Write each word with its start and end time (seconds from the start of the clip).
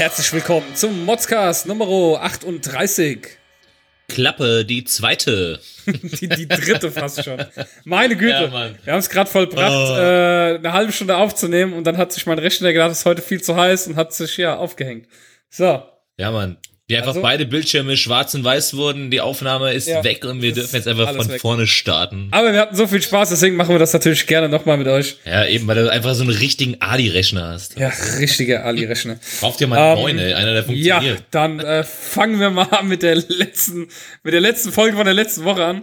Herzlich 0.00 0.32
willkommen 0.32 0.74
zum 0.74 1.04
Modscast 1.04 1.66
Nummer 1.66 1.86
38. 2.22 3.18
Klappe, 4.08 4.64
die 4.64 4.84
zweite. 4.84 5.60
die, 5.86 6.26
die 6.26 6.48
dritte 6.48 6.90
fast 6.90 7.22
schon. 7.22 7.44
Meine 7.84 8.16
Güte. 8.16 8.50
Ja. 8.50 8.70
Wir 8.82 8.92
haben 8.94 8.98
es 9.00 9.10
gerade 9.10 9.28
vollbracht, 9.28 9.70
Oh. 9.70 9.96
äh, 9.98 10.54
eine 10.56 10.72
halbe 10.72 10.90
Stunde 10.90 11.18
aufzunehmen 11.18 11.74
und 11.74 11.84
dann 11.84 11.98
hat 11.98 12.12
sich 12.14 12.24
mein 12.24 12.38
Rechner 12.38 12.72
gedacht, 12.72 12.92
es 12.92 13.00
ist 13.00 13.04
heute 13.04 13.20
viel 13.20 13.42
zu 13.42 13.54
heiß 13.56 13.88
und 13.88 13.96
hat 13.96 14.14
sich 14.14 14.38
ja 14.38 14.56
aufgehängt. 14.56 15.06
So. 15.50 15.82
Ja, 16.16 16.30
Mann. 16.30 16.56
Wie 16.90 16.96
einfach 16.96 17.08
Also- 17.10 17.22
beide 17.22 17.46
Bildschirme 17.46 17.96
schwarz 17.96 18.34
und 18.34 18.44
weiß 18.44 18.74
wurden, 18.74 19.10
die 19.10 19.20
Aufnahme 19.20 19.72
ist 19.72 19.88
Ja, 19.88 20.04
weg 20.04 20.24
und 20.24 20.42
wir 20.42 20.52
dürfen 20.52 20.74
jetzt 20.76 20.88
einfach 20.88 21.14
von 21.14 21.28
weg. 21.28 21.40
vorne 21.40 21.66
starten. 21.66 22.28
Aber 22.32 22.52
wir 22.52 22.60
hatten 22.60 22.76
so 22.76 22.86
viel 22.86 23.00
Spaß, 23.00 23.30
deswegen 23.30 23.56
machen 23.56 23.70
wir 23.74 23.78
das 23.78 23.92
natürlich 23.92 24.26
gerne 24.26 24.48
nochmal 24.48 24.76
mit 24.76 24.88
euch. 24.88 25.16
Ja, 25.24 25.46
eben, 25.46 25.66
weil 25.66 25.76
du 25.76 25.90
einfach 25.90 26.14
so 26.14 26.22
einen 26.22 26.32
richtigen 26.36 26.80
Ali-Rechner 26.80 27.46
hast. 27.48 27.78
Ja, 27.78 27.90
richtige 28.18 28.64
Ali-Rechner. 28.64 29.18
Kauf 29.40 29.56
dir 29.56 29.66
mal 29.68 29.78
einen 29.78 29.96
Ähm, 29.98 30.02
neuen, 30.02 30.18
ey, 30.18 30.34
einer, 30.34 30.52
der 30.52 30.62
Ja, 30.74 30.96
funktioniert. 30.96 31.24
dann 31.30 31.60
äh, 31.60 31.84
fangen 31.84 32.40
wir 32.40 32.50
mal 32.50 32.66
mit 32.82 33.02
der 33.02 33.14
letzten, 33.14 33.88
mit 34.22 34.34
der 34.34 34.40
letzten 34.40 34.72
Folge 34.72 34.96
von 34.96 35.04
der 35.06 35.14
letzten 35.14 35.44
Woche 35.44 35.64
an. 35.64 35.82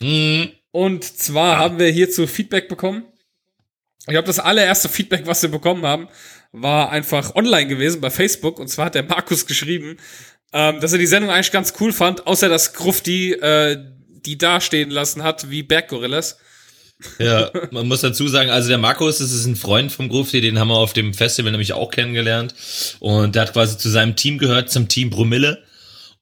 Hm, 0.00 0.50
Und 0.72 1.04
zwar 1.04 1.58
haben 1.58 1.78
wir 1.80 1.88
hierzu 1.88 2.26
Feedback 2.28 2.68
bekommen. 2.68 3.02
Ich 4.06 4.12
glaube, 4.12 4.26
das 4.26 4.38
allererste 4.38 4.88
Feedback, 4.88 5.22
was 5.26 5.42
wir 5.42 5.50
bekommen 5.50 5.84
haben, 5.84 6.08
war 6.52 6.90
einfach 6.90 7.34
online 7.34 7.66
gewesen 7.66 8.00
bei 8.00 8.10
Facebook. 8.10 8.58
Und 8.58 8.68
zwar 8.68 8.86
hat 8.86 8.94
der 8.94 9.04
Markus 9.04 9.46
geschrieben, 9.46 9.96
ähm, 10.52 10.80
dass 10.80 10.92
er 10.92 10.98
die 10.98 11.06
Sendung 11.06 11.30
eigentlich 11.30 11.52
ganz 11.52 11.74
cool 11.80 11.92
fand, 11.92 12.26
außer 12.26 12.48
dass 12.48 12.72
Grufti 12.72 13.32
äh, 13.32 13.76
die 14.26 14.36
dastehen 14.36 14.90
lassen 14.90 15.22
hat 15.22 15.50
wie 15.50 15.62
Berggorillas. 15.62 16.38
ja, 17.18 17.50
man 17.70 17.88
muss 17.88 18.00
dazu 18.00 18.28
sagen, 18.28 18.50
also 18.50 18.68
der 18.68 18.78
Markus, 18.78 19.18
das 19.18 19.30
ist 19.30 19.46
ein 19.46 19.56
Freund 19.56 19.92
vom 19.92 20.08
Grufti, 20.08 20.40
den 20.40 20.58
haben 20.58 20.68
wir 20.68 20.76
auf 20.76 20.92
dem 20.92 21.14
Festival 21.14 21.52
nämlich 21.52 21.72
auch 21.72 21.90
kennengelernt. 21.90 22.54
Und 22.98 23.34
der 23.34 23.42
hat 23.42 23.52
quasi 23.52 23.78
zu 23.78 23.88
seinem 23.88 24.16
Team 24.16 24.38
gehört, 24.38 24.70
zum 24.70 24.88
Team 24.88 25.10
Brumille. 25.10 25.62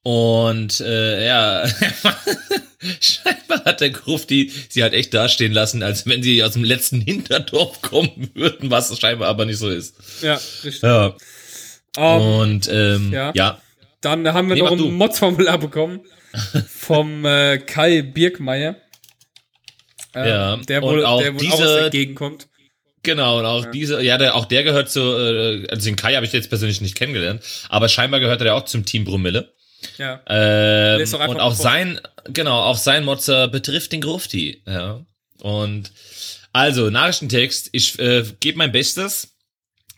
Und 0.03 0.81
äh, 0.81 1.27
ja, 1.27 1.65
scheinbar 3.01 3.65
hat 3.65 3.81
der 3.81 3.91
Grufti 3.91 4.53
sie 4.69 4.83
halt 4.83 4.93
echt 4.95 5.13
dastehen 5.15 5.53
lassen, 5.53 5.83
als 5.83 6.07
wenn 6.07 6.23
sie 6.23 6.43
aus 6.43 6.53
dem 6.53 6.65
letzten 6.65 7.01
Hinterdorf 7.01 7.83
kommen 7.83 8.31
würden, 8.35 8.71
was 8.71 8.97
scheinbar 8.99 9.29
aber 9.29 9.45
nicht 9.47 9.59
so 9.59 9.69
ist. 9.69 9.97
Ja, 10.23 10.35
richtig. 10.35 10.83
Ja. 10.83 11.17
Ähm, 11.97 12.21
Und 12.21 12.69
ähm, 12.73 13.13
ja. 13.13 13.33
ja. 13.35 13.61
Dann 14.01 14.33
haben 14.33 14.49
wir 14.49 14.55
Nee, 14.55 14.63
noch 14.63 14.71
ein 14.71 14.93
Mods-Formular 14.95 15.59
bekommen 15.59 16.01
vom 16.69 17.25
äh, 17.25 17.59
Kai 17.59 18.03
Birkmeier. 18.03 18.77
Äh, 20.15 20.29
Ja, 20.29 20.57
Der 20.57 20.83
und 20.83 20.91
wohl, 20.93 21.05
auch 21.05 21.21
der 21.21 21.35
wohl 21.35 21.47
auch 21.49 21.57
diese- 21.57 21.81
der 21.81 21.91
Gegend 21.91 22.17
kommt. 22.17 22.47
Genau, 23.05 23.39
und 23.39 23.47
auch 23.47 23.65
diese, 23.71 24.03
ja, 24.03 24.19
der, 24.19 24.35
auch 24.35 24.45
der 24.45 24.65
gehört 24.65 24.91
zu, 24.91 25.01
äh, 25.01 25.67
also 25.71 25.85
den 25.85 25.97
Kai 25.97 26.15
habe 26.15 26.27
ich 26.27 26.33
jetzt 26.33 26.49
persönlich 26.49 26.81
nicht 26.81 26.97
kennengelernt, 26.97 27.43
aber 27.69 27.89
scheinbar 27.89 28.19
gehört 28.21 28.41
er 28.41 28.49
ja 28.49 28.55
auch 28.55 28.65
zum 28.65 28.85
Team 28.85 29.05
Brumille. 29.05 29.53
Ja. 29.97 30.23
Ähm, 30.27 31.01
einfach 31.01 31.29
und 31.29 31.41
auch 31.41 31.55
sein, 31.55 32.01
genau, 32.29 32.61
auch 32.63 32.77
sein 32.77 33.05
Motzer 33.05 33.49
betrifft 33.49 33.93
den 33.93 34.01
Grufti, 34.01 34.63
ja. 34.67 35.05
Und 35.41 35.93
also, 36.53 36.91
Nachrichtentext, 36.91 37.69
ich 37.73 37.99
äh, 37.99 38.25
gebe 38.41 38.59
mein 38.59 38.73
Bestes. 38.73 39.37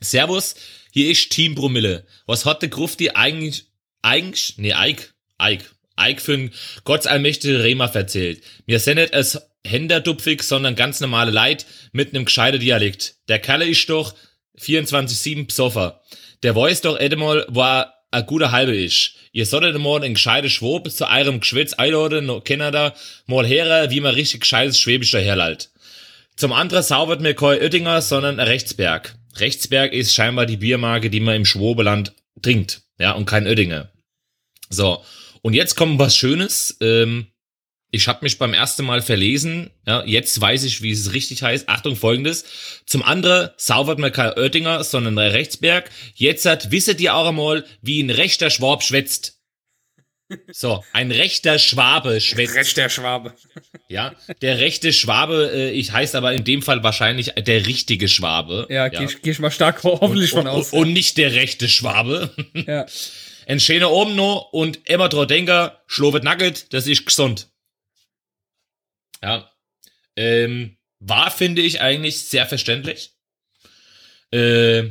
Servus, 0.01 0.55
hier 0.91 1.11
ist 1.11 1.31
Team 1.31 1.55
Brumille. 1.55 2.05
Was 2.27 2.45
hat 2.45 2.63
der 2.63 2.69
Grufti 2.69 3.11
eigentlich, 3.11 3.67
eigentlich, 4.03 4.55
nee, 4.59 4.73
Eik, 4.73 5.15
Eik, 5.39 5.71
Eik 5.97 6.21
für 6.21 6.35
ein 6.35 6.51
gottsallmächtige 6.85 7.63
Rema 7.63 7.87
erzählt. 7.87 8.43
Wir 8.67 8.81
sind 8.81 8.97
nicht 8.97 9.15
als 9.15 9.41
Händerdupfig, 9.67 10.43
sondern 10.43 10.75
ganz 10.75 11.01
normale 11.01 11.31
Leid 11.31 11.67
mit 11.93 12.15
einem 12.15 12.25
gescheiten 12.25 12.61
Dialekt. 12.61 13.17
Der 13.29 13.39
Kalle 13.39 13.67
ist 13.67 13.89
doch 13.89 14.15
24-7 14.59 15.47
Psoffer. 15.47 16.03
Der 16.43 16.57
weiß 16.57 16.81
doch 16.81 16.99
edemol, 16.99 17.47
war 17.49 18.00
a 18.11 18.21
guter 18.21 18.51
halbe 18.51 18.77
ist. 18.77 19.15
Ihr 19.33 19.47
solltet 19.47 19.79
mal 19.79 20.03
ein 20.03 20.15
gescheites 20.15 20.53
Schwob 20.53 20.91
zu 20.91 21.09
eurem 21.09 21.41
Geschwätz 21.41 21.75
einladen, 21.75 22.27
no 22.27 22.41
Kanada, 22.41 22.95
mal 23.27 23.47
her, 23.47 23.91
wie 23.91 24.01
man 24.01 24.15
richtig 24.15 24.41
gescheites 24.41 24.79
Schwäbisch 24.79 25.13
daherlallt. 25.13 25.71
Zum 26.37 26.53
anderen 26.53 26.83
saubert 26.83 27.21
mir 27.21 27.35
kein 27.35 27.61
Oettinger, 27.61 28.03
sondern 28.03 28.41
ein 28.41 28.47
Rechtsberg. 28.47 29.15
Rechtsberg 29.37 29.93
ist 29.93 30.15
scheinbar 30.15 30.47
die 30.47 30.57
Biermarke, 30.57 31.11
die 31.11 31.21
man 31.21 31.37
im 31.37 31.45
Schwobeland 31.45 32.15
trinkt. 32.43 32.83
Ja, 32.99 33.13
und 33.13 33.27
kein 33.27 33.47
Oettinger. 33.47 33.91
So. 34.69 35.05
Und 35.43 35.55
jetzt 35.55 35.75
kommt 35.77 35.99
was 35.99 36.17
Schönes. 36.17 36.77
Ähm, 36.81 37.27
ich 37.91 38.07
habe 38.09 38.21
mich 38.23 38.39
beim 38.39 38.55
ersten 38.55 38.85
Mal 38.85 39.03
verlesen. 39.03 39.71
Ja, 39.87 40.05
jetzt 40.05 40.41
weiß 40.41 40.65
ich, 40.65 40.83
wie 40.83 40.93
es 40.93 41.13
richtig 41.13 41.43
heißt. 41.43 41.69
Achtung, 41.69 41.97
folgendes. 41.97 42.45
Zum 42.87 43.03
anderen 43.03 43.51
saubert 43.57 43.99
man 43.99 44.13
kein 44.13 44.33
Oettinger, 44.37 44.85
sondern 44.85 45.19
ein 45.19 45.31
Rechtsberg. 45.33 45.91
Jetzt 46.15 46.47
hat, 46.47 46.71
wisset 46.71 47.01
ihr 47.01 47.15
auch 47.15 47.27
einmal, 47.29 47.65
wie 47.83 48.03
ein 48.03 48.11
rechter 48.11 48.51
Schwab 48.51 48.83
schwätzt. 48.83 49.39
So, 50.53 50.85
ein 50.93 51.11
rechter 51.11 51.59
Schwabe 51.59 52.21
schwätzt. 52.21 52.55
Recht 52.55 52.77
der 52.77 52.89
Schwabe. 52.89 53.35
Ja, 53.89 54.15
der 54.43 54.59
rechte 54.61 54.93
Schwabe, 54.93 55.51
äh, 55.53 55.71
ich 55.73 55.91
heißt 55.91 56.15
aber 56.15 56.33
in 56.33 56.45
dem 56.45 56.63
Fall 56.63 56.85
wahrscheinlich 56.85 57.33
der 57.37 57.67
richtige 57.67 58.07
Schwabe. 58.07 58.69
Ja, 58.71 58.87
Geh, 58.87 59.05
ich, 59.07 59.23
geh 59.23 59.33
ich 59.33 59.41
mal 59.41 59.51
stark 59.51 59.83
ho- 59.83 59.99
hoffentlich 60.01 60.31
von 60.31 60.47
aus. 60.47 60.73
Und, 60.73 60.83
und 60.83 60.93
nicht 60.93 61.17
der 61.19 61.33
rechte 61.35 61.69
Schwabe. 61.69 62.31
ja. 62.55 62.87
Ein 63.49 63.59
schöner 63.59 63.91
oben 63.91 64.15
noch 64.15 64.51
und 64.53 64.79
immer 64.89 65.09
dran 65.09 65.27
denken, 65.27 65.71
schlofet 65.89 66.23
nugget, 66.23 66.73
das 66.73 66.87
ist 66.87 67.05
gesund. 67.05 67.49
Ja. 69.23 69.51
Ähm, 70.17 70.77
war, 70.99 71.31
finde 71.31 71.63
ich, 71.63 71.81
eigentlich 71.81 72.25
sehr 72.25 72.47
verständlich. 72.47 73.15
Äh, 74.33 74.91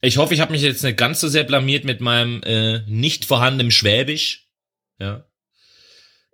ich 0.00 0.16
hoffe, 0.16 0.34
ich 0.34 0.40
habe 0.40 0.52
mich 0.52 0.62
jetzt 0.62 0.84
nicht 0.84 0.96
ganz 0.96 1.20
so 1.20 1.28
sehr 1.28 1.44
blamiert 1.44 1.84
mit 1.84 2.00
meinem 2.00 2.42
äh, 2.44 2.80
nicht 2.86 3.24
vorhandenen 3.24 3.70
Schwäbisch. 3.70 4.48
Ja. 5.00 5.24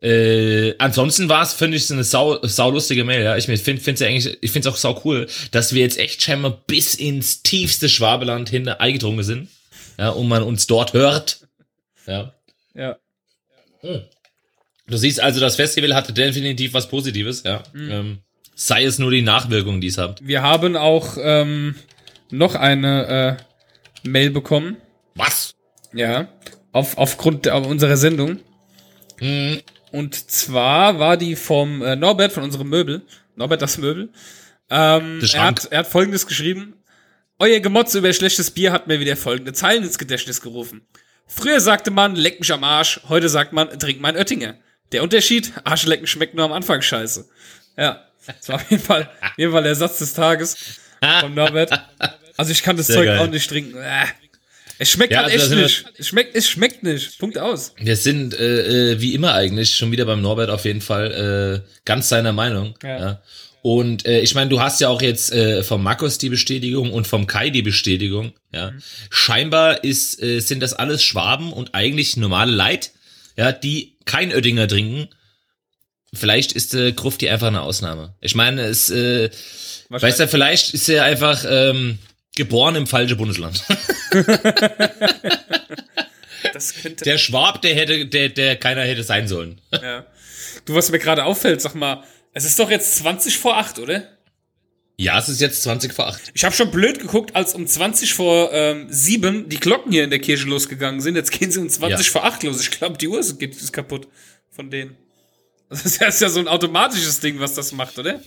Äh, 0.03 0.75
ansonsten 0.79 1.31
war 1.31 1.43
es, 1.43 1.55
finde 1.55 1.79
ich, 1.79 1.87
so 1.87 1.95
eine 1.95 2.05
sau, 2.05 2.39
saulustige 2.43 3.05
Mail, 3.05 3.23
ja. 3.23 3.37
Ich 3.39 3.47
finde 3.47 3.91
es 3.91 4.01
ja 4.01 4.07
eigentlich, 4.07 4.37
ich 4.43 4.51
finde 4.51 4.69
es 4.69 4.75
auch 4.75 4.77
sau 4.77 5.01
cool, 5.05 5.27
dass 5.51 5.73
wir 5.73 5.81
jetzt 5.81 5.99
echt 5.99 6.21
scheinbar 6.21 6.63
bis 6.67 6.95
ins 6.95 7.43
tiefste 7.43 7.89
Schwabeland 7.89 8.51
hin 8.51 8.69
eingedrungen 8.69 9.25
sind. 9.25 9.49
Ja, 9.99 10.11
und 10.11 10.29
man 10.29 10.43
uns 10.43 10.67
dort 10.67 10.93
hört. 10.93 11.49
Ja. 12.07 12.35
ja. 12.75 12.99
Du 14.87 14.97
siehst 14.97 15.21
also, 15.21 15.41
das 15.41 15.57
Festival 15.57 15.95
hatte 15.95 16.13
definitiv 16.13 16.75
was 16.75 16.89
Positives, 16.89 17.43
ja. 17.45 17.63
Ähm, 17.75 18.19
sei 18.55 18.85
es 18.85 18.99
nur 18.99 19.11
die 19.11 19.23
Nachwirkungen, 19.23 19.81
die 19.81 19.87
es 19.89 19.99
hat. 19.99 20.21
Wir 20.23 20.43
haben 20.43 20.77
auch 20.77 21.17
ähm, 21.21 21.75
noch 22.31 22.55
eine 22.55 23.39
äh, 24.05 24.09
Mail 24.09 24.31
bekommen. 24.31 24.77
Was? 25.15 25.55
Ja. 25.93 26.29
Auf, 26.73 26.99
aufgrund 26.99 27.47
der, 27.47 27.57
unserer 27.65 27.97
Sendung. 27.97 28.41
Hm, 29.19 29.61
Und 29.91 30.31
zwar 30.31 30.99
war 30.99 31.17
die 31.17 31.37
vom 31.37 31.81
äh, 31.83 31.97
Norbert 31.97 32.33
von 32.33 32.43
unserem 32.43 32.69
Möbel. 32.69 33.03
Norbert 33.37 33.63
das 33.63 33.79
Möbel. 33.79 34.11
Ähm, 34.71 35.21
Der 35.21 35.35
er, 35.35 35.45
hat, 35.47 35.65
er 35.71 35.79
hat 35.81 35.87
folgendes 35.87 36.27
geschrieben. 36.27 36.75
Euer 37.39 37.61
Gemotze 37.61 37.99
über 37.99 38.13
schlechtes 38.13 38.51
Bier 38.51 38.71
hat 38.73 38.87
mir 38.87 39.01
wieder 39.01 39.17
folgende 39.17 39.53
Zeilen 39.53 39.83
ins 39.83 39.99
Gedächtnis 39.99 40.41
gerufen. 40.41 40.83
Früher 41.27 41.61
sagte 41.61 41.91
man, 41.91 42.17
leck 42.17 42.39
mich 42.39 42.53
am 42.53 42.65
Arsch, 42.65 43.01
heute 43.09 43.29
sagt 43.29 43.53
man, 43.53 43.77
trink 43.79 44.01
mein 44.01 44.17
Oettinger. 44.17 44.57
Der 44.93 45.03
Unterschied, 45.03 45.53
Arschlecken 45.65 46.07
schmeckt 46.07 46.35
nur 46.35 46.45
am 46.45 46.53
Anfang 46.53 46.81
scheiße. 46.83 47.27
Ja, 47.77 48.05
das 48.27 48.49
war 48.49 48.57
auf 48.57 48.71
jeden 48.71 48.83
Fall, 48.83 49.03
auf 49.21 49.39
jeden 49.39 49.53
Fall 49.53 49.63
der 49.63 49.75
Satz 49.75 49.99
des 49.99 50.15
Tages 50.15 50.57
von 51.21 51.35
Norbert. 51.35 51.71
Also 52.37 52.53
ich 52.53 52.63
kann 52.63 52.77
das 52.77 52.87
Sehr 52.87 52.97
Zeug 52.97 53.07
geil. 53.07 53.19
auch 53.19 53.27
nicht 53.29 53.49
trinken. 53.49 53.77
Äh. 53.77 54.05
Es 54.79 54.91
schmeckt 54.91 55.13
Ja, 55.13 55.23
halt 55.23 55.33
also 55.33 55.55
echt 55.55 55.63
nicht. 55.63 55.85
Es 55.99 56.09
schmeckt, 56.09 56.35
es 56.37 56.49
schmeckt 56.49 56.83
nicht. 56.83 57.19
Punkt 57.19 57.39
aus. 57.39 57.75
Wir 57.79 57.97
sind 57.97 58.35
äh, 58.35 58.93
äh, 58.93 59.01
wie 59.01 59.15
immer 59.15 59.35
eigentlich 59.35 59.75
schon 59.77 59.93
wieder 59.93 60.05
beim 60.05 60.21
Norbert 60.21 60.51
auf 60.51 60.65
jeden 60.65 60.81
Fall 60.81 61.63
äh, 61.65 61.69
ganz 61.85 62.09
seiner 62.09 62.33
Meinung. 62.33 62.75
Ja. 62.83 62.99
Ja. 62.99 63.23
Und 63.63 64.05
äh, 64.05 64.21
ich 64.21 64.35
meine, 64.35 64.51
du 64.51 64.61
hast 64.61 64.81
ja 64.81 64.89
auch 64.89 65.01
jetzt 65.01 65.33
äh, 65.33 65.63
vom 65.63 65.83
Markus 65.83 66.19
die 66.19 66.29
Bestätigung 66.29 66.93
und 66.93 67.07
vom 67.07 67.27
Kai 67.27 67.51
die 67.51 67.63
Bestätigung. 67.63 68.33
Ja, 68.53 68.73
scheinbar 69.11 69.85
ist 69.85 70.21
äh, 70.23 70.41
sind 70.41 70.61
das 70.61 70.75
alles 70.75 71.03
Schwaben 71.03 71.53
und 71.53 71.75
eigentlich 71.75 72.17
normale 72.17 72.53
Leid, 72.53 72.91
ja, 73.37 73.53
die 73.53 73.99
kein 74.05 74.33
Oettinger 74.33 74.69
trinken. 74.69 75.09
Vielleicht 76.13 76.53
ist 76.53 76.75
äh, 76.75 76.93
Grufti 76.93 77.29
einfach 77.29 77.49
eine 77.49 77.63
Ausnahme. 77.63 78.15
Ich 78.21 78.35
meine, 78.35 78.63
es, 78.63 78.91
äh, 78.91 79.31
weißt 79.89 80.21
du, 80.21 80.29
vielleicht 80.29 80.73
ist 80.75 80.89
er 80.89 81.05
einfach 81.05 81.45
ähm, 81.49 81.99
geboren 82.37 82.77
im 82.77 82.87
falschen 82.87 83.17
Bundesland. 83.17 83.63
Das 86.53 86.75
könnte. 86.75 87.05
Der 87.05 87.19
Schwab, 87.19 87.63
der 87.63 87.75
hätte, 87.75 88.07
der, 88.07 88.29
der 88.29 88.57
keiner 88.57 88.83
hätte 88.83 89.03
sein 89.03 89.27
sollen. 89.27 89.61
Ja. 89.73 90.07
Du, 90.65 90.75
was 90.75 90.91
mir 90.91 91.01
gerade 91.01 91.25
auffällt, 91.25 91.61
sag 91.61 91.75
mal, 91.75 92.05
es 92.33 92.45
ist 92.45 92.59
doch 92.59 92.71
jetzt 92.71 92.97
20 92.97 93.39
vor 93.39 93.57
8, 93.57 93.81
oder? 93.81 94.14
Ja, 94.97 95.19
es 95.19 95.29
ist 95.29 95.41
jetzt 95.41 95.63
20 95.65 95.93
vor 95.93 96.07
8. 96.07 96.31
Ich 96.35 96.45
habe 96.45 96.55
schon 96.55 96.71
blöd 96.71 97.01
geguckt, 97.01 97.35
als 97.35 97.55
um 97.55 97.67
20 97.67 98.15
vor 98.15 98.51
ähm, 98.53 98.87
7 98.89 99.49
die 99.49 99.59
Glocken 99.59 99.91
hier 99.91 100.05
in 100.05 100.11
der 100.11 100.21
Kirche 100.21 100.47
losgegangen 100.47 101.01
sind. 101.01 101.17
Jetzt 101.17 101.33
gehen 101.33 101.51
sie 101.51 101.59
um 101.61 101.69
20 101.69 102.07
Ja. 102.07 102.13
vor 102.13 102.25
8 102.25 102.45
los. 102.45 102.61
Ich 102.61 102.71
glaube, 102.71 102.97
die 102.97 103.09
Uhr 103.09 103.19
ist, 103.19 103.39
geht, 103.41 103.57
ist 103.57 103.73
kaputt 103.73 104.07
von 104.51 104.71
denen. 104.71 104.97
Das 105.69 105.85
ist 105.85 106.01
ja, 106.01 106.07
ist 106.07 106.21
ja 106.21 106.29
so 106.29 106.39
ein 106.39 106.47
automatisches 106.47 107.19
Ding, 107.19 107.41
was 107.41 107.55
das 107.55 107.73
macht, 107.73 107.99
oder? 107.99 108.21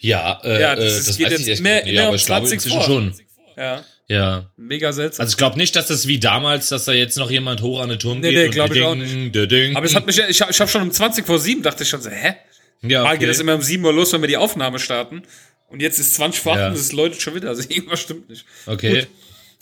Ja, 0.00 0.40
äh, 0.44 0.60
Ja, 0.62 0.76
das 0.76 0.84
äh, 0.84 0.98
ist- 0.98 1.08
das 1.08 1.18
geht 1.18 1.30
jetzt 1.30 1.40
mehr- 1.40 1.48
nicht. 1.50 1.62
mehr 1.62 1.86
Ja, 1.92 2.02
aber 2.02 2.10
um 2.10 2.16
ich 2.16 2.24
glaube 2.24 2.46
20 2.46 2.54
inzwischen 2.54 2.76
vor. 2.76 2.84
schon. 2.86 3.14
Ja. 3.56 3.84
Ja. 4.10 4.50
Mega 4.56 4.92
seltsam. 4.94 5.24
Also 5.24 5.32
ich 5.32 5.36
glaube 5.36 5.58
nicht, 5.58 5.76
dass 5.76 5.88
das 5.88 6.06
wie 6.06 6.18
damals, 6.18 6.68
dass 6.70 6.86
da 6.86 6.92
jetzt 6.92 7.18
noch 7.18 7.30
jemand 7.30 7.60
hoch 7.60 7.80
an 7.80 7.90
den 7.90 7.98
Turm 7.98 8.20
Nee, 8.20 8.30
geht. 8.30 8.38
nee, 8.38 8.44
und 8.46 8.50
glaub 8.52 8.74
ich 8.74 8.82
auch 8.82 8.94
ding, 8.94 9.30
ding. 9.32 9.76
aber 9.76 9.84
es 9.84 9.94
hat 9.94 10.06
mich, 10.06 10.18
ich 10.18 10.40
habe 10.40 10.50
ich 10.50 10.58
hab 10.58 10.70
schon 10.70 10.80
um 10.80 10.90
20 10.90 11.26
vor 11.26 11.38
7 11.38 11.62
dachte 11.62 11.82
ich 11.82 11.90
schon 11.90 12.00
so, 12.00 12.08
hä? 12.08 12.36
ja, 12.82 13.02
Mal 13.02 13.10
okay. 13.10 13.18
geht 13.18 13.28
das 13.28 13.40
immer 13.40 13.54
um 13.54 13.60
7 13.60 13.84
Uhr 13.84 13.92
los, 13.92 14.10
wenn 14.14 14.22
wir 14.22 14.28
die 14.28 14.38
Aufnahme 14.38 14.78
starten. 14.78 15.22
Und 15.68 15.80
jetzt 15.80 15.98
ist 15.98 16.14
20 16.14 16.40
vor 16.40 16.52
8 16.54 16.58
Ja. 16.60 16.68
und 16.68 16.74
es 16.74 16.92
läutet 16.92 17.20
schon 17.20 17.34
wieder. 17.34 17.48
Also 17.50 17.62
irgendwas 17.68 18.00
stimmt 18.00 18.28
nicht. 18.28 18.44
Okay. 18.66 19.06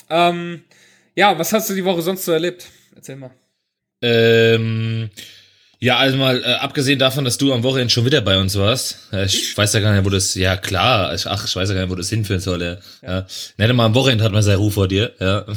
Ähm, 0.09 0.63
ja, 1.15 1.39
was 1.39 1.53
hast 1.53 1.69
du 1.71 1.75
die 1.75 1.85
Woche 1.85 2.03
sonst 2.03 2.25
so 2.25 2.33
erlebt? 2.33 2.67
Erzähl 2.95 3.17
mal. 3.17 3.31
Ähm, 4.03 5.11
ja, 5.79 5.97
also 5.99 6.17
mal 6.17 6.43
äh, 6.43 6.55
abgesehen 6.55 6.99
davon, 6.99 7.25
dass 7.25 7.39
du 7.39 7.53
am 7.53 7.63
Wochenende 7.63 7.93
schon 7.93 8.05
wieder 8.05 8.21
bei 8.21 8.39
uns 8.39 8.57
warst. 8.57 9.09
Äh, 9.13 9.27
ich 9.27 9.57
weiß 9.57 9.73
ja 9.73 9.81
gar 9.81 9.95
nicht, 9.95 10.05
wo 10.05 10.11
das. 10.11 10.35
Ja 10.35 10.57
klar. 10.57 11.13
Ich, 11.15 11.27
ach, 11.27 11.45
ich 11.47 11.55
weiß 11.57 11.69
ja 11.69 11.75
gar 11.75 11.83
nicht, 11.83 11.91
wo 11.91 11.97
das 11.97 12.09
hinführen 12.11 12.41
soll. 12.41 12.63
Ja. 12.63 12.79
Ja. 13.03 13.27
Nicht 13.57 13.75
mal 13.75 13.85
am 13.87 13.95
Wochenende 13.95 14.25
hat 14.25 14.33
man 14.33 14.43
seinen 14.43 14.59
Ruf 14.59 14.75
vor 14.75 14.89
dir. 14.89 15.13
Ja. 15.19 15.45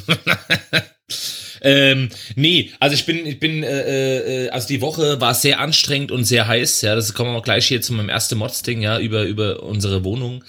ähm, 1.61 2.09
nee, 2.35 2.71
also 2.79 2.95
ich 2.95 3.05
bin, 3.05 3.25
ich 3.25 3.39
bin, 3.39 3.63
äh, 3.63 4.45
äh, 4.45 4.49
also 4.49 4.67
die 4.67 4.81
Woche 4.81 5.19
war 5.21 5.33
sehr 5.33 5.59
anstrengend 5.59 6.11
und 6.11 6.25
sehr 6.25 6.47
heiß. 6.47 6.81
Ja, 6.81 6.95
das 6.95 7.13
kommen 7.13 7.31
wir 7.31 7.37
auch 7.37 7.43
gleich 7.43 7.67
hier 7.67 7.81
zu 7.81 7.93
meinem 7.93 8.09
ersten 8.09 8.37
Mods-Ding, 8.37 8.81
ja, 8.81 8.99
über 8.99 9.23
über 9.23 9.63
unsere 9.63 10.03
Wohnung, 10.03 10.43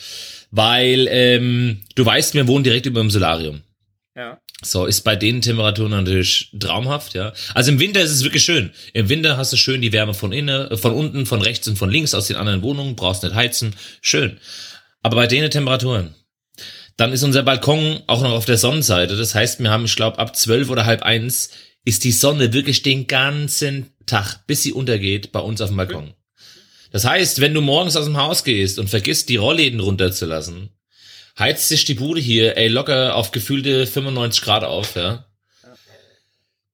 weil 0.51 1.09
ähm, 1.11 1.83
du 1.95 2.05
weißt, 2.05 2.35
wir 2.35 2.47
wohnen 2.47 2.65
direkt 2.65 2.87
über 2.87 3.01
dem 3.01 3.11
Solarium. 3.11 3.63
Ja. 4.17 4.41
So, 4.63 4.85
ist 4.85 5.03
bei 5.03 5.17
den 5.17 5.41
Temperaturen 5.41 5.91
natürlich 5.91 6.51
traumhaft, 6.59 7.15
ja. 7.15 7.33
Also 7.55 7.73
im 7.73 7.81
Winter 7.81 8.03
ist 8.03 8.11
es 8.11 8.25
wirklich 8.25 8.45
schön. 8.45 8.71
Im 8.93 9.09
Winter 9.09 9.39
hast 9.39 9.53
du 9.53 9.57
schön 9.57 9.81
die 9.81 9.93
Wärme 9.93 10.13
von 10.13 10.33
innen, 10.33 10.77
von 10.77 10.93
unten, 10.93 11.25
von 11.25 11.41
rechts 11.41 11.67
und 11.67 11.77
von 11.77 11.91
links 11.91 12.13
aus 12.13 12.27
den 12.27 12.37
anderen 12.37 12.61
Wohnungen, 12.63 12.95
brauchst 12.95 13.23
nicht 13.23 13.35
heizen. 13.35 13.75
Schön. 14.03 14.39
Aber 15.03 15.17
bei 15.17 15.27
den 15.27 15.51
Temperaturen, 15.51 16.15
dann 17.01 17.15
ist 17.15 17.23
unser 17.23 17.43
Balkon 17.43 18.03
auch 18.07 18.21
noch 18.21 18.33
auf 18.33 18.45
der 18.45 18.59
Sonnenseite. 18.59 19.17
Das 19.17 19.35
heißt, 19.35 19.61
wir 19.61 19.71
haben, 19.71 19.87
ich 19.87 19.97
glaube, 19.97 20.19
ab 20.19 20.37
zwölf 20.37 20.69
oder 20.69 20.85
halb 20.85 21.03
eins 21.03 21.49
ist 21.83 22.05
die 22.05 22.13
Sonne 22.13 22.53
wirklich 22.53 22.83
den 22.83 23.07
ganzen 23.07 23.91
Tag, 24.05 24.47
bis 24.47 24.63
sie 24.63 24.75
untergeht, 24.75 25.33
bei 25.33 25.41
uns 25.41 25.63
auf 25.63 25.71
dem 25.71 25.79
Balkon. 25.79 26.13
Das 26.93 27.07
heißt, 27.07 27.41
wenn 27.41 27.55
du 27.55 27.63
morgens 27.63 27.97
aus 27.97 28.05
dem 28.05 28.19
Haus 28.19 28.45
gehst 28.45 28.79
und 28.79 28.91
vergisst, 28.91 29.31
die 29.31 29.37
Rollläden 29.37 29.81
runterzulassen, 29.81 30.69
heizt 31.39 31.69
sich 31.69 31.87
die 31.87 31.95
Bude 31.95 32.21
hier, 32.21 32.59
ey, 32.59 32.69
locker 32.69 33.15
auf 33.15 33.31
gefühlte 33.31 33.87
95 33.87 34.43
Grad 34.43 34.65
auf, 34.65 34.95
ja. 34.95 35.25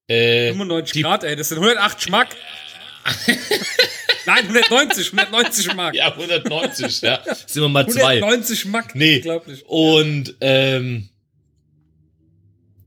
Äh, 0.09 0.49
95 0.49 0.93
die- 0.93 1.03
Grad, 1.03 1.23
ey, 1.23 1.37
das 1.37 1.51
sind 1.51 1.59
108 1.59 2.03
Schmack. 2.03 2.35
Nein, 4.27 4.45
190, 4.49 5.13
190 5.13 5.75
Mark. 5.75 5.95
ja, 5.95 6.13
190, 6.13 7.01
ja. 7.03 7.21
Sind 7.47 7.63
wir 7.63 7.69
mal 7.69 7.87
zwei. 7.89 8.17
190 8.23 8.65
Mark. 8.67 8.95
Nee. 8.95 9.17
Unglaublich. 9.17 9.65
Und 9.67 10.35
ähm, 10.41 11.09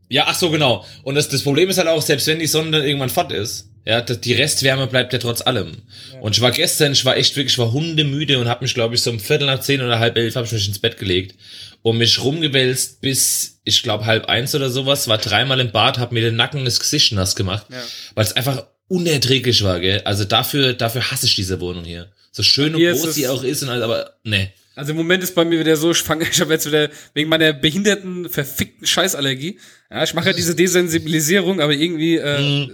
ja, 0.10 0.26
ach 0.28 0.36
so, 0.36 0.50
genau. 0.50 0.86
Und 1.04 1.16
das, 1.16 1.30
das 1.30 1.44
Problem 1.44 1.70
ist 1.70 1.78
halt 1.78 1.88
auch, 1.88 2.02
selbst 2.02 2.28
wenn 2.28 2.40
die 2.40 2.48
Sonne 2.48 2.72
dann 2.72 2.84
irgendwann 2.84 3.10
fort 3.10 3.32
ist, 3.32 3.70
ja, 3.86 4.02
die 4.02 4.34
Restwärme 4.34 4.88
bleibt 4.88 5.14
ja 5.14 5.20
trotz 5.20 5.42
allem. 5.42 5.78
Und 6.22 6.36
ich 6.36 6.42
war 6.42 6.52
gestern, 6.52 6.92
ich 6.92 7.06
war 7.06 7.16
echt 7.16 7.36
wirklich, 7.36 7.54
ich 7.54 7.60
war 7.60 7.72
hundemüde 7.72 8.40
und 8.40 8.48
habe 8.48 8.64
mich, 8.66 8.74
glaube 8.74 8.96
ich, 8.96 9.02
so 9.02 9.10
um 9.12 9.20
Viertel 9.20 9.46
nach 9.48 9.62
zehn 9.62 9.82
oder 9.82 10.00
halb 10.00 10.18
elf 10.18 10.36
habe 10.36 10.46
ich 10.46 10.52
mich 10.52 10.68
ins 10.68 10.80
Bett 10.80 10.98
gelegt 10.98 11.36
und 11.82 11.98
mich 11.98 12.22
rumgewälzt 12.24 13.02
bis, 13.02 13.62
ich 13.64 13.82
glaube, 13.84 14.06
halb 14.06 14.26
eins 14.26 14.54
oder 14.54 14.70
sowas, 14.70 15.08
war 15.08 15.18
dreimal 15.18 15.60
im 15.60 15.72
Bad, 15.72 15.98
hab 15.98 16.12
mir 16.12 16.22
den 16.22 16.36
Nacken, 16.36 16.66
das 16.66 16.80
Gesicht 16.80 17.14
nass 17.14 17.36
gemacht, 17.36 17.68
Ja. 17.72 17.78
weil 18.16 18.26
es 18.26 18.34
einfach 18.36 18.66
unerträglich 18.90 19.64
war, 19.64 19.80
gell. 19.80 20.02
Also 20.04 20.26
dafür, 20.26 20.74
dafür 20.74 21.10
hasse 21.10 21.26
ich 21.26 21.36
diese 21.36 21.62
Wohnung 21.62 21.86
hier. 21.86 22.12
So 22.32 22.44
schön 22.44 22.74
und 22.76 22.80
Hier 22.80 22.92
groß 22.94 23.16
sie 23.16 23.28
auch 23.28 23.44
ist 23.44 23.64
und 23.64 23.70
alles, 23.70 23.84
aber 23.84 24.16
ne. 24.24 24.52
Also 24.76 24.92
im 24.92 24.98
Moment 24.98 25.24
ist 25.24 25.36
bei 25.36 25.44
mir 25.46 25.60
wieder 25.60 25.76
so, 25.76 25.92
ich 25.92 25.98
fange, 25.98 26.26
ich 26.32 26.40
habe 26.42 26.54
jetzt 26.54 26.66
wieder 26.66 26.90
wegen 27.14 27.30
meiner 27.30 27.54
behinderten, 27.54 28.30
verfickten 28.30 28.86
Scheißallergie. 28.86 29.58
Ja, 29.90 30.04
ich 30.04 30.14
mache 30.14 30.28
ja 30.28 30.34
diese 30.34 30.56
Desensibilisierung, 30.56 31.62
aber 31.62 31.74
irgendwie, 31.74 32.18
äh, 32.18 32.68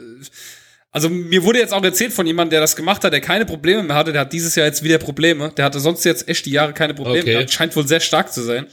also 0.92 1.10
mir 1.10 1.44
wurde 1.44 1.60
jetzt 1.60 1.74
auch 1.74 1.84
erzählt 1.84 2.14
von 2.14 2.26
jemandem, 2.26 2.52
der 2.52 2.62
das 2.62 2.76
gemacht 2.76 3.04
hat, 3.04 3.12
der 3.12 3.22
keine 3.22 3.46
Probleme 3.46 3.84
mehr 3.84 3.96
hatte, 3.96 4.14
der 4.14 4.22
hat 4.22 4.34
dieses 4.34 4.56
Jahr 4.56 4.66
jetzt 4.66 4.84
wieder 4.84 4.98
Probleme. 4.98 5.52
Der 5.58 5.66
hatte 5.66 5.80
sonst 5.80 6.06
jetzt 6.06 6.28
echt 6.30 6.46
die 6.46 6.52
Jahre 6.52 6.74
keine 6.74 6.94
Probleme 6.94 7.20
Okay. 7.20 7.48
scheint 7.50 7.76
wohl 7.76 7.88
sehr 7.88 8.00
stark 8.00 8.32
zu 8.32 8.42
sein. 8.44 8.68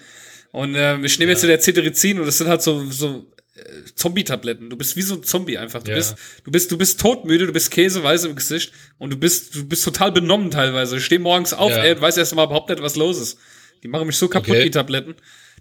Und 0.52 0.74
äh, 0.74 0.98
ich 1.00 1.18
nehme 1.18 1.32
jetzt 1.32 1.42
wieder 1.42 1.58
Cetirizin 1.58 2.20
und 2.20 2.26
das 2.26 2.38
sind 2.38 2.48
halt 2.48 2.62
so, 2.62 2.88
so 2.90 3.26
äh, 3.64 3.84
Zombie-Tabletten. 3.94 4.70
Du 4.70 4.76
bist 4.76 4.96
wie 4.96 5.02
so 5.02 5.14
ein 5.14 5.22
Zombie 5.22 5.58
einfach. 5.58 5.82
Du 5.82 5.90
Ja. 5.90 5.96
bist, 5.96 6.16
du 6.44 6.50
bist, 6.50 6.70
du 6.72 6.78
bist 6.78 7.00
todmüde, 7.00 7.46
du 7.46 7.52
bist 7.52 7.70
käseweiß 7.70 8.24
im 8.24 8.36
Gesicht 8.36 8.72
und 8.98 9.10
du 9.10 9.16
bist, 9.16 9.54
du 9.54 9.64
bist 9.66 9.84
total 9.84 10.12
benommen 10.12 10.50
teilweise. 10.50 10.96
Ich 10.98 11.04
stehe 11.04 11.20
morgens 11.20 11.52
auf, 11.52 11.70
Ja. 11.70 11.82
ey, 11.84 11.94
und 11.94 12.00
weiß 12.00 12.16
erst 12.16 12.34
mal 12.34 12.44
überhaupt 12.44 12.68
nicht, 12.70 12.82
was 12.82 12.96
los 12.96 13.20
ist. 13.20 13.38
Die 13.82 13.88
machen 13.88 14.06
mich 14.06 14.16
so 14.16 14.28
kaputt, 14.28 14.50
Okay. 14.50 14.64
die 14.64 14.70
Tabletten. 14.70 15.14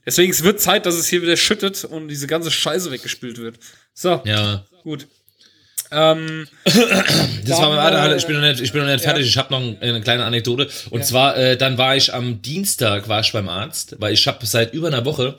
Deswegen, 0.06 0.31
es 0.31 0.44
wird 0.44 0.59
Zeit, 0.59 0.86
dass 0.86 0.95
es 0.95 1.07
hier 1.07 1.21
wieder 1.21 1.38
schüttet 1.38 1.83
und 1.86 2.07
diese 2.07 2.27
ganze 2.27 2.50
Scheiße 2.51 2.92
weggespült 2.92 3.38
wird. 3.38 3.57
So, 3.94 4.21
Ja. 4.25 4.65
gut. 4.83 5.07
Ähm, 5.94 6.48
Das 6.63 7.59
war 7.59 7.69
mal, 7.69 7.77
warte, 7.77 8.13
äh, 8.13 8.18
ich 8.18 8.25
bin 8.25 8.36
noch 8.39 8.42
nicht, 8.48 8.62
ich 8.62 8.71
bin 8.71 8.81
noch 8.81 8.88
nicht 8.92 9.03
ja. 9.03 9.09
fertig. 9.12 9.27
Ich 9.27 9.38
habe 9.38 9.51
noch 9.53 9.59
ein- 9.59 9.77
eine 9.81 10.01
kleine 10.01 10.24
Anekdote. 10.24 10.69
Und 10.89 11.06
zwar, 11.06 11.36
äh, 11.38 11.57
dann 11.57 11.77
war 11.77 11.95
ich 11.98 12.13
am 12.13 12.42
Dienstag 12.42 13.09
war 13.09 13.19
ich 13.21 13.31
beim 13.33 13.50
Arzt, 13.50 13.95
weil 14.00 14.13
ich 14.13 14.25
habe 14.27 14.45
seit 14.45 14.74
über 14.74 14.88
einer 14.88 15.03
Woche 15.06 15.38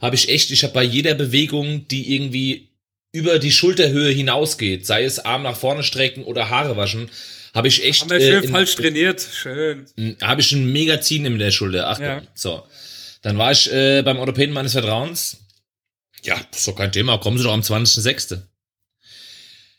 habe 0.00 0.14
ich 0.16 0.28
echt, 0.28 0.50
ich 0.50 0.62
habe 0.64 0.72
bei 0.74 0.82
jeder 0.84 1.14
Bewegung, 1.14 1.86
die 1.88 2.14
irgendwie 2.14 2.68
über 3.12 3.38
die 3.38 3.50
Schulterhöhe 3.52 4.10
hinausgeht, 4.10 4.86
sei 4.86 5.04
es 5.04 5.18
Arm 5.18 5.42
nach 5.42 5.56
vorne 5.56 5.82
strecken 5.82 6.24
oder 6.24 6.50
Haare 6.50 6.76
waschen, 6.76 7.10
habe 7.54 7.68
ich 7.68 7.82
echt, 7.84 8.02
haben 8.02 8.10
wir 8.10 8.20
schön 8.20 8.44
in- 8.44 8.50
falsch 8.50 8.74
trainiert. 8.76 9.20
Schön. 9.32 9.86
habe 10.22 10.40
ich 10.42 10.52
ein 10.52 10.70
Megazin 10.70 11.24
in 11.24 11.38
der 11.38 11.50
Schulter. 11.50 11.88
Achtung. 11.88 12.06
Ja. 12.06 12.22
So. 12.34 12.62
Dann 13.22 13.38
war 13.38 13.50
ich 13.50 13.72
äh, 13.72 14.02
beim 14.02 14.18
Orthopäden 14.18 14.52
meines 14.54 14.72
Vertrauens. 14.72 15.38
Ja, 16.22 16.40
ist 16.54 16.68
doch 16.68 16.76
kein 16.76 16.92
Thema. 16.92 17.18
Kommen 17.18 17.38
Sie 17.38 17.44
doch 17.44 17.52
am 17.52 17.62
20.06. 17.62 18.42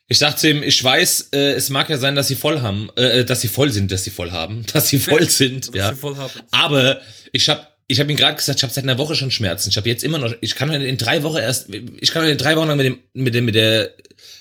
Ich 0.08 0.18
sagte 0.18 0.42
zu 0.42 0.50
ihm, 0.50 0.64
ich 0.64 0.84
weiß, 0.84 1.30
äh, 1.34 1.52
es 1.52 1.70
mag 1.70 1.88
ja 1.90 1.98
sein, 1.98 2.16
dass 2.16 2.28
Sie 2.28 2.36
voll 2.36 2.62
haben, 2.62 2.90
äh, 2.96 3.24
dass 3.24 3.42
Sie 3.42 3.48
voll 3.48 3.70
sind, 3.72 3.92
dass 3.92 4.04
Sie 4.04 4.10
voll 4.10 4.32
haben, 4.32 4.66
dass 4.74 4.90
Sie 4.90 4.98
voll 5.00 5.30
sind, 5.30 5.68
Ja. 5.76 5.90
ja. 5.92 5.96
Voll 5.96 6.18
haben. 6.18 6.32
Aber 6.52 7.00
ich 7.32 7.48
habe 7.48 7.66
ich 7.92 8.00
hab 8.00 8.08
ihm 8.08 8.16
gerade 8.16 8.36
gesagt, 8.36 8.60
ich 8.60 8.64
habe 8.64 8.72
seit 8.72 8.84
einer 8.84 9.00
Woche 9.00 9.16
schon 9.16 9.32
Schmerzen. 9.32 9.70
Ich 9.70 9.78
habe 9.78 9.90
jetzt 9.90 10.04
immer 10.04 10.20
noch, 10.20 10.32
ich 10.42 10.54
kann 10.54 10.72
in 10.72 10.98
drei 10.98 11.24
Wochen 11.24 11.38
erst, 11.38 11.70
ich 11.74 12.12
kann 12.12 12.24
in 12.28 12.38
drei 12.38 12.56
Wochen 12.56 12.68
lang 12.68 12.78
mit 12.78 12.86
dem, 12.86 13.00
mit 13.14 13.34
dem, 13.34 13.46
mit 13.46 13.56
der, 13.56 13.92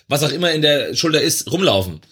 was 0.07 0.23
auch 0.23 0.31
immer 0.31 0.53
in 0.53 0.61
der 0.61 0.95
Schulter 0.95 1.23
ist, 1.23 1.51
rumlaufen. 1.51 2.03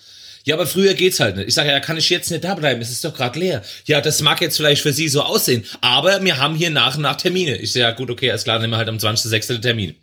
Ja, 0.45 0.55
aber 0.55 0.67
früher 0.67 0.95
geht's 0.95 1.21
halt 1.21 1.37
nicht. 1.37 1.49
Ich 1.49 1.55
sage, 1.55 1.69
ja, 1.69 1.79
kann 1.79 1.99
ich 1.99 2.09
jetzt 2.09 2.31
nicht 2.31 2.43
da 2.43 2.55
bleiben? 2.55 2.81
Es 2.81 2.91
ist 2.91 3.05
doch 3.05 3.15
gerade 3.15 3.39
leer. 3.39 3.63
Ja, 3.85 4.01
das 4.01 4.23
mag 4.23 4.41
jetzt 4.41 4.57
vielleicht 4.57 4.81
für 4.81 4.95
Sie 4.95 5.09
so 5.09 5.23
aussehen, 5.23 5.65
aber 5.83 6.25
wir 6.25 6.39
haben 6.39 6.55
hier 6.55 6.71
nach 6.71 6.97
und 6.97 7.03
nach 7.03 7.17
Termine. 7.17 7.57
Ich 7.57 7.73
sage, 7.73 7.83
ja 7.83 7.91
gut, 7.91 8.11
okay, 8.11 8.31
alles 8.31 8.45
klar, 8.45 8.59
nehmen 8.59 8.73
wir 8.73 8.79
halt 8.79 8.89
am 8.89 8.97
20.06. 8.97 9.49
den 9.49 9.63
Termin. 9.63 9.95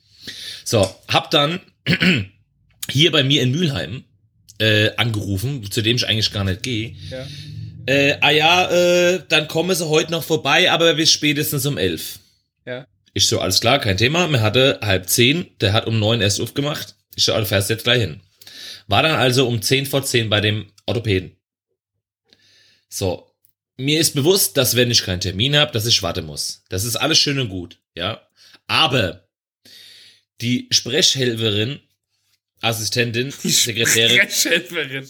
So, 0.64 0.88
hab 1.08 1.32
dann 1.32 1.62
hier 2.92 3.12
bei 3.12 3.24
mir 3.24 3.42
in 3.42 3.50
Mülheim 3.50 4.04
äh, 4.60 4.92
angerufen, 4.98 5.72
zu 5.72 5.82
dem 5.82 5.96
ich 5.96 6.08
eigentlich 6.08 6.32
gar 6.32 6.44
nicht 6.44 6.62
gehe. 6.62 6.94
Ja. 7.10 7.26
Äh, 7.86 8.18
ah 8.22 8.32
ja, 8.32 8.72
äh, 8.72 9.24
dann 9.28 9.48
kommen 9.48 9.76
sie 9.76 9.88
heute 9.88 10.12
noch 10.12 10.24
vorbei, 10.24 10.72
aber 10.72 10.94
bis 10.94 11.12
spätestens 11.12 11.66
um 11.66 11.78
elf. 11.78 12.20
Ja. 12.66 12.88
Ich 13.14 13.28
so, 13.28 13.40
alles 13.40 13.60
klar, 13.60 13.80
kein 13.80 13.98
Thema. 13.98 14.28
Mir 14.28 14.42
hatte 14.42 14.80
halb 14.82 15.10
zehn, 15.10 15.48
der 15.60 15.74
hat 15.74 15.86
um 15.86 16.00
neun 16.00 16.22
erst 16.22 16.42
aufgemacht. 16.42 16.96
Ich 17.16 17.26
so, 17.26 17.36
du 17.38 17.46
fährst 17.46 17.70
jetzt 17.70 17.84
gleich 17.84 18.02
hin. 18.02 18.22
War 18.88 19.04
dann 19.04 19.16
also 19.16 19.48
um 19.48 19.62
zehn 19.62 19.86
vor 19.86 20.04
zehn 20.04 20.30
bei 20.30 20.42
dem 20.42 20.72
Orthopäden. 20.86 21.38
So, 22.90 23.32
mir 23.78 24.00
ist 24.00 24.16
bewusst, 24.16 24.58
dass 24.58 24.76
wenn 24.76 24.92
ich 24.92 25.04
keinen 25.04 25.22
Termin 25.22 25.56
habe, 25.56 25.72
dass 25.72 25.86
ich 25.86 26.04
warten 26.04 26.26
muss. 26.26 26.64
Das 26.70 26.84
ist 26.84 26.96
alles 26.96 27.18
schön 27.18 27.40
und 27.40 27.50
gut, 27.50 27.80
ja. 27.96 28.22
Aber 28.68 29.28
die 30.42 30.68
Sprechhelferin, 30.72 31.80
Assistentin, 32.64 33.32
Sekretärin, 33.32 34.30
Sprechhelferin. 34.30 35.10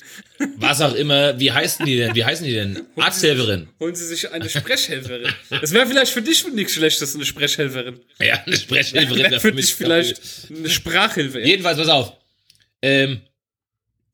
was 0.57 0.81
auch 0.81 0.95
immer, 0.95 1.39
wie 1.39 1.51
heißen 1.51 1.85
die 1.85 1.97
denn? 1.97 2.15
Wie 2.15 2.25
heißen 2.25 2.45
die 2.45 2.53
denn? 2.53 2.81
Arzthelferin. 2.95 3.69
Holen 3.79 3.93
Sie 3.95 4.07
sich 4.07 4.31
eine 4.31 4.49
Sprechhelferin. 4.49 5.31
Das 5.49 5.71
wäre 5.71 5.85
vielleicht 5.85 6.11
für 6.11 6.23
dich 6.23 6.45
nichts 6.51 6.73
Schlechtes, 6.73 7.13
eine 7.13 7.25
Sprechhelferin. 7.25 7.99
Ja, 8.19 8.43
eine 8.43 8.57
Sprechhelferin. 8.57 9.17
Wäre 9.17 9.31
wär 9.31 9.39
für 9.39 9.53
mich 9.53 9.67
dich 9.67 9.75
vielleicht 9.75 10.19
eine 10.49 10.69
Sprachhilfe. 10.69 11.41
Jedenfalls, 11.41 11.77
pass 11.77 11.89
auf. 11.89 12.13
Ähm, 12.81 13.21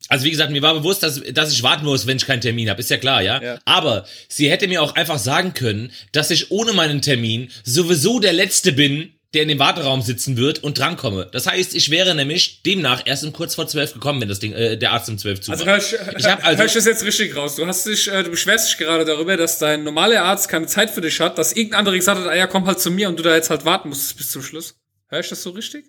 also 0.09 0.25
wie 0.25 0.31
gesagt, 0.31 0.51
mir 0.51 0.61
war 0.61 0.73
bewusst, 0.73 1.03
dass, 1.03 1.21
dass 1.31 1.53
ich 1.53 1.63
warten 1.63 1.85
muss, 1.85 2.07
wenn 2.07 2.17
ich 2.17 2.25
keinen 2.25 2.41
Termin 2.41 2.69
habe. 2.69 2.81
Ist 2.81 2.89
ja 2.89 2.97
klar, 2.97 3.21
ja? 3.21 3.41
Ja. 3.41 3.59
Aber 3.63 4.05
sie 4.27 4.49
hätte 4.49 4.67
mir 4.67 4.81
auch 4.81 4.95
einfach 4.95 5.19
sagen 5.19 5.53
können, 5.53 5.91
dass 6.11 6.31
ich 6.31 6.51
ohne 6.51 6.73
meinen 6.73 7.01
Termin 7.01 7.49
sowieso 7.63 8.19
der 8.19 8.33
Letzte 8.33 8.73
bin, 8.73 9.13
der 9.35 9.43
in 9.43 9.47
dem 9.49 9.59
Warteraum 9.59 10.01
sitzen 10.01 10.37
wird 10.37 10.63
und 10.63 10.79
drankomme. 10.79 11.29
Das 11.31 11.45
heißt, 11.45 11.75
ich 11.75 11.91
wäre 11.91 12.15
nämlich 12.15 12.63
demnach 12.63 13.03
erst 13.05 13.23
um 13.23 13.31
kurz 13.31 13.53
vor 13.55 13.67
zwölf 13.67 13.93
gekommen, 13.93 14.19
wenn 14.21 14.27
das 14.29 14.39
Ding, 14.39 14.53
äh, 14.53 14.75
der 14.77 14.91
Arzt 14.91 15.07
um 15.09 15.19
zwölf 15.19 15.39
zu 15.39 15.51
Also 15.51 15.65
hör 15.65 15.77
ich, 15.77 15.93
hab 15.93 16.43
also- 16.43 16.57
hör 16.57 16.65
ich 16.65 16.73
das 16.73 16.85
jetzt 16.85 17.03
richtig 17.03 17.35
raus. 17.35 17.55
Du 17.55 17.65
hast 17.67 17.85
dich, 17.85 18.07
äh, 18.07 18.23
du 18.23 18.31
beschwerst 18.31 18.69
dich 18.69 18.77
gerade 18.79 19.05
darüber, 19.05 19.37
dass 19.37 19.59
dein 19.59 19.83
normaler 19.83 20.23
Arzt 20.23 20.49
keine 20.49 20.65
Zeit 20.65 20.89
für 20.89 21.01
dich 21.01 21.19
hat, 21.19 21.37
dass 21.37 21.53
irgendein 21.53 21.79
anderer 21.79 21.95
gesagt 21.95 22.19
hat, 22.21 22.27
ah 22.27 22.35
ja, 22.35 22.47
komm 22.47 22.65
halt 22.65 22.79
zu 22.79 22.89
mir 22.89 23.07
und 23.07 23.19
du 23.19 23.23
da 23.23 23.35
jetzt 23.35 23.51
halt 23.51 23.65
warten 23.65 23.89
musst 23.89 24.17
bis 24.17 24.31
zum 24.31 24.41
Schluss. 24.41 24.75
Hör 25.09 25.19
ich 25.19 25.29
das 25.29 25.43
so 25.43 25.51
richtig? 25.51 25.85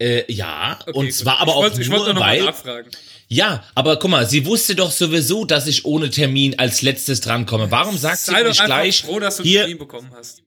Äh, 0.00 0.30
ja, 0.32 0.78
Okay, 0.82 0.92
und 0.96 1.06
gut. 1.06 1.14
zwar 1.14 1.40
aber 1.40 1.50
ich 1.50 1.56
auch 1.56 1.62
wollte, 1.62 1.82
ich 1.82 1.90
wollte 1.90 2.04
nur, 2.04 2.14
nur 2.14 2.22
weil, 2.22 2.44
nachfragen. 2.44 2.88
ja, 3.26 3.64
aber 3.74 3.98
guck 3.98 4.10
mal, 4.12 4.28
sie 4.28 4.46
wusste 4.46 4.76
doch 4.76 4.92
sowieso, 4.92 5.44
dass 5.44 5.66
ich 5.66 5.84
ohne 5.86 6.08
Termin 6.08 6.56
als 6.56 6.82
letztes 6.82 7.20
drankomme. 7.20 7.68
Warum 7.72 7.98
sagt 7.98 8.18
sie 8.18 8.30
Sei 8.30 8.42
doch 8.44 8.50
nicht 8.50 8.64
gleich, 8.64 9.02
froh, 9.02 9.18
dass 9.18 9.38
du 9.38 9.42
einen 9.42 9.48
hier, 9.50 9.60
Termin 9.62 9.78
bekommen 9.78 10.12
hast. 10.16 10.42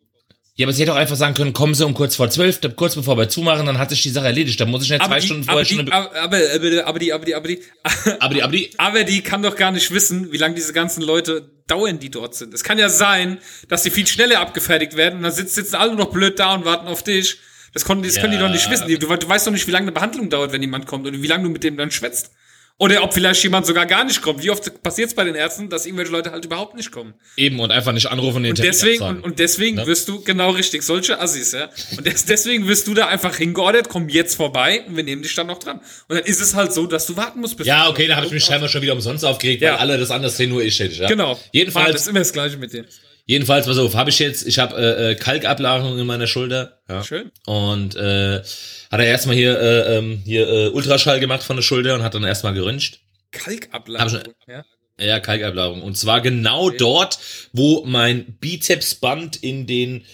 Ja, 0.55 0.65
aber 0.65 0.73
sie 0.73 0.81
hätte 0.81 0.93
auch 0.93 0.97
einfach 0.97 1.15
sagen 1.15 1.33
können, 1.33 1.53
kommen 1.53 1.73
Sie 1.73 1.85
um 1.85 1.93
kurz 1.93 2.15
vor 2.17 2.29
zwölf, 2.29 2.59
kurz 2.75 2.95
bevor 2.95 3.17
wir 3.17 3.29
zumachen, 3.29 3.65
dann 3.65 3.77
hat 3.77 3.89
sich 3.89 4.03
die 4.03 4.09
Sache 4.09 4.25
erledigt. 4.25 4.59
Da 4.59 4.65
muss 4.65 4.83
ich 4.83 4.89
nicht 4.89 5.03
zwei 5.03 5.19
die, 5.19 5.25
Stunden 5.25 5.43
vorher 5.43 5.59
aber 5.61 5.65
schon... 5.65 5.85
die, 5.85 5.91
aber, 5.91 6.15
aber, 6.15 6.37
aber 6.85 6.99
die, 6.99 7.13
aber 7.13 7.25
die, 7.25 7.35
aber 7.35 7.47
die, 7.47 7.61
aber 8.19 8.33
die, 8.33 8.43
aber 8.43 8.51
die, 8.51 8.71
aber 8.77 9.03
die 9.05 9.21
kann 9.21 9.43
doch 9.43 9.55
gar 9.55 9.71
nicht 9.71 9.91
wissen, 9.91 10.31
wie 10.31 10.37
lange 10.37 10.55
diese 10.55 10.73
ganzen 10.73 11.03
Leute 11.03 11.49
dauern, 11.67 11.99
die 11.99 12.11
dort 12.11 12.35
sind. 12.35 12.53
Es 12.53 12.63
kann 12.63 12.77
ja 12.77 12.89
sein, 12.89 13.37
dass 13.69 13.83
sie 13.83 13.91
viel 13.91 14.05
schneller 14.05 14.41
abgefertigt 14.41 14.97
werden 14.97 15.17
und 15.17 15.23
dann 15.23 15.31
sitzen, 15.31 15.73
alle 15.75 15.95
noch 15.95 16.11
blöd 16.11 16.37
da 16.37 16.53
und 16.53 16.65
warten 16.65 16.87
auf 16.87 17.01
dich. 17.01 17.37
Das, 17.73 17.85
konnten, 17.85 18.03
das 18.03 18.15
können 18.15 18.31
die 18.31 18.37
Ja. 18.37 18.45
doch 18.45 18.53
nicht 18.53 18.69
wissen. 18.69 18.87
Du, 18.89 18.97
du 18.97 19.29
weißt 19.29 19.47
doch 19.47 19.51
nicht, 19.51 19.65
wie 19.67 19.71
lange 19.71 19.85
eine 19.85 19.93
Behandlung 19.93 20.29
dauert, 20.29 20.51
wenn 20.51 20.61
jemand 20.61 20.85
kommt 20.85 21.07
und 21.07 21.21
wie 21.21 21.27
lange 21.27 21.45
du 21.45 21.49
mit 21.49 21.63
dem 21.63 21.77
dann 21.77 21.91
schwätzt. 21.91 22.31
Oder 22.77 23.03
ob 23.03 23.13
vielleicht 23.13 23.43
jemand 23.43 23.67
sogar 23.67 23.85
gar 23.85 24.03
nicht 24.03 24.23
kommt. 24.23 24.41
Wie 24.41 24.49
oft 24.49 24.81
passiert 24.81 25.09
es 25.09 25.13
bei 25.15 25.23
den 25.23 25.35
Ärzten, 25.35 25.69
dass 25.69 25.85
irgendwelche 25.85 26.11
Leute 26.11 26.31
halt 26.31 26.45
überhaupt 26.45 26.75
nicht 26.75 26.91
kommen? 26.91 27.13
eben 27.37 27.59
und 27.59 27.69
einfach 27.71 27.91
nicht 27.91 28.07
anrufen 28.07 28.37
und 28.37 28.43
den 28.43 28.49
Und 28.51 28.55
Termin 28.55 28.71
deswegen, 28.71 28.93
absagen. 29.03 29.17
und, 29.17 29.23
und 29.23 29.39
deswegen 29.39 29.75
Ne? 29.77 29.85
wirst 29.85 30.07
du, 30.07 30.21
genau 30.23 30.49
richtig, 30.49 30.81
solche 30.81 31.19
Assis, 31.21 31.51
ja. 31.51 31.69
Und 31.95 32.07
des, 32.07 32.25
deswegen 32.25 32.67
wirst 32.67 32.87
du 32.87 32.95
da 32.95 33.07
einfach 33.07 33.35
hingeordert, 33.35 33.87
komm 33.87 34.09
jetzt 34.09 34.33
vorbei 34.35 34.83
und 34.87 34.95
wir 34.97 35.03
nehmen 35.03 35.21
dich 35.21 35.35
dann 35.35 35.45
noch 35.47 35.59
dran. 35.59 35.77
Und 36.07 36.15
dann 36.17 36.25
ist 36.25 36.41
es 36.41 36.55
halt 36.55 36.73
so, 36.73 36.87
dass 36.87 37.05
du 37.05 37.15
warten 37.15 37.39
musst, 37.39 37.55
bis 37.57 37.67
Ja, 37.67 37.87
okay, 37.87 38.07
da 38.07 38.15
habe 38.15 38.25
ich 38.25 38.31
mich 38.31 38.43
scheinbar 38.43 38.67
schon 38.69 38.81
wieder 38.81 38.93
umsonst 38.93 39.23
aufgeregt, 39.25 39.61
Ja. 39.61 39.73
weil 39.73 39.79
alle 39.79 39.97
das 39.99 40.09
anders 40.09 40.37
sehen, 40.37 40.49
nur 40.49 40.63
ich 40.63 40.79
hätte. 40.79 40.95
Ja? 40.95 41.07
Genau. 41.07 41.35
Das 41.35 41.43
Jedenfalls, 41.51 41.95
ist 42.01 42.07
immer 42.07 42.19
das 42.19 42.33
Gleiche 42.33 42.57
mit 42.57 42.73
dir. 42.73 42.85
jedenfalls, 43.27 43.67
pass 43.67 43.77
auf, 43.77 43.93
habe 43.93 44.09
ich 44.09 44.17
jetzt, 44.17 44.47
ich 44.47 44.57
habe 44.57 44.75
äh, 44.75 45.11
äh, 45.11 45.15
Kalkablagerung 45.15 45.99
in 45.99 46.07
meiner 46.07 46.25
Schulter. 46.25 46.79
Ja. 46.89 47.03
Schön. 47.03 47.29
Und 47.45 47.95
äh, 47.95 48.41
hat 48.91 48.99
er 48.99 49.05
erstmal 49.05 49.35
hier, 49.35 49.59
äh, 49.59 49.97
ähm, 49.97 50.21
hier 50.25 50.47
äh, 50.47 50.67
Ultraschall 50.67 51.19
gemacht 51.19 51.43
von 51.43 51.55
der 51.55 51.63
Schulter 51.63 51.95
und 51.95 52.03
hat 52.03 52.13
dann 52.13 52.23
erstmal 52.25 52.53
geröntgt. 52.53 52.99
Kalkablagerung, 53.31 54.33
ja. 54.47 54.65
Ja, 54.99 55.19
Kalkablagerung. 55.19 55.81
Und 55.81 55.97
zwar 55.97 56.19
genau 56.21 56.69
dort, 56.69 57.17
wo 57.53 57.85
mein 57.85 58.37
Bizepsband 58.39 59.37
in 59.37 59.65
den 59.65 60.05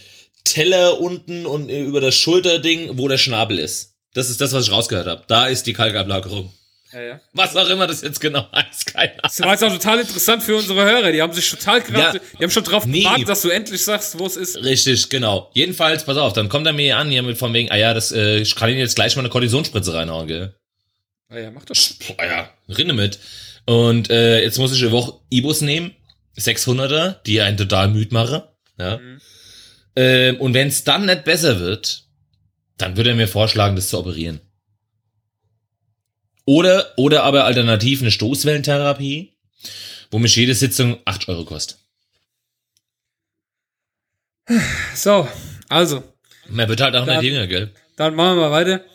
Teller 0.43 1.01
unten 1.01 1.45
und 1.45 1.69
äh, 1.69 1.81
über 1.81 1.99
das 1.99 2.15
Schulterding, 2.15 2.97
wo 2.97 3.07
der 3.07 3.17
Schnabel 3.17 3.57
ist. 3.57 3.95
Das 4.13 4.29
ist 4.29 4.39
das, 4.39 4.53
was 4.53 4.65
ich 4.65 4.71
rausgehört 4.71 5.07
habe. 5.07 5.23
Da 5.27 5.47
ist 5.47 5.65
die 5.67 5.73
Kalkablagerung. 5.73 6.53
Ja, 6.93 7.01
ja. 7.01 7.19
Was 7.33 7.55
auch 7.55 7.67
immer 7.69 7.85
das 7.85 8.01
jetzt 8.01 8.21
genau 8.21 8.47
heißt, 8.53 8.93
keine 8.93 9.09
Ahnung. 9.11 9.19
Das 9.23 9.41
war 9.41 9.51
jetzt 9.51 9.63
auch 9.63 9.73
total 9.73 9.99
interessant 9.99 10.41
für 10.41 10.55
unsere 10.55 10.83
Hörer. 10.85 11.11
Die 11.11 11.21
haben 11.21 11.33
sich 11.33 11.49
total 11.49 11.81
gerade, 11.81 12.17
Ja. 12.17 12.23
die 12.39 12.43
haben 12.43 12.51
schon 12.51 12.63
drauf 12.63 12.85
Nee. 12.85 13.01
gewartet, 13.01 13.27
dass 13.27 13.41
du 13.41 13.49
endlich 13.49 13.83
sagst, 13.83 14.17
wo 14.17 14.25
es 14.25 14.37
ist. 14.37 14.55
Richtig, 14.63 15.09
genau. 15.09 15.51
Jedenfalls, 15.53 16.05
pass 16.05 16.15
auf, 16.17 16.31
dann 16.33 16.47
kommt 16.47 16.65
er 16.65 16.73
mir 16.73 16.97
an, 16.97 17.09
hier 17.09 17.23
mit 17.23 17.37
von 17.37 17.53
wegen, 17.53 17.69
ah 17.71 17.75
ja, 17.75 17.93
das, 17.93 18.11
äh, 18.13 18.37
ich 18.37 18.55
kann 18.55 18.69
Ihnen 18.69 18.79
jetzt 18.79 18.95
gleich 18.95 19.15
mal 19.17 19.21
eine 19.21 19.29
Kortisonspritze 19.29 19.93
reinhauen, 19.93 20.27
gell? 20.27 20.55
Ah 21.29 21.37
ja, 21.39 21.51
mach 21.51 21.65
doch. 21.65 21.75
Boah, 22.07 22.25
ja, 22.25 22.49
rinne 22.69 22.93
mit. 22.93 23.19
Und 23.65 24.09
äh, 24.09 24.41
jetzt 24.41 24.57
muss 24.57 24.73
ich 24.73 24.81
eine 24.81 24.93
Woche 24.93 25.19
Ibus 25.29 25.59
nehmen, 25.59 25.93
600er, 26.39 27.15
die 27.25 27.41
einen 27.41 27.57
total 27.57 27.89
müd 27.89 28.13
machen. 28.13 28.43
Ja. 28.79 28.97
Mhm. 28.97 29.21
Ähm, 29.97 30.39
und 30.39 30.53
wenn 30.53 30.69
es 30.69 30.85
dann 30.85 31.05
nicht 31.05 31.25
besser 31.25 31.59
wird, 31.59 32.03
dann 32.77 32.95
würde 32.95 33.09
er 33.09 33.15
mir 33.17 33.27
vorschlagen, 33.27 33.75
das 33.75 33.89
zu 33.89 33.97
operieren. 33.99 34.39
Oder, 36.49 36.93
oder 36.95 37.23
aber 37.23 37.43
alternativ 37.43 37.99
eine 38.01 38.09
Stoßwellentherapie, 38.09 39.33
wo 40.11 40.17
mich 40.17 40.33
jede 40.37 40.55
Sitzung 40.55 40.97
8 41.03 41.27
Euro 41.27 41.43
kostet. 41.43 41.77
So, 44.95 45.27
also, 45.67 46.03
Man 46.47 46.69
wird 46.69 46.79
halt 46.79 46.95
auch 46.95 47.05
nicht 47.05 47.21
jünger, 47.21 47.47
gell? 47.47 47.73
dann 47.97 48.15
machen 48.15 48.37
wir 48.37 48.49
mal 48.49 48.51
weiter. 48.51 48.85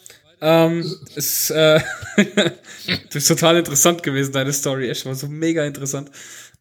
Ähm, 0.41 0.81
ist, 1.15 1.51
äh, 1.51 1.81
das 2.17 3.15
ist 3.17 3.29
total 3.29 3.59
interessant 3.59 4.03
gewesen, 4.03 4.33
deine 4.33 4.53
Story. 4.53 4.89
Echt, 4.89 5.05
war 5.05 5.15
so 5.15 5.29
mega 5.29 5.65
interessant. 5.67 6.11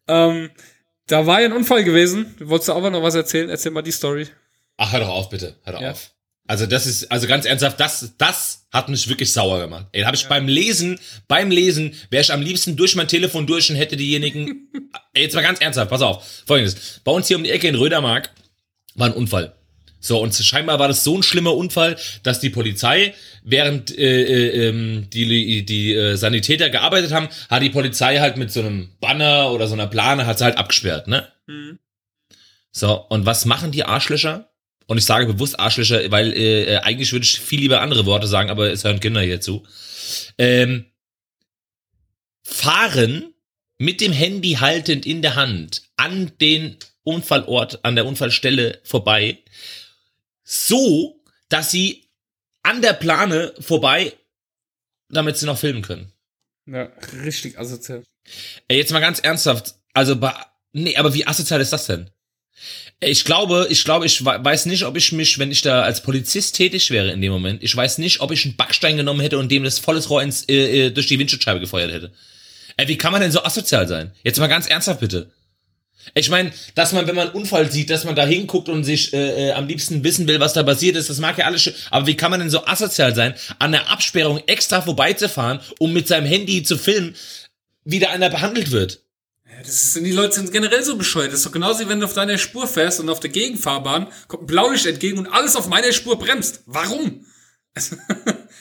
Ähm, 0.06 0.50
da 1.06 1.26
war 1.26 1.40
ja 1.40 1.46
ein 1.46 1.52
Unfall 1.54 1.82
gewesen. 1.84 2.34
Du 2.38 2.48
wolltest 2.48 2.68
aber 2.70 2.90
noch 2.90 3.02
was 3.02 3.14
erzählen? 3.14 3.48
Erzähl 3.48 3.72
mal 3.72 3.82
die 3.82 3.90
Story. 3.92 4.28
Ach, 4.76 4.92
hör 4.92 5.00
doch 5.00 5.08
auf, 5.08 5.30
bitte. 5.30 5.56
Hör 5.64 5.72
doch 5.72 5.80
Ja. 5.80 5.92
auf. 5.92 6.10
Also 6.46 6.66
das 6.66 6.86
ist, 6.86 7.10
also 7.10 7.26
ganz 7.26 7.46
ernsthaft, 7.46 7.78
das, 7.78 8.14
das 8.18 8.66
hat 8.72 8.88
mich 8.88 9.08
wirklich 9.08 9.32
sauer 9.32 9.60
gemacht. 9.60 9.86
Ey, 9.92 10.02
habe 10.02 10.16
ich 10.16 10.26
beim 10.26 10.48
Lesen, 10.48 10.98
beim 11.28 11.50
Lesen, 11.50 11.94
wäre 12.10 12.22
ich 12.22 12.32
am 12.32 12.42
liebsten 12.42 12.76
durch 12.76 12.96
mein 12.96 13.08
Telefon 13.08 13.46
durch 13.46 13.70
und 13.70 13.76
hätte 13.76 13.96
diejenigen, 13.96 14.68
ey, 15.14 15.22
jetzt 15.22 15.34
mal 15.34 15.42
ganz 15.42 15.60
ernsthaft, 15.60 15.90
pass 15.90 16.02
auf, 16.02 16.42
folgendes. 16.46 17.00
Bei 17.04 17.12
uns 17.12 17.28
hier 17.28 17.36
um 17.36 17.44
die 17.44 17.50
Ecke 17.50 17.68
in 17.68 17.76
Rödermark 17.76 18.30
war 18.94 19.06
ein 19.06 19.14
Unfall. 19.14 19.54
So, 20.04 20.20
und 20.20 20.34
scheinbar 20.34 20.80
war 20.80 20.88
das 20.88 21.04
so 21.04 21.16
ein 21.16 21.22
schlimmer 21.22 21.54
Unfall, 21.54 21.96
dass 22.24 22.40
die 22.40 22.50
Polizei, 22.50 23.14
während 23.44 23.96
äh, 23.96 24.22
äh, 24.22 24.68
ähm, 24.68 25.08
die, 25.12 25.64
die 25.64 25.94
äh, 25.94 26.16
Sanitäter 26.16 26.70
gearbeitet 26.70 27.12
haben, 27.12 27.28
hat 27.48 27.62
die 27.62 27.70
Polizei 27.70 28.18
halt 28.18 28.36
mit 28.36 28.50
so 28.50 28.60
einem 28.60 28.90
Banner 29.00 29.52
oder 29.52 29.68
so 29.68 29.74
einer 29.74 29.86
Plane, 29.86 30.26
hat 30.26 30.38
sie 30.38 30.44
halt 30.44 30.58
abgesperrt, 30.58 31.06
ne? 31.06 31.28
Mhm. 31.46 31.78
So, 32.72 32.96
und 33.10 33.26
was 33.26 33.44
machen 33.44 33.70
die 33.70 33.84
Arschlöcher? 33.84 34.51
Und 34.92 34.98
ich 34.98 35.06
sage 35.06 35.24
bewusst 35.24 35.58
Arschlöcher, 35.58 36.10
weil 36.10 36.34
äh, 36.34 36.64
äh, 36.74 36.76
eigentlich 36.80 37.12
würde 37.12 37.24
ich 37.24 37.40
viel 37.40 37.60
lieber 37.60 37.80
andere 37.80 38.04
Worte 38.04 38.26
sagen, 38.26 38.50
aber 38.50 38.70
es 38.70 38.84
hören 38.84 39.00
Kinder 39.00 39.22
hier 39.22 39.40
zu. 39.40 39.66
Ähm, 40.36 40.84
fahren 42.42 43.32
mit 43.78 44.02
dem 44.02 44.12
Handy 44.12 44.58
haltend 44.60 45.06
in 45.06 45.22
der 45.22 45.34
Hand 45.34 45.80
an 45.96 46.32
den 46.42 46.76
Unfallort, 47.04 47.82
an 47.86 47.96
der 47.96 48.04
Unfallstelle 48.04 48.80
vorbei, 48.84 49.38
so, 50.44 51.24
dass 51.48 51.70
sie 51.70 52.10
an 52.62 52.82
der 52.82 52.92
Plane 52.92 53.54
vorbei, 53.60 54.12
damit 55.08 55.38
sie 55.38 55.46
noch 55.46 55.56
filmen 55.56 55.80
können. 55.80 56.12
Ja, 56.66 56.92
richtig 57.24 57.58
asozial. 57.58 58.02
Ey, 58.68 58.76
jetzt 58.76 58.92
mal 58.92 59.00
ganz 59.00 59.20
ernsthaft. 59.20 59.74
Also, 59.94 60.16
ba- 60.16 60.52
nee, 60.72 60.96
aber 60.98 61.14
wie 61.14 61.26
asozial 61.26 61.62
ist 61.62 61.72
das 61.72 61.86
denn? 61.86 62.10
Ich 63.00 63.24
glaube, 63.24 63.66
ich 63.68 63.84
glaube, 63.84 64.06
ich 64.06 64.24
we- 64.24 64.38
weiß 64.44 64.66
nicht, 64.66 64.84
ob 64.84 64.96
ich 64.96 65.10
mich, 65.12 65.38
wenn 65.38 65.50
ich 65.50 65.62
da 65.62 65.82
als 65.82 66.02
Polizist 66.02 66.54
tätig 66.54 66.90
wäre 66.90 67.10
in 67.10 67.20
dem 67.20 67.32
Moment, 67.32 67.62
ich 67.62 67.74
weiß 67.74 67.98
nicht, 67.98 68.20
ob 68.20 68.30
ich 68.30 68.44
einen 68.44 68.56
Backstein 68.56 68.96
genommen 68.96 69.20
hätte 69.20 69.38
und 69.38 69.50
dem 69.50 69.64
das 69.64 69.80
volles 69.80 70.08
Rohr 70.08 70.22
ins, 70.22 70.44
äh, 70.48 70.86
äh, 70.86 70.90
durch 70.90 71.08
die 71.08 71.18
Windschutzscheibe 71.18 71.58
gefeuert 71.60 71.92
hätte. 71.92 72.12
Ey, 72.76 72.86
wie 72.88 72.96
kann 72.96 73.12
man 73.12 73.20
denn 73.20 73.32
so 73.32 73.42
asozial 73.44 73.88
sein? 73.88 74.12
Jetzt 74.22 74.38
mal 74.38 74.46
ganz 74.46 74.68
ernsthaft 74.68 75.00
bitte. 75.00 75.30
Ich 76.14 76.30
meine, 76.30 76.52
dass 76.74 76.92
man, 76.92 77.06
wenn 77.06 77.14
man 77.14 77.28
einen 77.28 77.36
Unfall 77.36 77.70
sieht, 77.70 77.90
dass 77.90 78.04
man 78.04 78.16
da 78.16 78.26
hinguckt 78.26 78.68
und 78.68 78.82
sich 78.84 79.12
äh, 79.12 79.48
äh, 79.48 79.52
am 79.52 79.66
liebsten 79.68 80.02
wissen 80.04 80.26
will, 80.26 80.40
was 80.40 80.52
da 80.52 80.62
passiert 80.62 80.96
ist, 80.96 81.10
das 81.10 81.18
mag 81.18 81.38
ja 81.38 81.46
alles 81.46 81.62
schön. 81.62 81.74
Aber 81.90 82.06
wie 82.06 82.16
kann 82.16 82.30
man 82.30 82.40
denn 82.40 82.50
so 82.50 82.64
asozial 82.66 83.14
sein, 83.14 83.34
an 83.58 83.72
der 83.72 83.90
Absperrung 83.90 84.40
extra 84.46 84.80
vorbeizufahren, 84.82 85.60
um 85.78 85.92
mit 85.92 86.08
seinem 86.08 86.26
Handy 86.26 86.62
zu 86.62 86.76
filmen, 86.78 87.14
wie 87.84 87.98
da 88.00 88.10
einer 88.10 88.30
behandelt 88.30 88.70
wird? 88.72 89.00
Das 89.64 89.82
ist, 89.82 89.96
die 89.96 90.12
Leute 90.12 90.34
sind 90.34 90.52
generell 90.52 90.82
so 90.82 90.96
bescheuert. 90.96 91.28
Das 91.32 91.40
ist 91.40 91.46
doch 91.46 91.52
genauso, 91.52 91.80
wie 91.84 91.88
wenn 91.88 92.00
du 92.00 92.06
auf 92.06 92.14
deiner 92.14 92.38
Spur 92.38 92.66
fährst 92.66 93.00
und 93.00 93.08
auf 93.08 93.20
der 93.20 93.30
Gegenfahrbahn 93.30 94.08
kommt 94.28 94.44
ein 94.44 94.46
Blaulicht 94.46 94.86
entgegen 94.86 95.18
und 95.18 95.26
alles 95.28 95.56
auf 95.56 95.68
meiner 95.68 95.92
Spur 95.92 96.18
bremst. 96.18 96.62
Warum? 96.66 97.24
Es, 97.74 97.96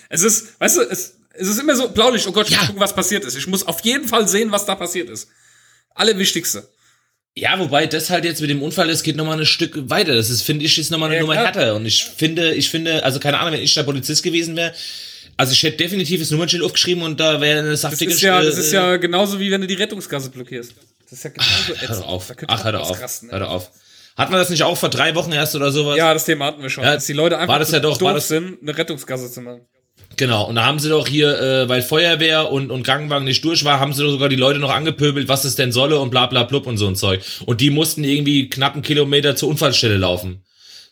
es 0.07 0.23
ist, 0.23 0.59
weißt 0.61 0.77
du, 0.77 0.81
es, 0.83 1.15
es 1.33 1.47
ist 1.49 1.59
immer 1.59 1.75
so, 1.75 1.89
Blaulicht, 1.89 2.27
oh 2.27 2.31
Gott, 2.31 2.47
ich 2.47 2.53
Ja. 2.53 2.59
muss 2.59 2.67
gucken, 2.67 2.81
was 2.81 2.95
passiert 2.95 3.25
ist. 3.25 3.35
Ich 3.35 3.45
muss 3.47 3.67
auf 3.67 3.81
jeden 3.81 4.07
Fall 4.07 4.25
sehen, 4.27 4.51
was 4.53 4.65
da 4.65 4.75
passiert 4.75 5.09
ist. 5.09 5.27
Allerwichtigste. 5.95 6.69
Ja, 7.35 7.59
wobei 7.59 7.87
das 7.87 8.09
halt 8.09 8.23
jetzt 8.25 8.39
mit 8.41 8.49
dem 8.49 8.61
Unfall 8.61 8.89
ist, 8.89 9.03
geht 9.03 9.15
nochmal 9.17 9.39
ein 9.39 9.45
Stück 9.45 9.89
weiter. 9.89 10.15
Das 10.15 10.29
ist, 10.29 10.41
finde 10.43 10.63
ich, 10.65 10.77
ist 10.77 10.91
nochmal 10.91 11.09
eine 11.09 11.15
Ja, 11.17 11.21
Nummer 11.21 11.33
klar. 11.33 11.45
härter. 11.45 11.75
Und 11.75 11.85
ich 11.85 12.03
finde, 12.05 12.53
ich 12.53 12.69
finde, 12.69 13.03
also 13.03 13.19
keine 13.19 13.39
Ahnung, 13.39 13.53
wenn 13.53 13.61
ich 13.61 13.73
da 13.73 13.83
Polizist 13.83 14.23
gewesen 14.23 14.55
wäre, 14.55 14.73
also 15.37 15.53
ich 15.53 15.63
hätte 15.63 15.77
definitiv 15.77 16.19
das 16.21 16.31
Nummernschild 16.31 16.63
aufgeschrieben 16.63 17.03
und 17.03 17.19
da 17.19 17.39
wäre 17.41 17.59
eine 17.59 17.71
Das 17.71 17.81
saftige 17.81 18.11
ist 18.11 18.21
ja, 18.21 18.41
das 18.41 18.57
ist 18.57 18.71
ja 18.71 18.97
genauso 18.97 19.39
wie 19.39 19.49
wenn 19.51 19.61
du 19.61 19.67
die 19.67 19.73
Rettungsgasse 19.75 20.29
blockierst. 20.29 20.73
Das 21.11 21.19
ist 21.19 21.23
ja 21.25 21.29
genauso 21.29 21.67
Hör 21.67 21.75
doch 21.75 21.83
ätzend. 21.83 22.05
auf. 22.07 22.31
Ach, 22.47 22.63
hör 22.63 22.81
auf. 22.81 22.89
ausrasten, 22.91 23.27
ne? 23.29 23.33
Hör 23.39 23.49
auf. 23.49 23.69
Hat 24.17 24.29
man 24.31 24.39
das 24.39 24.49
nicht 24.49 24.63
auch 24.63 24.77
vor 24.77 24.89
drei 24.89 25.13
Wochen 25.15 25.31
erst 25.31 25.55
oder 25.55 25.71
sowas? 25.71 25.97
Ja, 25.97 26.13
das 26.13 26.25
Thema 26.25 26.45
hatten 26.45 26.61
wir 26.63 26.69
schon. 26.69 26.83
Ja, 26.83 26.95
dass 26.95 27.05
die 27.05 27.13
Leute 27.13 27.37
einfach 27.37 27.53
war 27.53 27.59
das 27.59 27.71
ja 27.71 27.79
doch- 27.79 27.97
doof 27.97 28.07
war 28.07 28.13
das- 28.15 28.27
sind, 28.29 28.59
eine 28.61 28.77
Rettungsgasse 28.77 29.31
zu 29.31 29.41
machen. 29.41 29.61
Genau, 30.17 30.45
und 30.47 30.55
da 30.55 30.65
haben 30.65 30.79
sie 30.79 30.89
doch 30.89 31.07
hier, 31.07 31.39
äh, 31.39 31.69
weil 31.69 31.81
Feuerwehr 31.81 32.51
und, 32.51 32.69
und 32.71 32.83
Krankenwagen 32.83 33.23
nicht 33.25 33.43
durch 33.45 33.63
war, 33.63 33.79
haben 33.79 33.93
sie 33.93 34.03
doch 34.03 34.09
sogar 34.11 34.27
die 34.29 34.35
Leute 34.35 34.59
noch 34.59 34.69
angepöbelt, 34.71 35.27
was 35.29 35.45
es 35.45 35.55
denn 35.55 35.71
solle 35.71 35.99
und 35.99 36.09
bla 36.09 36.25
bla 36.27 36.43
blub 36.43 36.67
und 36.67 36.77
so 36.77 36.87
ein 36.87 36.95
Zeug. 36.95 37.21
Und 37.45 37.61
die 37.61 37.69
mussten 37.69 38.03
irgendwie 38.03 38.49
knapp 38.49 38.73
einen 38.73 38.81
Kilometer 38.83 39.35
zur 39.35 39.49
Unfallstelle 39.49 39.97
laufen. 39.97 40.43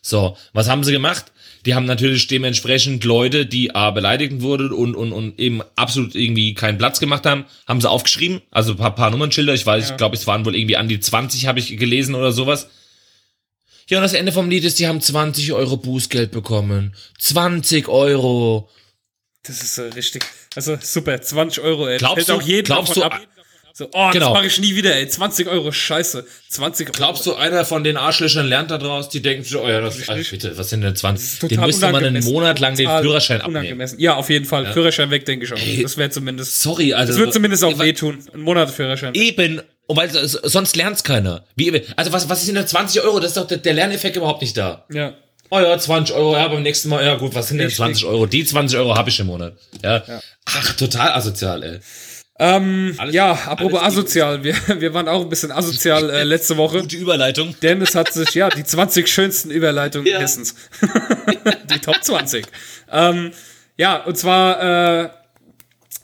So, 0.02 0.36
was 0.54 0.68
haben 0.68 0.84
sie 0.84 0.92
gemacht? 0.92 1.26
Die 1.66 1.74
haben 1.74 1.84
natürlich 1.84 2.26
dementsprechend 2.26 3.04
Leute, 3.04 3.44
die 3.46 3.74
A, 3.74 3.90
beleidigt 3.90 4.40
wurden 4.40 4.72
und, 4.72 4.94
und, 4.94 5.12
und 5.12 5.38
eben 5.38 5.60
absolut 5.76 6.14
irgendwie 6.14 6.54
keinen 6.54 6.78
Platz 6.78 7.00
gemacht 7.00 7.26
haben, 7.26 7.44
haben 7.68 7.80
sie 7.80 7.88
aufgeschrieben, 7.90 8.40
also 8.50 8.72
ein 8.72 8.78
paar, 8.78 8.94
paar 8.94 9.10
Nummernschilder, 9.10 9.52
ich 9.52 9.66
weiß, 9.66 9.88
Ja. 9.88 9.90
ich 9.92 9.96
glaube, 9.98 10.16
es 10.16 10.26
waren 10.26 10.44
wohl 10.46 10.56
irgendwie 10.56 10.76
an 10.78 10.88
die 10.88 11.00
20, 11.00 11.46
habe 11.46 11.58
ich 11.58 11.76
gelesen 11.76 12.14
oder 12.14 12.32
sowas. 12.32 12.68
Ja, 13.88 13.98
und 13.98 14.02
das 14.02 14.12
Ende 14.14 14.32
vom 14.32 14.48
Lied 14.48 14.64
ist, 14.64 14.78
die 14.78 14.86
haben 14.86 15.00
20 15.00 15.52
Euro 15.52 15.76
Bußgeld 15.76 16.30
bekommen. 16.30 16.94
20 17.18 17.88
Euro. 17.88 18.70
Das 19.42 19.62
ist 19.62 19.78
äh, 19.78 19.82
richtig. 19.82 20.22
Also 20.54 20.78
super, 20.80 21.20
20 21.20 21.62
Euro, 21.62 21.88
ey. 21.88 21.98
Glaubst 21.98 22.16
hält 22.18 22.28
du- 22.28 22.32
auch 22.34 22.42
jeden 22.42 22.64
glaubst 22.66 22.96
du- 22.96 23.02
ab. 23.02 23.20
So, 23.72 23.88
oh, 23.92 24.10
Genau. 24.12 24.26
das 24.26 24.34
mache 24.34 24.46
ich 24.46 24.58
nie 24.60 24.74
wieder, 24.74 24.94
ey. 24.94 25.08
20 25.08 25.48
Euro, 25.48 25.72
scheiße. 25.72 26.26
20 26.48 26.88
Euro. 26.88 26.96
Glaubst 26.96 27.26
du, 27.26 27.34
einer 27.34 27.64
von 27.64 27.84
den 27.84 27.96
Arschlöchern 27.96 28.46
lernt 28.46 28.70
da 28.70 28.78
draus, 28.78 29.08
die 29.08 29.22
denken 29.22 29.44
so, 29.44 29.62
oh 29.62 29.68
ja, 29.68 29.80
das 29.80 29.98
Ich 29.98 30.08
also 30.08 30.30
bitte, 30.30 30.56
was 30.58 30.70
sind 30.70 30.82
denn 30.82 30.96
20? 30.96 31.38
Total 31.40 31.56
Den 31.56 31.66
müsste 31.66 31.90
man 31.92 32.04
einen. 32.04 32.24
Monat 32.24 32.58
lang 32.60 32.76
den 32.76 32.88
Führerschein 32.88 33.40
abnehmen. 33.40 33.56
Unangemessen. 33.58 34.00
Ja, 34.00 34.16
auf 34.16 34.28
jeden 34.30 34.44
Fall. 34.44 34.72
Führerschein 34.72 35.10
weg, 35.10 35.24
denke 35.24 35.46
ich 35.46 35.52
auch. 35.52 35.58
Ey. 35.58 35.82
Das 35.82 35.96
wäre 35.96 36.10
zumindest. 36.10 36.60
Sorry, 36.60 36.92
also. 36.94 37.12
Das 37.12 37.20
wird 37.20 37.32
zumindest 37.32 37.64
auch 37.64 37.78
wehtun. 37.78 38.18
Ein 38.34 38.40
Monat 38.40 38.70
Führerschein. 38.70 39.14
Eben. 39.14 39.62
Und 39.86 39.96
weil 39.96 40.10
sonst 40.12 40.76
lernt's 40.76 41.02
keiner. 41.02 41.44
Wie, 41.56 41.82
also 41.96 42.12
was, 42.12 42.28
was 42.28 42.40
ist 42.40 42.48
denn 42.48 42.54
da 42.54 42.64
20 42.64 43.02
Euro? 43.02 43.18
Das 43.18 43.30
ist 43.30 43.36
doch 43.36 43.46
der, 43.46 43.58
der 43.58 43.74
Lerneffekt 43.74 44.16
überhaupt 44.16 44.40
nicht 44.40 44.56
da. 44.56 44.84
Ja. 44.92 45.14
Oh 45.50 45.58
ja, 45.58 45.76
20 45.76 46.14
Euro, 46.14 46.36
ja, 46.36 46.46
beim 46.46 46.62
nächsten 46.62 46.88
Mal, 46.88 47.04
ja 47.04 47.16
gut, 47.16 47.34
was 47.34 47.48
sind 47.48 47.58
denn 47.58 47.66
Richtig. 47.66 47.84
20 47.84 48.04
Euro? 48.04 48.26
Die 48.26 48.44
20 48.44 48.78
Euro 48.78 48.96
habe 48.96 49.10
ich 49.10 49.18
im 49.18 49.26
Monat. 49.26 49.54
Ja. 49.82 50.04
Ach, 50.44 50.74
total 50.74 51.10
asozial, 51.10 51.62
ey. 51.64 51.80
Ähm, 52.42 52.94
Alles- 52.96 53.14
ja, 53.14 53.32
apropos 53.32 53.80
asozial, 53.82 54.42
wir, 54.42 54.54
wir 54.80 54.94
waren 54.94 55.08
auch 55.08 55.20
ein 55.20 55.28
bisschen 55.28 55.52
asozial 55.52 56.08
äh, 56.08 56.24
letzte 56.24 56.56
Woche. 56.56 56.80
Gute 56.80 56.96
Überleitung. 56.96 57.54
Denn 57.60 57.82
es 57.82 57.94
hat 57.94 58.12
sich, 58.14 58.30
ja, 58.34 58.48
die 58.48 58.64
20 58.64 59.06
schönsten 59.06 59.50
Überleitungen 59.50 60.06
Ja. 60.06 60.18
Hessens. 60.20 60.54
die 61.74 61.78
Top 61.80 62.02
20. 62.02 62.46
Ähm, 62.90 63.32
ja, 63.76 63.96
und 64.04 64.16
zwar, 64.16 65.04
äh, 65.04 65.10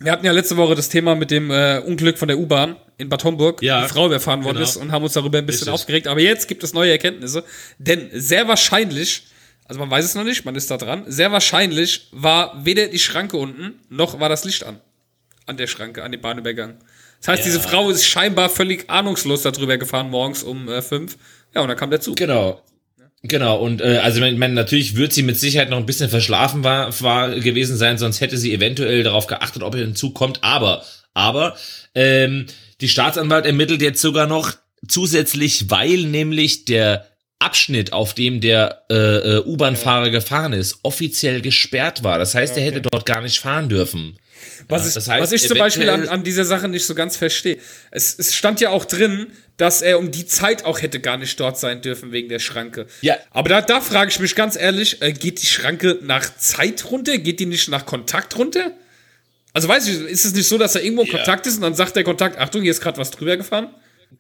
wir 0.00 0.12
hatten 0.12 0.26
ja 0.26 0.33
letzte 0.33 0.59
Woche 0.59 0.75
das 0.75 0.90
Thema 0.90 1.14
mit 1.14 1.31
dem 1.31 1.50
äh, 1.50 1.78
Unglück 1.78 2.19
von 2.19 2.28
der 2.28 2.38
U-Bahn 2.38 2.76
in 2.99 3.09
Bad 3.09 3.25
Homburg, 3.25 3.62
Ja, 3.62 3.83
die 3.83 3.88
Frau 3.88 4.07
überfahren 4.07 4.45
worden 4.45 4.57
genau. 4.57 4.69
ist 4.69 4.76
und 4.76 4.93
haben 4.93 5.02
uns 5.05 5.14
darüber 5.14 5.38
ein 5.38 5.47
bisschen 5.47 5.69
Richtig. 5.69 5.75
aufgeregt. 5.81 6.07
Aber 6.07 6.21
jetzt 6.21 6.49
gibt 6.49 6.62
es 6.64 6.75
neue 6.75 6.90
Erkenntnisse, 6.93 7.45
denn 7.78 8.11
sehr 8.12 8.47
wahrscheinlich, 8.47 9.23
also 9.64 9.81
man 9.81 9.90
weiß 9.90 10.05
es 10.05 10.14
noch 10.14 10.25
nicht, 10.25 10.45
man 10.45 10.55
ist 10.55 10.71
da 10.71 10.76
dran, 10.76 11.05
sehr 11.07 11.33
wahrscheinlich 11.33 12.09
war 12.12 12.62
weder 12.62 12.88
die 12.88 12.99
Schranke 12.99 13.38
unten, 13.38 13.81
noch 13.88 14.21
war 14.21 14.28
das 14.28 14.45
Licht 14.45 14.64
an. 14.64 14.81
An 15.47 15.57
der 15.57 15.67
Schranke, 15.69 16.03
an 16.03 16.12
dem 16.12 16.21
Bahnübergang. 16.21 16.76
Das 17.21 17.29
heißt, 17.29 17.41
Ja. 17.41 17.45
diese 17.47 17.61
Frau 17.61 17.88
ist 17.91 18.07
scheinbar 18.07 18.50
völlig 18.50 18.91
ahnungslos 18.91 19.43
darüber 19.43 19.79
gefahren 19.79 20.11
morgens 20.11 20.43
um 20.43 20.69
äh, 20.69 20.83
fünf. 20.83 21.17
Ja, 21.55 21.62
und 21.62 21.69
dann 21.69 21.76
kam 21.76 21.91
der 21.91 22.00
Zug. 22.00 22.17
Genau. 22.17 22.62
Genau, 23.23 23.59
und 23.59 23.81
äh, 23.81 23.99
also 24.03 24.23
ich 24.23 24.37
meine, 24.37 24.55
natürlich 24.55 24.95
wird 24.95 25.12
sie 25.12 25.23
mit 25.23 25.38
Sicherheit 25.38 25.71
noch 25.71 25.79
ein 25.79 25.87
bisschen 25.87 26.11
verschlafen 26.11 26.62
war, 26.62 27.00
war 27.00 27.31
gewesen 27.31 27.76
sein, 27.76 27.99
sonst 27.99 28.21
hätte 28.21 28.37
sie 28.37 28.53
eventuell 28.53 29.03
darauf 29.03 29.26
geachtet, 29.26 29.62
ob 29.62 29.75
er 29.75 29.81
hinzukommt. 29.81 30.45
Aber, 30.45 30.85
aber, 31.15 31.57
ähm, 31.95 32.47
die 32.81 32.88
Staatsanwalt 32.88 33.47
ermittelt 33.47 33.83
jetzt 33.83 34.00
sogar 34.03 34.26
noch 34.26 34.53
zusätzlich, 34.87 35.71
weil 35.71 36.03
nämlich 36.05 36.67
der 36.67 37.07
Abschnitt, 37.38 37.93
auf 37.93 38.15
dem 38.15 38.41
der 38.41 38.83
äh, 38.91 38.95
äh, 38.95 39.45
U-Bahn-Fahrer 39.45 40.11
gefahren 40.11 40.53
ist, 40.53 40.79
offiziell 40.83 41.41
gesperrt 41.41 42.05
war. 42.05 42.19
Das 42.19 42.35
heißt, 42.35 42.57
er 42.57 42.62
hätte 42.65 42.83
dort 42.83 43.07
gar 43.07 43.23
nicht 43.23 43.41
fahren 43.41 43.69
dürfen. 43.69 44.19
Was, 44.69 44.83
Ja, 44.83 44.88
ich, 44.88 44.95
das 44.95 45.09
heißt, 45.09 45.23
was 45.23 45.33
ich 45.33 45.47
zum 45.49 45.59
Beispiel 45.59 45.88
an, 45.90 46.09
an 46.09 46.23
dieser 46.23 46.45
Sache 46.45 46.69
nicht 46.69 46.85
so 46.85 46.95
ganz 46.95 47.16
verstehe. 47.16 47.59
Es, 47.90 48.19
es 48.19 48.35
stand 48.35 48.61
ja 48.61 48.71
auch 48.71 48.85
drin, 48.85 49.28
dass 49.57 49.83
er 49.83 49.99
um 49.99 50.11
die 50.11 50.26
Zeit 50.26 50.64
auch 50.64 50.83
hätte 50.83 51.00
gar 51.00 51.16
nicht 51.16 51.38
dort 51.40 51.59
sein 51.59 51.81
dürfen 51.83 52.12
wegen 52.12 52.28
der 52.28 52.38
Schranke. 52.38 52.87
Ja. 53.00 53.16
Aber 53.31 53.49
da, 53.49 53.62
da 53.62 53.81
frage 53.81 54.11
ich 54.11 54.21
mich 54.21 54.35
ganz 54.35 54.57
ehrlich, 54.57 55.00
äh, 55.02 55.12
geht 55.12 55.43
die 55.43 55.47
Schranke 55.47 55.99
nach 56.02 56.37
Zeit 56.37 56.90
runter? 56.90 57.16
Geht 57.19 57.40
die 57.40 57.47
nicht 57.47 57.69
nach 57.69 57.87
Kontakt 57.87 58.37
runter? 58.37 58.73
Also 59.52 59.69
weiß 59.69 59.88
ich, 59.88 60.00
ist 60.00 60.26
es 60.26 60.35
nicht 60.35 60.47
so, 60.49 60.59
dass 60.59 60.75
er 60.75 60.83
irgendwo 60.83 61.02
in 61.02 61.09
Ja. 61.09 61.16
Kontakt 61.16 61.47
ist 61.47 61.57
und 61.57 61.62
dann 61.62 61.75
sagt 61.75 61.97
der 61.97 62.05
Kontakt, 62.05 62.38
Achtung, 62.38 62.61
hier 62.62 62.71
ist 62.71 62.81
gerade 62.83 62.99
was 62.99 63.11
drüber 63.11 63.37
gefahren? 63.38 63.69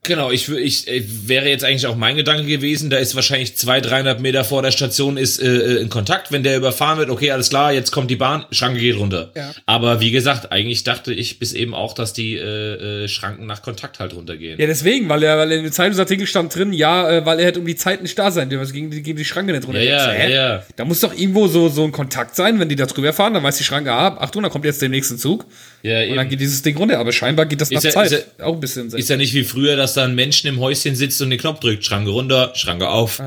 Genau, 0.02 0.30
ich, 0.30 0.44
wür- 0.46 0.58
ich 0.58 0.86
äh, 0.86 1.02
wäre 1.26 1.48
jetzt 1.48 1.64
eigentlich 1.64 1.86
auch 1.86 1.96
mein 1.96 2.14
Gedanke 2.14 2.44
gewesen, 2.44 2.90
da 2.90 2.96
ist 2.98 3.16
wahrscheinlich 3.16 3.56
200, 3.56 3.90
300 3.90 4.20
Meter 4.20 4.44
vor 4.44 4.62
der 4.62 4.70
Station 4.70 5.16
ist 5.16 5.42
äh, 5.42 5.46
äh, 5.48 5.76
in 5.82 5.88
Kontakt, 5.88 6.30
wenn 6.30 6.44
der 6.44 6.56
überfahren 6.56 6.98
wird, 6.98 7.10
okay, 7.10 7.32
alles 7.32 7.48
klar, 7.48 7.72
jetzt 7.72 7.90
kommt 7.90 8.08
die 8.08 8.14
Bahn, 8.16 8.44
Schranke 8.52 8.78
geht 8.78 8.96
runter. 8.98 9.32
Ja. 9.34 9.52
Aber 9.64 10.00
wie 10.00 10.12
gesagt, 10.12 10.52
eigentlich 10.52 10.84
dachte 10.84 11.12
ich 11.12 11.40
bis 11.40 11.52
eben 11.54 11.74
auch, 11.74 11.92
dass 11.92 12.12
die 12.12 12.34
äh, 12.36 13.04
äh, 13.04 13.08
Schranken 13.08 13.46
nach 13.46 13.62
Kontakt 13.62 13.98
halt 13.98 14.14
runtergehen. 14.14 14.60
Ja, 14.60 14.66
deswegen, 14.68 15.08
weil 15.08 15.24
er, 15.24 15.38
weil 15.38 15.50
in 15.50 15.64
dem 15.64 15.72
Zeitungsartikel 15.72 16.26
stand 16.28 16.54
drin, 16.54 16.72
ja, 16.72 17.26
weil 17.26 17.40
er 17.40 17.46
hätte 17.46 17.58
um 17.58 17.66
die 17.66 17.76
Zeit 17.76 18.02
nicht 18.02 18.16
da 18.16 18.30
sein 18.30 18.48
dürfen, 18.48 18.60
also 18.60 18.74
gegen 18.74 18.90
die, 18.90 19.02
gegen 19.02 19.16
die 19.18 19.24
Schranke 19.24 19.52
nicht 19.52 19.66
runter. 19.66 19.82
Ja, 19.82 20.12
ja, 20.12 20.24
Ich 20.24 20.30
ja, 20.30 20.54
ja. 20.54 20.62
Da 20.76 20.84
muss 20.84 21.00
doch 21.00 21.14
irgendwo 21.18 21.48
so, 21.48 21.68
so 21.68 21.82
ein 21.82 21.90
Kontakt 21.90 22.36
sein, 22.36 22.60
wenn 22.60 22.68
die 22.68 22.76
da 22.76 22.86
drüber 22.86 23.12
fahren, 23.12 23.34
dann 23.34 23.42
weiß 23.42 23.56
die 23.56 23.64
Schranke, 23.64 23.92
ah, 23.92 24.16
Achtung, 24.20 24.42
dann 24.42 24.52
kommt 24.52 24.64
jetzt 24.66 24.82
der 24.82 24.88
nächste 24.88 25.16
Zug. 25.16 25.46
Ja, 25.86 26.00
Und 26.02 26.08
dann 26.16 26.18
eben. 26.26 26.30
geht 26.30 26.40
dieses 26.40 26.62
Ding 26.62 26.76
runter, 26.76 26.98
aber 26.98 27.12
scheinbar 27.12 27.46
geht 27.46 27.60
das 27.60 27.70
nach 27.70 27.82
ja- 27.82 27.90
Zeit. 27.90 28.12
ist 28.12 28.42
auch 28.42 28.54
ein 28.54 28.60
bisschen 28.60 28.88
Ist 28.92 29.08
ja 29.08 29.16
nicht 29.16 29.34
wie 29.34 29.44
früher, 29.44 29.76
dass 29.76 29.94
da 29.94 30.04
ein 30.04 30.14
Menschen 30.14 30.48
im 30.48 30.58
Häuschen 30.60 30.96
sitzt 30.96 31.20
und 31.22 31.30
den 31.30 31.38
Knopf 31.38 31.60
drückt, 31.60 31.84
Schranke 31.84 32.10
runter, 32.10 32.52
Schranke 32.54 32.88
auf. 32.88 33.20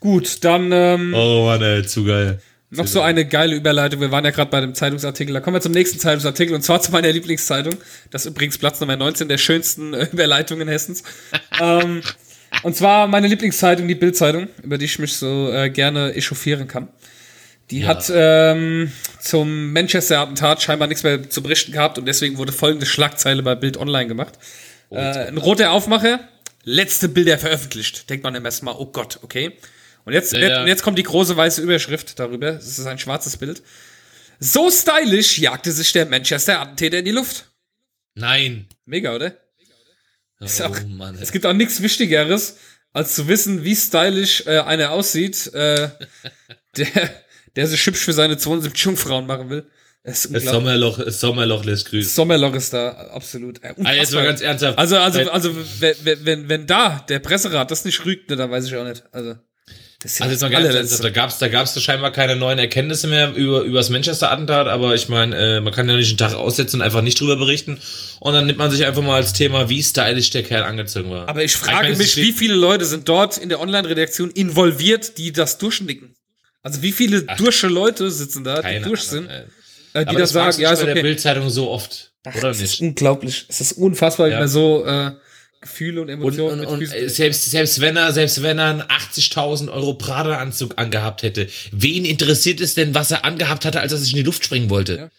Gut, 0.00 0.44
dann 0.44 0.70
ähm, 0.72 1.14
Oh 1.14 1.46
Mann, 1.46 1.62
ey, 1.62 1.82
zu 1.84 2.04
geil. 2.04 2.38
noch 2.70 2.86
so 2.86 3.00
eine 3.00 3.24
geile 3.26 3.56
Überleitung. 3.56 4.00
Wir 4.00 4.10
waren 4.10 4.24
ja 4.24 4.30
gerade 4.30 4.50
bei 4.50 4.60
dem 4.60 4.74
Zeitungsartikel. 4.74 5.32
Da 5.32 5.40
kommen 5.40 5.54
wir 5.56 5.60
zum 5.60 5.72
nächsten 5.72 5.98
Zeitungsartikel 5.98 6.54
und 6.54 6.62
zwar 6.62 6.80
zu 6.82 6.92
meiner 6.92 7.10
Lieblingszeitung. 7.10 7.74
Das 8.10 8.24
ist 8.26 8.30
übrigens 8.32 8.58
Platz 8.58 8.78
Nummer 8.80 8.96
19 8.96 9.28
der 9.28 9.38
schönsten 9.38 9.94
äh, 9.94 10.04
Überleitungen 10.12 10.68
Hessens. 10.68 11.02
ähm, 11.60 12.02
und 12.62 12.76
zwar 12.76 13.06
meine 13.08 13.26
Lieblingszeitung, 13.26 13.88
die 13.88 13.94
Bildzeitung, 13.94 14.48
über 14.62 14.78
die 14.78 14.84
ich 14.84 14.98
mich 14.98 15.14
so 15.14 15.50
äh, 15.52 15.70
gerne 15.70 16.14
echauffieren 16.14 16.68
kann. 16.68 16.88
Die 17.70 17.80
Ja. 17.80 17.88
hat 17.88 18.10
ähm, 18.14 18.92
zum 19.20 19.72
Manchester-Attentat 19.72 20.62
scheinbar 20.62 20.86
nichts 20.88 21.02
mehr 21.02 21.28
zu 21.28 21.42
berichten 21.42 21.72
gehabt 21.72 21.98
und 21.98 22.06
deswegen 22.06 22.38
wurde 22.38 22.52
folgende 22.52 22.86
Schlagzeile 22.86 23.42
bei 23.42 23.54
Bild 23.54 23.76
Online 23.76 24.06
gemacht. 24.06 24.38
äh, 24.90 24.98
ein 24.98 25.36
roter 25.38 25.72
Aufmacher, 25.72 26.20
letzte 26.62 27.08
Bilder 27.08 27.38
veröffentlicht. 27.38 28.08
Denkt 28.08 28.22
man 28.22 28.34
im 28.36 28.44
ersten 28.44 28.66
Mal, 28.66 28.76
oh 28.78 28.86
Gott, 28.86 29.18
okay. 29.22 29.56
Und 30.04 30.12
jetzt, 30.12 30.32
Ja, 30.32 30.38
ja. 30.38 30.60
und 30.62 30.68
jetzt 30.68 30.84
kommt 30.84 30.96
die 30.98 31.02
große 31.02 31.36
weiße 31.36 31.60
Überschrift 31.60 32.20
darüber. 32.20 32.50
Es 32.50 32.78
ist 32.78 32.86
ein 32.86 33.00
schwarzes 33.00 33.36
Bild. 33.36 33.62
So 34.38 34.70
stylisch 34.70 35.38
jagte 35.38 35.72
sich 35.72 35.92
der 35.92 36.06
Manchester-Attentäter 36.06 36.98
in 36.98 37.04
die 37.04 37.10
Luft. 37.10 37.50
Nein. 38.14 38.68
Mega, 38.84 39.14
oder? 39.14 39.36
Ist 40.38 40.62
auch- 40.62 40.78
Oh 40.84 40.88
Mann. 40.88 41.18
Es 41.20 41.32
gibt 41.32 41.46
auch 41.46 41.52
nichts 41.54 41.82
Wichtigeres, 41.82 42.58
als 42.92 43.14
zu 43.16 43.26
wissen, 43.26 43.64
wie 43.64 43.74
stylisch 43.74 44.44
äh, 44.46 44.58
einer 44.60 44.92
aussieht, 44.92 45.52
äh, 45.54 45.88
der, 46.76 46.86
der 47.56 47.66
sich 47.66 47.84
hübsch 47.86 48.00
für 48.00 48.12
seine 48.12 48.36
72 48.38 48.84
Jungfrauen 48.84 49.26
machen 49.26 49.50
will. 49.50 49.66
Das 50.04 50.28
Das. 50.30 50.44
Sommerloch, 50.44 50.98
das 51.04 51.18
Sommerloch 51.18 51.64
lässt 51.64 51.90
grüßen. 51.90 52.12
Sommerloch 52.12 52.54
ist 52.54 52.72
da 52.72 52.90
absolut. 53.12 53.62
Äh, 53.64 53.74
Ah, 53.82 53.92
jetzt 53.92 54.12
mal 54.14 54.24
ganz 54.24 54.40
ernsthaft. 54.40 54.78
Also, 54.78 54.98
also, 54.98 55.28
also, 55.30 55.50
wenn, 55.80 55.96
wenn- 56.24 56.48
wenn, 56.48 56.66
da 56.68 57.04
der 57.08 57.18
Presserat 57.18 57.72
das 57.72 57.84
nicht 57.84 58.04
rügt, 58.04 58.30
ne, 58.30 58.36
dann 58.36 58.48
weiß 58.50 58.66
ich 58.66 58.76
auch 58.76 58.84
nicht. 58.84 59.02
Also, 59.10 59.34
das 60.00 60.20
Also 60.20 60.30
jetzt 60.32 60.42
mal 60.42 60.50
ganz 60.50 60.72
ernsthaft, 60.72 61.02
da 61.02 61.10
gab's 61.10 61.38
da 61.38 61.48
gab's 61.48 61.82
scheinbar 61.82 62.12
keine 62.12 62.36
neuen 62.36 62.58
Erkenntnisse 62.60 63.08
mehr 63.08 63.34
über 63.34 63.62
über 63.62 63.78
das 63.78 63.90
Manchester-Attentat, 63.90 64.68
aber 64.68 64.94
ich 64.94 65.08
meine, 65.08 65.34
äh, 65.56 65.60
man 65.60 65.72
kann 65.72 65.88
ja 65.88 65.96
nicht 65.96 66.10
einen 66.10 66.18
Tag 66.18 66.34
aussetzen 66.34 66.76
und 66.76 66.82
einfach 66.82 67.02
nicht 67.02 67.18
drüber 67.18 67.34
berichten 67.36 67.78
und 68.20 68.32
dann 68.34 68.46
nimmt 68.46 68.58
man 68.58 68.70
sich 68.70 68.84
einfach 68.86 69.02
mal 69.02 69.16
als 69.16 69.32
Thema, 69.32 69.68
wie 69.70 69.82
stylisch 69.82 70.30
der 70.30 70.44
Kerl 70.44 70.62
angezogen 70.62 71.10
war. 71.10 71.28
Aber 71.28 71.42
ich 71.42 71.52
Ich 71.52 71.56
frage 71.56 71.78
meine, 71.78 71.92
es 71.94 71.98
mich, 71.98 72.16
wie 72.18 72.30
viele 72.32 72.54
Leute 72.54 72.84
sind 72.84 73.08
dort 73.08 73.38
in 73.38 73.48
der 73.48 73.58
Online-Redaktion 73.58 74.30
involviert, 74.30 75.18
die 75.18 75.32
das 75.32 75.58
durchnicken? 75.58 76.14
Also 76.66 76.82
wie 76.82 76.90
viele 76.92 77.22
dursche 77.22 77.68
Leute 77.68 78.10
sitzen 78.10 78.42
da, 78.42 78.60
die 78.60 78.78
Ahnung, 78.78 78.96
sind, 78.96 79.28
ey. 79.28 79.44
äh, 79.92 80.04
die 80.04 80.16
das 80.16 80.30
sagen, 80.30 80.60
ja, 80.60 80.72
ist 80.72 80.80
bei 80.80 80.86
der 80.86 80.94
okay. 80.94 81.02
Bildzeitung 81.02 81.48
so 81.48 81.70
oft, 81.70 82.10
oder 82.26 82.48
Das 82.48 82.56
ist 82.60 82.62
nicht? 82.62 82.80
unglaublich. 82.82 83.44
Es 83.48 83.60
ist 83.60 83.72
unfassbar, 83.72 84.26
wie 84.26 84.32
Ja. 84.32 84.40
man 84.40 84.48
so 84.48 84.84
äh, 84.84 85.12
Gefühle 85.60 86.00
und 86.02 86.08
Und, 86.10 86.14
Emotionen 86.14 86.60
und, 86.60 86.66
und 86.66 86.82
Füßen- 86.82 86.92
äh, 86.94 87.08
selbst, 87.08 87.44
selbst 87.44 87.80
wenn 87.80 87.96
er, 87.96 88.12
selbst 88.12 88.42
wenn 88.42 88.58
er 88.58 88.70
einen 88.70 88.82
80.000 88.82 89.68
Euro 89.72 89.94
Prada-Anzug 89.94 90.74
angehabt 90.76 91.22
hätte, 91.22 91.46
wen 91.70 92.04
interessiert 92.04 92.60
es 92.60 92.74
denn, 92.74 92.94
was 92.96 93.12
er 93.12 93.24
angehabt 93.24 93.64
hatte, 93.64 93.80
als 93.80 93.92
er 93.92 93.98
sich 93.98 94.10
in 94.10 94.16
die 94.16 94.22
Luft 94.24 94.44
springen 94.44 94.68
wollte? 94.68 94.96
Ja. 94.96 95.10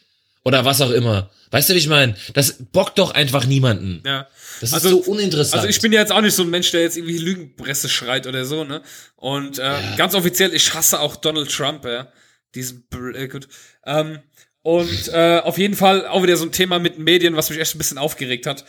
Oder 0.43 0.63
was 0.65 0.79
auch 0.81 0.91
immer. 0.91 1.29
Weißt 1.51 1.69
du, 1.69 1.73
wie 1.73 1.77
ich 1.77 1.87
meine? 1.87 2.15
Das 2.33 2.55
bockt 2.71 2.97
doch 2.99 3.11
einfach 3.11 3.45
niemanden. 3.45 4.01
ja. 4.05 4.27
Das 4.59 4.69
ist 4.69 4.73
Also- 4.73 4.89
so 5.03 5.11
uninteressant. 5.11 5.55
Also 5.61 5.67
ich 5.67 5.79
bin 5.81 5.91
ja 5.91 5.99
jetzt 5.99 6.11
auch 6.11 6.21
nicht 6.21 6.33
so 6.33 6.41
ein 6.43 6.49
Mensch, 6.49 6.71
der 6.71 6.81
jetzt 6.81 6.97
irgendwie 6.97 7.17
Lügenpresse 7.19 7.89
schreit 7.89 8.25
oder 8.25 8.43
so, 8.45 8.63
ne? 8.63 8.81
Und 9.15 9.59
äh, 9.59 9.71
ganz 9.97 10.15
offiziell, 10.15 10.53
ich 10.53 10.73
hasse 10.73 10.99
auch 10.99 11.15
Donald 11.15 11.51
Trump, 11.51 11.85
ja. 11.85 12.11
Diesen 12.55 12.87
äh, 13.13 13.27
gut. 13.27 13.47
Ähm, 13.85 14.19
und 14.63 15.09
äh, 15.09 15.39
auf 15.43 15.57
jeden 15.59 15.75
Fall 15.75 16.07
auch 16.07 16.23
wieder 16.23 16.37
so 16.37 16.45
ein 16.45 16.51
Thema 16.51 16.79
mit 16.79 16.97
Medien, 16.97 17.35
was 17.35 17.49
mich 17.49 17.59
echt 17.59 17.75
ein 17.75 17.77
bisschen 17.77 17.97
aufgeregt 17.99 18.45
hat. 18.47 18.65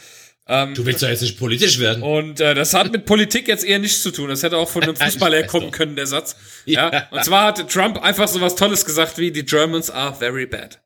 Ähm, 0.46 0.74
du 0.74 0.84
willst 0.86 1.02
doch 1.02 1.08
jetzt 1.08 1.22
nicht 1.22 1.38
politisch 1.38 1.78
werden. 1.78 2.02
und 2.02 2.40
äh, 2.40 2.54
das 2.54 2.74
hat 2.74 2.92
mit 2.92 3.04
Politik 3.06 3.48
jetzt 3.48 3.64
eher 3.64 3.78
nichts 3.78 4.02
zu 4.02 4.10
tun. 4.10 4.28
Das 4.28 4.42
hätte 4.42 4.56
auch 4.58 4.68
von 4.68 4.82
einem 4.82 4.96
Fußballer 4.96 5.44
kommen 5.44 5.70
können, 5.70 5.96
der 5.96 6.06
Satz. 6.06 6.36
Ja. 6.66 6.92
Ja. 6.92 7.08
Und 7.10 7.24
zwar 7.24 7.46
hatte 7.46 7.66
Trump 7.66 8.02
einfach 8.02 8.28
so 8.28 8.40
was 8.40 8.54
Tolles 8.56 8.84
gesagt 8.84 9.16
wie, 9.18 9.30
die 9.30 9.44
Germans 9.44 9.90
are 9.90 10.14
very 10.14 10.46
bad. 10.46 10.80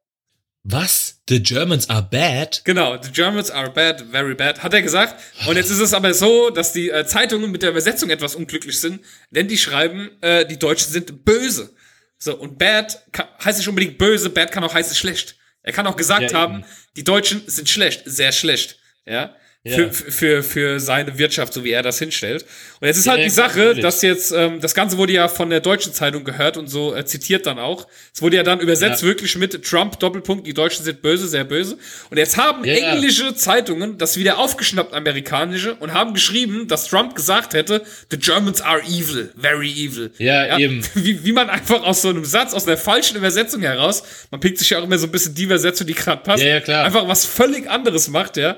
Was? 0.64 1.20
The 1.28 1.42
Germans 1.42 1.90
are 1.90 2.02
bad? 2.02 2.60
Genau, 2.64 2.96
the 3.02 3.10
Germans 3.10 3.50
are 3.50 3.70
bad, 3.70 4.00
very 4.12 4.34
bad, 4.34 4.62
hat 4.62 4.72
er 4.74 4.82
gesagt. 4.82 5.20
Und 5.46 5.56
jetzt 5.56 5.70
ist 5.70 5.80
es 5.80 5.92
aber 5.92 6.14
so, 6.14 6.50
dass 6.50 6.72
die 6.72 6.90
äh, 6.90 7.04
Zeitungen 7.04 7.50
mit 7.50 7.62
der 7.62 7.70
Übersetzung 7.70 8.10
etwas 8.10 8.36
unglücklich 8.36 8.78
sind, 8.78 9.00
denn 9.30 9.48
die 9.48 9.58
schreiben, 9.58 10.10
äh, 10.20 10.46
die 10.46 10.58
Deutschen 10.58 10.92
sind 10.92 11.24
böse. 11.24 11.74
So, 12.18 12.36
und 12.36 12.58
bad 12.58 13.02
kann, 13.10 13.26
heißt 13.44 13.58
nicht 13.58 13.68
unbedingt 13.68 13.98
böse, 13.98 14.30
bad 14.30 14.52
kann 14.52 14.62
auch 14.62 14.74
heißen 14.74 14.94
schlecht. 14.94 15.36
Er 15.62 15.72
kann 15.72 15.86
auch 15.86 15.96
gesagt 15.96 16.30
Ja, 16.30 16.38
haben, 16.38 16.60
eben. 16.60 16.64
die 16.96 17.04
Deutschen 17.04 17.42
sind 17.46 17.68
schlecht, 17.68 18.02
sehr 18.04 18.30
schlecht. 18.30 18.78
Ja. 19.04 19.34
Ja. 19.64 19.76
Für, 19.76 19.92
für, 19.92 20.42
für 20.42 20.80
seine 20.80 21.18
Wirtschaft, 21.18 21.54
so 21.54 21.62
wie 21.62 21.70
er 21.70 21.84
das 21.84 22.00
hinstellt. 22.00 22.44
Und 22.80 22.88
jetzt 22.88 22.96
ist 22.96 23.06
halt 23.06 23.20
Ja, 23.20 23.24
die 23.26 23.30
Sache, 23.30 23.58
natürlich. 23.60 23.82
dass 23.82 24.02
jetzt, 24.02 24.32
ähm, 24.32 24.60
das 24.60 24.74
Ganze 24.74 24.98
wurde 24.98 25.12
ja 25.12 25.28
von 25.28 25.50
der 25.50 25.60
deutschen 25.60 25.92
Zeitung 25.92 26.24
gehört 26.24 26.56
und 26.56 26.66
so 26.66 26.96
äh, 26.96 27.04
zitiert 27.04 27.46
dann 27.46 27.60
auch. 27.60 27.86
Es 28.12 28.20
wurde 28.22 28.34
ja 28.38 28.42
dann 28.42 28.58
übersetzt 28.58 29.02
Ja. 29.02 29.08
wirklich 29.08 29.36
mit 29.36 29.64
Trump, 29.64 30.00
Doppelpunkt, 30.00 30.48
die 30.48 30.52
Deutschen 30.52 30.84
sind 30.84 31.00
böse, 31.00 31.28
sehr 31.28 31.44
böse. 31.44 31.78
Und 32.10 32.16
jetzt 32.16 32.36
haben 32.38 32.64
ja. 32.64 32.74
englische 32.74 33.36
Zeitungen 33.36 33.98
das 33.98 34.16
wieder 34.16 34.38
aufgeschnappt, 34.38 34.94
amerikanische, 34.94 35.76
und 35.76 35.92
haben 35.94 36.12
geschrieben, 36.14 36.66
dass 36.66 36.88
Trump 36.88 37.14
gesagt 37.14 37.54
hätte, 37.54 37.82
the 38.10 38.16
Germans 38.18 38.60
are 38.62 38.82
evil, 38.82 39.30
very 39.40 39.70
evil. 39.70 40.10
Ja, 40.18 40.58
eben. 40.58 40.82
Wie, 40.94 41.24
wie 41.24 41.30
man 41.32 41.48
einfach 41.48 41.84
aus 41.84 42.02
so 42.02 42.08
einem 42.08 42.24
Satz, 42.24 42.52
aus 42.52 42.66
einer 42.66 42.76
falschen 42.76 43.16
Übersetzung 43.16 43.60
heraus, 43.62 44.02
man 44.32 44.40
pickt 44.40 44.58
sich 44.58 44.70
ja 44.70 44.80
auch 44.80 44.84
immer 44.84 44.98
so 44.98 45.06
ein 45.06 45.12
bisschen 45.12 45.36
die 45.36 45.44
Übersetzung, 45.44 45.86
die 45.86 45.94
gerade 45.94 46.20
passt, 46.24 46.42
Ja, 46.42 46.48
ja, 46.48 46.60
klar. 46.60 46.84
einfach 46.84 47.06
was 47.06 47.24
völlig 47.24 47.70
anderes 47.70 48.08
macht, 48.08 48.36
ja. 48.36 48.56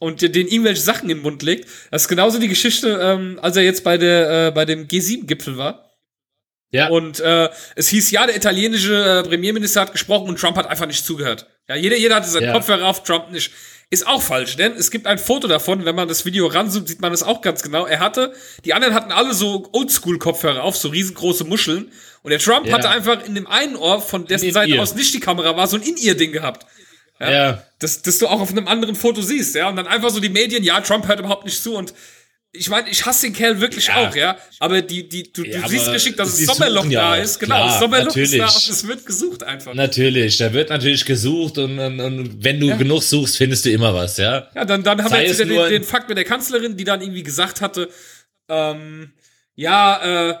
Und 0.00 0.22
den 0.22 0.48
irgendwelche 0.48 0.82
Sachen 0.82 1.08
in 1.08 1.18
den 1.18 1.22
Mund 1.22 1.42
legt. 1.42 1.68
Das 1.92 2.02
ist 2.02 2.08
genauso 2.08 2.40
die 2.40 2.48
Geschichte, 2.48 2.98
ähm, 3.00 3.38
als 3.40 3.56
er 3.56 3.62
jetzt 3.62 3.84
bei 3.84 3.96
der 3.98 4.48
äh, 4.48 4.50
bei 4.50 4.64
dem 4.64 4.88
G7-Gipfel 4.88 5.56
war. 5.56 5.86
Ja. 6.72 6.88
Und 6.88 7.18
äh, 7.20 7.48
es 7.76 7.88
hieß, 7.88 8.10
ja, 8.12 8.26
der 8.26 8.36
italienische 8.36 8.94
äh, 9.24 9.28
Premierminister 9.28 9.80
hat 9.82 9.92
gesprochen 9.92 10.28
und 10.28 10.38
Trump 10.40 10.56
hat 10.56 10.66
einfach 10.66 10.86
nicht 10.86 11.04
zugehört. 11.04 11.46
Ja, 11.68 11.74
jeder, 11.76 11.96
jeder 11.96 12.14
hatte 12.16 12.28
seinen 12.28 12.44
Ja. 12.44 12.52
Kopfhörer 12.52 12.84
auf, 12.86 13.02
Trump 13.02 13.30
nicht. 13.30 13.50
Ist 13.92 14.06
auch 14.06 14.22
falsch, 14.22 14.54
denn 14.54 14.74
es 14.76 14.92
gibt 14.92 15.08
ein 15.08 15.18
Foto 15.18 15.48
davon, 15.48 15.84
wenn 15.84 15.96
man 15.96 16.06
das 16.06 16.24
Video 16.24 16.46
ranzoomt, 16.46 16.86
sieht 16.86 17.00
man 17.00 17.10
das 17.10 17.24
auch 17.24 17.42
ganz 17.42 17.60
genau. 17.62 17.86
Er 17.86 17.98
hatte, 17.98 18.32
die 18.64 18.72
anderen 18.72 18.94
hatten 18.94 19.10
alle 19.10 19.34
so 19.34 19.68
Oldschool-Kopfhörer 19.72 20.62
auf, 20.62 20.76
so 20.76 20.88
riesengroße 20.90 21.42
Muscheln. 21.42 21.90
Und 22.22 22.30
der 22.30 22.38
Trump 22.38 22.68
Ja. 22.68 22.74
hatte 22.74 22.88
einfach 22.88 23.26
in 23.26 23.34
dem 23.34 23.48
einen 23.48 23.74
Ohr, 23.74 24.00
von 24.00 24.26
dessen 24.26 24.46
In 24.46 24.52
Seite 24.54 24.70
ihr. 24.70 24.80
aus 24.80 24.94
nicht 24.94 25.12
die 25.12 25.18
Kamera 25.18 25.56
war, 25.56 25.66
so 25.66 25.74
ein 25.76 25.82
In-Ear-Ding 25.82 26.30
gehabt. 26.30 26.66
Ja. 27.20 27.62
Das, 27.78 28.02
das 28.02 28.18
du 28.18 28.26
auch 28.28 28.40
auf 28.40 28.50
einem 28.50 28.68
anderen 28.68 28.94
Foto 28.94 29.20
siehst, 29.22 29.54
ja. 29.54 29.68
Und 29.68 29.76
dann 29.76 29.86
einfach 29.86 30.10
so 30.10 30.20
die 30.20 30.28
Medien, 30.28 30.62
ja, 30.62 30.80
Trump 30.80 31.06
hört 31.08 31.18
überhaupt 31.20 31.44
nicht 31.44 31.62
zu 31.62 31.74
und 31.76 31.92
ich 32.52 32.68
meine, 32.68 32.88
ich 32.90 33.06
hasse 33.06 33.26
den 33.26 33.32
Kerl 33.32 33.60
wirklich 33.60 33.86
Ja. 33.86 34.08
auch, 34.08 34.16
ja. 34.16 34.36
Aber 34.58 34.82
die, 34.82 35.08
die, 35.08 35.32
du, 35.32 35.44
Ja, 35.44 35.60
du 35.60 35.68
siehst 35.68 35.92
geschickt, 35.92 36.18
dass 36.18 36.36
sie 36.36 36.46
das 36.46 36.56
Sommerloch 36.56 36.84
ja 36.86 37.10
da 37.10 37.16
ist. 37.16 37.38
Genau, 37.38 37.54
Klar, 37.54 37.68
das 37.68 37.78
Sommerloch 37.78 38.16
ist 38.16 38.32
da 38.34 38.38
natürlich. 38.38 38.66
und 38.68 38.72
es 38.74 38.88
wird 38.88 39.06
gesucht 39.06 39.42
einfach. 39.44 39.74
Natürlich, 39.74 40.36
da 40.38 40.52
wird 40.52 40.68
natürlich 40.70 41.04
gesucht 41.04 41.58
und, 41.58 41.78
und, 41.78 42.00
und 42.00 42.42
wenn 42.44 42.58
du 42.58 42.76
genug 42.76 43.02
suchst, 43.04 43.36
findest 43.36 43.66
du 43.66 43.70
immer 43.70 43.94
was, 43.94 44.16
ja. 44.16 44.48
Ja, 44.54 44.64
dann, 44.64 44.82
dann 44.82 45.00
haben 45.00 45.10
Sei 45.10 45.20
wir 45.20 45.26
jetzt 45.28 45.38
es 45.38 45.48
wieder 45.48 45.64
den, 45.68 45.82
den 45.82 45.84
Fakt 45.84 46.08
mit 46.08 46.18
der 46.18 46.24
Kanzlerin, 46.24 46.76
die 46.76 46.82
dann 46.84 47.00
irgendwie 47.00 47.22
gesagt 47.22 47.60
hatte, 47.60 47.88
ähm, 48.48 49.12
ja, 49.54 50.30
äh, 50.30 50.34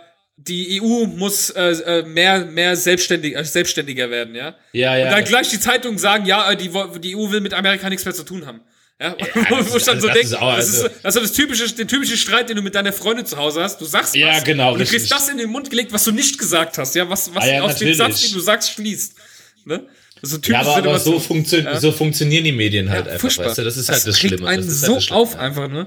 die 0.48 0.80
EU 0.82 1.06
muss 1.06 1.50
äh, 1.50 1.70
äh, 1.72 2.02
mehr, 2.02 2.44
mehr 2.46 2.74
selbstständig, 2.76 3.36
äh, 3.36 3.44
selbstständiger 3.44 4.10
werden, 4.10 4.34
ja. 4.34 4.54
Ja, 4.72 4.96
ja. 4.96 5.04
Und 5.06 5.12
dann 5.12 5.24
gleich 5.24 5.50
die 5.50 5.60
Zeitungen 5.60 5.98
sagen, 5.98 6.24
ja, 6.26 6.50
äh, 6.50 6.56
die, 6.56 6.70
die 7.00 7.14
EU 7.16 7.30
will 7.30 7.40
mit 7.40 7.52
Amerika 7.52 7.88
nichts 7.90 8.04
mehr 8.04 8.14
zu 8.14 8.24
tun 8.24 8.46
haben. 8.46 8.60
Ja, 9.00 9.14
das 9.50 9.70
wo 9.72 9.76
ich 9.76 9.84
dann 9.84 9.96
ist- 9.96 10.02
so 10.02 10.08
das 10.08 10.14
denke, 10.16 10.20
ist 10.20 10.34
auch- 10.34 10.56
das, 10.56 10.68
ist, 10.68 10.82
also- 10.82 10.88
das 11.02 11.16
ist 11.16 11.22
das 11.22 11.32
typische, 11.32 11.72
den 11.74 11.88
typischen 11.88 12.16
Streit, 12.16 12.48
den 12.48 12.56
du 12.56 12.62
mit 12.62 12.74
deiner 12.74 12.92
Freundin 12.92 13.26
zu 13.26 13.36
Hause 13.36 13.62
hast. 13.62 13.80
Du 13.80 13.84
sagst 13.84 14.14
Ja, 14.14 14.28
was 14.36 14.44
genau, 14.44 14.72
und 14.72 14.78
du 14.80 14.84
kriegst 14.86 15.10
das 15.10 15.28
in 15.28 15.36
den 15.38 15.50
Mund 15.50 15.68
gelegt, 15.70 15.92
was 15.92 16.04
du 16.04 16.12
nicht 16.12 16.38
gesagt 16.38 16.78
hast, 16.78 16.94
ja, 16.94 17.08
was, 17.08 17.34
was 17.34 17.44
Ah, 17.44 17.46
ja, 17.46 17.62
aus 17.62 17.76
dem 17.76 17.88
natürlich. 17.88 17.96
Satz, 17.98 18.22
den 18.22 18.32
du 18.32 18.40
sagst, 18.40 18.70
schließt. 18.72 19.14
Ne? 19.66 19.86
Das 20.22 20.32
ist 20.32 20.44
so 20.44 20.52
ja, 20.52 20.60
aber, 20.60 20.76
aber 20.76 20.98
so, 20.98 21.18
funktio 21.18 21.62
so 21.78 21.92
funktionieren 21.92 22.44
die 22.44 22.52
Medien 22.52 22.90
halt 22.90 23.06
Ja, 23.06 23.12
einfach, 23.12 23.20
furchtbar. 23.22 23.46
weißt 23.46 23.58
du? 23.58 23.64
Das 23.64 23.76
ist 23.76 23.88
halt 23.90 24.06
das, 24.06 24.18
Schlimme. 24.18 24.46
einen 24.48 24.64
das 24.66 24.74
ist 24.74 24.80
so 24.82 24.88
halt 24.88 24.96
das 24.98 25.04
Schlimme. 25.04 25.20
auf 25.20 25.36
einfach, 25.38 25.68
ne? 25.68 25.86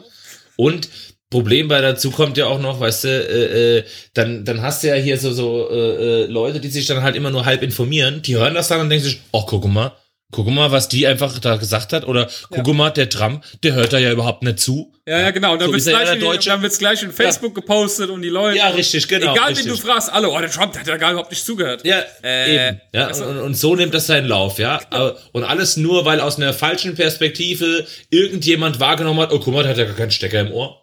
Und 0.56 0.90
Problem 1.34 1.68
bei 1.68 1.82
dazu 1.82 2.12
kommt 2.12 2.38
ja 2.38 2.46
auch 2.46 2.60
noch, 2.60 2.80
weißt 2.80 3.04
du, 3.06 3.08
äh, 3.10 3.78
äh, 3.80 3.84
dann, 4.14 4.46
dann 4.46 4.62
hast 4.62 4.84
du 4.84 4.88
ja 4.88 4.96
hier 4.96 5.18
so, 5.18 5.34
so 5.34 5.68
äh, 5.70 5.76
äh, 5.76 6.26
Leute, 6.28 6.60
die 6.60 6.70
sich 6.70 6.86
dann 6.86 7.02
halt 7.04 7.16
immer 7.16 7.32
nur 7.32 7.44
halb 7.46 7.64
informieren, 7.64 8.22
die 8.22 8.36
hören 8.38 8.54
das 8.54 8.68
dann 8.68 8.80
und 8.82 8.90
denken 8.90 9.06
sich, 9.06 9.20
oh, 9.32 9.44
guck 9.46 9.66
mal, 9.66 9.92
guck 10.32 10.48
mal, 10.48 10.72
was 10.72 10.88
die 10.90 11.06
einfach 11.06 11.38
da 11.40 11.58
gesagt 11.58 11.94
hat, 11.94 12.08
oder 12.08 12.28
guck 12.50 12.74
mal, 12.74 12.90
der 12.92 13.08
Trump, 13.10 13.44
der 13.64 13.74
hört 13.74 13.94
da 13.94 13.98
ja 14.00 14.12
überhaupt 14.12 14.42
nicht 14.44 14.60
zu. 14.60 14.92
Ja, 15.06 15.20
ja, 15.20 15.32
genau. 15.32 15.52
Und 15.54 15.60
dann 15.62 15.68
So 15.68 15.74
wird's 15.74 15.86
ja 15.86 15.92
gleich, 16.02 16.14
in- 16.16 16.42
dann 16.46 16.62
wird's 16.62 16.80
gleich 16.80 17.04
in 17.04 17.12
Facebook 17.12 17.54
gepostet 17.54 18.10
und 18.10 18.22
die 18.22 18.30
Leute. 18.30 18.58
Ja, 18.58 18.70
richtig, 18.70 19.08
genau, 19.08 19.34
Egal, 19.34 19.50
richtig. 19.50 19.66
wen 19.68 19.74
du 19.74 19.78
fragst, 19.78 20.12
alle, 20.12 20.30
oh, 20.30 20.40
der 20.40 20.50
Trump, 20.50 20.72
der 20.72 20.82
hat 20.82 20.88
ja 20.88 20.96
gar 20.98 21.12
überhaupt 21.12 21.30
nicht 21.32 21.46
zugehört. 21.46 21.86
Ja, 21.86 22.02
Äh, 22.24 22.68
eben. 22.70 22.82
Ja, 22.94 23.08
also- 23.08 23.26
und, 23.26 23.38
und 23.40 23.54
so 23.56 23.76
nimmt 23.76 23.94
das 23.94 24.08
seinen 24.08 24.28
Lauf, 24.28 24.60
ja. 24.60 24.80
Aber- 24.92 25.18
Und 25.34 25.44
alles 25.44 25.76
nur, 25.78 26.06
weil 26.06 26.20
aus 26.22 26.38
einer 26.38 26.54
falschen 26.54 26.96
Perspektive 26.96 27.86
irgendjemand 28.10 28.80
wahrgenommen 28.80 29.20
hat, 29.20 29.34
oh, 29.34 29.40
guck 29.40 29.54
mal, 29.54 29.64
der 29.64 29.72
hat 29.72 29.78
ja 29.78 29.86
gar 29.86 29.96
keinen 29.96 30.12
Stecker 30.12 30.40
im 30.40 30.52
Ohr. 30.54 30.83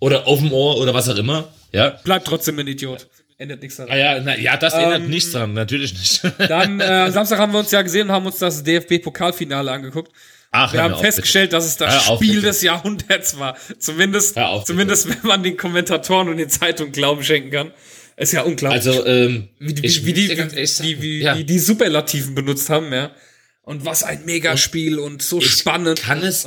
Oder 0.00 0.26
auf 0.26 0.38
dem 0.40 0.52
Ohr 0.52 0.78
oder 0.78 0.94
was 0.94 1.08
auch 1.08 1.16
immer. 1.16 1.48
Ja. 1.72 1.90
Bleibt 2.04 2.26
trotzdem 2.26 2.58
ein 2.58 2.66
Idiot. 2.66 3.06
Ändert 3.38 3.62
nichts 3.62 3.80
Ah 3.80 3.86
daran. 3.86 3.98
ja, 3.98 4.20
na, 4.20 4.38
ja, 4.38 4.56
das 4.56 4.74
ändert 4.74 5.00
Ähm, 5.00 5.08
nichts 5.10 5.32
dran, 5.32 5.54
natürlich 5.54 5.94
nicht. 5.94 6.22
Dann, 6.38 6.80
äh, 6.80 7.10
Samstag 7.10 7.38
haben 7.38 7.52
wir 7.52 7.60
uns 7.60 7.70
ja 7.70 7.80
gesehen 7.80 8.08
und 8.08 8.12
haben 8.12 8.26
uns 8.26 8.38
das 8.38 8.62
DFB-Pokalfinale 8.64 9.70
angeguckt. 9.70 10.12
Ach, 10.50 10.72
Wir 10.72 10.82
haben 10.82 10.94
auf, 10.94 11.00
festgestellt, 11.00 11.52
dass 11.52 11.64
es 11.64 11.76
das 11.76 12.06
Hör 12.06 12.12
auf, 12.12 12.18
Spiel 12.18 12.34
bitte. 12.36 12.48
des 12.48 12.62
Jahrhunderts 12.62 13.38
war. 13.38 13.56
Zumindest, 13.78 14.36
auf, 14.36 14.64
zumindest 14.64 15.08
wenn 15.08 15.26
man 15.26 15.42
den 15.42 15.56
Kommentatoren 15.56 16.28
und 16.28 16.38
den 16.38 16.50
Zeitungen 16.50 16.92
Glauben 16.92 17.22
schenken 17.22 17.50
kann. 17.50 17.72
Ist 18.16 18.32
ja 18.32 18.42
unglaublich. 18.42 18.86
Also, 18.86 19.06
ähm, 19.06 19.48
wie, 19.58 19.80
wie, 19.80 19.86
ich 19.86 20.04
wie, 20.04 20.12
die, 20.12 20.28
wie, 20.28 21.02
wie, 21.02 21.22
ja. 21.22 21.38
wie 21.38 21.44
die 21.44 21.58
Superlativen 21.58 22.34
benutzt 22.34 22.68
haben, 22.68 22.92
ja. 22.92 23.12
Und 23.62 23.86
was 23.86 24.02
ein 24.02 24.24
Megaspiel 24.26 24.98
und, 24.98 25.22
so 25.22 25.40
spannend. 25.40 26.02
kann 26.02 26.22
es. 26.22 26.46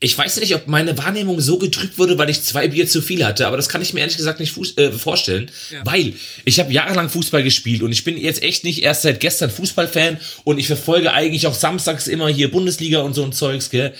Ich 0.00 0.18
weiß 0.18 0.36
nicht, 0.40 0.54
ob 0.54 0.66
meine 0.66 0.98
Wahrnehmung 0.98 1.40
so 1.40 1.56
getrübt 1.56 1.98
wurde, 1.98 2.18
weil 2.18 2.28
ich 2.28 2.42
zwei 2.42 2.68
Bier 2.68 2.86
zu 2.86 3.00
viel 3.00 3.24
hatte, 3.24 3.46
aber 3.46 3.56
das 3.56 3.68
kann 3.70 3.80
ich 3.80 3.94
mir 3.94 4.00
ehrlich 4.00 4.16
gesagt 4.18 4.38
nicht 4.40 4.52
fuß, 4.52 4.76
äh, 4.76 4.92
vorstellen, 4.92 5.50
weil 5.84 6.14
ich 6.44 6.60
habe 6.60 6.72
jahrelang 6.72 7.08
Fußball 7.08 7.42
gespielt 7.42 7.80
und 7.82 7.90
ich 7.92 8.04
bin 8.04 8.18
jetzt 8.18 8.42
echt 8.42 8.64
nicht 8.64 8.82
erst 8.82 9.02
seit 9.02 9.20
gestern 9.20 9.50
Fußballfan 9.50 10.18
und 10.44 10.58
ich 10.58 10.66
verfolge 10.66 11.12
eigentlich 11.12 11.46
auch 11.46 11.54
samstags 11.54 12.06
immer 12.06 12.28
hier 12.28 12.50
Bundesliga 12.50 13.00
und 13.00 13.14
so 13.14 13.24
ein 13.24 13.32
Zeugs, 13.32 13.70
gell? 13.70 13.94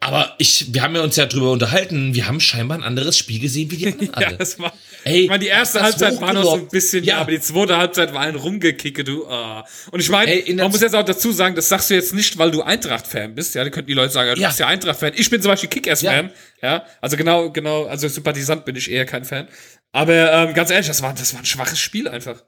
Aber 0.00 0.34
ich, 0.38 0.72
wir 0.72 0.82
haben 0.82 0.94
ja 0.96 1.02
uns 1.02 1.16
ja 1.16 1.26
drüber 1.26 1.52
unterhalten, 1.52 2.14
wir 2.14 2.26
haben 2.26 2.40
scheinbar 2.40 2.78
ein 2.78 2.84
anderes 2.84 3.16
Spiel 3.18 3.38
gesehen 3.38 3.70
wie 3.70 3.76
die 3.76 3.86
anderen 3.92 4.12
Ja, 4.18 4.26
alle. 4.28 4.36
das 4.36 4.58
war. 4.58 4.72
Ey, 5.04 5.20
ich 5.22 5.28
meine, 5.28 5.40
die 5.42 5.48
erste 5.48 5.80
Halbzeit 5.80 6.20
war 6.20 6.32
noch 6.32 6.42
so 6.44 6.54
ein 6.54 6.68
bisschen, 6.68 7.04
ja, 7.04 7.14
Ja. 7.14 7.20
aber 7.22 7.30
die 7.30 7.40
zweite 7.40 7.76
Halbzeit 7.76 8.12
war 8.12 8.20
ein 8.20 8.34
Rumgekicke, 8.36 9.02
du. 9.04 9.26
ah. 9.28 9.64
Und 9.90 10.00
ich 10.00 10.08
meine, 10.10 10.30
Ey, 10.32 10.54
man 10.54 10.70
muss 10.70 10.80
jetzt 10.80 10.94
auch 10.94 11.04
dazu 11.04 11.32
sagen, 11.32 11.54
das 11.54 11.68
sagst 11.68 11.90
du 11.90 11.94
jetzt 11.94 12.12
nicht, 12.14 12.36
weil 12.38 12.50
du 12.50 12.62
Eintracht-Fan 12.62 13.34
bist. 13.34 13.54
Ja, 13.54 13.64
da 13.64 13.70
könnten 13.70 13.88
die 13.88 13.94
Leute 13.94 14.12
sagen, 14.12 14.28
ja, 14.28 14.34
du 14.34 14.40
Ja. 14.40 14.48
bist 14.48 14.60
ja 14.60 14.66
Eintracht-Fan. 14.66 15.12
Ich 15.16 15.30
bin 15.30 15.40
zum 15.40 15.50
Beispiel 15.50 15.68
Kickers-Fan. 15.70 16.30
Ja. 16.62 16.84
also 17.00 17.16
genau, 17.16 17.50
genau, 17.50 17.84
also 17.86 18.06
Sympathisant 18.08 18.64
bin 18.64 18.76
ich 18.76 18.90
eher 18.90 19.06
kein 19.06 19.24
Fan. 19.24 19.48
Aber 19.92 20.32
ähm, 20.32 20.54
ganz 20.54 20.70
ehrlich, 20.70 20.86
das 20.86 21.02
war, 21.02 21.12
das 21.14 21.32
war 21.34 21.40
ein 21.40 21.46
schwaches 21.46 21.78
Spiel 21.80 22.06
einfach. 22.06 22.42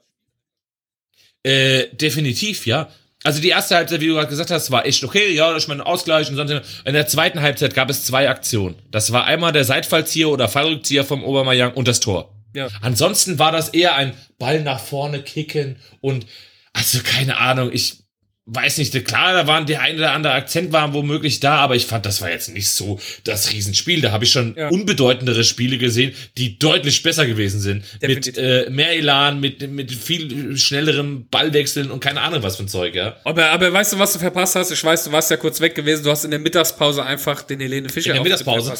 Äh, 1.43 1.87
definitiv, 1.93 2.65
ja. 2.65 2.89
Also 3.25 3.41
die 3.41 3.49
erste 3.49 3.75
Halbzeit, 3.75 4.01
wie 4.01 4.07
du 4.07 4.13
gerade 4.15 4.27
gesagt 4.27 4.51
hast, 4.51 4.69
war 4.71 4.85
echt 4.85 5.01
okay, 5.03 5.31
ja, 5.33 5.55
ich 5.55 5.67
meine 5.69 5.85
Ausgleich 5.85 6.29
und 6.29 6.35
sonst. 6.35 6.51
In 6.85 6.93
der 6.93 7.07
zweiten 7.07 7.41
Halbzeit 7.41 7.73
gab 7.73 7.89
es 7.89 8.03
zwei 8.05 8.29
Aktionen. 8.29 8.75
Das 8.91 9.13
war 9.13 9.23
einmal 9.25 9.53
der 9.53 9.63
Seitfallzieher 9.63 10.27
oder 10.29 10.49
Fallrückzieher 10.49 11.05
vom 11.05 11.23
Obermeier 11.23 11.75
und 11.75 11.87
das 11.87 12.01
Tor. 12.01 12.32
Ja. 12.53 12.69
Ansonsten 12.81 13.39
war 13.39 13.51
das 13.51 13.69
eher 13.69 13.95
ein 13.95 14.13
Ball 14.39 14.61
nach 14.61 14.79
vorne 14.79 15.21
kicken 15.21 15.77
und 16.01 16.25
also 16.73 16.99
keine 17.03 17.37
Ahnung, 17.37 17.69
ich 17.71 18.03
weiß 18.45 18.79
nicht, 18.79 19.05
klar, 19.05 19.31
da 19.33 19.47
waren 19.47 19.65
der 19.67 19.79
ein 19.81 19.95
oder 19.95 20.11
andere 20.11 20.33
Akzent 20.33 20.73
war 20.73 20.93
womöglich 20.93 21.39
da, 21.39 21.55
aber 21.59 21.77
ich 21.77 21.85
fand, 21.85 22.05
das 22.05 22.19
war 22.19 22.29
jetzt 22.29 22.49
nicht 22.49 22.69
so 22.69 22.99
das 23.23 23.53
Riesenspiel. 23.53 24.01
Da 24.01 24.11
habe 24.11 24.25
ich 24.25 24.31
schon 24.33 24.53
Ja. 24.57 24.67
unbedeutendere 24.67 25.45
Spiele 25.45 25.77
gesehen, 25.77 26.13
die 26.37 26.59
deutlich 26.59 27.01
besser 27.03 27.25
gewesen 27.25 27.61
sind. 27.61 27.85
Definitiv. 28.01 28.35
Mit 28.35 28.43
äh, 28.43 28.69
mehr 28.69 28.91
Elan, 28.97 29.39
mit, 29.39 29.71
mit 29.71 29.93
viel 29.93 30.57
schnellerem 30.57 31.27
Ballwechseln 31.29 31.89
und 31.89 32.01
keine 32.01 32.19
Ahnung 32.19 32.43
was 32.43 32.57
für 32.57 32.63
ein 32.63 32.67
Zeug, 32.67 32.95
ja. 32.95 33.15
Aber, 33.23 33.49
aber 33.49 33.71
weißt 33.71 33.93
du, 33.93 33.99
was 33.99 34.11
du 34.11 34.19
verpasst 34.19 34.55
hast? 34.57 34.71
Ich 34.71 34.83
weiß, 34.83 35.05
du 35.05 35.13
warst 35.13 35.31
ja 35.31 35.37
kurz 35.37 35.61
weg 35.61 35.73
gewesen. 35.73 36.03
Du 36.03 36.11
hast 36.11 36.25
in 36.25 36.31
der 36.31 36.39
Mittagspause 36.41 37.01
einfach 37.05 37.43
den 37.43 37.61
Helene 37.61 37.87
Fischer 37.87 38.09
In 38.09 38.15
der 38.15 38.23
Mittagspause? 38.23 38.73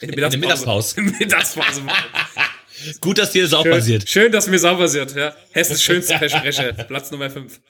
In 0.00 0.08
In 0.08 0.16
der 0.16 0.30
Mittagspause. 0.38 0.98
In 0.98 1.10
der 1.10 1.18
Mittagspause. 1.26 1.82
Gut, 3.00 3.18
dass 3.18 3.32
dir 3.32 3.42
das 3.42 3.52
auch 3.54 3.62
Schön, 3.64 3.72
passiert. 3.72 4.08
schön, 4.08 4.32
dass 4.32 4.46
mir 4.46 4.54
das 4.56 4.64
auch 4.64 4.78
passiert. 4.78 5.14
Ja. 5.14 5.34
Hessens 5.52 5.82
schönste 5.84 6.18
Versprecher. 6.18 6.72
Platz 6.72 7.10
Nummer 7.10 7.30
5. 7.30 7.60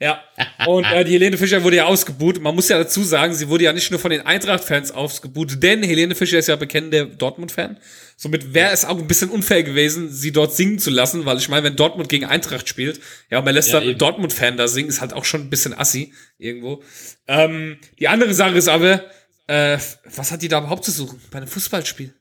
Ja. 0.00 0.22
Und 0.66 0.84
äh, 0.84 1.02
die 1.04 1.14
Helene 1.14 1.36
Fischer 1.36 1.64
wurde 1.64 1.76
ja 1.76 1.86
ausgebuht. 1.86 2.40
Man 2.40 2.54
muss 2.54 2.68
ja 2.68 2.78
dazu 2.78 3.02
sagen, 3.02 3.34
sie 3.34 3.48
wurde 3.48 3.64
ja 3.64 3.72
nicht 3.72 3.90
nur 3.90 3.98
von 3.98 4.12
den 4.12 4.20
Eintracht-Fans 4.20 4.92
ausgebuht, 4.92 5.60
denn 5.60 5.82
Helene 5.82 6.14
Fischer 6.14 6.38
ist 6.38 6.46
ja 6.46 6.54
bekennender 6.54 7.06
Dortmund-Fan. 7.06 7.78
Somit 8.16 8.54
wäre 8.54 8.70
es 8.72 8.84
auch 8.84 8.96
ein 8.96 9.08
bisschen 9.08 9.28
unfair 9.30 9.64
gewesen, 9.64 10.08
sie 10.12 10.30
dort 10.30 10.54
singen 10.54 10.78
zu 10.78 10.90
lassen, 10.90 11.24
weil 11.24 11.38
ich 11.38 11.48
meine, 11.48 11.64
wenn 11.64 11.74
Dortmund 11.74 12.08
gegen 12.08 12.26
Eintracht 12.26 12.68
spielt, 12.68 13.00
ja, 13.28 13.38
und 13.40 13.44
man 13.44 13.54
lässt 13.54 13.70
Ja, 13.70 13.80
dann 13.80 13.88
einen. 13.88 13.98
Dortmund-Fan 13.98 14.56
da 14.56 14.68
singen, 14.68 14.88
ist 14.88 15.00
halt 15.00 15.12
auch 15.12 15.24
schon 15.24 15.40
ein 15.42 15.50
bisschen 15.50 15.76
assi 15.76 16.12
irgendwo. 16.38 16.80
Ähm, 17.26 17.78
die 17.98 18.06
andere 18.06 18.34
Sache 18.34 18.56
ist 18.56 18.68
aber, 18.68 19.04
äh, 19.48 19.78
was 20.14 20.30
hat 20.30 20.42
die 20.42 20.48
da 20.48 20.58
überhaupt 20.60 20.84
zu 20.84 20.92
suchen 20.92 21.20
bei 21.32 21.38
einem 21.38 21.48
Fußballspiel? 21.48 22.14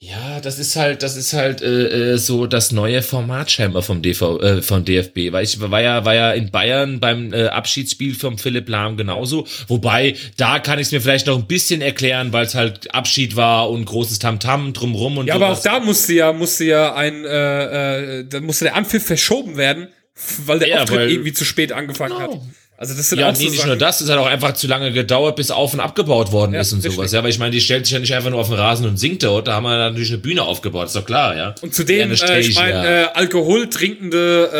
Ja, 0.00 0.38
das 0.40 0.60
ist 0.60 0.76
halt, 0.76 1.02
das 1.02 1.16
ist 1.16 1.32
halt 1.32 1.60
äh, 1.60 2.12
äh, 2.12 2.18
so 2.18 2.46
das 2.46 2.70
neue 2.70 3.02
Format 3.02 3.50
scheinbar 3.50 3.82
vom 3.82 4.00
DV, 4.00 4.40
äh, 4.40 4.62
vom 4.62 4.84
DFB, 4.84 5.32
weil 5.32 5.42
ich 5.42 5.58
war 5.60 5.80
ja, 5.82 6.04
war 6.04 6.14
ja 6.14 6.30
in 6.34 6.52
Bayern 6.52 7.00
beim 7.00 7.32
äh, 7.32 7.46
Abschiedsspiel 7.48 8.14
vom 8.14 8.38
Philipp 8.38 8.68
Lahm 8.68 8.96
genauso. 8.96 9.44
Wobei 9.66 10.14
da 10.36 10.60
kann 10.60 10.78
ich 10.78 10.86
es 10.86 10.92
mir 10.92 11.00
vielleicht 11.00 11.26
noch 11.26 11.36
ein 11.36 11.48
bisschen 11.48 11.80
erklären, 11.80 12.32
weil 12.32 12.46
es 12.46 12.54
halt 12.54 12.94
Abschied 12.94 13.34
war 13.34 13.70
und 13.70 13.86
großes 13.86 14.20
Tamtam 14.20 14.72
drumrum 14.72 15.18
und 15.18 15.26
Ja, 15.26 15.34
aber 15.34 15.46
auch 15.46 15.56
sowas. 15.56 15.62
da 15.64 15.80
musste 15.80 16.12
ja, 16.14 16.32
musste 16.32 16.64
ja 16.64 16.94
ein, 16.94 17.24
äh, 17.24 18.18
äh, 18.20 18.24
da 18.28 18.38
musste 18.40 18.66
der 18.66 18.76
Anpfiff 18.76 19.04
verschoben 19.04 19.56
werden, 19.56 19.88
weil 20.46 20.60
der 20.60 20.68
Ja, 20.68 20.82
Auftritt 20.84 20.98
weil- 21.00 21.10
irgendwie 21.10 21.32
zu 21.32 21.44
spät 21.44 21.72
angefangen 21.72 22.16
hat. 22.20 22.30
Also 22.80 22.94
das 22.94 23.08
sind 23.08 23.18
Ja, 23.18 23.28
auch 23.28 23.32
nee, 23.32 23.38
so 23.38 23.44
nicht 23.50 23.56
Sachen. 23.58 23.70
nur 23.70 23.76
das, 23.76 24.00
es 24.00 24.08
hat 24.08 24.18
auch 24.18 24.26
einfach 24.26 24.52
zu 24.54 24.68
lange 24.68 24.92
gedauert, 24.92 25.34
bis 25.34 25.50
auf 25.50 25.74
und 25.74 25.80
abgebaut 25.80 26.30
worden 26.30 26.54
Ja, 26.54 26.60
ist 26.60 26.72
und 26.72 26.78
richtig. 26.78 26.94
sowas. 26.94 27.10
Ja, 27.10 27.24
weil 27.24 27.30
ich 27.30 27.38
meine, 27.40 27.50
die 27.50 27.60
stellt 27.60 27.86
sich 27.86 27.92
ja 27.92 27.98
nicht 27.98 28.14
einfach 28.14 28.30
nur 28.30 28.38
auf 28.38 28.46
den 28.50 28.56
Rasen 28.56 28.86
und 28.86 28.98
singt 28.98 29.24
dort, 29.24 29.48
da 29.48 29.54
haben 29.54 29.64
wir 29.64 29.76
natürlich 29.76 30.10
eine 30.10 30.18
Bühne 30.18 30.42
aufgebaut, 30.44 30.86
ist 30.86 30.94
doch 30.94 31.04
klar, 31.04 31.36
ja. 31.36 31.54
Und 31.60 31.74
zudem, 31.74 32.12
äh, 32.12 32.16
Stage, 32.16 32.38
ich 32.38 32.54
meine, 32.54 32.72
ja. 32.74 33.02
äh, 33.02 33.08
alkoholtrinkende 33.14 34.50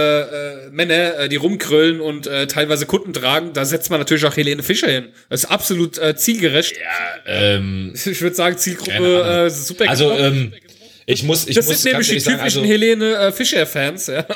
äh, 0.65 0.67
äh, 0.67 0.71
Männer, 0.73 1.19
äh, 1.21 1.29
die 1.29 1.37
rumkröllen 1.37 2.01
und 2.01 2.27
äh, 2.27 2.47
teilweise 2.49 2.87
Kutten 2.87 3.13
tragen, 3.13 3.53
da 3.53 3.65
setzt 3.65 3.89
man 3.91 4.01
natürlich 4.01 4.25
auch 4.25 4.37
Helene 4.37 4.63
Fischer 4.65 4.91
hin. 4.91 5.07
Das 5.29 5.45
ist 5.45 5.51
absolut 5.51 5.99
äh, 5.99 6.17
zielgerecht. 6.17 6.75
ähm, 7.27 7.93
Ich 7.95 8.21
würde 8.21 8.35
sagen, 8.35 8.59
Zielgruppe 8.59 9.45
äh, 9.47 9.51
super. 9.51 9.89
also, 9.89 10.11
ähm, 10.13 10.53
ich 11.07 11.23
muss, 11.23 11.47
ich 11.47 11.55
das 11.55 11.67
muss 11.67 11.83
sind 11.83 11.93
nämlich 11.93 12.09
die 12.09 12.15
typischen 12.17 12.33
sagen, 12.33 12.43
also, 12.43 12.65
Helene 12.65 13.15
äh, 13.17 13.33
Fischer-Fans, 13.33 14.09
ja. 14.09 14.27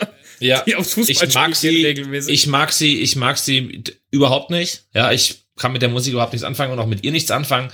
Ja, 0.43 0.63
die 0.63 0.75
aufs 0.77 0.97
ich 0.97 1.19
Fußballspiel 1.19 1.41
mag 1.43 1.55
sie, 1.57 1.85
regelmäßig. 1.87 2.35
ich 2.35 2.47
mag 2.47 2.73
sie, 2.73 3.01
ich 3.01 3.17
mag 3.17 3.39
sie 3.39 3.83
überhaupt 4.11 4.51
nicht. 4.51 4.85
Ja, 4.95 5.13
ich 5.13 5.37
kann 5.57 5.73
mit 5.73 5.83
der 5.83 5.89
Musik 5.89 6.13
überhaupt 6.13 6.33
nichts 6.33 6.45
anfangen 6.45 6.73
und 6.73 6.79
auch 6.79 6.87
mit 6.87 7.05
ihr 7.05 7.13
nichts 7.13 7.31
anfangen. 7.31 7.71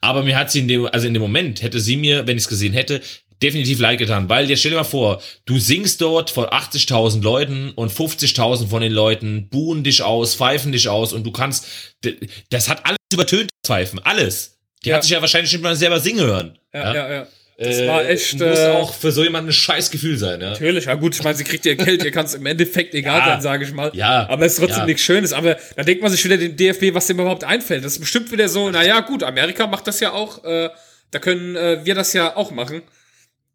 Aber 0.00 0.22
mir 0.22 0.36
hat 0.38 0.50
sie 0.50 0.60
in 0.60 0.68
dem, 0.68 0.86
also 0.86 1.06
in 1.06 1.14
dem 1.14 1.20
Moment 1.22 1.62
hätte 1.62 1.80
sie 1.80 1.96
mir, 1.96 2.26
wenn 2.26 2.36
ich 2.36 2.44
es 2.44 2.48
gesehen 2.48 2.72
hätte, 2.72 3.00
definitiv 3.42 3.78
leid 3.78 3.98
getan, 3.98 4.28
weil 4.28 4.46
dir 4.46 4.56
stell 4.56 4.72
dir 4.72 4.76
mal 4.78 4.84
vor, 4.84 5.22
du 5.46 5.58
singst 5.58 6.00
dort 6.02 6.30
vor 6.30 6.52
80.000 6.52 7.22
Leuten 7.22 7.70
und 7.70 7.90
50.000 7.90 8.68
von 8.68 8.82
den 8.82 8.92
Leuten 8.92 9.48
buhen 9.48 9.82
dich 9.82 10.02
aus, 10.02 10.34
pfeifen 10.34 10.72
dich 10.72 10.88
aus 10.88 11.12
und 11.14 11.24
du 11.24 11.30
kannst, 11.32 11.66
das 12.50 12.68
hat 12.68 12.84
alles 12.84 12.98
übertönt, 13.12 13.48
Pfeifen, 13.64 13.98
alles. 14.00 14.58
Die 14.84 14.88
Ja. 14.90 14.96
hat 14.96 15.02
sich 15.04 15.12
ja 15.12 15.20
wahrscheinlich 15.20 15.52
nicht 15.52 15.62
mal 15.62 15.76
selber 15.76 16.00
singen 16.00 16.20
hören. 16.26 16.58
Ja, 16.74 16.94
ja, 16.94 17.12
ja. 17.12 17.26
Das 17.62 17.78
Äh, 17.78 17.86
war 17.88 18.08
echt. 18.08 18.38
Muss 18.40 18.58
äh, 18.58 18.68
auch 18.68 18.94
für 18.94 19.12
so 19.12 19.22
jemanden 19.22 19.50
ein 19.50 19.52
scheiß 19.52 19.90
Gefühl 19.90 20.16
sein, 20.16 20.40
ja. 20.40 20.50
Natürlich, 20.50 20.86
ja 20.86 20.94
gut, 20.94 21.14
ich 21.14 21.22
meine, 21.22 21.36
sie 21.36 21.44
kriegt 21.44 21.66
ihr 21.66 21.76
Geld, 21.76 22.02
ihr 22.02 22.10
kann 22.10 22.24
es 22.24 22.32
im 22.34 22.46
Endeffekt 22.46 22.94
egal 22.94 23.18
Ja. 23.18 23.26
sein, 23.32 23.42
sage 23.42 23.64
ich 23.64 23.72
mal. 23.72 23.90
Ja. 23.94 24.26
Aber 24.30 24.46
es 24.46 24.54
ist 24.54 24.60
trotzdem 24.60 24.78
Ja. 24.80 24.86
nichts 24.86 25.02
Schönes. 25.02 25.32
Aber 25.34 25.56
da 25.76 25.82
denkt 25.82 26.02
man 26.02 26.10
sich 26.10 26.24
wieder 26.24 26.38
den 26.38 26.56
DFB, 26.56 26.94
was 26.94 27.06
dem 27.06 27.20
überhaupt 27.20 27.44
einfällt. 27.44 27.84
Das 27.84 27.92
ist 27.92 27.98
bestimmt 28.00 28.32
wieder 28.32 28.48
so, 28.48 28.70
naja, 28.70 29.00
gut, 29.00 29.22
Amerika 29.22 29.66
macht 29.66 29.86
das 29.86 30.00
ja 30.00 30.12
auch, 30.12 30.42
äh, 30.44 30.70
da 31.10 31.18
können 31.18 31.54
äh, 31.56 31.84
wir 31.84 31.94
das 31.94 32.14
ja 32.14 32.34
auch 32.34 32.50
machen. 32.50 32.80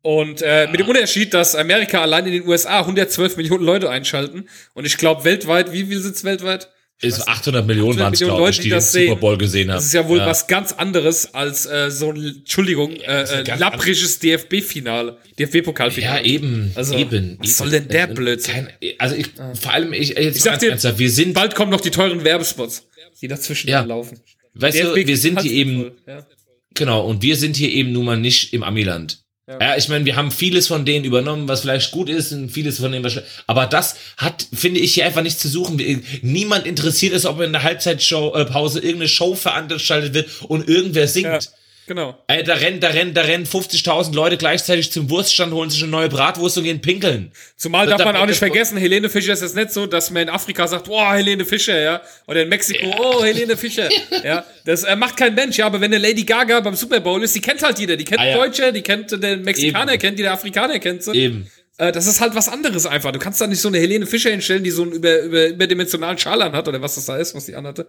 Und 0.04 0.44
äh, 0.44 0.68
mit 0.68 0.80
dem 0.80 0.88
Unterschied, 0.88 1.34
dass 1.34 1.56
Amerika 1.56 2.00
allein 2.02 2.28
in 2.28 2.34
den 2.34 2.48
USA 2.48 2.82
112 2.82 3.38
Millionen 3.38 3.64
Leute 3.66 3.90
einschalten. 3.90 4.48
Und 4.76 4.86
ich 4.86 4.98
glaube, 4.98 5.24
weltweit, 5.24 5.72
wie 5.74 5.84
viel 5.86 6.00
sind 6.00 6.16
es 6.16 6.24
weltweit? 6.24 6.70
Ist 7.02 7.28
800 7.28 7.68
Millionen 7.68 8.00
800 8.00 8.04
waren 8.04 8.14
es, 8.14 8.20
glaube 8.20 8.50
ich, 8.50 8.56
die 8.58 8.64
die 8.64 8.70
den 8.70 8.76
das 8.78 8.92
Super. 8.94 9.16
Bowl 9.18 9.38
gesehen 9.38 9.70
haben. 9.70 9.76
Das 9.78 9.86
ist 9.86 9.94
ja 9.94 10.08
wohl 10.08 10.20
was 10.20 10.48
ganz 10.48 10.72
anderes 10.72 11.34
als 11.34 11.66
äh, 11.66 11.92
so 11.92 12.12
ein, 12.12 12.36
Entschuldigung, 12.38 12.92
äh, 12.96 13.02
ja 13.26 13.40
äh, 13.40 13.44
ganz 13.44 13.60
lapprisches 13.60 14.20
DFB-Finale. 14.20 15.18
Ja, 15.38 15.46
DFB-Pokalfinale. 15.46 16.24
eben. 16.24 16.72
Also, 16.76 16.96
eben. 16.98 17.38
was 17.40 17.48
eben. 17.50 17.54
soll 17.56 17.70
denn 17.72 17.88
der 17.90 18.08
Blödsinn? 18.08 18.54
Kein, 18.54 18.70
also 18.98 19.16
ich, 19.16 19.28
vor 19.60 19.74
allem, 19.74 19.92
ich, 19.92 20.10
jetzt 20.10 20.38
Ich 20.38 20.44
sag 20.44 20.60
dir, 20.60 20.70
ernsthaft, 20.70 20.98
wir 20.98 21.12
sind, 21.12 21.34
bald 21.34 21.54
kommen 21.54 21.72
noch 21.72 21.82
die 21.82 21.92
teuren 21.92 22.24
Werbespots, 22.24 22.88
die 23.22 23.28
dazwischen 23.28 23.70
Ja. 23.70 23.82
laufen. 23.82 24.18
weißt 24.54 24.80
du, 24.80 24.96
wir 24.96 25.18
sind 25.18 25.42
hier 25.42 25.52
eben, 25.52 25.92
Ja. 26.08 26.26
genau, 26.74 27.06
und 27.06 27.22
wir 27.22 27.36
sind 27.36 27.58
hier 27.58 27.72
eben 27.72 27.92
nun 27.92 28.06
mal 28.06 28.18
nicht 28.18 28.54
im 28.54 28.64
Amiland. 28.64 29.25
Ja, 29.48 29.78
ich 29.78 29.88
meine, 29.90 30.06
wir 30.06 30.16
haben 30.16 30.32
vieles 30.32 30.68
von 30.68 30.86
denen 30.86 31.06
übernommen, 31.06 31.48
was 31.48 31.62
vielleicht 31.62 31.92
gut 31.92 32.10
ist 32.10 32.32
und 32.32 32.50
vieles 32.50 32.80
von 32.80 32.92
denen 32.92 33.04
was 33.04 33.12
schlecht. 33.14 33.28
Aber 33.46 33.68
das 33.68 33.96
hat, 34.18 34.48
finde 34.52 34.80
ich, 34.80 34.96
hier 34.96 35.06
einfach 35.06 35.22
nichts 35.22 35.40
zu 35.40 35.48
suchen. 35.48 35.80
Niemand 36.24 36.66
interessiert 36.66 37.14
es, 37.14 37.28
ob 37.28 37.40
in 37.42 37.52
der 37.52 37.62
Halbzeitpause 37.62 38.80
äh, 38.80 38.84
irgendeine 38.84 39.08
Show 39.08 39.36
veranstaltet 39.36 40.16
wird 40.16 40.30
und 40.48 40.68
irgendwer 40.68 41.08
singt. 41.08 41.28
ja, 41.28 41.40
genau. 41.88 42.24
Ey, 42.28 42.44
da 42.44 42.54
rennen, 42.56 42.80
da 42.80 42.90
rennen, 42.90 43.14
da 43.14 43.22
rennen 43.22 43.46
50.000 43.46 44.14
Leute 44.14 44.38
gleichzeitig 44.38 44.92
zum 44.92 45.10
Wurststand, 45.10 45.54
holen 45.54 45.70
sich 45.70 45.82
eine 45.82 45.92
neue 45.92 46.10
Bratwurst 46.10 46.58
und 46.58 46.64
gehen 46.64 46.82
pinkeln. 46.82 47.32
Zumal 47.58 47.86
Da- 47.86 47.98
darf 47.98 48.06
man 48.06 48.16
da- 48.16 48.22
auch 48.22 48.26
nicht 48.26 48.38
vergessen, 48.40 48.78
Helene 48.78 49.10
Fischer 49.10 49.34
ist 49.34 49.42
jetzt 49.42 49.56
nicht 49.56 49.72
so, 49.72 49.86
dass 49.86 50.12
man 50.12 50.24
in 50.24 50.30
Afrika 50.30 50.68
sagt, 50.68 50.86
boah, 50.86 51.14
Helene 51.14 51.46
Fischer, 51.46 51.80
ja. 51.80 52.02
Oder 52.28 52.44
in 52.44 52.50
Mexiko, 52.50 52.88
oh, 53.00 53.24
Helene 53.24 53.56
Fischer. 53.58 53.90
ja. 54.24 54.44
Das 54.66 54.84
äh, 54.84 54.96
macht 54.96 55.18
kein 55.18 55.36
Mensch, 55.36 55.58
ja. 55.58 55.66
Aber 55.68 55.80
wenn 55.82 55.94
eine 55.94 55.98
Lady 56.06 56.24
Gaga 56.24 56.60
beim 56.62 56.76
Super 56.76 57.00
Bowl 57.00 57.24
ist, 57.24 57.36
die 57.36 57.42
kennt 57.42 57.62
halt 57.64 57.78
jeder. 57.80 57.96
Die 57.98 58.06
kennt 58.06 58.20
Ah, 58.22 58.26
ja. 58.28 58.36
Deutsche, 58.38 58.74
die 58.74 58.82
kennt 58.82 59.12
den 59.12 59.44
Mexikaner, 59.44 59.94
Eben. 59.94 60.02
kennt 60.02 60.20
die 60.20 60.24
der 60.24 60.34
Afrikaner, 60.34 60.80
kennt 60.80 61.04
sie. 61.04 61.12
Eben. 61.14 61.50
Äh, 61.78 61.92
das 61.92 62.08
ist 62.08 62.22
halt 62.22 62.34
was 62.36 62.48
anderes 62.48 62.86
einfach. 62.86 63.12
Du 63.12 63.20
kannst 63.20 63.42
da 63.42 63.48
nicht 63.48 63.60
so 63.60 63.68
eine 63.68 63.78
Helene 63.80 64.06
Fischer 64.06 64.30
hinstellen, 64.32 64.64
die 64.64 64.72
so 64.72 64.84
einen 64.84 64.94
über, 64.94 65.20
über, 65.20 65.48
überdimensionalen 65.48 66.18
Schal 66.18 66.42
hat 66.52 66.68
oder 66.68 66.82
was 66.82 66.96
das 66.96 67.06
da 67.06 67.18
ist, 67.18 67.36
was 67.36 67.46
die 67.48 67.56
anhatte. 67.56 67.88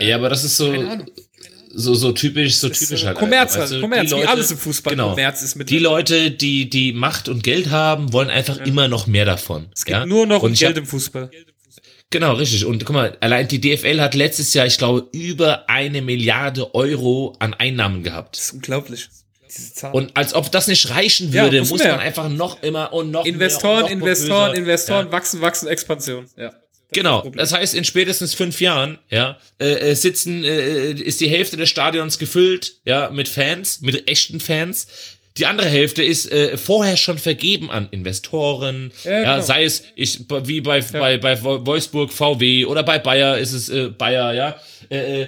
Ja, 0.00 0.14
aber 0.14 0.28
das 0.28 0.44
ist 0.44 0.56
so, 0.56 0.72
so, 1.70 1.94
so 1.94 2.12
typisch, 2.12 2.56
so 2.56 2.68
typisch 2.68 3.04
halt. 3.04 3.16
Kommerz 3.18 3.54
einfach, 3.56 3.60
halt, 3.60 3.70
weißt 3.70 3.72
du? 3.76 3.80
Kommerz, 3.80 4.00
Die 4.10 4.16
wie 4.16 4.20
Leute- 4.20 4.28
alles 4.30 4.50
im 4.50 4.58
Fußball 4.58 4.90
Genau. 4.92 5.10
Kommerz 5.10 5.42
ist 5.42 5.54
mit 5.56 5.70
Die 5.70 5.78
Leute, 5.78 6.30
die, 6.30 6.68
die 6.70 6.92
Macht 6.92 7.28
und 7.28 7.42
Geld 7.42 7.70
haben, 7.70 8.12
wollen 8.12 8.30
einfach 8.30 8.58
immer 8.58 8.88
noch 8.88 9.06
mehr 9.06 9.24
davon. 9.24 9.68
Es 9.74 9.84
geht 9.84 10.06
nur 10.06 10.26
noch 10.26 10.42
Geld 10.52 10.78
im 10.78 10.86
Fußball. 10.86 11.30
Genau, 12.10 12.32
richtig. 12.34 12.64
Und 12.64 12.84
guck 12.86 12.94
mal, 12.94 13.16
allein 13.20 13.48
die 13.48 13.60
DFL 13.60 14.00
hat 14.00 14.14
letztes 14.14 14.54
Jahr, 14.54 14.64
ich 14.66 14.78
glaube, 14.78 15.08
über 15.12 15.68
eine 15.68 16.00
Milliarde 16.00 16.74
Euro 16.74 17.34
an 17.38 17.52
Einnahmen 17.52 18.02
gehabt. 18.02 18.36
Das 18.36 18.44
ist 18.44 18.52
unglaublich. 18.54 19.08
Und 19.92 20.16
als 20.16 20.34
ob 20.34 20.50
das 20.52 20.68
nicht 20.68 20.88
reichen 20.90 21.32
Ja, 21.32 21.44
würde, 21.44 21.60
muss 21.60 21.70
muss 21.70 21.82
mehr. 21.82 21.92
man 21.92 22.00
einfach 22.00 22.28
noch 22.28 22.62
immer 22.62 22.92
und 22.92 23.10
noch 23.10 23.24
Investoren, 23.26 23.84
mehr 23.84 23.92
und 23.92 23.98
noch 24.00 24.06
Investoren. 24.06 24.54
Investoren, 24.56 25.06
Ja. 25.06 25.12
wachsen, 25.12 25.40
wachsen, 25.42 25.68
Expansion. 25.68 26.26
Ja. 26.36 26.52
Genau. 26.92 27.20
Problem. 27.20 27.38
Das 27.38 27.52
heißt, 27.52 27.74
in 27.74 27.84
spätestens 27.84 28.34
fünf 28.34 28.60
Jahren, 28.60 28.98
ja, 29.10 29.38
äh, 29.60 29.90
äh, 29.90 29.94
sitzen, 29.94 30.42
äh, 30.44 30.92
ist 30.92 31.20
die 31.20 31.28
Hälfte 31.28 31.56
des 31.56 31.68
Stadions 31.68 32.18
gefüllt, 32.18 32.74
ja, 32.84 33.10
mit 33.10 33.28
Fans, 33.28 33.80
mit 33.82 34.08
echten 34.08 34.40
Fans. 34.40 34.86
Die 35.36 35.46
andere 35.46 35.68
Hälfte 35.68 36.02
ist 36.02 36.32
äh, 36.32 36.56
vorher 36.56 36.96
schon 36.96 37.18
vergeben 37.18 37.70
an 37.70 37.88
Investoren, 37.92 38.90
Ja, 39.04 39.22
ja, 39.22 39.42
sei 39.42 39.64
es 39.64 39.84
ich, 39.94 40.20
wie 40.44 40.60
bei, 40.62 40.80
bei, 40.80 41.18
bei 41.18 41.40
Wo- 41.44 41.64
Wolfsburg 41.64 42.12
VW 42.12 42.64
oder 42.64 42.82
bei 42.82 42.98
Bayer 42.98 43.38
ist 43.38 43.52
es 43.52 43.68
äh, 43.68 43.88
Bayer, 43.90 44.32
ja. 44.34 44.56
Äh, 44.90 45.22
äh, 45.22 45.26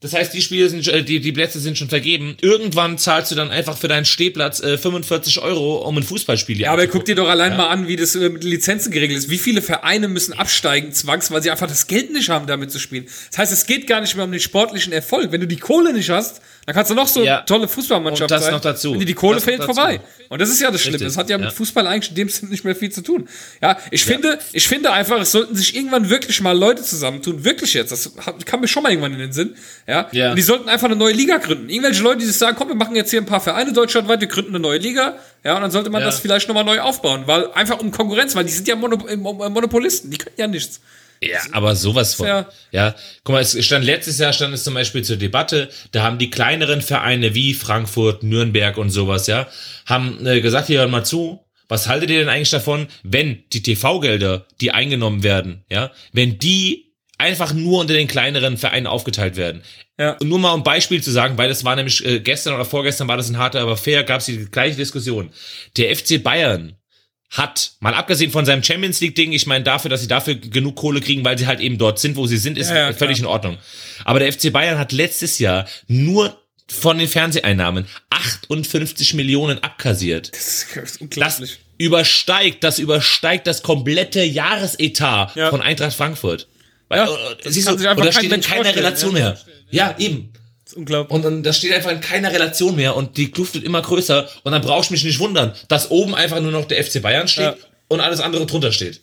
das 0.00 0.12
heißt, 0.12 0.32
die 0.32 0.42
Spiele 0.42 0.68
sind, 0.68 0.86
äh, 0.86 1.02
die, 1.02 1.18
die 1.20 1.32
Plätze 1.32 1.58
sind 1.58 1.76
schon 1.76 1.88
vergeben. 1.88 2.36
Irgendwann 2.40 2.98
zahlst 2.98 3.32
du 3.32 3.34
dann 3.34 3.50
einfach 3.50 3.76
für 3.76 3.88
deinen 3.88 4.04
Stehplatz 4.04 4.60
äh, 4.60 4.78
45 4.78 5.40
Euro, 5.40 5.78
um 5.88 5.96
ein 5.96 6.04
Fußballspiel 6.04 6.56
dir 6.56 6.62
Ja, 6.66 6.72
aber 6.72 6.86
guck 6.86 7.04
dir 7.04 7.16
doch 7.16 7.28
allein 7.28 7.56
mal 7.56 7.66
an, 7.68 7.88
wie 7.88 7.96
das 7.96 8.14
äh, 8.14 8.28
mit 8.28 8.44
den 8.44 8.50
Lizenzen 8.50 8.92
geregelt 8.92 9.18
ist. 9.18 9.28
Wie 9.30 9.38
viele 9.38 9.60
Vereine 9.60 10.06
müssen 10.06 10.34
absteigen, 10.34 10.92
zwangs, 10.92 11.30
weil 11.32 11.42
sie 11.42 11.50
einfach 11.50 11.66
das 11.66 11.88
Geld 11.88 12.12
nicht 12.12 12.28
haben, 12.28 12.46
damit 12.46 12.70
zu 12.70 12.78
spielen. 12.78 13.06
Das 13.30 13.38
heißt, 13.38 13.52
es 13.52 13.66
geht 13.66 13.86
gar 13.88 14.00
nicht 14.00 14.14
mehr 14.14 14.24
um 14.24 14.30
den 14.30 14.40
sportlichen 14.40 14.92
Erfolg. 14.92 15.32
Wenn 15.32 15.40
du 15.40 15.48
die 15.48 15.56
Kohle 15.56 15.92
nicht 15.92 16.10
hast, 16.10 16.40
dann 16.66 16.74
kannst 16.74 16.90
du 16.90 16.94
noch 16.94 17.08
so 17.08 17.24
Ja. 17.24 17.40
tolle 17.40 17.66
Fußballmannschaft 17.66 18.22
Und 18.22 18.30
das 18.30 18.44
sein. 18.44 18.52
noch 18.52 18.60
dazu. 18.60 18.92
Wenn 18.92 19.00
dir 19.00 19.06
die 19.06 19.14
Kohle 19.14 19.36
Das 19.36 19.44
fehlt, 19.44 19.64
vorbei. 19.64 20.00
Und 20.28 20.40
das 20.40 20.50
ist 20.50 20.60
ja 20.60 20.70
das 20.70 20.82
Schlimme. 20.82 20.96
Richtig, 20.96 21.08
Das 21.08 21.16
hat 21.16 21.30
ja 21.30 21.38
mit 21.38 21.46
ja. 21.46 21.50
Fußball 21.50 21.86
eigentlich 21.86 22.10
in 22.10 22.16
dem 22.16 22.28
Sinne 22.28 22.50
nicht 22.52 22.62
mehr 22.62 22.76
viel 22.76 22.92
zu 22.92 23.00
tun. 23.00 23.26
Ja, 23.62 23.78
ich 23.90 24.04
finde, 24.04 24.38
ich 24.52 24.68
finde 24.68 24.92
einfach, 24.92 25.18
es 25.20 25.32
sollten 25.32 25.56
sich 25.56 25.74
irgendwann 25.74 26.10
wirklich 26.10 26.40
mal 26.42 26.56
Leute 26.56 26.82
zusammentun. 26.82 27.42
Wirklich 27.44 27.72
jetzt. 27.74 27.90
Das 27.90 28.12
kam 28.44 28.60
mir 28.60 28.68
schon 28.68 28.82
mal 28.82 28.90
irgendwann 28.90 29.14
in 29.14 29.18
den 29.18 29.32
Sinn. 29.32 29.56
Ja. 29.88 30.08
Ja. 30.12 30.30
Und 30.30 30.36
die 30.36 30.42
sollten 30.42 30.68
einfach 30.68 30.86
eine 30.86 30.96
neue 30.96 31.14
Liga 31.14 31.38
gründen. 31.38 31.68
Irgendwelche 31.70 32.02
Leute, 32.02 32.18
die 32.20 32.26
sich 32.26 32.36
sagen, 32.36 32.56
komm, 32.58 32.68
wir 32.68 32.74
machen 32.76 32.94
jetzt 32.94 33.10
hier 33.10 33.20
ein 33.20 33.26
paar 33.26 33.40
Vereine 33.40 33.72
deutschlandweit, 33.72 34.20
wir 34.20 34.28
gründen 34.28 34.50
eine 34.50 34.60
neue 34.60 34.78
Liga. 34.78 35.16
Ja, 35.44 35.56
und 35.56 35.62
dann 35.62 35.70
sollte 35.70 35.88
man 35.90 36.02
Ja. 36.02 36.06
das 36.06 36.20
vielleicht 36.20 36.46
nochmal 36.46 36.64
neu 36.64 36.78
aufbauen, 36.80 37.22
weil 37.26 37.50
einfach 37.52 37.80
um 37.80 37.90
Konkurrenz, 37.90 38.36
weil 38.36 38.44
die 38.44 38.52
sind 38.52 38.68
ja 38.68 38.76
Mono 38.76 39.06
äh, 39.08 39.16
Monopolisten, 39.16 40.10
die 40.10 40.18
können 40.18 40.36
ja 40.36 40.46
nichts. 40.46 40.80
Ja, 41.20 41.38
aber 41.52 41.74
sowas 41.74 42.14
von. 42.14 42.26
ja- 42.28 42.46
Ja. 42.70 42.94
guck 43.24 43.32
mal, 43.32 43.40
es 43.40 43.64
stand 43.64 43.84
letztes 43.84 44.18
Jahr 44.18 44.32
stand 44.32 44.54
es 44.54 44.62
zum 44.62 44.74
Beispiel 44.74 45.02
zur 45.02 45.16
Debatte, 45.16 45.68
da 45.90 46.02
haben 46.02 46.18
die 46.18 46.30
kleineren 46.30 46.80
Vereine 46.82 47.34
wie 47.34 47.54
Frankfurt, 47.54 48.22
Nürnberg 48.22 48.76
und 48.78 48.90
sowas, 48.90 49.26
ja, 49.26 49.48
haben 49.86 50.24
äh, 50.26 50.40
gesagt, 50.40 50.68
hier 50.68 50.80
hört 50.80 50.90
mal 50.90 51.02
zu, 51.04 51.40
was 51.66 51.88
haltet 51.88 52.10
ihr 52.10 52.20
denn 52.20 52.28
eigentlich 52.28 52.50
davon, 52.50 52.86
wenn 53.02 53.42
die 53.52 53.62
TV-Gelder, 53.62 54.46
die 54.60 54.70
eingenommen 54.70 55.22
werden, 55.24 55.64
ja, 55.70 55.90
wenn 56.12 56.38
die 56.38 56.87
einfach 57.18 57.52
nur 57.52 57.80
unter 57.80 57.94
den 57.94 58.06
kleineren 58.08 58.56
Vereinen 58.56 58.86
aufgeteilt 58.86 59.36
werden. 59.36 59.62
Ja. 59.98 60.12
Und 60.12 60.28
nur 60.28 60.38
mal 60.38 60.52
um 60.52 60.62
Beispiel 60.62 61.02
zu 61.02 61.10
sagen, 61.10 61.36
weil 61.36 61.48
das 61.48 61.64
war 61.64 61.74
nämlich 61.76 62.04
äh, 62.06 62.20
gestern 62.20 62.54
oder 62.54 62.64
vorgestern 62.64 63.08
war 63.08 63.16
das 63.16 63.28
ein 63.28 63.38
harter, 63.38 63.60
aber 63.60 63.76
fair, 63.76 64.04
gab 64.04 64.20
es 64.20 64.26
die 64.26 64.46
gleiche 64.50 64.76
Diskussion. 64.76 65.30
Der 65.76 65.94
FC 65.94 66.22
Bayern 66.22 66.76
hat, 67.30 67.72
mal 67.80 67.92
abgesehen 67.92 68.30
von 68.30 68.46
seinem 68.46 68.62
Champions 68.62 69.00
League 69.00 69.14
Ding, 69.16 69.32
ich 69.32 69.46
meine 69.46 69.64
dafür, 69.64 69.90
dass 69.90 70.00
sie 70.00 70.06
dafür 70.08 70.36
genug 70.36 70.76
Kohle 70.76 71.00
kriegen, 71.00 71.24
weil 71.24 71.36
sie 71.36 71.46
halt 71.46 71.60
eben 71.60 71.76
dort 71.76 71.98
sind, 71.98 72.16
wo 72.16 72.26
sie 72.26 72.38
sind, 72.38 72.56
ist 72.56 72.70
Ja, 72.70 72.88
ja, 72.88 72.92
völlig 72.92 73.18
in 73.18 73.26
Ordnung. 73.26 73.58
Aber 74.04 74.18
der 74.20 74.32
FC 74.32 74.50
Bayern 74.52 74.78
hat 74.78 74.92
letztes 74.92 75.38
Jahr 75.38 75.66
nur 75.88 76.40
von 76.70 76.98
den 76.98 77.08
Fernseheinnahmen 77.08 77.86
58 78.10 79.14
Millionen 79.14 79.58
abkassiert. 79.62 80.30
Das 80.32 80.46
ist 80.62 80.66
Das 80.76 80.96
unglaublich. 80.98 81.58
übersteigt, 81.78 82.62
das 82.64 82.78
übersteigt 82.78 83.46
das 83.46 83.62
komplette 83.62 84.22
Jahresetat 84.22 85.34
Ja. 85.36 85.50
von 85.50 85.60
Eintracht 85.62 85.96
Frankfurt. 85.96 86.46
Ja, 86.90 87.06
Weil, 87.08 87.36
das 87.36 87.46
äh, 87.46 87.50
siehst 87.52 87.66
kann 87.68 87.76
du, 87.76 87.90
und 87.90 88.04
das 88.04 88.14
steht 88.16 88.32
in 88.32 88.40
keiner 88.40 88.74
Relation 88.74 89.14
ja. 89.16 89.22
mehr. 89.24 89.38
Ja, 89.70 89.94
eben. 89.98 90.32
Das 90.64 90.72
ist 90.72 90.76
unglaublich. 90.76 91.14
Und 91.14 91.24
dann, 91.24 91.42
das 91.42 91.56
steht 91.58 91.72
einfach 91.72 91.90
in 91.90 92.00
keiner 92.00 92.32
Relation 92.32 92.76
mehr 92.76 92.96
und 92.96 93.16
die 93.16 93.30
Kluft 93.30 93.54
wird 93.54 93.64
immer 93.64 93.82
größer 93.82 94.28
und 94.44 94.52
dann 94.52 94.62
brauchst 94.62 94.90
du 94.90 94.94
mich 94.94 95.04
nicht 95.04 95.18
wundern, 95.18 95.52
dass 95.68 95.90
oben 95.90 96.14
einfach 96.14 96.40
nur 96.40 96.52
noch 96.52 96.66
der 96.66 96.82
FC 96.84 97.00
Bayern 97.02 97.28
steht 97.28 97.44
Ja. 97.44 97.56
und 97.88 98.00
alles 98.00 98.20
andere 98.20 98.46
drunter 98.46 98.72
steht. 98.72 99.00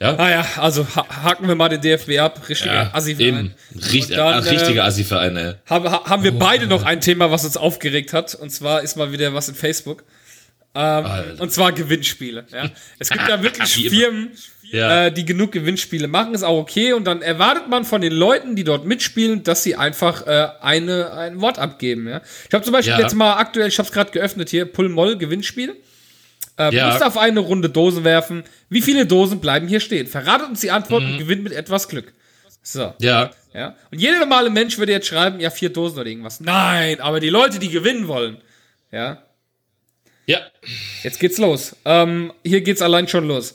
Ah 0.00 0.30
ja, 0.30 0.46
also 0.58 0.86
ha 0.94 1.06
haken 1.24 1.48
wir 1.48 1.56
mal 1.56 1.68
den 1.68 1.80
DFB 1.80 2.18
ab. 2.20 2.48
Richtiger 2.48 2.94
assi 2.94 3.16
eben. 3.18 3.52
Richt, 3.92 4.12
dann, 4.12 4.44
äh, 4.44 4.48
richtiger 4.48 4.82
äh, 4.82 4.86
Assi-Verein, 4.86 5.36
ey. 5.36 5.54
Haben, 5.66 5.90
ha- 5.90 6.04
haben 6.04 6.22
wir 6.22 6.30
beide 6.38 6.68
noch 6.68 6.84
ein 6.84 7.00
Thema, 7.00 7.32
was 7.32 7.44
uns 7.44 7.56
aufgeregt 7.56 8.12
hat. 8.12 8.36
Und 8.36 8.50
zwar 8.50 8.82
ist 8.82 8.96
mal 8.96 9.10
wieder 9.10 9.34
was 9.34 9.48
in 9.48 9.56
Facebook. 9.56 10.04
Ähm, 10.74 11.06
und 11.38 11.50
zwar 11.52 11.72
Gewinnspiele. 11.72 12.46
Ja. 12.52 12.70
Es 12.98 13.08
gibt 13.10 13.28
ja 13.28 13.42
wirklich. 13.42 13.88
Firmen, 13.88 14.30
Ja. 14.70 15.06
äh, 15.06 15.12
die 15.12 15.24
genug 15.24 15.52
Gewinnspiele 15.52 16.08
machen, 16.08 16.34
ist 16.34 16.42
auch 16.42 16.58
okay. 16.58 16.92
Und 16.92 17.04
dann 17.04 17.22
erwartet 17.22 17.68
man 17.68 17.84
von 17.84 18.00
den 18.00 18.12
Leuten, 18.12 18.54
die 18.54 18.64
dort 18.64 18.84
mitspielen, 18.84 19.42
dass 19.42 19.62
sie 19.62 19.76
einfach 19.76 20.26
äh, 20.26 20.48
eine, 20.60 21.12
ein 21.12 21.40
Wort 21.40 21.58
abgeben. 21.58 22.06
Ja. 22.08 22.20
Ich 22.48 22.54
habe 22.54 22.64
zum 22.64 22.72
Beispiel 22.72 22.92
Ja. 22.92 23.00
jetzt 23.00 23.14
mal 23.14 23.34
aktuell, 23.38 23.68
ich 23.68 23.78
habe 23.78 23.86
es 23.88 23.92
gerade 23.92 24.10
geöffnet 24.10 24.50
hier, 24.50 24.66
Pull-Moll 24.66 25.16
Gewinnspiel. 25.16 25.74
Äh, 26.58 26.74
Ja. 26.74 26.88
Musst 26.90 27.02
auf 27.04 27.16
eine 27.16 27.40
Runde 27.40 27.70
Dosen 27.70 28.04
werfen. 28.04 28.44
Wie 28.68 28.82
viele 28.82 29.06
Dosen 29.06 29.40
bleiben 29.40 29.68
hier 29.68 29.80
stehen? 29.80 30.06
Verratet 30.06 30.48
uns 30.48 30.60
die 30.60 30.70
Antwort 30.70 31.02
Mhm. 31.02 31.12
und 31.12 31.18
gewinnt 31.18 31.42
mit 31.44 31.52
etwas 31.54 31.88
Glück. 31.88 32.12
So. 32.62 32.92
Ja. 33.00 33.30
Ja. 33.54 33.74
Und 33.90 33.98
jeder 34.00 34.18
normale 34.18 34.50
Mensch 34.50 34.76
würde 34.76 34.92
jetzt 34.92 35.06
schreiben, 35.06 35.40
ja, 35.40 35.48
vier 35.50 35.70
Dosen 35.70 35.98
oder 35.98 36.08
irgendwas. 36.08 36.40
Nein, 36.40 37.00
aber 37.00 37.18
die 37.20 37.30
Leute, 37.30 37.58
die 37.58 37.70
gewinnen 37.70 38.06
wollen. 38.06 38.36
Ja. 38.92 39.22
Ja. 40.28 40.40
Jetzt 41.02 41.18
geht's 41.20 41.38
los. 41.38 41.74
Ähm, 41.86 42.32
hier 42.44 42.60
geht's 42.60 42.82
allein 42.82 43.08
schon 43.08 43.26
los. 43.26 43.54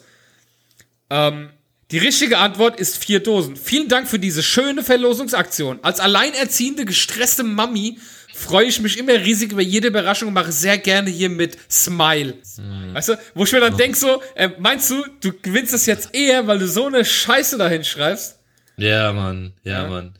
Ähm, 1.11 1.49
Die 1.91 1.99
richtige 1.99 2.39
Antwort 2.39 2.79
ist 2.79 2.97
vier 2.97 3.19
Dosen. 3.21 3.55
Vielen 3.55 3.87
Dank 3.87 4.07
für 4.07 4.17
diese 4.17 4.41
schöne 4.41 4.83
Verlosungsaktion. 4.83 5.77
Als 5.83 5.99
alleinerziehende, 5.99 6.85
gestresste 6.85 7.43
Mami 7.43 7.99
freue 8.33 8.65
ich 8.65 8.79
mich 8.79 8.97
immer 8.97 9.13
riesig 9.13 9.51
über 9.51 9.61
jede 9.61 9.89
Überraschung 9.89 10.29
und 10.29 10.33
mache 10.33 10.51
sehr 10.51 10.79
gerne 10.79 11.11
hier 11.11 11.29
mit 11.29 11.55
Smile. 11.69 12.33
Mhm. 12.57 12.95
Weißt 12.95 13.09
du, 13.09 13.19
wo 13.35 13.43
ich 13.43 13.51
mir 13.51 13.59
dann 13.59 13.77
denke 13.77 13.95
so, 13.95 14.23
äh, 14.33 14.49
meinst 14.57 14.89
du, 14.89 15.05
du 15.21 15.31
gewinnst 15.39 15.71
das 15.73 15.85
jetzt 15.85 16.09
eher, 16.15 16.47
weil 16.47 16.57
du 16.57 16.67
so 16.67 16.87
eine 16.87 17.05
Scheiße 17.05 17.59
dahin 17.59 17.83
schreibst? 17.83 18.39
Ja, 18.77 19.13
Mann, 19.13 19.53
ja, 19.63 19.83
ja. 19.83 19.87
Mann. 19.87 20.15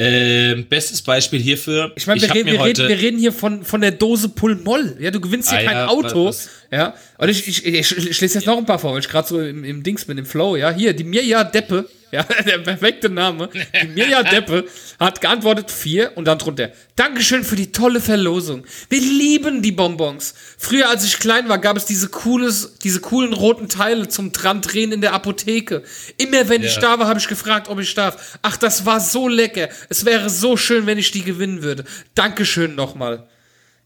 Ähm, 0.00 0.66
bestes 0.68 1.02
Beispiel 1.02 1.40
hierfür. 1.40 1.92
Ich 1.96 2.06
meine, 2.06 2.20
wir, 2.20 2.32
reden, 2.32 2.46
wir, 2.46 2.64
reden, 2.64 2.88
wir 2.88 2.98
reden 2.98 3.18
hier 3.18 3.32
von, 3.32 3.64
von 3.64 3.80
der 3.80 3.90
Dose 3.90 4.28
Pulmoll. 4.28 4.96
Ja, 5.00 5.10
du 5.10 5.20
gewinnst 5.20 5.50
hier 5.50 5.58
ah, 5.58 5.64
kein 5.64 5.76
ja, 5.76 5.88
Auto. 5.88 6.26
Was? 6.26 6.48
Ja. 6.70 6.94
Und 7.16 7.28
ich, 7.28 7.48
ich, 7.48 7.64
ich, 7.64 7.96
ich, 7.96 8.20
lese 8.20 8.38
jetzt 8.38 8.46
noch 8.46 8.58
ein 8.58 8.66
paar 8.66 8.78
vor, 8.78 8.92
weil 8.92 9.00
ich 9.00 9.08
gerade 9.08 9.26
so 9.26 9.40
im, 9.40 9.64
im 9.64 9.82
Dings 9.82 10.04
bin, 10.04 10.18
im 10.18 10.26
Flow, 10.26 10.56
ja. 10.56 10.70
Hier, 10.70 10.92
die 10.92 11.04
Mirja 11.04 11.44
Deppe 11.44 11.86
ja, 12.10 12.22
der 12.22 12.58
perfekte 12.58 13.10
Name. 13.10 13.50
Mirja 13.94 14.22
Deppe 14.22 14.64
hat 14.98 15.20
geantwortet 15.20 15.70
vier 15.70 16.12
und 16.16 16.24
dann 16.24 16.38
drunter. 16.38 16.70
Dankeschön 16.96 17.44
für 17.44 17.56
die 17.56 17.70
tolle 17.70 18.00
Verlosung. 18.00 18.64
Wir 18.88 19.00
lieben 19.00 19.60
die 19.60 19.72
Bonbons. 19.72 20.34
Früher, 20.56 20.88
als 20.88 21.04
ich 21.04 21.18
klein 21.18 21.50
war, 21.50 21.58
gab 21.58 21.76
es 21.76 21.84
diese 21.84 22.08
cooles, 22.08 22.78
diese 22.82 23.00
coolen 23.00 23.34
roten 23.34 23.68
Teile 23.68 24.08
zum 24.08 24.32
dran 24.32 24.62
drehen 24.62 24.92
in 24.92 25.02
der 25.02 25.12
Apotheke. 25.12 25.82
Immer 26.16 26.48
wenn 26.48 26.62
ja. 26.62 26.68
ich 26.68 26.78
da 26.78 26.98
war, 26.98 27.08
habe 27.08 27.18
ich 27.18 27.28
gefragt, 27.28 27.68
ob 27.68 27.78
ich 27.78 27.94
darf. 27.94 28.38
Ach, 28.40 28.56
das 28.56 28.86
war 28.86 29.00
so 29.00 29.28
lecker. 29.28 29.68
Es 29.90 30.06
wäre 30.06 30.30
so 30.30 30.56
schön, 30.56 30.86
wenn 30.86 30.96
ich 30.96 31.10
die 31.10 31.22
gewinnen 31.22 31.62
würde. 31.62 31.84
Dankeschön 32.14 32.74
nochmal. 32.74 33.28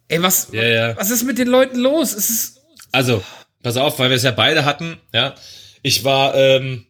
Ey, 0.06 0.22
was, 0.22 0.48
ja, 0.52 0.62
ja. 0.62 0.96
was 0.96 1.10
ist 1.10 1.24
mit 1.24 1.38
den 1.38 1.48
Leuten 1.48 1.78
los? 1.78 2.14
Es 2.14 2.30
ist. 2.30 2.61
Also, 2.92 3.22
pass 3.62 3.76
auf, 3.76 3.98
weil 3.98 4.10
wir 4.10 4.16
es 4.16 4.22
ja 4.22 4.30
beide 4.30 4.64
hatten, 4.64 4.98
ja. 5.12 5.34
Ich 5.82 6.04
war, 6.04 6.34
ähm, 6.34 6.86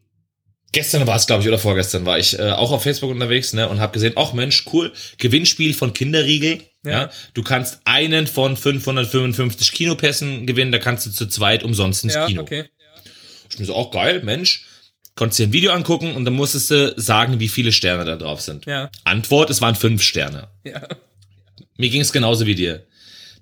gestern 0.73 1.07
war 1.07 1.17
es, 1.17 1.27
glaube 1.27 1.43
ich, 1.43 1.49
oder 1.49 1.59
vorgestern 1.59 2.05
war 2.05 2.19
ich 2.19 2.39
äh, 2.39 2.51
auch 2.51 2.73
auf 2.73 2.83
Facebook 2.83 3.11
unterwegs, 3.11 3.53
ne, 3.53 3.69
und 3.69 3.81
habe 3.81 3.93
gesehen, 3.93 4.15
ach 4.17 4.33
Mensch, 4.33 4.67
cool, 4.73 4.93
Gewinnspiel 5.19 5.75
von 5.75 5.95
Kinderriegel. 5.95 6.61
Ja. 6.85 6.91
ja. 6.91 7.11
Du 7.35 7.43
kannst 7.43 7.81
einen 7.85 8.27
von 8.27 8.57
555 8.57 9.73
Kinopässen 9.73 10.47
gewinnen, 10.47 10.73
da 10.73 10.79
kannst 10.79 11.07
du 11.07 11.11
zu 11.11 11.27
zweit 11.27 11.63
umsonst 11.63 12.05
ins 12.05 12.15
ja, 12.15 12.27
Kino. 12.27 12.43
Okay. 12.43 12.65
Ich 13.49 13.57
bin 13.57 13.67
so, 13.67 13.75
auch 13.75 13.91
geil, 13.91 14.23
Mensch. 14.25 14.67
Konntest 15.15 15.41
dir 15.41 15.47
ein 15.47 15.53
Video 15.53 15.73
angucken 15.73 16.15
und 16.17 16.25
dann 16.25 16.33
musstest 16.33 16.71
du 16.71 16.95
sagen, 16.97 17.39
wie 17.39 17.49
viele 17.49 17.71
Sterne 17.71 18.07
da 18.07 18.17
drauf 18.17 18.41
sind. 18.41 18.65
Ja. 18.65 18.91
Antwort, 19.05 19.51
es 19.51 19.61
waren 19.61 19.75
fünf 19.75 20.03
Sterne. 20.03 20.49
Ja. 20.65 20.89
Mir 21.77 21.91
ging 21.91 22.01
es 22.01 22.13
genauso 22.13 22.47
wie 22.47 22.55
dir. 22.55 22.87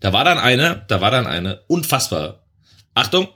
Da 0.01 0.13
war 0.13 0.25
dann 0.25 0.39
eine, 0.39 0.85
da 0.89 1.01
war 1.01 1.11
dann 1.11 1.27
eine, 1.27 1.61
unfassbar. 1.69 2.40
Achtung, 3.01 3.29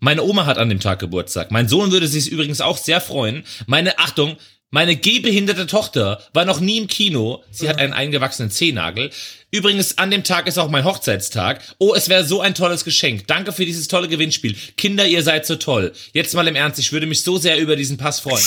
meine 0.00 0.22
Oma 0.22 0.46
hat 0.46 0.58
an 0.58 0.68
dem 0.68 0.80
Tag 0.80 0.98
Geburtstag. 0.98 1.50
Mein 1.50 1.68
Sohn 1.68 1.92
würde 1.92 2.08
sich 2.08 2.28
übrigens 2.28 2.60
auch 2.60 2.76
sehr 2.76 3.00
freuen. 3.00 3.44
Meine 3.66 3.98
Achtung, 3.98 4.36
meine 4.70 4.96
gehbehinderte 4.96 5.68
Tochter 5.68 6.20
war 6.32 6.44
noch 6.44 6.58
nie 6.58 6.78
im 6.78 6.88
Kino. 6.88 7.44
Sie 7.52 7.68
hat 7.68 7.78
einen 7.78 7.92
eingewachsenen 7.92 8.50
Zehennagel. 8.50 9.10
Übrigens, 9.52 9.98
an 9.98 10.10
dem 10.10 10.24
Tag 10.24 10.48
ist 10.48 10.58
auch 10.58 10.68
mein 10.68 10.84
Hochzeitstag. 10.84 11.62
Oh, 11.78 11.94
es 11.94 12.08
wäre 12.08 12.24
so 12.24 12.40
ein 12.40 12.56
tolles 12.56 12.84
Geschenk. 12.84 13.28
Danke 13.28 13.52
für 13.52 13.64
dieses 13.64 13.86
tolle 13.86 14.08
Gewinnspiel. 14.08 14.56
Kinder, 14.76 15.06
ihr 15.06 15.22
seid 15.22 15.46
so 15.46 15.54
toll. 15.54 15.92
Jetzt 16.12 16.34
mal 16.34 16.48
im 16.48 16.56
Ernst, 16.56 16.80
ich 16.80 16.92
würde 16.92 17.06
mich 17.06 17.22
so 17.22 17.38
sehr 17.38 17.58
über 17.58 17.76
diesen 17.76 17.98
Pass 17.98 18.18
freuen. 18.18 18.44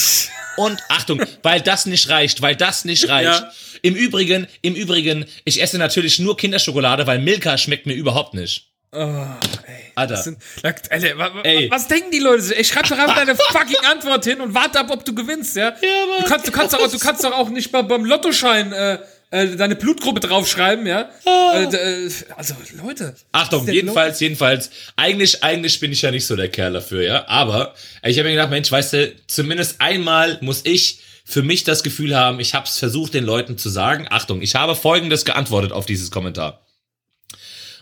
Und 0.57 0.79
Achtung, 0.89 1.21
weil 1.43 1.62
das 1.62 1.86
nicht 1.86 2.10
reicht, 2.10 2.41
weil 2.41 2.57
das 2.57 2.83
nicht 2.83 3.07
reicht. 3.07 3.41
Ja. 3.41 3.51
Im 3.81 3.95
Übrigen, 3.95 4.47
im 4.62 4.75
Übrigen, 4.75 5.25
ich 5.45 5.62
esse 5.62 5.77
natürlich 5.77 6.19
nur 6.19 6.36
Kinderschokolade, 6.36 7.07
weil 7.07 7.19
Milka 7.19 7.57
schmeckt 7.57 7.86
mir 7.86 7.93
überhaupt 7.93 8.33
nicht. 8.33 8.73
Oh, 8.91 8.97
ey. 9.00 9.91
Alter. 9.95 10.17
Sind, 10.17 10.38
Alter 10.63 11.17
was, 11.17 11.32
ey. 11.43 11.69
was 11.69 11.88
denken 11.88 12.10
die 12.12 12.19
Leute? 12.19 12.54
Ich 12.56 12.69
schreib 12.69 12.88
doch 12.88 12.97
einfach 12.97 13.15
deine 13.15 13.36
fucking 13.52 13.86
Antwort 13.86 14.23
hin 14.23 14.39
und 14.39 14.54
warte 14.54 14.80
ab, 14.80 14.88
ob 14.89 15.04
du 15.04 15.13
gewinnst, 15.13 15.56
ja? 15.56 15.69
ja 15.69 16.06
Mann. 16.08 16.23
Du 16.23 16.30
kannst, 16.30 16.47
du 16.47 16.52
kannst, 16.52 16.73
doch, 16.73 16.80
auch, 16.80 16.91
du 16.91 17.00
kannst 17.00 17.23
doch 17.23 17.34
auch 17.34 17.50
nicht 17.50 17.71
beim 17.71 18.06
Lottoschein 18.06 18.71
äh, 18.71 19.00
äh, 19.30 19.58
deine 19.58 19.76
Blutgruppe 19.76 20.21
draufschreiben, 20.21 20.88
ja? 20.88 21.10
Oh. 21.26 21.52
Äh, 21.54 22.10
also, 22.38 22.56
Leute. 22.82 23.13
Achtung, 23.34 23.67
jedenfalls, 23.67 24.15
los? 24.15 24.19
jedenfalls, 24.21 24.69
eigentlich, 24.95 25.43
eigentlich 25.43 25.80
bin 25.82 25.91
ich 25.91 26.02
ja 26.02 26.12
nicht 26.12 26.26
so 26.26 26.38
der 26.38 26.50
Kerl 26.50 26.73
dafür, 26.73 27.02
ja? 27.04 27.28
Aber 27.28 27.76
ich 28.04 28.17
habe 28.17 28.30
mir 28.30 28.36
gedacht, 28.36 28.52
Mensch, 28.52 28.71
weißt 28.71 28.93
du, 28.93 29.13
zumindest 29.28 29.82
einmal 29.82 30.38
muss 30.41 30.62
ich 30.63 31.02
für 31.26 31.43
mich 31.43 31.65
das 31.65 31.84
Gefühl 31.84 32.15
haben, 32.15 32.39
ich 32.39 32.54
habe 32.54 32.67
es 32.67 32.78
versucht, 32.78 33.13
den 33.13 33.26
Leuten 33.26 33.58
zu 33.58 33.67
sagen. 33.67 34.08
Achtung, 34.10 34.41
ich 34.41 34.56
habe 34.56 34.76
folgendes 34.76 35.26
geantwortet 35.26 35.73
auf 35.73 35.86
dieses 35.86 36.10
Kommentar. 36.10 36.62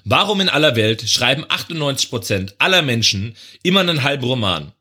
Warum 0.07 0.39
in 0.39 0.49
aller 0.49 0.75
Welt 0.75 1.09
schreiben 1.09 1.43
98% 1.45 2.53
aller 2.59 2.83
Menschen 2.83 3.35
immer 3.63 3.79
einen 3.79 4.03
halben 4.03 4.23
Roman? 4.23 4.71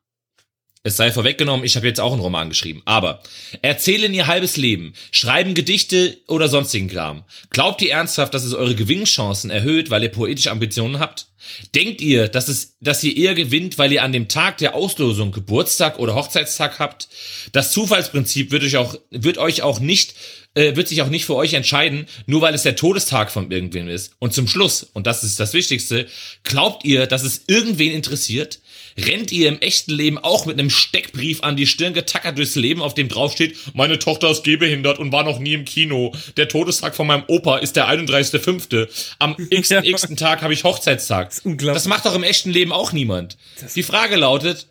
Es 0.87 0.99
sei 0.99 1.11
vorweggenommen, 1.11 1.65
ich 1.65 1.77
habe 1.77 1.87
jetzt 1.87 1.99
auch 1.99 2.13
einen 2.13 2.21
Roman 2.21 2.51
geschrieben. 2.51 2.83
Aber 2.85 3.23
erzählen 3.63 4.13
ihr 4.13 4.27
halbes 4.27 4.59
Leben, 4.59 4.93
schreiben 5.13 5.55
Gedichte 5.55 6.19
oder 6.29 6.47
sonstigen 6.47 6.89
Kram. 6.89 7.25
Glaubt 7.49 7.81
ihr 7.81 7.93
ernsthaft, 7.93 8.35
dass 8.35 8.45
es 8.45 8.53
eure 8.53 8.75
Gewinnchancen 8.75 9.49
erhöht, 9.49 9.89
weil 9.89 10.03
ihr 10.03 10.11
poetische 10.11 10.51
Ambitionen 10.51 10.99
habt? 10.99 11.29
Denkt 11.75 12.03
ihr, 12.03 12.29
dass 12.29 12.49
es, 12.49 12.77
dass 12.81 13.03
ihr 13.03 13.17
eher 13.17 13.35
gewinnt, 13.35 13.79
weil 13.79 13.93
ihr 13.93 14.03
an 14.03 14.13
dem 14.13 14.29
Tag 14.29 14.59
der 14.59 14.75
Auslosung 14.75 15.33
Geburtstag 15.33 15.99
oder 15.99 16.15
Hochzeitstag 16.15 16.79
habt? 16.79 17.09
Das 17.53 17.73
Zufallsprinzip 17.73 18.51
wird 18.51 18.63
euch 18.63 18.77
auch, 18.77 18.95
wird 19.11 19.39
euch 19.39 19.63
auch 19.63 19.81
nicht 19.81 20.15
äh, 20.55 20.77
wird 20.77 20.89
sich 20.89 21.03
auch 21.03 21.09
nicht 21.09 21.25
für 21.25 21.35
euch 21.35 21.55
entscheiden, 21.55 22.07
nur 22.27 22.41
weil 22.41 22.55
es 22.55 22.63
der 22.63 22.77
Todestag 22.77 23.31
von 23.31 23.51
irgendwem 23.51 23.89
ist. 23.89 24.13
Und 24.19 24.35
zum 24.35 24.47
Schluss, 24.47 24.85
und 24.93 25.07
das 25.07 25.25
ist 25.25 25.41
das 25.41 25.53
Wichtigste, 25.53 26.07
glaubt 26.45 26.85
ihr, 26.85 27.07
dass 27.07 27.25
es 27.25 27.43
irgendwen 27.47 27.93
interessiert? 27.93 28.61
Rennt 28.99 29.33
ihr 29.33 29.49
im 29.49 29.61
echten 29.61 29.93
Leben 29.93 30.19
auch 30.19 30.47
mit 30.47 30.59
einem 30.59 30.71
Steckbrief 30.71 31.43
an 31.43 31.57
die 31.57 31.67
Stirn 31.67 31.95
getackert 31.95 32.39
durchs 32.39 32.55
Leben, 32.55 32.81
auf 32.81 32.95
dem 32.95 33.09
draufsteht, 33.09 33.57
meine 33.75 33.99
Tochter 33.99 34.31
ist 34.31 34.45
gehbehindert 34.45 34.99
und 34.99 35.13
war 35.13 35.25
noch 35.25 35.39
nie 35.39 35.55
im 35.55 35.65
Kino. 35.65 36.13
Der 36.37 36.49
Todestag 36.49 36.95
von 36.95 37.07
meinem 37.07 37.25
Opa 37.27 37.59
ist 37.59 37.77
der 37.77 37.89
31.5. 37.89 38.89
Am 39.19 39.37
x-ten 39.51 39.85
ja. 39.85 40.17
Tag 40.17 40.43
habe 40.43 40.53
ich 40.53 40.65
Hochzeitstag. 40.65 41.31
Das, 41.31 41.43
das, 41.45 41.87
macht 41.87 42.05
doch 42.05 42.15
im 42.15 42.23
echten 42.23 42.51
Leben 42.51 42.73
auch 42.73 42.93
niemand. 42.93 43.37
Die 43.75 43.83
Frage 43.83 44.17
lautet, 44.17 44.67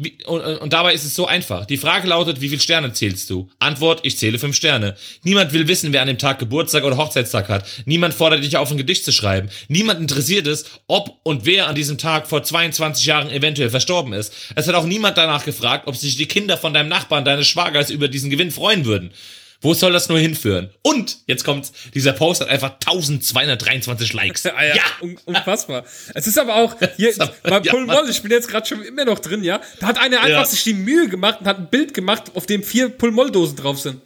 wie, 0.00 0.24
und, 0.26 0.40
und 0.40 0.72
dabei 0.72 0.94
ist 0.94 1.04
es 1.04 1.14
so 1.14 1.26
einfach. 1.26 1.66
Die 1.66 1.76
Frage 1.76 2.08
lautet, 2.08 2.40
wie 2.40 2.48
viele 2.48 2.60
Sterne 2.60 2.92
zählst 2.92 3.28
du? 3.30 3.48
Antwort, 3.58 4.00
ich 4.02 4.18
zähle 4.18 4.38
fünf 4.38 4.56
Sterne. 4.56 4.96
Niemand 5.22 5.52
will 5.52 5.68
wissen, 5.68 5.92
wer 5.92 6.02
an 6.02 6.08
dem 6.08 6.18
Tag 6.18 6.38
Geburtstag 6.38 6.84
oder 6.84 6.96
Hochzeitstag 6.96 7.48
hat. 7.48 7.66
Niemand 7.84 8.14
fordert 8.14 8.44
dich 8.44 8.56
auf, 8.56 8.70
ein 8.70 8.76
Gedicht 8.76 9.04
zu 9.04 9.12
schreiben. 9.12 9.48
Niemand 9.68 10.00
interessiert 10.00 10.46
es, 10.46 10.64
ob 10.86 11.18
und 11.22 11.44
wer 11.46 11.66
an 11.66 11.74
diesem 11.74 11.98
Tag 11.98 12.28
vor 12.28 12.42
22 12.42 13.06
Jahren 13.06 13.30
eventuell 13.30 13.70
verstorben 13.70 14.12
ist. 14.12 14.32
Es 14.54 14.68
hat 14.68 14.74
auch 14.74 14.86
niemand 14.86 15.16
danach 15.18 15.44
gefragt, 15.44 15.86
ob 15.86 15.96
sich 15.96 16.16
die 16.16 16.26
Kinder 16.26 16.56
von 16.56 16.74
deinem 16.74 16.88
Nachbarn, 16.88 17.24
deines 17.24 17.48
Schwagers 17.48 17.90
über 17.90 18.08
diesen 18.08 18.30
Gewinn 18.30 18.50
freuen 18.50 18.84
würden. 18.84 19.12
Wo 19.60 19.74
soll 19.74 19.92
das 19.92 20.08
nur 20.08 20.20
hinführen? 20.20 20.70
Und, 20.82 21.18
jetzt 21.26 21.44
kommt's, 21.44 21.72
dieser 21.92 22.12
Post 22.12 22.42
hat 22.42 22.48
einfach 22.48 22.74
1223 22.74 24.12
Likes. 24.12 24.42
ja, 24.44 24.52
ja, 24.62 24.82
Un 25.00 25.18
unfassbar. 25.24 25.84
Es 26.14 26.28
ist 26.28 26.38
aber 26.38 26.56
auch, 26.56 26.76
hier, 26.96 27.12
bei 27.42 27.58
Paul 27.60 27.86
ja, 27.86 27.94
Moll, 27.94 28.08
ich 28.08 28.22
bin 28.22 28.30
jetzt 28.30 28.48
gerade 28.48 28.66
schon 28.66 28.82
immer 28.82 29.04
noch 29.04 29.18
drin, 29.18 29.42
ja. 29.42 29.60
Da 29.80 29.88
hat 29.88 29.98
einer 29.98 30.18
einfach 30.18 30.28
ja. 30.28 30.44
sich 30.44 30.62
die 30.62 30.74
Mühe 30.74 31.08
gemacht 31.08 31.40
und 31.40 31.46
hat 31.46 31.58
ein 31.58 31.70
Bild 31.70 31.92
gemacht, 31.92 32.30
auf 32.34 32.46
dem 32.46 32.62
vier 32.62 32.88
Pulmoll-Dosen 32.88 33.56
drauf 33.56 33.80
sind. 33.80 34.00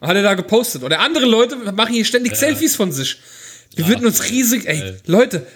Und 0.00 0.08
hat 0.08 0.16
er 0.16 0.24
da 0.24 0.34
gepostet. 0.34 0.82
Oder 0.82 0.98
andere 0.98 1.26
Leute 1.26 1.56
machen 1.56 1.94
hier 1.94 2.04
ständig 2.04 2.32
ja. 2.32 2.38
Selfies 2.38 2.74
von 2.74 2.90
sich. 2.90 3.18
Wir 3.76 3.84
ja. 3.84 3.90
würden 3.90 4.06
uns 4.06 4.24
riesig, 4.24 4.66
ey, 4.66 4.94
Leute, 5.06 5.46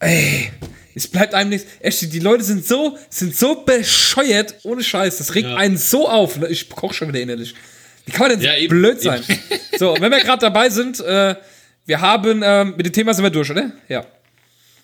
ey, 0.00 0.50
es 0.94 1.06
bleibt 1.06 1.34
einem 1.34 1.50
nichts. 1.50 1.68
Echt, 1.78 2.12
die 2.12 2.18
Leute 2.18 2.42
sind 2.42 2.66
so, 2.66 2.98
sind 3.08 3.36
so 3.36 3.62
bescheuert, 3.62 4.56
ohne 4.64 4.82
Scheiß. 4.82 5.18
Das 5.18 5.34
regt 5.34 5.48
einen 5.48 5.76
so 5.76 6.08
auf. 6.08 6.38
Ne? 6.38 6.48
Ich 6.48 6.68
koch 6.68 6.92
schon 6.92 7.08
wieder 7.08 7.20
innerlich. 7.20 7.54
Wie 8.10 8.16
kann 8.16 8.28
man 8.28 8.38
denn 8.38 8.40
ja, 8.40 8.52
so 8.52 8.58
eben, 8.58 8.68
blöd 8.68 9.00
sein? 9.00 9.22
Eben. 9.28 9.40
So, 9.78 9.96
wenn 10.00 10.10
wir 10.10 10.20
gerade 10.20 10.40
dabei 10.40 10.68
sind, 10.68 11.00
äh, 11.00 11.36
wir 11.86 12.00
haben, 12.00 12.42
ähm, 12.44 12.74
mit 12.76 12.86
dem 12.86 12.92
Thema 12.92 13.14
sind 13.14 13.24
wir 13.24 13.30
durch, 13.30 13.50
oder? 13.50 13.70
Ja. 13.88 14.04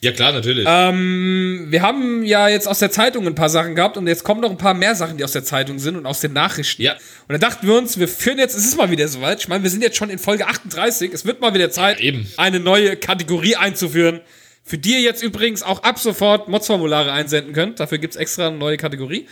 Ja, 0.01 0.12
klar, 0.12 0.33
natürlich. 0.33 0.65
Ähm, 0.69 1.66
wir 1.70 1.83
haben 1.83 2.22
ja 2.24 2.49
jetzt 2.49 2.68
aus 2.68 2.79
der 2.79 2.91
Zeitung 2.91 3.27
ein 3.27 3.35
paar 3.35 3.49
Sachen 3.49 3.74
gehabt 3.74 3.97
und 3.97 4.07
jetzt 4.07 4.24
kommen 4.24 4.41
noch 4.41 4.51
ein 4.51 4.59
paar 4.59 4.74
mehr 4.74 4.95
Sachen, 4.95 5.16
die 5.16 5.24
aus 5.24 5.33
der 5.33 5.43
Zeitung 5.43 5.79
sind 5.79 5.97
und 5.97 6.07
aus 6.07 6.20
den 6.20 6.33
Nachrichten. 6.33 6.83
Ja. 6.83 6.93
Und 6.93 7.33
da 7.33 7.39
dachten 7.39 7.66
wir 7.66 7.74
uns, 7.77 7.99
wir 7.99 8.07
führen 8.07 8.39
jetzt, 8.39 8.55
es 8.57 8.64
ist 8.64 8.77
mal 8.77 8.91
wieder 8.91 9.09
soweit. 9.09 9.41
Ich 9.41 9.49
meine, 9.49 9.64
wir 9.64 9.70
sind 9.70 9.83
jetzt 9.83 9.97
schon 9.97 10.11
in 10.11 10.18
Folge 10.18 10.47
38. 10.47 11.12
Es 11.12 11.24
wird 11.24 11.41
mal 11.41 11.55
wieder 11.55 11.70
Zeit, 11.70 12.01
ja, 12.01 12.12
eine 12.37 12.61
neue 12.61 12.97
Kategorie 12.97 13.57
einzuführen. 13.57 14.20
Für 14.62 14.79
die 14.79 14.95
ihr 14.95 15.01
jetzt 15.01 15.22
übrigens 15.22 15.62
auch 15.62 15.83
ab 15.83 15.99
sofort 15.99 16.49
Mods-Formulare 16.49 17.12
einsenden 17.12 17.53
könnt. 17.53 17.81
Dafür 17.81 17.99
gibt 17.99 18.14
es 18.14 18.20
extra 18.20 18.49
eine 18.49 18.57
neue 18.57 18.77
Kategorie. 18.77 19.27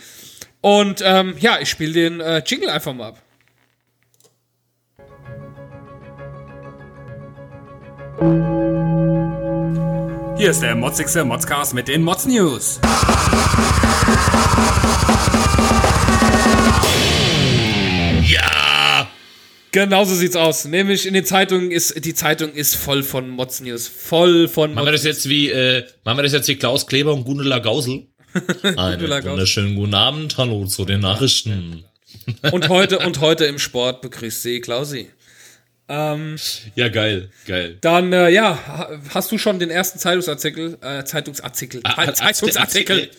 Und 0.61 1.03
ähm, 1.05 1.35
ja, 1.39 1.59
ich 1.61 1.69
spiele 1.69 1.93
den 1.93 2.21
äh, 2.21 2.41
Jingle 2.45 2.69
einfach 2.69 2.93
mal 2.93 3.09
ab. 3.09 3.21
Hier 10.37 10.51
ist 10.51 10.61
der 10.61 10.75
motzigste 10.75 11.23
Modscast 11.23 11.73
mit 11.73 11.87
den 11.87 12.03
Mods 12.03 12.25
News. 12.25 12.79
Ja! 18.23 19.07
Genau 19.71 20.05
so 20.05 20.15
sieht's 20.15 20.35
aus. 20.35 20.65
Nämlich 20.65 21.05
in 21.05 21.13
den 21.13 21.23
Zeitungen 21.23 21.71
ist, 21.71 22.03
die 22.03 22.13
Zeitung 22.13 22.53
ist 22.53 22.75
voll 22.75 23.03
von 23.03 23.29
Mods 23.29 23.61
News. 23.61 23.87
Voll 23.87 24.47
von 24.47 24.73
Machen 24.73 24.85
wir 24.85 24.91
das 24.91 25.03
jetzt 25.03 25.29
wie, 25.29 25.49
äh, 25.49 25.85
machen 26.03 26.17
wir 26.17 26.23
das 26.23 26.33
jetzt 26.33 26.47
wie 26.47 26.55
Klaus 26.55 26.87
Kleber 26.87 27.13
und 27.13 27.23
Gundela 27.25 27.59
Gausel? 27.59 28.07
Einen 28.63 29.01
wunderschönen 29.01 29.75
guten 29.75 29.93
Abend. 29.93 30.37
Hallo 30.37 30.65
zu 30.65 30.85
den 30.85 31.01
Nachrichten. 31.01 31.85
Und 32.51 32.69
heute, 32.69 32.99
und 32.99 33.19
heute 33.19 33.45
im 33.45 33.59
Sport 33.59 34.01
begrüßt 34.01 34.41
sie 34.41 34.59
Klausi. 34.61 35.09
Ähm, 35.87 36.35
Ja, 36.75 36.89
geil, 36.89 37.29
geil. 37.45 37.77
dann, 37.81 38.11
äh, 38.11 38.29
ja, 38.29 38.57
ha- 38.67 38.89
hast 39.13 39.31
du 39.31 39.37
schon 39.37 39.59
den 39.59 39.69
ersten 39.69 39.99
Zeitungsartikel, 39.99 40.77
äh, 40.81 41.03
Zeitungsartikel, 41.03 41.81
Ah, 41.83 42.11
Zeitungsartikel, 42.11 43.09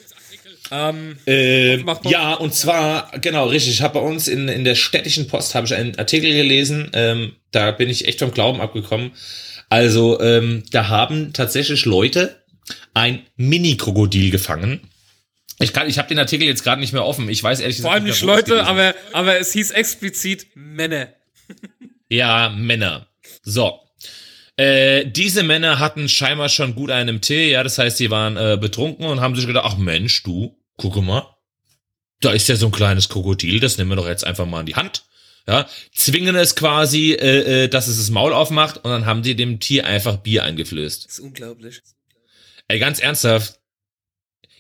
ähm, 0.72 1.16
Ähm, 1.26 1.82
Mach 1.84 2.02
mal. 2.02 2.10
ja, 2.10 2.34
und 2.34 2.52
zwar, 2.54 3.12
genau, 3.20 3.46
richtig. 3.46 3.74
Ich 3.74 3.82
habe 3.82 4.00
bei 4.00 4.04
uns 4.04 4.26
in, 4.26 4.48
in 4.48 4.64
der 4.64 4.74
städtischen 4.74 5.28
Post 5.28 5.54
habe 5.54 5.66
ich 5.66 5.74
einen 5.74 5.96
Artikel 5.96 6.32
gelesen. 6.32 6.90
Ähm, 6.92 7.36
da 7.52 7.70
bin 7.70 7.88
ich 7.88 8.08
echt 8.08 8.18
vom 8.18 8.32
Glauben 8.32 8.60
abgekommen. 8.60 9.12
Also, 9.68 10.20
ähm, 10.20 10.64
da 10.72 10.88
haben 10.88 11.32
tatsächlich 11.32 11.84
Leute 11.84 12.42
ein 12.94 13.22
Mini-Krokodil 13.36 14.32
gefangen. 14.32 14.80
Ich 15.60 15.72
kann, 15.72 15.88
ich 15.88 15.98
habe 15.98 16.08
den 16.08 16.18
Artikel 16.18 16.46
jetzt 16.48 16.64
gerade 16.64 16.80
nicht 16.80 16.92
mehr 16.92 17.04
offen. 17.04 17.28
Ich 17.28 17.42
weiß 17.44 17.60
ehrlich 17.60 17.80
vor 17.80 17.92
allem 17.92 18.02
mehr, 18.02 18.12
nicht 18.12 18.22
Leute, 18.22 18.64
aber, 18.64 18.92
aber 19.12 19.38
es 19.38 19.52
hieß 19.52 19.70
explizit 19.70 20.48
Männer. 20.56 21.08
Ja, 22.08 22.50
Männer. 22.50 23.08
So. 23.42 23.80
Äh, 24.56 25.06
diese 25.10 25.42
Männer 25.42 25.78
hatten 25.78 26.08
scheinbar 26.08 26.48
schon 26.48 26.74
gut 26.74 26.90
einen 26.90 27.16
im 27.16 27.20
Tee, 27.20 27.50
ja, 27.50 27.62
das 27.62 27.76
heißt, 27.76 27.98
sie 27.98 28.10
waren 28.10 28.36
äh, 28.38 28.56
betrunken 28.58 29.04
und 29.04 29.20
haben 29.20 29.36
sich 29.36 29.46
gedacht, 29.46 29.66
ach 29.68 29.76
Mensch, 29.76 30.22
du, 30.22 30.56
gucke 30.78 31.02
mal, 31.02 31.36
da 32.20 32.32
ist 32.32 32.48
ja 32.48 32.56
so 32.56 32.66
ein 32.66 32.72
kleines 32.72 33.10
Krokodil, 33.10 33.60
das 33.60 33.76
nehmen 33.76 33.90
wir 33.90 33.96
doch 33.96 34.08
jetzt 34.08 34.24
einfach 34.24 34.46
mal 34.46 34.60
in 34.60 34.66
die 34.66 34.76
Hand. 34.76 35.04
Ja, 35.46 35.68
zwingen 35.92 36.34
es 36.34 36.56
quasi, 36.56 37.12
äh, 37.12 37.64
äh, 37.64 37.68
dass 37.68 37.86
es 37.86 37.98
das 37.98 38.10
Maul 38.10 38.32
aufmacht 38.32 38.78
und 38.78 38.90
dann 38.90 39.06
haben 39.06 39.22
die 39.22 39.36
dem 39.36 39.60
Tier 39.60 39.86
einfach 39.86 40.16
Bier 40.16 40.42
eingeflößt. 40.42 41.04
Das 41.04 41.12
ist 41.12 41.20
unglaublich. 41.20 41.82
Ey, 42.66 42.80
ganz 42.80 42.98
ernsthaft. 42.98 43.60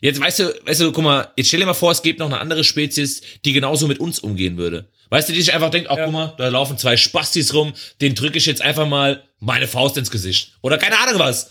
Jetzt 0.00 0.20
weißt 0.20 0.38
du, 0.40 0.54
weißt 0.64 0.82
du, 0.82 0.92
guck 0.92 1.02
mal, 1.02 1.32
jetzt 1.36 1.48
stell 1.48 1.60
dir 1.60 1.66
mal 1.66 1.74
vor, 1.74 1.90
es 1.90 2.02
gibt 2.02 2.20
noch 2.20 2.26
eine 2.26 2.38
andere 2.38 2.62
Spezies, 2.62 3.22
die 3.44 3.52
genauso 3.52 3.88
mit 3.88 3.98
uns 3.98 4.20
umgehen 4.20 4.58
würde. 4.58 4.88
Weißt 5.10 5.28
du, 5.28 5.32
die 5.32 5.40
sich 5.42 5.54
einfach 5.54 5.70
denkt, 5.70 5.88
ach 5.90 5.96
Ja. 5.96 6.04
guck 6.04 6.12
mal, 6.12 6.34
da 6.38 6.48
laufen 6.48 6.78
zwei 6.78 6.96
Spastis 6.96 7.54
rum, 7.54 7.72
den 8.00 8.14
drücke 8.14 8.38
ich 8.38 8.46
jetzt 8.46 8.62
einfach 8.62 8.86
mal 8.88 9.22
meine 9.38 9.68
Faust 9.68 9.96
ins 9.96 10.10
Gesicht. 10.10 10.52
Oder 10.62 10.78
keine 10.78 10.98
Ahnung 10.98 11.18
was. 11.20 11.50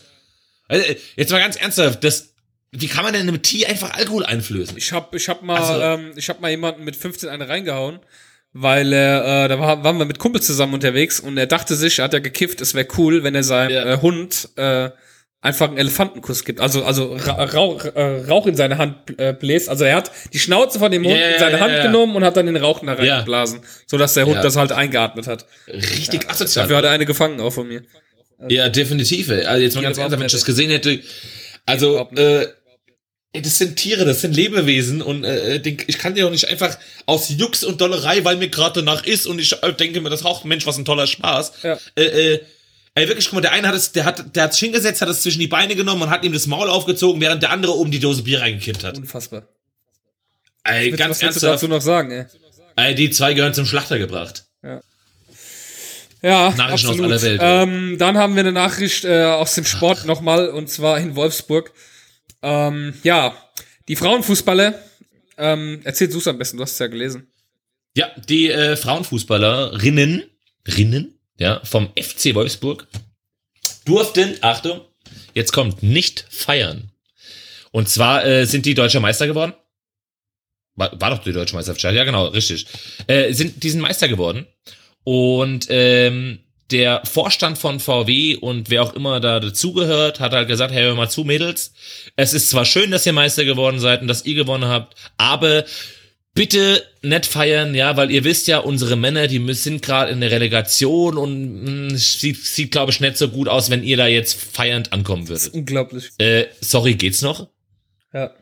Also, 0.67 0.83
jetzt 1.15 1.31
mal 1.31 1.39
ganz 1.39 1.55
ernsthaft, 1.55 2.03
das, 2.03 2.33
wie 2.71 2.87
kann 2.87 3.03
man 3.03 3.13
denn 3.13 3.27
einem 3.27 3.41
Tier 3.41 3.69
einfach 3.69 3.91
Alkohol 3.93 4.25
einflößen? 4.25 4.75
Ich 4.77 4.91
hab, 4.91 5.13
ich 5.15 5.29
hab 5.29 5.43
mal, 5.43 5.57
Also- 5.61 5.81
ähm, 5.81 6.11
ich 6.15 6.27
hab 6.29 6.41
mal 6.41 6.49
jemanden 6.51 6.83
mit 6.83 6.95
15 6.95 7.29
eine 7.29 7.47
reingehauen, 7.47 7.99
weil 8.53 8.91
er, 8.93 9.45
äh, 9.45 9.47
da 9.49 9.59
war, 9.59 9.83
waren 9.83 9.97
wir 9.97 10.05
mit 10.05 10.17
Kumpels 10.19 10.45
zusammen 10.47 10.73
unterwegs 10.73 11.19
und 11.19 11.37
er 11.37 11.45
dachte 11.47 11.75
sich, 11.75 11.99
er 11.99 12.05
hat 12.05 12.13
ja 12.13 12.19
gekifft, 12.19 12.61
es 12.61 12.73
wäre 12.73 12.87
cool, 12.97 13.23
wenn 13.23 13.35
er 13.35 13.43
seinem 13.43 13.71
Ja. 13.71 13.85
äh, 13.93 13.97
Hund 14.01 14.49
äh, 14.55 14.89
einfach 15.41 15.67
einen 15.67 15.77
Elefantenkuss 15.77 16.43
gibt. 16.43 16.59
Also, 16.59 16.83
also 16.83 17.13
Ra 17.15 17.43
Rauch, 17.43 17.85
äh, 17.85 18.25
Rauch 18.27 18.47
in 18.47 18.55
seine 18.55 18.77
Hand 18.77 18.95
äh, 19.19 19.33
bläst. 19.33 19.69
Also 19.69 19.83
er 19.83 19.95
hat 19.95 20.11
die 20.33 20.39
Schnauze 20.39 20.79
von 20.79 20.91
dem 20.91 21.03
Hund 21.05 21.15
Ja, 21.15 21.29
in 21.29 21.39
seine 21.39 21.57
ja, 21.57 21.59
Hand 21.59 21.71
ja, 21.71 21.77
ja. 21.77 21.85
genommen 21.85 22.15
und 22.15 22.23
hat 22.23 22.35
dann 22.35 22.47
den 22.47 22.57
Rauch 22.57 22.79
da 22.83 22.95
Ja. 23.01 23.13
reingeblasen, 23.15 23.59
sodass 23.85 24.15
der 24.15 24.25
Hund 24.25 24.37
Ja. 24.37 24.41
das 24.41 24.55
halt 24.55 24.71
eingeatmet 24.71 25.27
hat. 25.27 25.45
Richtig 25.67 26.29
asozial. 26.29 26.63
Dafür 26.63 26.77
hat 26.77 26.85
er 26.85 26.91
eine 26.91 27.05
gefangen 27.05 27.39
auch 27.39 27.51
von 27.51 27.67
mir. 27.67 27.83
Ja, 28.49 28.69
definitiv. 28.69 29.29
Ey. 29.29 29.45
Also 29.45 29.63
jetzt 29.63 29.75
mal 29.75 29.81
ganz 29.81 29.97
ernsthaft, 29.97 30.19
wenn 30.19 30.25
ich 30.25 30.31
das 30.33 30.45
gesehen 30.45 30.71
hätte. 30.71 30.99
Also, 31.65 32.09
äh, 32.15 32.47
ey, 33.33 33.41
das 33.41 33.57
sind 33.57 33.75
Tiere, 33.75 34.03
das 34.05 34.21
sind 34.21 34.35
Lebewesen 34.35 35.01
und 35.01 35.23
äh, 35.23 35.59
den, 35.59 35.77
ich 35.87 35.97
kann 35.99 36.15
dir 36.15 36.23
doch 36.25 36.31
nicht 36.31 36.47
einfach 36.49 36.77
aus 37.05 37.29
Jux 37.29 37.63
und 37.63 37.81
Dollerei, 37.81 38.23
weil 38.25 38.37
mir 38.37 38.49
gerade 38.49 38.81
danach 38.83 39.05
ist 39.05 39.25
und 39.27 39.39
ich 39.39 39.53
äh, 39.63 39.73
denke 39.73 40.01
mir, 40.01 40.09
das 40.09 40.25
raucht 40.25 40.45
Mensch, 40.45 40.65
was 40.65 40.77
ein 40.77 40.85
toller 40.85 41.07
Spaß. 41.07 41.53
Ja. 41.63 41.77
Äh, 41.95 42.33
äh, 42.33 42.39
ey, 42.95 43.07
wirklich, 43.07 43.25
guck 43.25 43.35
mal, 43.35 43.41
der 43.41 43.51
eine 43.51 43.67
hat 43.67 43.75
es, 43.75 43.91
der 43.91 44.05
hat, 44.05 44.35
der 44.35 44.43
hat's 44.43 44.57
hingesetzt, 44.57 45.01
hat 45.01 45.09
es 45.09 45.21
zwischen 45.21 45.39
die 45.39 45.47
Beine 45.47 45.75
genommen 45.75 46.01
und 46.03 46.09
hat 46.09 46.23
ihm 46.23 46.33
das 46.33 46.47
Maul 46.47 46.69
aufgezogen, 46.69 47.21
während 47.21 47.43
der 47.43 47.51
andere 47.51 47.73
oben 47.73 47.91
die 47.91 47.99
Dose 47.99 48.23
Bier 48.23 48.41
reingekippt 48.41 48.83
hat. 48.83 48.97
Unfassbar. 48.97 49.47
Ey, 50.63 50.91
Was 50.91 50.97
ganz 50.97 51.09
willst 51.09 51.21
du 51.21 51.25
ernsthaft, 51.25 51.53
dazu 51.53 51.67
noch 51.67 51.81
sagen, 51.81 52.11
ey? 52.11 52.25
ey, 52.75 52.95
die 52.95 53.11
zwei 53.11 53.33
gehören 53.33 53.53
zum 53.53 53.65
Schlachter 53.65 53.99
gebracht. 53.99 54.45
Ja, 56.21 56.49
Nachrichten 56.57 56.87
aus 56.87 56.93
absolut. 56.93 57.11
aller 57.11 57.21
Welt. 57.21 57.39
Ähm, 57.43 57.97
dann 57.99 58.17
haben 58.17 58.33
wir 58.33 58.39
eine 58.39 58.51
Nachricht 58.51 59.05
äh, 59.05 59.25
aus 59.25 59.53
dem 59.53 59.63
Sport 59.65 60.05
nochmal 60.05 60.49
und 60.49 60.71
zwar 60.71 60.97
in 60.97 61.15
Wolfsburg. 61.15 61.71
Ähm, 62.41 62.95
ja, 63.03 63.37
die 63.87 63.95
Frauenfußballer, 63.95 64.73
ähm, 65.37 65.81
erzähl 65.83 66.07
du 66.07 66.17
es 66.17 66.27
am 66.27 66.39
besten, 66.39 66.57
du 66.57 66.63
hast 66.63 66.71
es 66.71 66.79
ja 66.79 66.87
gelesen. 66.87 67.27
Ja, 67.95 68.09
die 68.27 68.49
äh, 68.49 68.75
Frauenfußballerinnen, 68.75 70.23
Rinnen, 70.67 71.14
ja, 71.37 71.61
vom 71.63 71.89
FC 71.97 72.33
Wolfsburg 72.35 72.87
durften, 73.85 74.37
Achtung, 74.41 74.81
jetzt 75.33 75.51
kommt, 75.51 75.83
nicht 75.83 76.25
feiern. 76.29 76.91
Und 77.71 77.89
zwar 77.89 78.25
äh, 78.25 78.45
sind 78.45 78.65
die 78.65 78.73
deutscher 78.73 78.99
Meister 78.99 79.27
geworden. 79.27 79.53
War, 80.75 80.99
war 80.99 81.09
doch 81.11 81.19
die 81.19 81.33
deutsche 81.33 81.55
Meisterschaft, 81.55 81.95
ja 81.95 82.03
genau, 82.03 82.27
richtig. 82.27 82.65
Äh, 83.07 83.33
sind, 83.33 83.63
die 83.63 83.69
sind 83.69 83.81
Meister 83.81 84.07
geworden. 84.07 84.47
Und 85.03 85.67
ähm, 85.69 86.39
der 86.71 87.01
Vorstand 87.05 87.57
von 87.57 87.79
VW 87.79 88.37
und 88.37 88.69
wer 88.69 88.83
auch 88.83 88.93
immer 88.93 89.19
da 89.19 89.39
dazugehört, 89.39 90.19
hat 90.19 90.33
halt 90.33 90.47
gesagt, 90.47 90.73
hey, 90.73 90.83
hör 90.83 90.95
mal 90.95 91.09
zu, 91.09 91.23
Mädels. 91.23 91.73
Es 92.15 92.33
ist 92.33 92.49
zwar 92.49 92.65
schön, 92.65 92.91
dass 92.91 93.05
ihr 93.05 93.13
Meister 93.13 93.45
geworden 93.45 93.79
seid 93.79 94.01
und 94.01 94.07
dass 94.07 94.25
ihr 94.25 94.35
gewonnen 94.35 94.65
habt, 94.65 94.95
aber 95.17 95.65
bitte 96.35 96.85
nicht 97.01 97.25
feiern, 97.25 97.73
ja, 97.73 97.97
weil 97.97 98.11
ihr 98.11 98.23
wisst 98.23 98.47
ja, 98.47 98.59
unsere 98.59 98.95
Männer, 98.95 99.27
die 99.27 99.39
müssen- 99.39 99.63
sind 99.63 99.81
gerade 99.81 100.11
in 100.11 100.21
der 100.21 100.29
Relegation 100.29 101.17
und 101.17 101.87
mh, 101.87 101.93
es 101.95 102.19
sieht, 102.19 102.45
sieht 102.45 102.69
glaube 102.71 102.91
ich, 102.91 102.99
nicht 102.99 103.17
so 103.17 103.29
gut 103.29 103.47
aus, 103.47 103.69
wenn 103.71 103.83
ihr 103.83 103.97
da 103.97 104.05
jetzt 104.05 104.39
feiernd 104.39 104.93
ankommen 104.93 105.27
würdet. 105.27 105.53
Unglaublich. 105.53 106.09
Äh, 106.19 106.45
sorry, 106.61 106.93
geht's 106.95 107.21
noch? 107.23 107.49
Ja. 108.13 108.35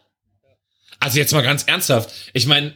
Also 1.00 1.20
jetzt 1.20 1.32
mal 1.34 1.42
ganz 1.42 1.64
ernsthaft. 1.64 2.10
Ich 2.34 2.46
meine, 2.48 2.74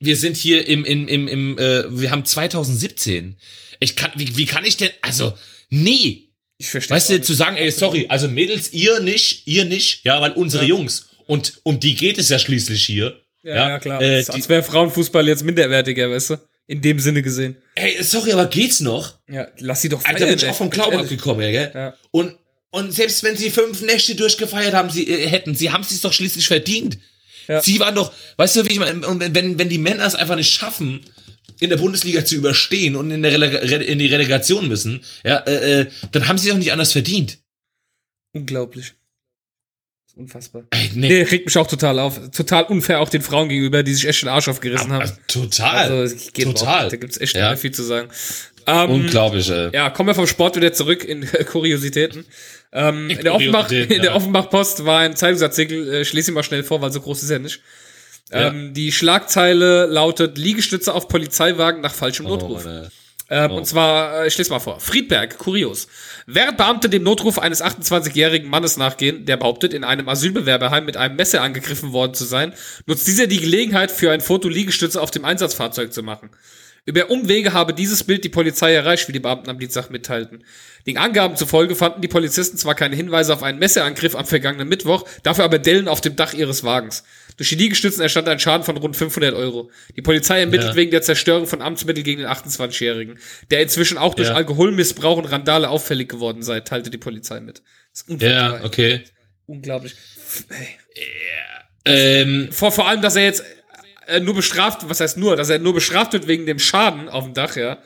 wir 0.00 0.16
sind 0.16 0.36
hier 0.36 0.66
im, 0.66 0.84
im, 0.84 1.08
im, 1.08 1.28
im 1.28 1.58
äh, 1.58 1.84
wir 2.00 2.10
haben 2.10 2.24
2017. 2.24 3.36
Ich 3.80 3.96
kann, 3.96 4.10
wie, 4.16 4.36
wie 4.36 4.46
kann 4.46 4.64
ich 4.64 4.76
denn, 4.76 4.90
also, 5.00 5.32
nee. 5.70 6.28
Ich 6.58 6.68
verstehe. 6.70 6.96
Weißt 6.96 7.10
du, 7.10 7.20
zu 7.22 7.34
sagen, 7.34 7.56
ey, 7.56 7.70
sorry, 7.70 8.06
also 8.08 8.28
Mädels, 8.28 8.72
ihr 8.72 9.00
nicht, 9.00 9.46
ihr 9.46 9.64
nicht, 9.64 10.04
ja, 10.04 10.20
weil 10.20 10.32
unsere 10.32 10.64
Ja. 10.64 10.70
Jungs, 10.70 11.08
und 11.26 11.60
um 11.62 11.80
die 11.80 11.94
geht 11.94 12.18
es 12.18 12.28
ja 12.28 12.38
schließlich 12.38 12.84
hier. 12.84 13.20
Ja, 13.44 13.68
ja, 13.68 13.78
klar. 13.78 14.00
Äh, 14.02 14.22
die, 14.24 14.30
als 14.30 14.48
wäre 14.48 14.62
Frauenfußball 14.62 15.28
jetzt 15.28 15.44
minderwertiger, 15.44 16.10
weißt 16.10 16.30
du? 16.30 16.36
In 16.66 16.80
dem 16.80 16.98
Sinne 16.98 17.20
gesehen. 17.22 17.56
ey, 17.74 18.02
sorry, 18.02 18.32
aber 18.32 18.46
geht's 18.46 18.80
noch? 18.80 19.18
Ja, 19.28 19.48
lass 19.58 19.82
sie 19.82 19.90
doch 19.90 20.02
Alter, 20.04 20.24
bin 20.26 20.36
ich 20.36 20.46
auch 20.48 20.54
vom 20.56 20.70
Glauben 20.70 20.92
Ehrlich. 20.92 21.10
abgekommen, 21.10 21.42
ja, 21.44 21.50
gell? 21.50 21.70
Ja. 21.74 21.94
Und, 22.10 22.36
und 22.70 22.92
selbst 22.92 23.22
wenn 23.22 23.36
sie 23.36 23.50
fünf 23.50 23.82
Nächte 23.82 24.14
durchgefeiert 24.14 24.72
haben, 24.72 24.88
sie 24.88 25.06
äh, 25.08 25.28
hätten, 25.28 25.54
sie 25.54 25.70
haben 25.70 25.82
es 25.82 26.00
doch 26.00 26.12
schließlich 26.14 26.46
verdient. 26.46 26.98
Ja. 27.48 27.60
Sie 27.60 27.78
waren 27.80 27.94
doch, 27.94 28.14
weißt 28.38 28.56
du, 28.56 28.64
wie 28.64 28.72
ich 28.72 28.78
meine, 28.78 29.02
wenn, 29.34 29.58
wenn 29.58 29.68
die 29.68 29.76
Männer 29.76 30.06
es 30.06 30.14
einfach 30.14 30.36
nicht 30.36 30.50
schaffen, 30.50 31.04
in 31.60 31.68
der 31.68 31.76
Bundesliga 31.76 32.24
zu 32.24 32.34
überstehen 32.36 32.96
und 32.96 33.10
in, 33.10 33.22
der 33.22 33.32
Relega 33.32 33.58
Re- 33.58 33.84
in 33.84 33.98
die 33.98 34.06
Relegation 34.06 34.66
müssen, 34.66 35.02
ja, 35.22 35.36
äh, 35.40 35.80
äh, 35.82 35.86
dann 36.12 36.26
haben 36.28 36.38
sie 36.38 36.48
doch 36.48 36.56
nicht 36.56 36.72
anders 36.72 36.92
verdient. 36.92 37.38
Unglaublich. 38.32 38.94
Unfassbar. 40.16 40.62
Ey, 40.70 40.90
nee. 40.94 41.08
Nee, 41.08 41.22
regt 41.22 41.46
mich 41.46 41.56
auch 41.58 41.66
total 41.66 41.98
auf. 41.98 42.30
Total 42.30 42.64
unfair 42.64 43.00
auch 43.00 43.08
den 43.08 43.22
Frauen 43.22 43.48
gegenüber, 43.48 43.82
die 43.82 43.94
sich 43.94 44.06
echt 44.06 44.22
den 44.22 44.28
Arsch 44.28 44.46
aufgerissen 44.48 44.92
haben. 44.92 45.00
Also, 45.00 45.14
total. 45.26 45.90
Also, 45.90 46.16
total. 46.32 46.84
nicht. 46.84 46.92
Da 46.92 46.96
gibt's 46.96 47.20
echt 47.20 47.34
Ja. 47.34 47.40
nicht 47.42 47.48
mehr 47.50 47.56
viel 47.56 47.72
zu 47.72 47.82
sagen. 47.82 48.08
Ähm, 48.66 48.90
Unglaublich, 48.90 49.50
ey. 49.50 49.70
Ja, 49.72 49.90
kommen 49.90 50.08
wir 50.08 50.14
vom 50.14 50.26
Sport 50.26 50.56
wieder 50.56 50.72
zurück 50.72 51.04
in 51.04 51.26
Kuriositäten. 51.50 52.24
Ähm, 52.72 53.10
in, 53.10 53.22
der 53.22 53.34
Offenbach, 53.34 53.70
in 53.70 53.88
der 53.88 54.04
ja. 54.04 54.14
Offenbach-Post 54.14 54.84
war 54.84 55.00
ein 55.00 55.16
Zeitungsartikel, 55.16 55.92
äh, 55.94 56.00
ich 56.02 56.12
lese 56.12 56.30
ihn 56.30 56.34
mal 56.34 56.42
schnell 56.42 56.62
vor, 56.64 56.80
weil 56.80 56.92
so 56.92 57.00
groß 57.00 57.22
ist 57.22 57.30
er 57.30 57.40
nicht. 57.40 57.60
Ja. 58.32 58.48
Ähm, 58.48 58.72
die 58.72 58.90
Schlagzeile 58.92 59.86
lautet 59.86 60.38
Liegestütze 60.38 60.94
auf 60.94 61.08
Polizeiwagen 61.08 61.82
nach 61.82 61.92
falschem 61.92 62.26
Notruf. 62.26 62.62
Oh, 62.64 62.68
Mann, 62.68 62.84
ey. 62.84 62.88
Ähm, 63.34 63.50
Oh. 63.50 63.56
Und 63.56 63.66
zwar, 63.66 64.22
äh, 64.22 64.28
ich 64.28 64.38
lese 64.38 64.50
mal 64.50 64.60
vor. 64.60 64.78
Friedberg, 64.78 65.38
kurios. 65.38 65.88
Während 66.26 66.56
Beamte 66.56 66.88
dem 66.88 67.02
Notruf 67.02 67.40
eines 67.40 67.62
28-jährigen 67.62 68.48
Mannes 68.48 68.76
nachgehen, 68.76 69.26
der 69.26 69.36
behauptet, 69.36 69.74
in 69.74 69.82
einem 69.82 70.08
Asylbewerberheim 70.08 70.84
mit 70.84 70.96
einem 70.96 71.16
Messer 71.16 71.42
angegriffen 71.42 71.92
worden 71.92 72.14
zu 72.14 72.24
sein, 72.24 72.54
nutzt 72.86 73.08
dieser 73.08 73.26
die 73.26 73.40
Gelegenheit, 73.40 73.90
für 73.90 74.12
ein 74.12 74.20
Foto 74.20 74.48
Liegestütze 74.48 75.02
auf 75.02 75.10
dem 75.10 75.24
Einsatzfahrzeug 75.24 75.92
zu 75.92 76.04
machen. 76.04 76.30
Über 76.86 77.10
Umwege 77.10 77.54
habe 77.54 77.74
dieses 77.74 78.04
Bild 78.04 78.22
die 78.24 78.28
Polizei 78.28 78.72
erreicht, 78.72 79.08
wie 79.08 79.12
die 79.12 79.18
Beamten 79.18 79.50
am 79.50 79.58
Dienstag 79.58 79.90
mitteilten. 79.90 80.44
Den 80.86 80.98
Angaben 80.98 81.34
zufolge 81.34 81.74
fanden 81.74 82.02
die 82.02 82.08
Polizisten 82.08 82.58
zwar 82.58 82.74
keine 82.74 82.94
Hinweise 82.94 83.32
auf 83.32 83.42
einen 83.42 83.58
Messerangriff 83.58 84.14
am 84.14 84.26
vergangenen 84.26 84.68
Mittwoch, 84.68 85.04
dafür 85.22 85.44
aber 85.44 85.58
Dellen 85.58 85.88
auf 85.88 86.02
dem 86.02 86.14
Dach 86.14 86.34
ihres 86.34 86.62
Wagens. 86.62 87.02
Durch 87.36 87.48
die 87.48 87.56
Liegestützen 87.56 88.00
entstand 88.02 88.28
ein 88.28 88.38
Schaden 88.38 88.64
von 88.64 88.76
rund 88.76 88.96
500 88.96 89.34
Euro. 89.34 89.70
Die 89.96 90.02
Polizei 90.02 90.40
ermittelt 90.40 90.70
Ja. 90.70 90.76
wegen 90.76 90.90
der 90.92 91.02
Zerstörung 91.02 91.46
von 91.46 91.62
Amtsmitteln 91.62 92.04
gegen 92.04 92.20
den 92.20 92.28
28-Jährigen, 92.28 93.18
der 93.50 93.62
inzwischen 93.62 93.98
auch 93.98 94.14
durch 94.14 94.28
Ja. 94.28 94.34
Alkoholmissbrauch 94.34 95.16
und 95.18 95.24
Randale 95.26 95.68
auffällig 95.68 96.08
geworden 96.08 96.42
sei, 96.42 96.60
teilte 96.60 96.90
die 96.90 96.98
Polizei 96.98 97.40
mit. 97.40 97.62
Das 97.92 98.02
ist 98.02 98.08
unfassbar. 98.08 98.58
Ja, 98.60 98.64
okay. 98.64 99.02
Unglaublich. 99.46 99.94
Ey. 100.48 102.22
Ähm, 102.22 102.48
Vor, 102.50 102.72
vor 102.72 102.88
allem, 102.88 103.02
dass 103.02 103.16
er 103.16 103.24
jetzt 103.24 103.44
äh, 104.06 104.20
nur 104.20 104.34
bestraft, 104.34 104.88
was 104.88 105.00
heißt 105.00 105.16
nur, 105.18 105.36
dass 105.36 105.50
er 105.50 105.58
nur 105.58 105.74
bestraft 105.74 106.12
wird 106.12 106.26
wegen 106.26 106.46
dem 106.46 106.58
Schaden 106.58 107.08
auf 107.08 107.24
dem 107.24 107.34
Dach, 107.34 107.56
ja. 107.56 107.78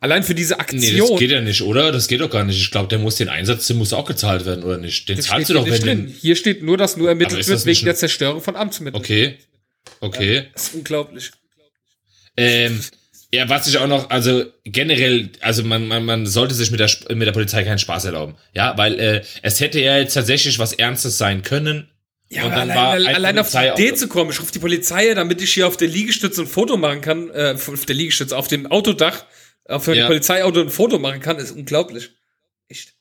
Allein 0.00 0.22
für 0.22 0.34
diese 0.34 0.60
Aktion. 0.60 0.80
Nee, 0.80 0.98
das 0.98 1.18
geht 1.18 1.30
ja 1.30 1.40
nicht, 1.40 1.62
oder? 1.62 1.90
Das 1.90 2.06
geht 2.06 2.20
doch 2.20 2.30
gar 2.30 2.44
nicht. 2.44 2.60
Ich 2.60 2.70
glaube, 2.70 2.88
der 2.88 2.98
muss 2.98 3.16
den 3.16 3.28
Einsatz, 3.28 3.66
der 3.66 3.76
muss 3.76 3.92
auch 3.92 4.04
gezahlt 4.04 4.44
werden, 4.44 4.62
oder 4.62 4.76
nicht? 4.76 5.08
Den 5.08 5.16
Das 5.16 5.26
zahlst 5.26 5.48
du 5.48 5.54
doch, 5.54 5.64
hier 5.64 5.72
wenn 5.72 5.80
drin. 5.80 6.14
Hier 6.20 6.36
steht 6.36 6.62
nur, 6.62 6.76
dass 6.76 6.96
nur 6.96 7.08
ermittelt 7.08 7.46
wird 7.46 7.64
wegen 7.64 7.84
der 7.84 7.94
Zerstörung 7.94 8.40
von 8.42 8.56
Amtsmitteln. 8.56 9.02
Okay. 9.02 9.38
Okay. 10.00 10.48
Das 10.52 10.68
ist 10.68 10.74
unglaublich. 10.74 11.30
Ähm, 12.36 12.80
ja, 13.32 13.48
was 13.48 13.66
ich 13.66 13.78
auch 13.78 13.86
noch, 13.86 14.10
also 14.10 14.44
generell, 14.64 15.30
also 15.40 15.62
man, 15.62 15.88
man, 15.88 16.04
man 16.04 16.26
sollte 16.26 16.54
sich 16.54 16.70
mit 16.70 16.80
der, 16.80 16.90
mit 17.14 17.26
der 17.26 17.32
Polizei 17.32 17.64
keinen 17.64 17.78
Spaß 17.78 18.04
erlauben. 18.04 18.36
Ja, 18.54 18.76
weil 18.76 19.00
äh, 19.00 19.22
es 19.42 19.60
hätte 19.60 19.80
ja 19.80 19.98
jetzt 19.98 20.14
tatsächlich 20.14 20.58
was 20.58 20.72
Ernstes 20.74 21.18
sein 21.18 21.42
können. 21.42 21.88
Ja, 22.28 22.44
Und 22.44 22.50
dann 22.50 22.70
allein, 22.70 22.76
war 22.76 22.90
allein, 22.90 23.08
ein 23.08 23.14
allein 23.14 23.38
auf 23.38 23.50
die 23.50 23.82
Idee 23.82 23.94
zu 23.94 24.08
kommen, 24.08 24.30
ich 24.30 24.40
rufe 24.40 24.52
die 24.52 24.58
Polizei, 24.58 25.14
damit 25.14 25.40
ich 25.40 25.52
hier 25.52 25.66
auf 25.66 25.76
der 25.76 25.88
Liegestütze 25.88 26.42
ein 26.42 26.46
Foto 26.48 26.76
machen 26.76 27.00
kann, 27.00 27.30
äh, 27.30 27.54
auf 27.56 27.84
der 27.86 27.94
Liegestütze, 27.94 28.36
auf 28.36 28.48
dem 28.48 28.66
Autodach, 28.66 29.24
auf 29.68 29.84
dem 29.84 29.94
Ja. 29.94 30.06
Polizeiauto 30.06 30.60
ein 30.60 30.70
Foto 30.70 30.98
machen 30.98 31.20
kann, 31.20 31.38
ist 31.38 31.52
unglaublich. 31.52 32.10
Echt. 32.68 32.94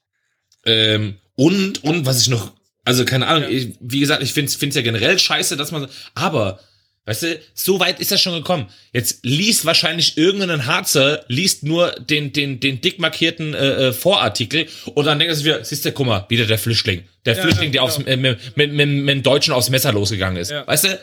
Ähm, 0.66 1.18
und, 1.36 1.84
und 1.84 2.06
was 2.06 2.22
ich 2.22 2.30
noch, 2.30 2.54
also 2.86 3.06
keine 3.06 3.28
Ahnung, 3.28 3.50
ich, 3.50 3.74
wie 3.80 4.00
gesagt, 4.00 4.24
ich 4.24 4.34
finde 4.34 4.52
es 4.52 4.76
ja 4.76 4.82
generell 4.82 5.20
scheiße, 5.20 5.58
dass 5.58 5.72
man, 5.72 5.88
aber, 6.14 6.60
weißt 7.06 7.24
du, 7.24 7.40
so 7.54 7.80
weit 7.80 8.00
ist 8.00 8.12
das 8.12 8.22
schon 8.22 8.34
gekommen. 8.34 8.68
Jetzt 8.94 9.20
liest 9.24 9.66
wahrscheinlich 9.66 10.18
irgendein 10.18 10.66
Harzer, 10.66 11.24
liest 11.28 11.64
nur 11.64 11.92
den, 11.92 12.32
den, 12.34 12.60
den 12.60 12.82
dick 12.82 13.00
markierten 13.00 13.54
äh, 13.54 13.90
äh, 13.90 13.94
Vorartikel 13.94 14.68
und 14.94 15.06
dann 15.06 15.20
denkt 15.20 15.32
er 15.32 15.36
sich 15.36 15.46
wieder, 15.46 15.64
siehst 15.64 15.86
du, 15.86 15.92
guck 15.92 16.08
mal, 16.08 16.26
wieder 16.30 16.46
der 16.46 16.58
Flüchtling. 16.58 17.04
Der 17.26 17.36
Ja, 17.36 17.42
Flüchtling, 17.42 17.72
der 17.72 17.80
ja, 17.80 17.84
aufs, 17.84 17.98
äh, 18.00 18.18
mit, 18.18 18.40
mit, 18.56 18.74
mit, 18.74 18.90
mit 18.90 19.10
dem 19.16 19.24
Deutschen 19.24 19.54
aufs 19.54 19.70
Messer 19.70 19.92
losgegangen 19.92 20.38
ist. 20.38 20.52
Ja. 20.52 20.66
Weißt 20.66 20.86
du, 20.86 21.00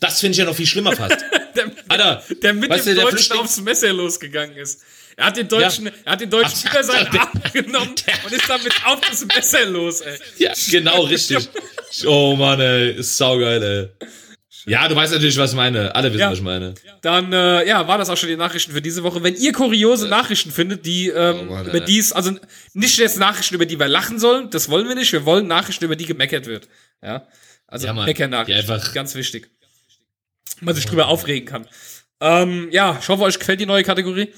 das 0.00 0.20
finde 0.20 0.32
ich 0.32 0.38
ja 0.38 0.44
noch 0.44 0.56
viel 0.56 0.66
schlimmer 0.66 0.94
fast. 0.96 1.16
Der, 1.56 1.70
Alter, 1.86 2.20
der 2.42 2.52
mit 2.52 2.68
weißt 2.68 2.88
dem 2.88 2.96
du, 2.96 3.00
der 3.02 3.10
Deutschen 3.12 3.36
aufs 3.38 3.60
Messer 3.60 3.92
losgegangen 3.92 4.56
ist. 4.56 4.80
Er 5.16 5.26
hat 5.26 5.36
den 5.36 5.48
Deutschen, 5.48 5.86
Ja. 5.86 5.92
er 6.04 6.12
hat 6.12 6.20
den 6.20 6.30
Deutschen 6.30 6.68
über 6.70 6.82
seinen 6.84 7.10
der- 7.10 7.20
Arm 7.22 7.30
genommen 7.52 7.94
und 8.24 8.32
ist 8.32 8.48
damit 8.48 8.72
auf 8.84 9.00
das 9.00 9.24
Messer 9.26 9.64
los, 9.66 10.00
ey. 10.00 10.18
Ja, 10.38 10.52
genau, 10.70 11.02
richtig. 11.02 11.48
Oh 12.06 12.34
Mann, 12.36 12.60
ey, 12.60 12.92
ist 12.92 13.16
saugeil, 13.16 13.62
ey. 13.62 14.08
Ja, 14.66 14.88
du 14.88 14.96
weißt 14.96 15.12
natürlich, 15.12 15.36
was 15.36 15.50
ich 15.50 15.56
meine. 15.56 15.94
Alle 15.94 16.08
wissen, 16.10 16.20
Ja. 16.20 16.30
was 16.30 16.38
ich 16.38 16.44
meine. 16.44 16.74
Dann, 17.02 17.32
äh, 17.34 17.68
ja, 17.68 17.86
war 17.86 17.98
das 17.98 18.08
auch 18.08 18.16
schon 18.16 18.30
die 18.30 18.36
Nachrichten 18.36 18.72
für 18.72 18.80
diese 18.80 19.02
Woche. 19.02 19.22
Wenn 19.22 19.34
ihr 19.36 19.52
kuriose 19.52 20.08
Nachrichten 20.08 20.50
findet, 20.50 20.86
die, 20.86 21.08
ähm, 21.10 21.40
Oh 21.40 21.52
Mann, 21.52 21.66
über 21.66 21.80
die 21.80 21.98
es, 21.98 22.12
also 22.14 22.32
nicht 22.72 22.96
jetzt 22.98 23.18
Nachrichten, 23.18 23.54
über 23.56 23.66
die 23.66 23.78
wir 23.78 23.88
lachen 23.88 24.18
sollen, 24.18 24.48
das 24.50 24.70
wollen 24.70 24.88
wir 24.88 24.94
nicht. 24.94 25.12
Wir 25.12 25.26
wollen 25.26 25.46
Nachrichten, 25.46 25.84
über 25.84 25.96
die 25.96 26.06
gemeckert 26.06 26.46
wird. 26.46 26.66
Ja. 27.02 27.26
Also 27.66 27.86
Ja. 27.88 27.92
Meckernachrichten. 27.92 28.80
Ganz 28.94 29.14
wichtig. 29.14 29.50
Man 30.60 30.74
sich 30.74 30.86
drüber 30.86 31.08
aufregen 31.08 31.46
kann. 31.46 31.68
Ähm, 32.20 32.68
ja, 32.70 32.98
ich 33.00 33.08
hoffe, 33.08 33.22
euch 33.24 33.38
gefällt 33.38 33.60
die 33.60 33.66
neue 33.66 33.82
Kategorie. 33.82 34.32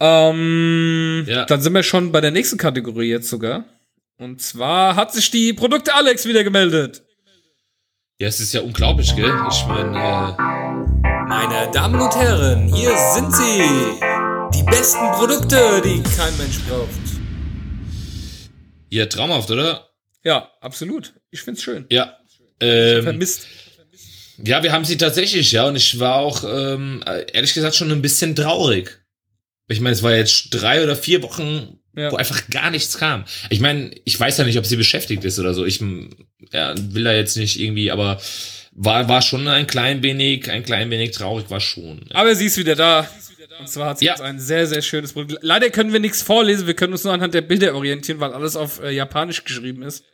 Ähm, 0.00 1.24
Ja. 1.26 1.44
dann 1.46 1.60
sind 1.60 1.72
wir 1.72 1.82
schon 1.82 2.12
bei 2.12 2.20
der 2.20 2.30
nächsten 2.30 2.58
Kategorie 2.58 3.08
jetzt 3.10 3.28
sogar. 3.28 3.64
Und 4.18 4.40
zwar 4.40 4.96
hat 4.96 5.12
sich 5.12 5.30
die 5.30 5.52
Produkte 5.52 5.94
Alex 5.94 6.26
wieder 6.26 6.44
gemeldet. 6.44 7.02
Ja, 8.18 8.28
es 8.28 8.40
ist 8.40 8.54
ja 8.54 8.62
unglaublich, 8.62 9.14
gell? 9.14 9.30
Ich 9.50 9.66
meine, 9.66 9.98
äh, 9.98 11.26
Meine 11.28 11.70
Damen 11.72 12.00
und 12.00 12.14
Herren, 12.16 12.72
hier 12.74 12.96
sind 13.14 13.34
sie. 13.34 13.62
Die 14.54 14.62
besten 14.62 15.10
Produkte, 15.12 15.82
die 15.84 16.00
kein 16.16 16.34
Mensch 16.38 16.60
braucht. 16.68 16.88
ja, 18.90 19.06
traumhaft, 19.06 19.50
oder? 19.50 19.88
Ja, 20.24 20.50
absolut. 20.60 21.14
Ich 21.30 21.42
find's 21.42 21.62
schön. 21.62 21.84
Ja. 21.90 22.16
Ähm, 22.60 23.02
Vermisst. 23.02 23.46
ja, 24.42 24.62
wir 24.62 24.72
haben 24.72 24.84
sie 24.84 24.96
tatsächlich, 24.96 25.52
ja. 25.52 25.66
Und 25.66 25.76
ich 25.76 25.98
war 25.98 26.16
auch, 26.16 26.42
ähm, 26.44 27.02
ehrlich 27.32 27.52
gesagt, 27.54 27.74
schon 27.74 27.90
ein 27.92 28.00
bisschen 28.02 28.34
traurig. 28.34 28.98
Ich 29.68 29.80
meine, 29.80 29.94
es 29.94 30.02
war 30.02 30.14
jetzt 30.14 30.50
drei 30.50 30.82
oder 30.82 30.94
vier 30.96 31.22
Wochen, 31.22 31.78
Ja. 31.96 32.12
wo 32.12 32.16
einfach 32.16 32.48
gar 32.50 32.70
nichts 32.70 32.98
kam. 32.98 33.24
Ich 33.50 33.60
meine, 33.60 33.90
ich 34.04 34.18
weiß 34.18 34.38
ja 34.38 34.44
nicht, 34.44 34.58
ob 34.58 34.66
sie 34.66 34.76
beschäftigt 34.76 35.24
ist 35.24 35.38
oder 35.38 35.54
so. 35.54 35.64
Ich 35.64 35.80
ja, 36.52 36.74
will 36.76 37.04
da 37.04 37.12
jetzt 37.12 37.36
nicht 37.36 37.58
irgendwie, 37.58 37.90
aber 37.90 38.20
war, 38.72 39.08
war 39.08 39.22
schon 39.22 39.48
ein 39.48 39.66
klein 39.66 40.02
wenig, 40.02 40.50
ein 40.50 40.62
klein 40.62 40.90
wenig 40.90 41.12
traurig, 41.12 41.50
war 41.50 41.60
schon. 41.60 42.04
Aber 42.12 42.34
sie 42.34 42.46
ist 42.46 42.58
wieder 42.58 42.74
da. 42.76 43.08
Und 43.58 43.68
zwar 43.70 43.88
hat 43.90 43.98
sie 44.00 44.04
Ja. 44.04 44.12
jetzt 44.12 44.20
ein 44.20 44.38
sehr, 44.38 44.66
sehr 44.66 44.82
schönes 44.82 45.14
Produkt. 45.14 45.42
Leider 45.42 45.70
können 45.70 45.92
wir 45.92 46.00
nichts 46.00 46.20
vorlesen, 46.20 46.66
wir 46.66 46.74
können 46.74 46.92
uns 46.92 47.04
nur 47.04 47.14
anhand 47.14 47.32
der 47.32 47.40
Bilder 47.40 47.74
orientieren, 47.74 48.20
weil 48.20 48.34
alles 48.34 48.54
auf 48.54 48.82
äh, 48.82 48.90
Japanisch 48.90 49.44
geschrieben 49.44 49.82
ist. 49.82 50.04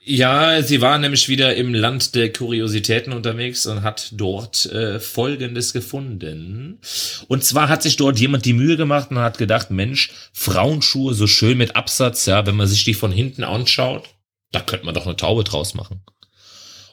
Ja, 0.00 0.62
sie 0.62 0.80
war 0.80 0.98
nämlich 0.98 1.28
wieder 1.28 1.56
im 1.56 1.74
Land 1.74 2.14
der 2.14 2.32
Kuriositäten 2.32 3.12
unterwegs 3.12 3.66
und 3.66 3.82
hat 3.82 4.12
dort 4.12 4.64
äh, 4.66 5.00
Folgendes 5.00 5.72
gefunden. 5.72 6.78
Und 7.26 7.44
zwar 7.44 7.68
hat 7.68 7.82
sich 7.82 7.96
dort 7.96 8.18
jemand 8.18 8.44
die 8.44 8.52
Mühe 8.52 8.76
gemacht 8.76 9.10
und 9.10 9.18
hat 9.18 9.38
gedacht, 9.38 9.70
Mensch, 9.70 10.10
Frauenschuhe 10.32 11.14
so 11.14 11.26
schön 11.26 11.58
mit 11.58 11.76
Absatz, 11.76 12.26
ja, 12.26 12.46
wenn 12.46 12.56
man 12.56 12.68
sich 12.68 12.84
die 12.84 12.94
von 12.94 13.12
hinten 13.12 13.44
anschaut, 13.44 14.08
da 14.52 14.60
könnte 14.60 14.86
man 14.86 14.94
doch 14.94 15.04
eine 15.04 15.16
Taube 15.16 15.44
draus 15.44 15.74
machen. 15.74 16.00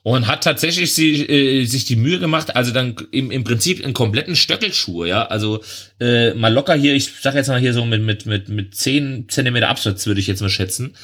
Und 0.01 0.27
hat 0.27 0.43
tatsächlich 0.43 0.93
sie, 0.93 1.25
äh, 1.25 1.65
sich 1.65 1.85
die 1.85 1.95
Mühe 1.95 2.19
gemacht, 2.19 2.55
also 2.55 2.71
dann 2.71 2.95
im, 3.11 3.31
im 3.31 3.43
Prinzip 3.43 3.83
einen 3.83 3.93
kompletten 3.93 4.35
Stöckelschuhe, 4.35 5.07
ja, 5.07 5.25
also 5.25 5.63
äh, 5.99 6.33
mal 6.33 6.53
locker 6.53 6.75
hier, 6.75 6.93
ich 6.93 7.11
sag 7.21 7.35
jetzt 7.35 7.47
mal 7.47 7.59
hier 7.59 7.73
so 7.73 7.85
mit, 7.85 8.01
mit, 8.01 8.25
mit, 8.25 8.49
mit 8.49 8.75
10 8.75 9.29
Zentimeter 9.29 9.69
Absatz 9.69 10.05
würde 10.05 10.19
ich 10.19 10.27
jetzt 10.27 10.41
mal 10.41 10.49
schätzen 10.49 10.95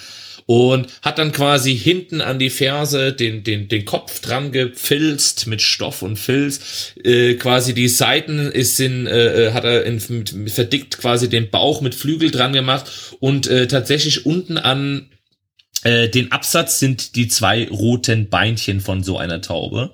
und 0.52 0.88
hat 1.02 1.18
dann 1.18 1.32
quasi 1.32 1.78
hinten 1.78 2.20
an 2.20 2.38
die 2.38 2.50
Ferse 2.50 3.14
den, 3.14 3.42
den, 3.46 3.70
den 3.70 3.86
Kopf 3.86 4.20
dran 4.20 4.52
gefilzt 4.52 5.48
mit 5.48 5.62
Stoff 5.62 6.02
und 6.02 6.18
Filz. 6.18 6.94
Äh, 7.02 7.36
quasi 7.36 7.74
die 7.74 7.88
Seiten 7.88 8.52
ist 8.52 8.78
in, 8.82 9.08
äh, 9.08 9.46
äh, 9.46 9.54
hat 9.54 9.64
er 9.64 9.86
in, 9.86 10.02
mit, 10.10 10.52
verdickt 10.52 10.98
quasi 10.98 11.30
den 11.30 11.50
Bauch 11.50 11.80
mit 11.80 11.96
Flügel 11.96 12.32
dran 12.32 12.52
gemacht 12.52 13.16
und 13.22 13.48
äh, 13.48 13.66
tatsächlich 13.70 14.26
unten 14.26 14.58
an 14.58 15.10
äh, 15.86 16.10
den 16.10 16.34
Absatz 16.34 16.80
sind 16.80 17.16
die 17.16 17.30
zwei 17.30 17.70
roten 17.70 18.28
Beinchen 18.28 18.82
von 18.82 19.04
so 19.04 19.18
einer 19.18 19.40
Taube. 19.40 19.94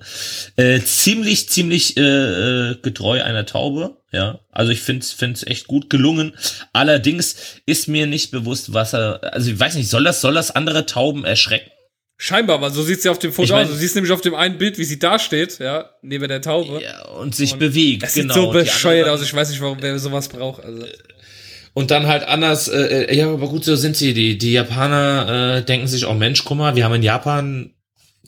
Äh, 0.56 0.80
ziemlich, 0.80 1.48
ziemlich 1.50 1.96
äh, 1.96 2.00
äh, 2.00 2.76
getreu 2.82 3.22
einer 3.22 3.46
Taube. 3.46 3.97
Ja, 4.10 4.40
also 4.50 4.72
ich 4.72 4.80
finde 4.80 5.04
es 5.04 5.46
echt 5.46 5.66
gut 5.66 5.90
gelungen. 5.90 6.34
Allerdings 6.72 7.36
ist 7.66 7.88
mir 7.88 8.06
nicht 8.06 8.30
bewusst, 8.30 8.72
was 8.72 8.94
er. 8.94 9.20
Also 9.34 9.50
ich 9.50 9.60
weiß 9.60 9.74
nicht, 9.74 9.88
soll 9.90 10.04
das, 10.04 10.20
soll 10.22 10.34
das 10.34 10.50
andere 10.50 10.86
Tauben 10.86 11.24
erschrecken? 11.26 11.70
Scheinbar, 12.16 12.60
weil 12.60 12.72
so 12.72 12.82
sieht 12.82 13.00
sie 13.02 13.10
auf 13.10 13.18
dem 13.18 13.32
Foto 13.32 13.44
Ich 13.44 13.50
mein- 13.52 13.66
aus. 13.66 13.70
Du 13.72 13.76
siehst 13.76 13.94
nämlich 13.94 14.12
auf 14.12 14.22
dem 14.22 14.34
einen 14.34 14.58
Bild, 14.58 14.76
wie 14.78 14.84
sie 14.84 14.98
da 14.98 15.18
steht, 15.18 15.58
ja, 15.60 15.90
neben 16.02 16.26
der 16.26 16.40
Taube. 16.42 16.82
Ja, 16.82 17.06
und 17.10 17.34
sich 17.34 17.54
bewegt. 17.56 18.02
Das 18.02 18.14
genau. 18.14 18.34
sieht 18.34 18.42
so 18.42 18.48
Und 18.48 18.54
bescheuert 18.54 19.04
anderen- 19.06 19.20
aus. 19.20 19.26
Ich 19.26 19.34
weiß 19.34 19.50
nicht, 19.50 19.60
warum 19.60 19.78
wer 19.82 19.98
sowas 19.98 20.28
braucht. 20.28 20.64
Also. 20.64 20.84
Und 21.74 21.90
dann 21.92 22.06
halt 22.08 22.24
anders, 22.24 22.66
äh, 22.68 23.04
äh, 23.04 23.14
ja, 23.16 23.30
aber 23.30 23.46
gut, 23.48 23.64
so 23.64 23.76
sind 23.76 23.96
sie. 23.96 24.14
Die, 24.14 24.36
die 24.36 24.52
Japaner 24.52 25.58
äh, 25.58 25.64
denken 25.64 25.86
sich, 25.86 26.06
oh 26.06 26.14
Mensch, 26.14 26.44
guck 26.44 26.56
mal, 26.58 26.74
wir 26.74 26.84
haben 26.84 26.94
in 26.94 27.02
Japan 27.04 27.74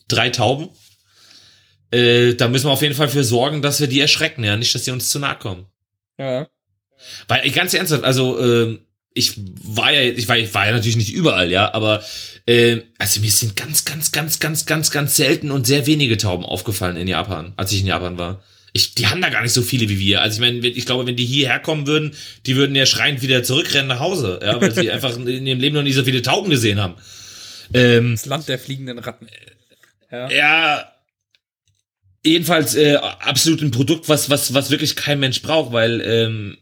drei 0.08 0.28
Tauben. 0.30 0.68
Äh, 1.91 2.34
da 2.34 2.49
müssen 2.49 2.66
wir 2.66 2.72
auf 2.72 2.82
jeden 2.82 2.95
Fall 2.95 3.09
für 3.09 3.24
sorgen, 3.24 3.62
dass 3.62 3.80
wir 3.80 3.86
die 3.86 4.01
erschrecken, 4.01 4.45
ja, 4.45 4.57
nicht, 4.57 4.74
dass 4.74 4.84
die 4.84 4.91
uns 4.91 5.11
zu 5.11 5.18
nahe 5.18 5.36
kommen. 5.36 5.66
Ja. 6.18 6.49
Weil, 7.28 7.51
ganz 7.51 7.74
ernsthaft, 7.74 8.05
also, 8.05 8.38
ähm, 8.41 8.80
ich 9.12 9.34
war 9.36 9.93
ja, 9.93 10.03
ich 10.03 10.28
war, 10.28 10.38
ich 10.38 10.55
war 10.55 10.66
ja 10.66 10.72
natürlich 10.72 10.97
nicht 10.97 11.12
überall, 11.12 11.51
ja, 11.51 11.74
aber 11.74 12.03
äh, 12.47 12.82
also 12.99 13.20
mir 13.20 13.30
sind 13.30 13.57
ganz, 13.57 13.84
ganz, 13.84 14.12
ganz, 14.12 14.38
ganz, 14.38 14.66
ganz, 14.66 14.91
ganz 14.91 15.16
selten 15.16 15.51
und 15.51 15.66
sehr 15.66 15.86
wenige 15.86 16.16
Tauben 16.16 16.45
aufgefallen 16.45 16.97
in 16.97 17.09
Japan, 17.09 17.53
als 17.57 17.72
ich 17.72 17.80
in 17.80 17.86
Japan 17.86 18.18
war. 18.18 18.43
Ich, 18.72 18.95
die 18.95 19.09
haben 19.09 19.20
da 19.20 19.30
gar 19.30 19.43
nicht 19.43 19.53
so 19.53 19.62
viele 19.62 19.88
wie 19.88 19.99
wir. 19.99 20.22
Also 20.22 20.36
ich 20.36 20.41
meine, 20.41 20.64
ich 20.64 20.86
glaube, 20.86 21.05
wenn 21.07 21.16
die 21.16 21.24
hierher 21.24 21.59
kommen 21.59 21.88
würden, 21.88 22.12
die 22.47 22.55
würden 22.55 22.76
ja 22.76 22.86
schreiend 22.86 23.20
wieder 23.20 23.43
zurückrennen 23.43 23.88
nach 23.88 23.99
Hause, 23.99 24.38
ja, 24.43 24.61
weil 24.61 24.72
sie 24.72 24.91
einfach 24.93 25.16
in 25.16 25.47
ihrem 25.47 25.59
Leben 25.59 25.74
noch 25.74 25.82
nie 25.82 25.93
so 25.93 26.05
viele 26.05 26.22
Tauben 26.22 26.51
gesehen 26.51 26.80
haben. 26.80 26.95
Ähm, 27.74 28.12
Das 28.12 28.26
Land 28.26 28.49
der 28.49 28.61
fliegenden 28.61 29.01
Ratten. 29.01 29.26
Ja. 30.12 30.30
ja, 30.30 30.93
jedenfalls 32.24 32.74
äh, 32.74 32.96
absolut 32.96 33.62
ein 33.62 33.70
Produkt, 33.70 34.08
was 34.08 34.30
was 34.30 34.52
was 34.54 34.70
wirklich 34.70 34.96
kein 34.96 35.20
Mensch 35.20 35.42
braucht, 35.42 35.72
weil 35.72 36.00
ähm, 36.00 36.56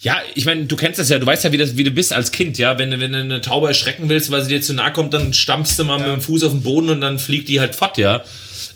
ja, 0.00 0.16
ich 0.34 0.46
meine, 0.46 0.64
du 0.64 0.74
kennst 0.74 0.98
das 0.98 1.10
ja, 1.10 1.18
du 1.18 1.26
weißt 1.26 1.44
ja, 1.44 1.52
wie, 1.52 1.58
das, 1.58 1.76
wie 1.76 1.84
du 1.84 1.90
bist 1.90 2.12
als 2.12 2.32
Kind, 2.32 2.58
ja. 2.58 2.78
Wenn, 2.78 2.90
du- 2.90 2.98
wenn 2.98 3.12
du 3.12 3.18
eine 3.18 3.40
Taube 3.40 3.68
erschrecken 3.68 4.08
willst, 4.08 4.30
weil 4.30 4.42
sie 4.42 4.48
dir 4.48 4.62
zu 4.62 4.72
nahe 4.72 4.92
kommt, 4.92 5.12
dann 5.14 5.32
stampfst 5.32 5.78
du 5.78 5.84
mal 5.84 5.98
mit 5.98 6.08
dem 6.08 6.20
Fuß 6.20 6.42
auf 6.44 6.52
den 6.52 6.62
Boden 6.62 6.88
und 6.88 7.00
dann 7.02 7.18
fliegt 7.18 7.48
die 7.48 7.60
halt 7.60 7.74
fort, 7.74 7.98
ja. 7.98 8.24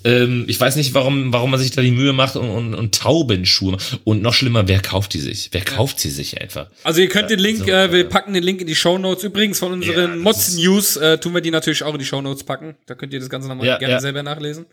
Ähm, 0.04 0.44
ich 0.46 0.60
weiß 0.60 0.76
nicht, 0.76 0.92
warum, 0.92 1.32
warum 1.32 1.50
man 1.50 1.58
sich 1.58 1.70
da 1.70 1.80
die 1.80 1.90
Mühe 1.90 2.12
macht 2.12 2.36
und, 2.36 2.48
und, 2.50 2.74
und 2.74 2.94
Taubenschuhe. 2.94 3.78
Und 4.04 4.20
noch 4.22 4.34
schlimmer, 4.34 4.68
wer 4.68 4.80
kauft 4.80 5.14
die 5.14 5.20
sich? 5.20 5.48
Wer 5.52 5.62
kauft 5.64 5.98
sie 5.98 6.10
sich 6.10 6.40
einfach? 6.40 6.68
Also 6.84 7.00
ihr 7.00 7.08
könnt 7.08 7.30
den 7.30 7.38
Link, 7.40 7.60
so, 7.60 7.64
äh, 7.72 7.90
wir 7.90 8.00
ja. 8.02 8.08
packen 8.08 8.34
den 8.34 8.42
Link 8.42 8.60
in 8.60 8.66
die 8.66 8.74
Show 8.76 8.98
Notes. 8.98 9.24
Übrigens 9.24 9.58
von 9.58 9.82
Ja, 9.82 9.88
unseren 9.88 10.10
das 10.12 10.18
Mods 10.22 10.56
News 10.56 10.96
äh, 10.96 11.16
tun 11.18 11.32
wir 11.32 11.40
die 11.40 11.50
natürlich 11.50 11.82
auch 11.82 11.94
in 11.94 11.98
die 12.00 12.04
Show 12.04 12.20
Notes 12.20 12.44
packen. 12.44 12.76
Da 12.86 12.94
könnt 12.94 13.14
ihr 13.14 13.20
das 13.20 13.30
Ganze 13.30 13.48
nochmal 13.48 13.66
Ja, 13.66 13.78
gerne 13.78 13.94
ja. 13.94 14.00
selber 14.00 14.22
nachlesen. 14.22 14.66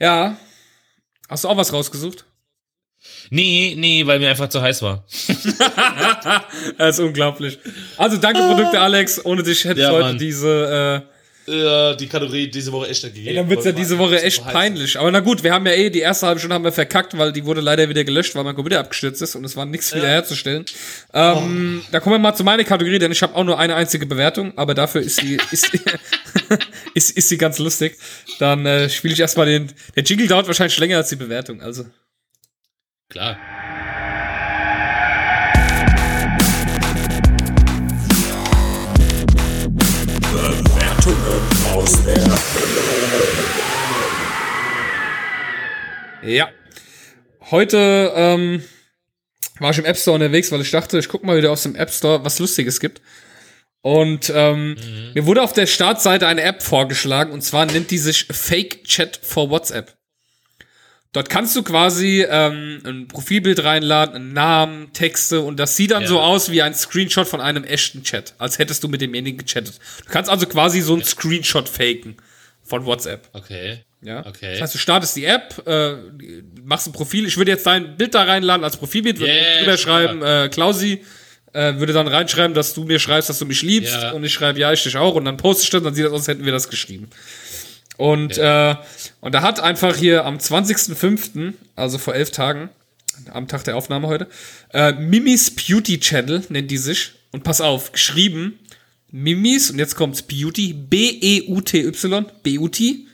Ja. 0.00 0.36
Hast 1.28 1.44
du 1.44 1.48
auch 1.48 1.56
was 1.56 1.72
rausgesucht? 1.72 2.24
Nee, 3.30 3.74
nee, 3.76 4.06
weil 4.06 4.18
mir 4.18 4.30
einfach 4.30 4.48
zu 4.48 4.60
heiß 4.62 4.82
war. 4.82 5.04
Das 6.78 6.98
ist 6.98 7.04
unglaublich. 7.04 7.58
Also 7.96 8.16
danke 8.16 8.40
Produkte, 8.40 8.80
Alex. 8.80 9.24
Ohne 9.24 9.42
dich 9.42 9.64
hätte 9.64 9.80
Ja, 9.80 9.88
ich 9.88 9.94
heute 9.94 10.04
Mann. 10.08 10.18
diese, 10.18 11.04
äh, 11.46 11.96
die 11.96 12.06
Kategorie 12.06 12.48
diese 12.48 12.72
Woche 12.72 12.88
echt 12.88 13.04
nicht 13.04 13.14
gegeben. 13.14 13.28
Ey, 13.28 13.34
dann 13.36 13.50
wird's 13.50 13.64
ja 13.64 13.72
diese 13.72 13.98
Woche 13.98 14.22
echt 14.22 14.40
Heißen. 14.40 14.52
peinlich. 14.52 14.98
Aber 14.98 15.10
na 15.10 15.20
gut, 15.20 15.42
wir 15.42 15.52
haben 15.52 15.66
ja 15.66 15.72
eh, 15.72 15.90
die 15.90 16.00
erste 16.00 16.26
halbe 16.26 16.38
Stunde 16.40 16.54
haben 16.54 16.64
wir 16.64 16.72
verkackt, 16.72 17.16
weil 17.18 17.32
die 17.32 17.44
wurde 17.44 17.60
leider 17.60 17.88
wieder 17.88 18.04
gelöscht, 18.04 18.34
weil 18.34 18.44
mein 18.44 18.54
Computer 18.54 18.80
abgestürzt 18.80 19.20
ist 19.22 19.34
und 19.34 19.44
es 19.44 19.56
war 19.56 19.66
nichts 19.66 19.94
wieder 19.94 20.08
herzustellen. 20.08 20.64
Ähm, 21.12 21.82
Da 21.90 22.00
kommen 22.00 22.14
wir 22.14 22.18
mal 22.18 22.34
zu 22.34 22.44
meiner 22.44 22.64
Kategorie, 22.64 22.98
denn 22.98 23.12
ich 23.12 23.22
habe 23.22 23.34
auch 23.34 23.44
nur 23.44 23.58
eine 23.58 23.74
einzige 23.74 24.06
Bewertung, 24.06 24.56
aber 24.56 24.74
dafür 24.74 25.02
ist 25.02 25.16
sie, 25.16 25.36
ist, 25.50 25.70
ist, 26.94 27.16
ist 27.16 27.28
sie 27.28 27.38
ganz 27.38 27.58
lustig. 27.58 27.96
Dann 28.38 28.64
äh, 28.66 28.88
spiele 28.88 29.14
ich 29.14 29.20
erstmal 29.20 29.46
den, 29.46 29.72
der 29.96 30.02
Jingle 30.02 30.26
dauert 30.26 30.46
wahrscheinlich 30.46 30.78
länger 30.78 30.96
als 30.98 31.08
die 31.10 31.16
Bewertung, 31.16 31.60
also. 31.60 31.84
Klar. 33.10 33.38
Ja. 46.22 46.48
Heute 47.50 48.12
ähm, 48.16 48.64
war 49.58 49.70
ich 49.70 49.78
im 49.78 49.84
App 49.84 49.96
Store 49.96 50.14
unterwegs, 50.14 50.50
weil 50.50 50.60
ich 50.60 50.70
dachte, 50.70 50.98
ich 50.98 51.08
guck 51.08 51.24
mal 51.24 51.36
wieder 51.36 51.50
aus 51.50 51.62
dem 51.62 51.74
App 51.76 51.90
Store, 51.90 52.24
was 52.24 52.38
Lustiges 52.38 52.80
gibt. 52.80 53.02
Und 53.82 54.32
ähm, 54.34 54.76
mir 55.14 55.26
wurde 55.26 55.42
auf 55.42 55.52
der 55.52 55.66
Startseite 55.66 56.26
eine 56.26 56.42
App 56.42 56.62
vorgeschlagen, 56.62 57.32
und 57.32 57.42
zwar 57.42 57.66
nennt 57.66 57.90
die 57.90 57.98
sich 57.98 58.26
Fake 58.30 58.84
Chat 58.84 59.20
for 59.22 59.50
WhatsApp. 59.50 59.94
Dort 61.14 61.30
kannst 61.30 61.54
du 61.56 61.62
quasi 61.62 62.26
ähm, 62.28 62.80
ein 62.84 63.08
Profilbild 63.08 63.62
reinladen, 63.64 64.16
einen 64.16 64.32
Namen, 64.34 64.92
Texte 64.92 65.40
und 65.40 65.58
das 65.58 65.76
sieht 65.76 65.92
dann 65.92 66.02
Ja. 66.02 66.08
so 66.08 66.20
aus 66.20 66.50
wie 66.50 66.60
ein 66.60 66.74
Screenshot 66.74 67.26
von 67.28 67.40
einem 67.40 67.64
echten 67.64 68.02
Chat, 68.02 68.34
als 68.38 68.58
hättest 68.58 68.82
du 68.84 68.88
mit 68.88 69.00
demjenigen 69.00 69.38
gechattet. 69.38 69.78
Du 70.04 70.10
kannst 70.12 70.28
also 70.28 70.44
quasi 70.46 70.80
so 70.80 70.92
einen 70.92 71.04
Screenshot 71.04 71.68
faken 71.68 72.16
von 72.64 72.84
WhatsApp. 72.84 73.28
Okay. 73.32 73.78
Ja. 74.02 74.26
Okay. 74.26 74.52
Das 74.52 74.60
heißt, 74.62 74.74
du 74.74 74.78
startest 74.78 75.14
die 75.16 75.24
App, 75.24 75.62
äh, 75.66 75.94
machst 76.64 76.88
ein 76.88 76.92
Profil. 76.92 77.26
Ich 77.26 77.36
würde 77.36 77.52
jetzt 77.52 77.64
dein 77.64 77.96
Bild 77.96 78.14
da 78.14 78.24
reinladen 78.24 78.64
als 78.64 78.76
Profilbild, 78.76 79.18
würde 79.20 79.32
Yeah, 79.32 79.58
drüber 79.60 79.76
schreiben, 79.78 80.22
äh, 80.22 80.48
Klausi, 80.50 81.02
äh, 81.52 81.74
würde 81.76 81.92
dann 81.92 82.08
reinschreiben, 82.08 82.54
dass 82.54 82.74
du 82.74 82.84
mir 82.84 82.98
schreibst, 82.98 83.28
dass 83.30 83.38
du 83.38 83.46
mich 83.46 83.62
liebst. 83.62 83.94
Ja. 83.94 84.10
Und 84.10 84.24
ich 84.24 84.32
schreibe, 84.32 84.58
ja, 84.58 84.72
ich 84.72 84.82
dich 84.82 84.96
auch. 84.96 85.14
Und 85.14 85.24
dann 85.26 85.36
poste 85.36 85.62
ich 85.62 85.70
das, 85.70 85.82
dann 85.82 85.94
sieht 85.94 86.04
das 86.04 86.12
aus, 86.12 86.18
als 86.22 86.28
hätten 86.28 86.44
wir 86.44 86.52
das 86.52 86.68
geschrieben. 86.68 87.08
Und, 87.96 88.38
äh, 88.38 88.74
und 89.20 89.34
da 89.34 89.42
hat 89.42 89.60
einfach 89.60 89.96
hier 89.96 90.24
am 90.24 90.38
20.05., 90.38 91.54
also 91.76 91.98
vor 91.98 92.14
elf 92.14 92.30
Tagen, 92.30 92.70
am 93.32 93.46
Tag 93.46 93.64
der 93.64 93.76
Aufnahme 93.76 94.08
heute, 94.08 94.28
äh, 94.72 94.92
Mimis 94.92 95.54
Beauty 95.54 96.00
Channel 96.00 96.42
nennt 96.48 96.70
die 96.70 96.78
sich. 96.78 97.12
Und 97.30 97.44
pass 97.44 97.60
auf, 97.60 97.92
geschrieben, 97.92 98.58
Mimis, 99.10 99.70
und 99.70 99.78
jetzt 99.78 99.94
kommt's 99.94 100.22
Beauty, 100.22 100.72
B-E-U-T-Y, 100.72 102.26
B-U-T, 102.42 103.06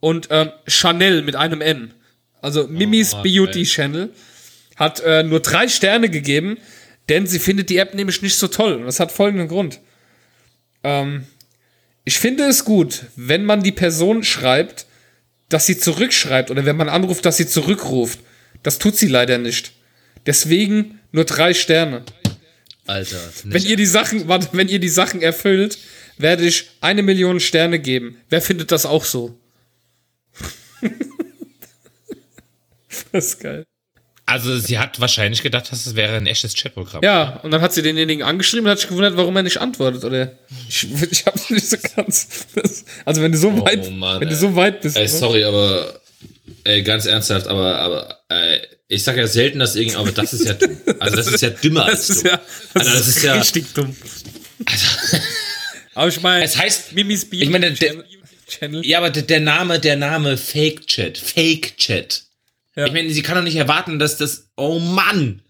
und 0.00 0.28
ähm, 0.30 0.50
Chanel 0.66 1.22
mit 1.22 1.36
einem 1.36 1.60
N. 1.60 1.92
Also 2.40 2.66
Mimis 2.68 3.14
Oh, 3.14 3.22
Beauty 3.22 3.60
okay. 3.60 3.64
Channel 3.64 4.10
hat 4.76 5.00
äh, 5.00 5.22
nur 5.22 5.40
drei 5.40 5.68
Sterne 5.68 6.08
gegeben, 6.10 6.58
denn 7.08 7.26
sie 7.26 7.38
findet 7.38 7.70
die 7.70 7.78
App 7.78 7.94
nämlich 7.94 8.22
nicht 8.22 8.36
so 8.36 8.48
toll. 8.48 8.74
Und 8.74 8.84
das 8.84 9.00
hat 9.00 9.10
folgenden 9.10 9.48
Grund. 9.48 9.80
Ähm, 10.84 11.26
ich 12.06 12.18
finde 12.20 12.44
es 12.44 12.64
gut, 12.64 13.06
wenn 13.16 13.44
man 13.44 13.64
die 13.64 13.72
Person 13.72 14.22
schreibt, 14.22 14.86
dass 15.48 15.66
sie 15.66 15.76
zurückschreibt 15.76 16.52
oder 16.52 16.64
wenn 16.64 16.76
man 16.76 16.88
anruft, 16.88 17.26
dass 17.26 17.36
sie 17.36 17.48
zurückruft. 17.48 18.20
Das 18.62 18.78
tut 18.78 18.96
sie 18.96 19.08
leider 19.08 19.38
nicht. 19.38 19.72
Deswegen 20.24 21.00
nur 21.10 21.24
drei 21.24 21.52
Sterne. 21.52 22.04
Alter. 22.86 23.18
Wenn 23.42 23.64
ihr 23.64 23.76
die 23.76 23.86
Sachen, 23.86 24.28
warte, 24.28 24.50
wenn 24.52 24.68
ihr 24.68 24.78
die 24.78 24.88
Sachen 24.88 25.20
erfüllt, 25.20 25.78
werde 26.16 26.46
ich 26.46 26.70
eine 26.80 27.02
Million 27.02 27.40
Sterne 27.40 27.80
geben. 27.80 28.18
Wer 28.28 28.40
findet 28.40 28.70
das 28.70 28.86
auch 28.86 29.04
so? 29.04 29.36
das 33.10 33.26
ist 33.26 33.40
geil. 33.40 33.66
Also 34.36 34.58
sie 34.58 34.78
hat 34.78 35.00
wahrscheinlich 35.00 35.42
gedacht, 35.42 35.70
dass 35.70 35.86
es 35.86 35.94
wäre 35.96 36.16
ein 36.16 36.26
echtes 36.26 36.54
Chatprogramm. 36.54 37.02
Ja, 37.02 37.40
und 37.42 37.50
dann 37.50 37.60
hat 37.60 37.72
sie 37.72 37.82
denjenigen 37.82 38.22
angeschrieben 38.24 38.66
und 38.66 38.70
hat 38.72 38.78
sich 38.78 38.88
gewundert, 38.88 39.16
warum 39.16 39.36
er 39.36 39.42
nicht 39.42 39.58
antwortet, 39.58 40.04
oder? 40.04 40.32
Ich, 40.68 40.86
ich 41.10 41.26
hab's 41.26 41.50
nicht 41.50 41.68
so 41.68 41.76
ganz. 41.96 42.28
Also 43.04 43.22
wenn 43.22 43.32
du 43.32 43.38
so 43.38 43.60
weit, 43.64 43.90
Mann, 43.92 44.20
wenn 44.20 44.28
du 44.28 44.34
ey. 44.34 44.40
so 44.40 44.54
weit 44.56 44.80
bist. 44.82 44.96
Ey, 44.96 45.02
ne? 45.04 45.08
sorry, 45.08 45.44
aber 45.44 46.00
ey, 46.64 46.82
ganz 46.82 47.06
ernsthaft, 47.06 47.46
aber, 47.48 47.78
aber 47.78 48.18
äh, 48.28 48.58
ich 48.88 49.02
sag 49.02 49.16
ja 49.16 49.26
selten, 49.26 49.58
dass 49.58 49.74
irgendwie, 49.76 49.96
aber 49.96 50.12
das 50.12 50.32
ist 50.32 50.44
ja 50.44 50.54
dumm. 50.54 50.76
Also 51.00 51.16
das 51.16 51.26
ist 51.26 51.40
ja 51.42 51.50
dümmer 51.50 51.86
als 51.86 52.06
Das 52.06 52.16
ist 52.18 52.24
dumm. 52.24 52.30
ja, 52.32 52.40
das, 52.74 52.86
Alter, 52.86 52.98
das 52.98 53.08
ist 53.08 53.16
ist 53.16 53.22
ja- 53.24 53.34
richtig 53.34 53.64
dumm. 53.74 53.96
Aber 55.94 56.08
ich 56.08 56.20
meine, 56.20 56.44
Es 56.44 56.56
heißt, 56.56 56.92
Mimis 56.92 57.24
Beauty 57.24 57.44
ich 57.44 57.50
meine, 57.50 57.72
der- 57.72 58.04
Channel- 58.48 58.86
ja, 58.86 58.98
aber 58.98 59.10
der 59.10 59.40
Name, 59.40 59.80
der 59.80 59.96
Name 59.96 60.36
Fake 60.36 60.86
Chat, 60.86 61.18
Fake 61.18 61.76
Chat. 61.78 62.22
Ja. 62.76 62.86
Ich 62.86 62.92
meine, 62.92 63.10
sie 63.10 63.22
kann 63.22 63.36
doch 63.36 63.42
nicht 63.42 63.56
erwarten, 63.56 63.98
dass 63.98 64.16
das, 64.16 64.48
oh 64.56 64.78
Mann. 64.78 65.42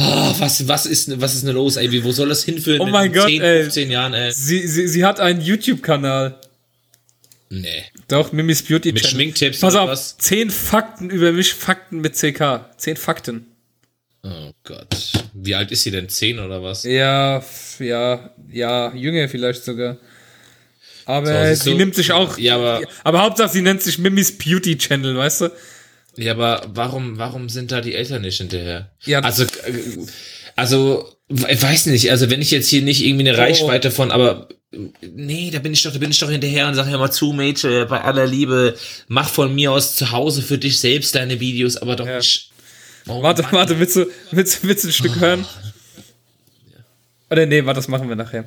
Oh, 0.00 0.34
was, 0.38 0.66
was 0.68 0.86
ist, 0.86 1.20
was 1.20 1.34
ist 1.34 1.44
denn 1.46 1.54
los, 1.54 1.76
ey? 1.76 2.02
Wo 2.04 2.12
soll 2.12 2.28
das 2.28 2.44
hinführen? 2.44 2.80
Oh 2.80 2.86
in 2.86 2.92
mein 2.92 3.12
Gott, 3.12 3.26
10, 3.26 3.42
ey. 3.42 3.62
15 3.64 3.90
Jahren, 3.90 4.14
ey? 4.14 4.30
Sie, 4.32 4.66
sie, 4.66 4.86
sie 4.86 5.04
hat 5.04 5.18
einen 5.20 5.40
YouTube-Kanal. 5.40 6.38
Nee. 7.50 7.82
Doch, 8.08 8.30
Mimis 8.32 8.62
Beauty 8.62 8.92
Mit 8.92 9.02
Channel. 9.02 9.14
Schminktipps 9.14 9.60
Pass 9.60 9.74
auf, 9.74 9.88
was? 9.88 10.16
zehn 10.18 10.50
Fakten 10.50 11.10
über 11.10 11.32
mich, 11.32 11.52
Fakten 11.54 12.00
mit 12.00 12.14
CK. 12.14 12.66
Zehn 12.76 12.96
Fakten. 12.96 13.46
Oh 14.22 14.50
Gott. 14.64 15.12
Wie 15.34 15.54
alt 15.54 15.70
ist 15.72 15.82
sie 15.82 15.90
denn? 15.90 16.08
10 16.08 16.38
oder 16.38 16.62
was? 16.62 16.84
Ja, 16.84 17.42
ja, 17.80 18.30
ja, 18.52 18.94
jünger 18.94 19.28
vielleicht 19.28 19.64
sogar. 19.64 19.96
Aber 21.06 21.26
So, 21.26 21.48
siehst 21.48 21.62
sie 21.64 21.70
du? 21.70 21.76
nimmt 21.76 21.94
sich 21.94 22.12
auch. 22.12 22.36
Ja, 22.38 22.56
aber- 22.56 22.82
aber 23.02 23.22
Hauptsache, 23.22 23.48
sie 23.48 23.62
nennt 23.62 23.82
sich 23.82 23.98
Mimis 23.98 24.36
Beauty 24.36 24.76
Channel, 24.76 25.16
weißt 25.16 25.40
du? 25.42 25.50
Ja, 26.18 26.32
aber 26.32 26.62
warum, 26.74 27.16
warum 27.18 27.48
sind 27.48 27.70
da 27.70 27.80
die 27.80 27.94
Eltern 27.94 28.22
nicht 28.22 28.38
hinterher? 28.38 28.90
Ja, 29.04 29.20
also, 29.20 29.44
äh, 29.44 29.46
also, 30.56 31.08
ich 31.28 31.62
weiß 31.62 31.86
nicht, 31.86 32.10
also 32.10 32.28
wenn 32.30 32.42
ich 32.42 32.50
jetzt 32.50 32.68
hier 32.68 32.82
nicht 32.82 33.04
irgendwie 33.04 33.28
eine 33.28 33.38
Reichweite 33.38 33.90
von, 33.92 34.10
aber 34.10 34.48
äh, 34.72 34.78
nee, 35.14 35.50
da 35.52 35.60
bin 35.60 35.72
ich 35.72 35.82
doch, 35.82 35.92
da 35.92 35.98
bin 35.98 36.10
ich 36.10 36.18
doch 36.18 36.30
hinterher 36.30 36.66
und 36.66 36.74
sag 36.74 36.88
ja 36.90 36.98
mal 36.98 37.12
zu, 37.12 37.32
Mädchen, 37.32 37.86
bei 37.88 38.00
aller 38.00 38.26
Liebe, 38.26 38.76
mach 39.06 39.28
von 39.28 39.54
mir 39.54 39.70
aus 39.70 39.94
zu 39.94 40.10
Hause 40.10 40.42
für 40.42 40.58
dich 40.58 40.80
selbst 40.80 41.14
deine 41.14 41.38
Videos, 41.38 41.76
aber 41.76 41.94
doch 41.96 42.06
Ja. 42.06 42.16
nicht. 42.18 42.50
Oh, 43.06 43.22
Warte, 43.22 43.42
Mann. 43.42 43.52
warte, 43.52 43.78
willst 43.78 43.96
du, 43.96 44.06
willst, 44.32 44.64
willst 44.66 44.84
du 44.84 44.88
ein 44.88 44.92
Stück 44.92 45.20
hören? 45.20 45.46
Oder 47.30 47.46
nee, 47.46 47.64
warte, 47.64 47.78
das 47.78 47.88
machen 47.88 48.08
wir 48.08 48.16
nachher. 48.16 48.44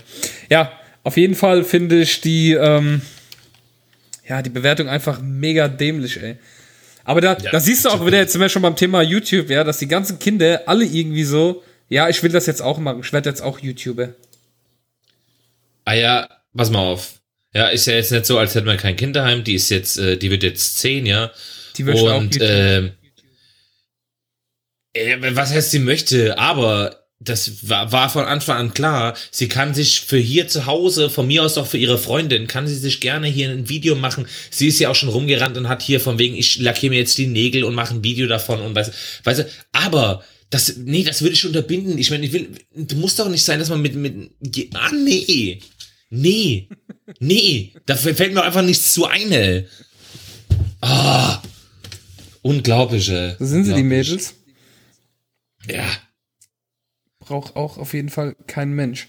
Ja, 0.50 0.72
auf 1.04 1.16
jeden 1.18 1.36
Fall 1.36 1.64
finde 1.64 2.02
ich 2.02 2.20
die, 2.22 2.52
ähm, 2.54 3.02
ja, 4.28 4.42
die 4.42 4.50
Bewertung 4.50 4.90
einfach 4.90 5.22
mega 5.22 5.68
dämlich, 5.68 6.22
ey. 6.22 6.38
Aber 7.04 7.22
da, 7.22 7.36
da 7.36 7.60
siehst 7.60 7.86
du 7.86 7.90
auch 7.90 8.06
wieder, 8.06 8.18
jetzt 8.18 8.34
sind 8.34 8.42
wir 8.42 8.50
schon 8.50 8.62
beim 8.62 8.76
Thema 8.76 9.02
YouTube, 9.02 9.50
ja, 9.50 9.64
dass 9.64 9.80
die 9.80 9.88
ganzen 9.88 10.20
Kinder 10.20 10.62
alle 10.68 10.86
irgendwie 10.86 11.24
so, 11.24 11.64
ja, 11.90 12.10
ich 12.10 12.22
will 12.24 12.32
das 12.32 12.46
jetzt 12.46 12.62
auch 12.62 12.78
machen, 12.78 13.02
ich 13.04 13.12
werde 13.12 13.30
jetzt 13.30 13.42
auch 13.42 13.60
YouTuber. 13.60 14.10
Ah 15.86 15.94
ja, 15.94 16.30
pass 16.56 16.70
mal 16.70 16.80
auf. 16.80 17.22
Ja, 17.54 17.68
ist 17.68 17.86
ja 17.88 17.94
jetzt 17.94 18.12
nicht 18.12 18.26
so, 18.26 18.38
als 18.38 18.56
hätten 18.56 18.68
wir 18.68 18.78
kein 18.78 18.96
Kinderheim, 18.96 19.44
die 19.44 19.56
ist 19.56 19.70
jetzt, 19.70 19.98
äh, 19.98 20.18
die 20.18 20.32
wird 20.32 20.44
jetzt 20.44 20.80
10, 20.80 21.06
ja. 21.06 21.32
Die 21.78 21.84
möchte 21.84 22.14
auch 22.14 22.18
Und 22.18 22.36
YouTube. 22.36 22.50
ähm, 22.50 22.92
äh, 24.94 25.36
was 25.36 25.52
heißt, 25.52 25.72
sie 25.72 25.80
möchte, 25.80 26.38
aber 26.38 27.01
das 27.24 27.70
war, 27.70 27.92
war 27.92 28.10
von 28.10 28.26
Anfang 28.26 28.58
an 28.58 28.74
klar, 28.74 29.16
sie 29.30 29.48
kann 29.48 29.76
sich 29.76 30.02
für 30.02 30.18
hier 30.18 30.48
zu 30.48 30.66
Hause, 30.66 31.10
von 31.10 31.28
mir 31.28 31.44
aus 31.44 31.58
auch 31.58 31.68
für 31.68 31.78
ihre 31.78 32.00
Freundin, 32.00 32.48
kann 32.48 32.68
sie 32.68 32.76
sich 32.76 33.00
gerne 33.00 33.28
hier 33.28 33.50
ein 33.50 33.70
Video 33.70 33.96
machen. 33.96 34.26
Sie 34.50 34.68
ist 34.68 34.80
ja 34.80 34.90
auch 34.90 34.96
schon 34.96 35.10
rumgerannt 35.10 35.56
und 35.56 35.70
hat 35.70 35.84
hier 35.84 36.00
von 36.00 36.18
wegen, 36.18 36.36
ich 36.36 36.60
lackiere 36.60 36.90
mir 36.90 37.00
jetzt 37.00 37.18
die 37.20 37.28
Nägel 37.28 37.64
und 37.64 37.76
mache 37.76 37.94
ein 37.94 38.04
Video 38.04 38.28
davon 38.28 38.60
und 38.60 38.76
weißt 38.76 39.40
du, 39.40 39.46
aber 39.72 40.24
das, 40.50 40.78
nee, 40.78 41.04
das 41.04 41.22
würde 41.22 41.34
ich 41.34 41.46
unterbinden. 41.46 41.98
Ich 41.98 42.10
meine, 42.10 42.26
ich 42.26 42.34
will, 42.34 42.50
du 42.76 42.96
musst 42.98 43.20
doch 43.20 43.30
nicht 43.30 43.44
sein, 43.44 43.60
dass 43.60 43.70
man 43.70 43.82
mit, 43.82 43.96
mit, 43.96 44.16
ah, 44.74 44.92
nee. 44.92 45.60
Nee. 46.10 46.68
Nee. 47.20 47.72
Dafür 47.86 48.16
fällt 48.16 48.34
mir 48.34 48.44
einfach 48.44 48.64
nichts 48.64 48.94
zu 48.94 49.06
ein, 49.06 49.32
ey. 49.32 49.68
Ah. 50.82 51.42
Unglaublich, 52.42 53.08
ey. 53.10 53.36
Sind 53.40 53.64
sie, 53.64 53.74
die. 53.74 53.84
Mädels. 53.84 54.34
Ja. 55.70 55.86
Braucht 57.22 57.56
auch 57.56 57.78
auf 57.78 57.94
jeden 57.94 58.10
Fall 58.10 58.36
kein 58.48 58.74
Mensch. 58.74 59.08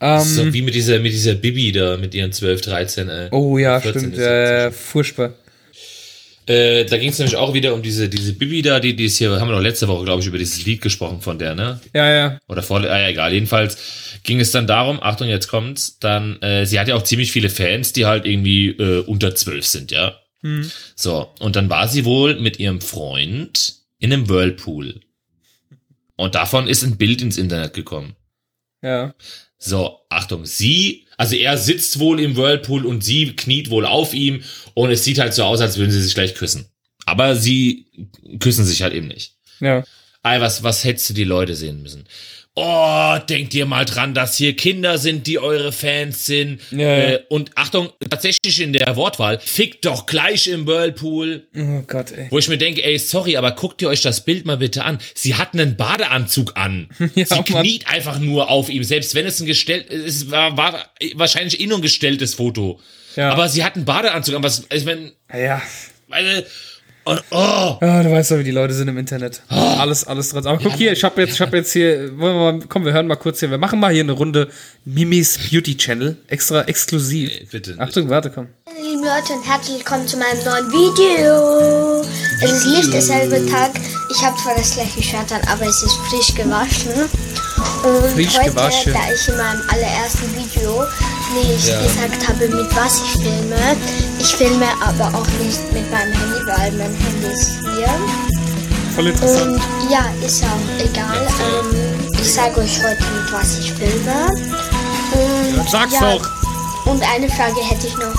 Ähm, 0.00 0.22
so 0.22 0.52
wie 0.52 0.62
mit 0.62 0.74
dieser, 0.74 1.00
mit 1.00 1.12
dieser 1.12 1.34
Bibi 1.34 1.72
da, 1.72 1.96
mit 1.96 2.14
ihren 2.14 2.32
12, 2.32 2.60
13, 2.60 3.08
ey. 3.08 3.28
oh 3.32 3.58
ja, 3.58 3.80
14 3.80 4.00
stimmt. 4.00 4.18
Äh, 4.18 4.70
furchtbar. 4.70 5.34
Äh, 6.46 6.86
da 6.86 6.96
ging 6.96 7.10
es 7.10 7.18
nämlich 7.18 7.36
auch 7.36 7.52
wieder 7.52 7.74
um 7.74 7.82
diese, 7.82 8.08
diese 8.08 8.32
Bibi 8.32 8.62
da, 8.62 8.80
die, 8.80 8.96
die 8.96 9.04
ist 9.04 9.18
hier, 9.18 9.38
haben 9.38 9.48
wir 9.48 9.56
noch 9.56 9.62
letzte 9.62 9.86
Woche, 9.86 10.04
glaube 10.04 10.22
ich, 10.22 10.28
über 10.28 10.38
dieses 10.38 10.64
Lied 10.64 10.80
gesprochen 10.80 11.20
von 11.20 11.38
der, 11.38 11.54
ne? 11.54 11.78
Ja, 11.92 12.10
ja. 12.10 12.38
Oder 12.48 12.62
vor, 12.62 12.80
ah, 12.80 13.00
ja, 13.00 13.08
egal. 13.08 13.34
Jedenfalls 13.34 13.76
ging 14.22 14.40
es 14.40 14.50
dann 14.50 14.66
darum, 14.66 15.02
Achtung, 15.02 15.28
jetzt 15.28 15.48
kommt's, 15.48 15.98
dann, 15.98 16.40
äh, 16.40 16.64
sie 16.64 16.80
hat 16.80 16.88
ja 16.88 16.94
auch 16.94 17.02
ziemlich 17.02 17.32
viele 17.32 17.50
Fans, 17.50 17.92
die 17.92 18.06
halt 18.06 18.24
irgendwie 18.24 18.68
äh, 18.68 19.00
unter 19.00 19.34
zwölf 19.34 19.66
sind, 19.66 19.90
ja. 19.90 20.14
Hm. 20.42 20.70
So, 20.94 21.28
und 21.40 21.56
dann 21.56 21.68
war 21.68 21.86
sie 21.86 22.06
wohl 22.06 22.40
mit 22.40 22.58
ihrem 22.58 22.80
Freund 22.80 23.74
in 23.98 24.12
einem 24.12 24.28
Whirlpool. 24.30 25.00
Und 26.18 26.34
davon 26.34 26.66
ist 26.66 26.82
ein 26.82 26.96
Bild 26.96 27.22
ins 27.22 27.38
Internet 27.38 27.74
gekommen. 27.74 28.16
Ja. 28.82 29.14
So, 29.56 30.00
Achtung, 30.10 30.44
sie, 30.44 31.06
also 31.16 31.36
er 31.36 31.56
sitzt 31.56 32.00
wohl 32.00 32.20
im 32.20 32.36
Whirlpool 32.36 32.84
und 32.84 33.02
sie 33.04 33.36
kniet 33.36 33.70
wohl 33.70 33.86
auf 33.86 34.14
ihm 34.14 34.42
und 34.74 34.90
es 34.90 35.04
sieht 35.04 35.18
halt 35.18 35.32
so 35.32 35.44
aus, 35.44 35.60
als 35.60 35.78
würden 35.78 35.92
sie 35.92 36.02
sich 36.02 36.14
gleich 36.14 36.34
küssen. 36.34 36.66
Aber 37.06 37.36
sie 37.36 37.86
küssen 38.40 38.64
sich 38.64 38.82
halt 38.82 38.94
eben 38.94 39.06
nicht. 39.06 39.36
Ja. 39.60 39.84
Ey, 40.24 40.40
was, 40.40 40.64
was 40.64 40.82
hättest 40.82 41.10
du 41.10 41.14
die 41.14 41.24
Leute 41.24 41.54
sehen 41.54 41.82
müssen? 41.82 42.04
Oh, 42.60 43.18
denkt 43.28 43.54
ihr 43.54 43.66
mal 43.66 43.84
dran, 43.84 44.14
dass 44.14 44.36
hier 44.36 44.56
Kinder 44.56 44.98
sind, 44.98 45.28
die 45.28 45.38
eure 45.38 45.70
Fans 45.70 46.26
sind. 46.26 46.60
Ja, 46.72 46.78
ja. 46.78 46.96
Äh, 47.10 47.20
und 47.28 47.52
Achtung, 47.56 47.90
tatsächlich 48.10 48.60
in 48.60 48.72
der 48.72 48.96
Wortwahl, 48.96 49.38
fickt 49.38 49.84
doch 49.86 50.06
gleich 50.06 50.48
im 50.48 50.66
Whirlpool. 50.66 51.46
Oh 51.56 51.82
Gott, 51.86 52.10
ey. 52.10 52.26
Wo 52.30 52.38
ich 52.38 52.48
mir 52.48 52.58
denke, 52.58 52.82
ey, 52.82 52.98
sorry, 52.98 53.36
aber 53.36 53.52
guckt 53.52 53.80
ihr 53.80 53.88
euch 53.88 54.00
das 54.02 54.24
Bild 54.24 54.44
mal 54.44 54.56
bitte 54.56 54.84
an. 54.84 54.98
Sie 55.14 55.36
hat 55.36 55.54
einen 55.54 55.76
Badeanzug 55.76 56.56
an. 56.56 56.88
Ja, 57.14 57.24
Sie 57.26 57.34
Mann. 57.34 57.44
kniet 57.44 57.88
einfach 57.88 58.18
nur 58.18 58.50
auf 58.50 58.68
ihm, 58.68 58.82
selbst 58.84 59.14
wenn 59.14 59.26
es 59.26 59.40
ein 59.40 59.46
gestellt, 59.46 59.90
es 59.90 60.30
war, 60.30 60.56
war 60.56 60.84
wahrscheinlich 61.14 61.60
eh 61.60 61.66
nur 61.66 61.78
ein 61.78 61.82
gestelltes 61.82 62.34
Foto. 62.34 62.80
Ja. 63.16 63.30
Aber 63.30 63.48
sie 63.48 63.64
hat 63.64 63.76
einen 63.76 63.84
Badeanzug 63.84 64.34
an, 64.34 64.42
was, 64.42 64.64
ich 64.72 64.84
mein, 64.84 65.12
Ja. 65.32 65.62
weil, 66.08 66.44
und, 67.08 67.22
oh, 67.30 67.76
Ah, 67.80 68.02
du 68.02 68.10
weißt 68.10 68.30
doch, 68.32 68.38
wie 68.38 68.44
die 68.44 68.50
Leute 68.50 68.74
sind 68.74 68.88
im 68.88 68.98
Internet. 68.98 69.42
Alles, 69.48 70.04
alles 70.06 70.30
dran. 70.30 70.46
Aber 70.46 70.58
guck 70.62 70.74
hier, 70.74 70.92
ich 70.92 71.02
habe 71.04 71.20
jetzt, 71.22 71.34
ich 71.34 71.40
habe 71.40 71.56
jetzt 71.56 71.72
hier, 71.72 72.10
wollen 72.18 72.34
wir 72.36 72.52
mal, 72.52 72.60
komm, 72.68 72.84
wir 72.84 72.92
hören 72.92 73.06
mal 73.06 73.16
kurz 73.16 73.40
hier. 73.40 73.50
Wir 73.50 73.58
machen 73.58 73.80
mal 73.80 73.92
hier 73.92 74.02
eine 74.02 74.12
Runde 74.12 74.48
Mimis 74.84 75.38
Beauty 75.50 75.76
Channel, 75.76 76.16
extra 76.28 76.62
exklusiv. 76.64 77.30
bitte. 77.50 77.76
Achtung, 77.78 78.08
warte, 78.08 78.30
komm. 78.30 78.48
Liebe 78.76 79.02
Leute 79.06 79.32
und 79.32 79.46
herzlich 79.48 79.78
willkommen 79.78 80.06
zu 80.06 80.16
meinem 80.16 80.44
neuen 80.44 80.70
Video. 80.70 82.02
Es 82.42 82.52
ist 82.52 82.66
nicht 82.66 82.92
derselbe 82.92 83.44
Tag. 83.50 83.72
Ich 84.10 84.22
habe 84.22 84.36
zwar 84.42 84.54
das 84.56 84.74
gleiche 84.74 85.02
Shirt 85.02 85.32
an, 85.32 85.40
aber 85.48 85.66
es 85.66 85.82
ist 85.82 85.96
frisch 86.10 86.34
gewaschen. 86.34 86.92
Und 87.84 88.10
Frisch 88.14 88.38
heute, 88.38 88.50
gewaschen. 88.50 88.92
da 88.92 89.00
ich 89.12 89.28
in 89.28 89.36
meinem 89.36 89.62
allerersten 89.68 90.28
Video 90.36 90.84
nicht 91.34 91.66
gesagt 91.66 92.28
habe, 92.28 92.48
mit 92.48 92.76
was 92.76 93.02
ich 93.02 93.22
filme, 93.22 93.76
ich 94.18 94.34
filme 94.34 94.66
aber 94.80 95.18
auch 95.18 95.26
nicht 95.42 95.72
mit 95.72 95.90
meinem 95.90 96.12
Handy, 96.12 96.46
weil 96.46 96.72
mein 96.72 96.94
Handy 96.94 97.26
ist 97.32 97.60
hier. 97.60 97.88
Voll 98.94 99.06
interessant. 99.08 99.60
Und 99.80 99.90
ja, 99.90 100.06
ist 100.24 100.42
auch 100.44 100.84
egal. 100.84 101.26
Ähm, 101.40 102.08
ich 102.20 102.32
sage 102.32 102.60
euch 102.60 102.78
heute, 102.82 103.02
mit 103.14 103.32
was 103.32 103.58
ich 103.58 103.72
filme. 103.72 104.26
Und, 105.12 105.70
Sag's 105.70 105.94
ja, 105.94 106.16
doch. 106.16 106.30
Und 106.86 107.02
eine 107.02 107.28
Frage 107.28 107.60
hätte 107.62 107.86
ich 107.86 107.96
noch. 107.96 108.14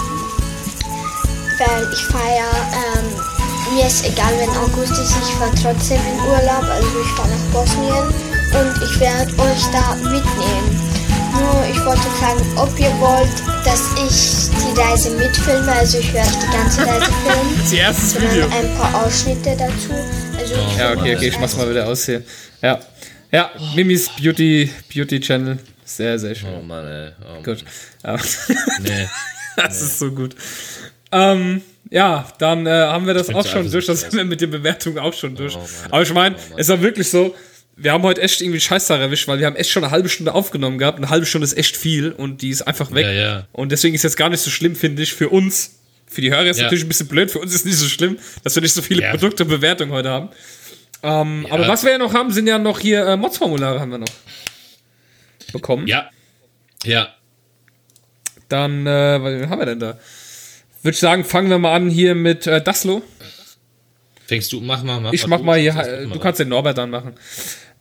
Weil 1.58 1.92
ich 1.94 2.08
ja, 2.14 2.50
ähm, 2.72 3.76
mir 3.76 3.86
ist 3.88 4.06
egal, 4.06 4.34
wenn 4.38 4.50
August 4.58 4.94
ist, 4.94 5.16
ich 5.22 5.36
fahre 5.36 5.52
trotzdem 5.62 6.00
in 6.00 6.20
Urlaub. 6.28 6.64
Also 6.64 6.88
ich 7.04 7.12
fahre 7.16 7.30
nach 7.30 7.62
Bosnien 7.62 8.08
und 8.54 8.84
ich 8.84 9.00
werde 9.00 9.32
euch 9.40 9.66
da 9.72 9.96
mitnehmen. 9.96 10.69
Wollte 11.90 12.02
fragen, 12.20 12.40
ob 12.56 12.80
ihr 12.80 12.92
wollt, 13.00 13.66
dass 13.66 13.82
ich 13.98 14.52
die 14.52 14.80
Reise 14.80 15.10
mitfilme. 15.10 15.72
Also 15.72 15.98
ich 15.98 16.14
werde 16.14 16.30
die 16.30 16.56
ganze 16.56 16.82
Reise 16.86 17.06
filmen. 17.26 17.58
Das 17.60 17.74
erstes 17.74 18.16
Video. 18.16 18.44
sondern 18.44 18.52
ein 18.52 18.78
paar 18.78 19.06
Ausschnitte 19.06 19.58
dazu. 19.58 19.94
Also 20.38 20.54
Ja, 20.78 20.92
okay, 20.92 21.16
okay, 21.16 21.28
ich 21.30 21.40
mach's 21.40 21.58
mal 21.58 21.68
wieder 21.68 21.88
aus 21.88 22.06
hier. 22.06 22.22
Ja. 22.62 22.80
Ja, 23.32 23.50
Mimis 23.76 24.08
Beauty, 24.22 24.70
Beauty 24.94 25.20
Channel. 25.20 25.58
Sehr, 25.84 26.20
sehr 26.20 26.36
schön. 26.36 26.50
oh 26.60 26.62
Mann, 26.62 26.86
ey. 26.86 27.10
Oh, 27.28 27.42
Gut. 27.42 27.66
Ja. 28.04 28.18
Nee. 28.84 29.08
Das 29.56 29.82
ist 29.82 29.98
so 29.98 30.12
gut. 30.12 30.36
Ähm, 31.12 31.64
ja, 31.90 32.24
dann 32.38 32.68
äh, 32.68 32.70
haben 32.70 33.08
wir 33.08 33.16
das 33.16 33.34
auch 33.34 33.48
schon 33.48 33.70
durch. 33.72 33.88
Das 33.88 34.02
sind 34.02 34.14
wir 34.14 34.26
mit 34.26 34.40
den 34.42 34.52
Bewertungen 34.52 35.00
auch 35.00 35.14
schon 35.14 35.36
durch. 35.36 35.56
Oh 35.56 35.60
Mann. 35.60 35.92
Aber 35.92 36.02
ich 36.04 36.14
meine, 36.14 36.36
Oh 36.36 36.50
Mann. 36.52 36.60
es 36.60 36.70
war 36.70 36.80
wirklich 36.82 37.10
so, 37.10 37.34
wir 37.82 37.92
haben 37.94 38.04
heute 38.04 38.22
echt 38.22 38.42
irgendwie 38.42 38.60
Scheißtag 38.60 39.00
erwischt, 39.00 39.28
weil 39.28 39.40
wir 39.40 39.46
haben 39.46 39.56
echt 39.56 39.70
schon 39.70 39.84
eine 39.84 39.92
halbe 39.92 40.10
Stunde 40.10 40.34
aufgenommen 40.34 40.78
gehabt. 40.78 40.98
Eine 40.98 41.10
halbe 41.10 41.26
Stunde 41.26 41.46
ist 41.46 41.58
echt 41.58 41.78
viel 41.78 42.12
und 42.12 42.42
die 42.42 42.50
ist 42.50 42.62
einfach 42.64 42.94
weg. 42.94 43.06
Ja, 43.06 43.12
ja. 43.12 43.48
Und 43.54 43.72
deswegen 43.72 43.96
ist 43.96 44.04
jetzt 44.04 44.18
gar 44.18 44.30
nicht 44.30 44.42
so 44.42 44.50
schlimm, 44.50 44.76
finde 44.76 45.02
ich, 45.02 45.14
für 45.14 45.30
uns. 45.30 45.76
Für 46.08 46.22
die 46.22 46.32
Hörer 46.32 46.46
ist 46.48 46.58
Ja. 46.58 46.64
natürlich 46.64 46.84
ein 46.86 46.88
bisschen 46.90 47.08
blöd, 47.08 47.30
für 47.32 47.40
uns 47.40 47.54
ist 47.54 47.66
nicht 47.66 47.78
so 47.78 47.88
schlimm, 47.88 48.18
dass 48.44 48.56
wir 48.56 48.62
nicht 48.62 48.74
so 48.74 48.82
viele. 48.82 49.10
Produkte 49.12 49.44
und 49.44 49.50
Bewertungen 49.50 49.92
heute 49.92 50.10
haben. 50.10 50.30
Ähm, 51.04 51.48
Aber 51.50 51.68
was 51.68 51.84
wir 51.84 51.92
ja 51.92 51.98
noch 51.98 52.14
haben, 52.14 52.32
sind 52.32 52.48
ja 52.48 52.58
noch 52.60 52.80
hier 52.80 53.06
äh, 53.06 53.16
Mods-Formulare 53.16 53.80
haben 53.80 53.92
wir 53.92 54.00
noch 54.00 54.08
bekommen. 55.54 55.88
Ja. 55.88 56.10
Ja. 56.84 57.10
Dann, 58.50 58.86
äh, 58.88 59.22
was 59.44 59.50
haben 59.50 59.60
wir 59.60 59.66
denn 59.66 59.80
da? 59.80 60.00
Würde 60.82 60.94
ich 60.96 61.00
sagen, 61.00 61.24
fangen 61.24 61.50
wir 61.50 61.60
mal 61.60 61.76
an 61.76 61.90
hier 61.90 62.16
mit 62.16 62.48
äh, 62.48 62.62
Daslo. 62.62 63.04
Fängst 64.26 64.52
du, 64.52 64.62
mach 64.62 64.84
mal, 64.84 65.00
mach 65.00 65.14
Ich 65.14 65.26
mal 65.28 65.38
mach 65.38 65.46
mal 65.46 65.60
hier, 65.60 65.74
Sonst 65.74 65.88
äh, 65.88 66.02
du 66.04 66.08
mal. 66.10 66.20
kannst 66.20 66.40
den 66.40 66.50
Norbert 66.50 66.78
dann 66.78 66.90
machen. 66.90 67.16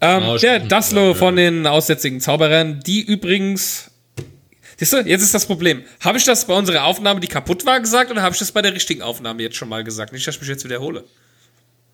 Ähm, 0.00 0.22
Oh, 0.28 0.36
der. 0.38 0.60
Daslo 0.60 1.08
Ja. 1.08 1.14
von 1.14 1.36
den 1.36 1.66
aussätzigen 1.66 2.20
Zauberern, 2.20 2.80
die 2.86 3.00
übrigens. 3.02 3.90
Siehst 4.76 4.92
du, 4.92 4.98
jetzt 4.98 5.22
ist 5.22 5.34
das 5.34 5.44
Problem. 5.46 5.82
Habe 6.00 6.18
ich 6.18 6.24
das 6.24 6.46
bei 6.46 6.54
unserer 6.54 6.84
Aufnahme, 6.84 7.18
die 7.18 7.26
kaputt 7.26 7.66
war, 7.66 7.80
gesagt 7.80 8.10
oder 8.12 8.22
habe 8.22 8.32
ich 8.34 8.38
das 8.38 8.52
bei 8.52 8.62
der 8.62 8.74
richtigen 8.74 9.02
Aufnahme 9.02 9.42
jetzt 9.42 9.56
schon 9.56 9.68
mal 9.68 9.82
gesagt? 9.82 10.12
Nicht, 10.12 10.24
dass 10.26 10.36
ich 10.36 10.40
mich 10.40 10.48
jetzt 10.50 10.64
wiederhole. 10.64 11.02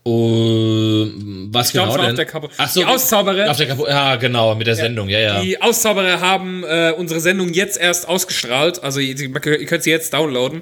Oh, 0.06 1.06
was 1.50 1.72
glaub, 1.72 1.90
genau 1.96 2.06
auf 2.10 2.14
denn? 2.14 2.26
Ach 2.58 2.68
so, 2.68 2.80
Die 2.80 2.86
Auszauberer- 2.86 3.48
Auf 3.48 3.56
der 3.56 3.68
Kapo 3.68 3.86
ja, 3.88 4.16
genau, 4.16 4.54
mit 4.54 4.66
der 4.66 4.76
Sendung, 4.76 5.08
ja, 5.08 5.18
ja. 5.18 5.40
Die 5.40 5.62
Auszauberer 5.62 6.20
haben 6.20 6.62
äh, 6.62 6.92
unsere 6.94 7.20
Sendung 7.20 7.54
jetzt 7.54 7.78
erst 7.78 8.06
ausgestrahlt. 8.06 8.82
Also 8.82 9.00
ihr, 9.00 9.18
ihr 9.18 9.66
könnt 9.66 9.82
sie 9.82 9.90
jetzt 9.90 10.12
downloaden. 10.12 10.60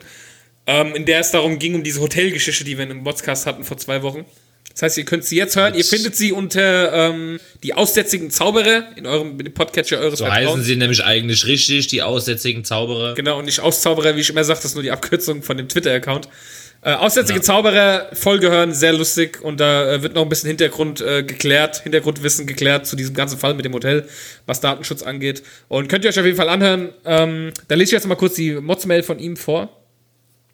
Ähm, 0.68 0.94
in 0.94 1.06
der 1.06 1.18
es 1.18 1.32
darum 1.32 1.58
ging, 1.58 1.74
um 1.74 1.82
diese 1.82 2.00
Hotelgeschichte, 2.00 2.62
die 2.62 2.78
wir 2.78 2.88
im 2.88 3.02
Podcast 3.02 3.46
hatten 3.46 3.64
vor 3.64 3.78
zwei 3.78 4.02
Wochen. 4.04 4.24
Das 4.72 4.82
heißt, 4.82 4.98
ihr 4.98 5.04
könnt 5.04 5.24
sie 5.24 5.36
jetzt 5.36 5.56
hören. 5.56 5.74
Ihr 5.74 5.84
findet 5.84 6.16
sie 6.16 6.32
unter 6.32 6.92
ähm, 6.92 7.38
die 7.62 7.74
aussätzigen 7.74 8.30
Zauberer 8.30 8.84
in 8.96 9.06
eurem 9.06 9.36
Podcatcher 9.52 9.98
eures 9.98 10.18
So 10.18 10.30
heißen 10.30 10.62
sie 10.62 10.76
nämlich 10.76 11.04
eigentlich 11.04 11.46
richtig, 11.46 11.88
die 11.88 12.02
aussätzigen 12.02 12.64
Zauberer. 12.64 13.14
Genau, 13.14 13.38
und 13.38 13.44
nicht 13.44 13.60
Auszauberer, 13.60 14.16
wie 14.16 14.20
ich 14.20 14.30
immer 14.30 14.44
sage, 14.44 14.58
das 14.58 14.70
ist 14.70 14.74
nur 14.74 14.82
die 14.82 14.90
Abkürzung 14.90 15.42
von 15.42 15.58
dem 15.58 15.68
Twitter-Account. 15.68 16.28
Äh, 16.84 16.94
Aussätzige 16.94 17.40
Zauberer, 17.40 18.08
Folge 18.12 18.50
hören, 18.50 18.74
sehr 18.74 18.92
lustig 18.92 19.40
und 19.40 19.60
da 19.60 19.92
äh, 19.92 20.02
wird 20.02 20.14
noch 20.14 20.22
ein 20.22 20.28
bisschen 20.28 20.48
Hintergrund 20.48 21.00
äh, 21.00 21.22
geklärt, 21.22 21.82
Hintergrundwissen 21.84 22.44
geklärt 22.44 22.88
zu 22.88 22.96
diesem 22.96 23.14
ganzen 23.14 23.38
Fall 23.38 23.54
mit 23.54 23.64
dem 23.64 23.72
Hotel, 23.72 24.08
was 24.46 24.60
Datenschutz 24.60 25.02
angeht. 25.02 25.44
Und 25.68 25.88
könnt 25.88 26.04
ihr 26.04 26.10
euch 26.10 26.18
auf 26.18 26.26
jeden 26.26 26.36
Fall 26.36 26.48
anhören. 26.48 26.88
Ähm, 27.04 27.52
da 27.68 27.76
lese 27.76 27.90
ich 27.90 27.92
jetzt 27.92 28.06
mal 28.08 28.16
kurz 28.16 28.34
die 28.34 28.54
Mods-Mail 28.54 29.04
von 29.04 29.20
ihm 29.20 29.36
vor. 29.36 29.68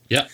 Ja. 0.08 0.26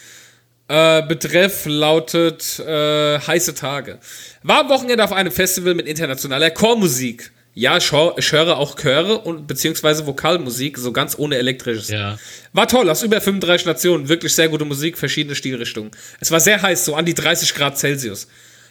Äh, 0.66 1.02
Betreff 1.06 1.66
lautet 1.66 2.58
äh, 2.58 3.18
heiße 3.18 3.54
Tage. 3.54 3.98
War 4.42 4.60
am 4.60 4.68
Wochenende 4.70 5.04
auf 5.04 5.12
einem 5.12 5.30
Festival 5.30 5.74
mit 5.74 5.86
internationaler 5.86 6.50
Chormusik. 6.50 7.32
Ja, 7.56 7.76
ich, 7.76 7.92
hör, 7.92 8.14
ich 8.18 8.32
höre 8.32 8.56
auch 8.56 8.74
Chöre 8.74 9.18
und 9.18 9.46
beziehungsweise 9.46 10.06
Vokalmusik, 10.06 10.76
so 10.76 10.90
ganz 10.90 11.16
ohne 11.16 11.36
elektrisches. 11.36 11.88
Ja. 11.88 12.18
War 12.52 12.66
toll, 12.66 12.90
aus 12.90 13.02
über 13.04 13.20
35 13.20 13.66
Nationen, 13.66 14.08
wirklich 14.08 14.34
sehr 14.34 14.48
gute 14.48 14.64
Musik, 14.64 14.98
verschiedene 14.98 15.36
Stilrichtungen. 15.36 15.92
Es 16.18 16.32
war 16.32 16.40
sehr 16.40 16.60
heiß, 16.60 16.84
so 16.84 16.96
an 16.96 17.04
die 17.04 17.14
30 17.14 17.54
Grad 17.54 17.78
Celsius. 17.78 18.26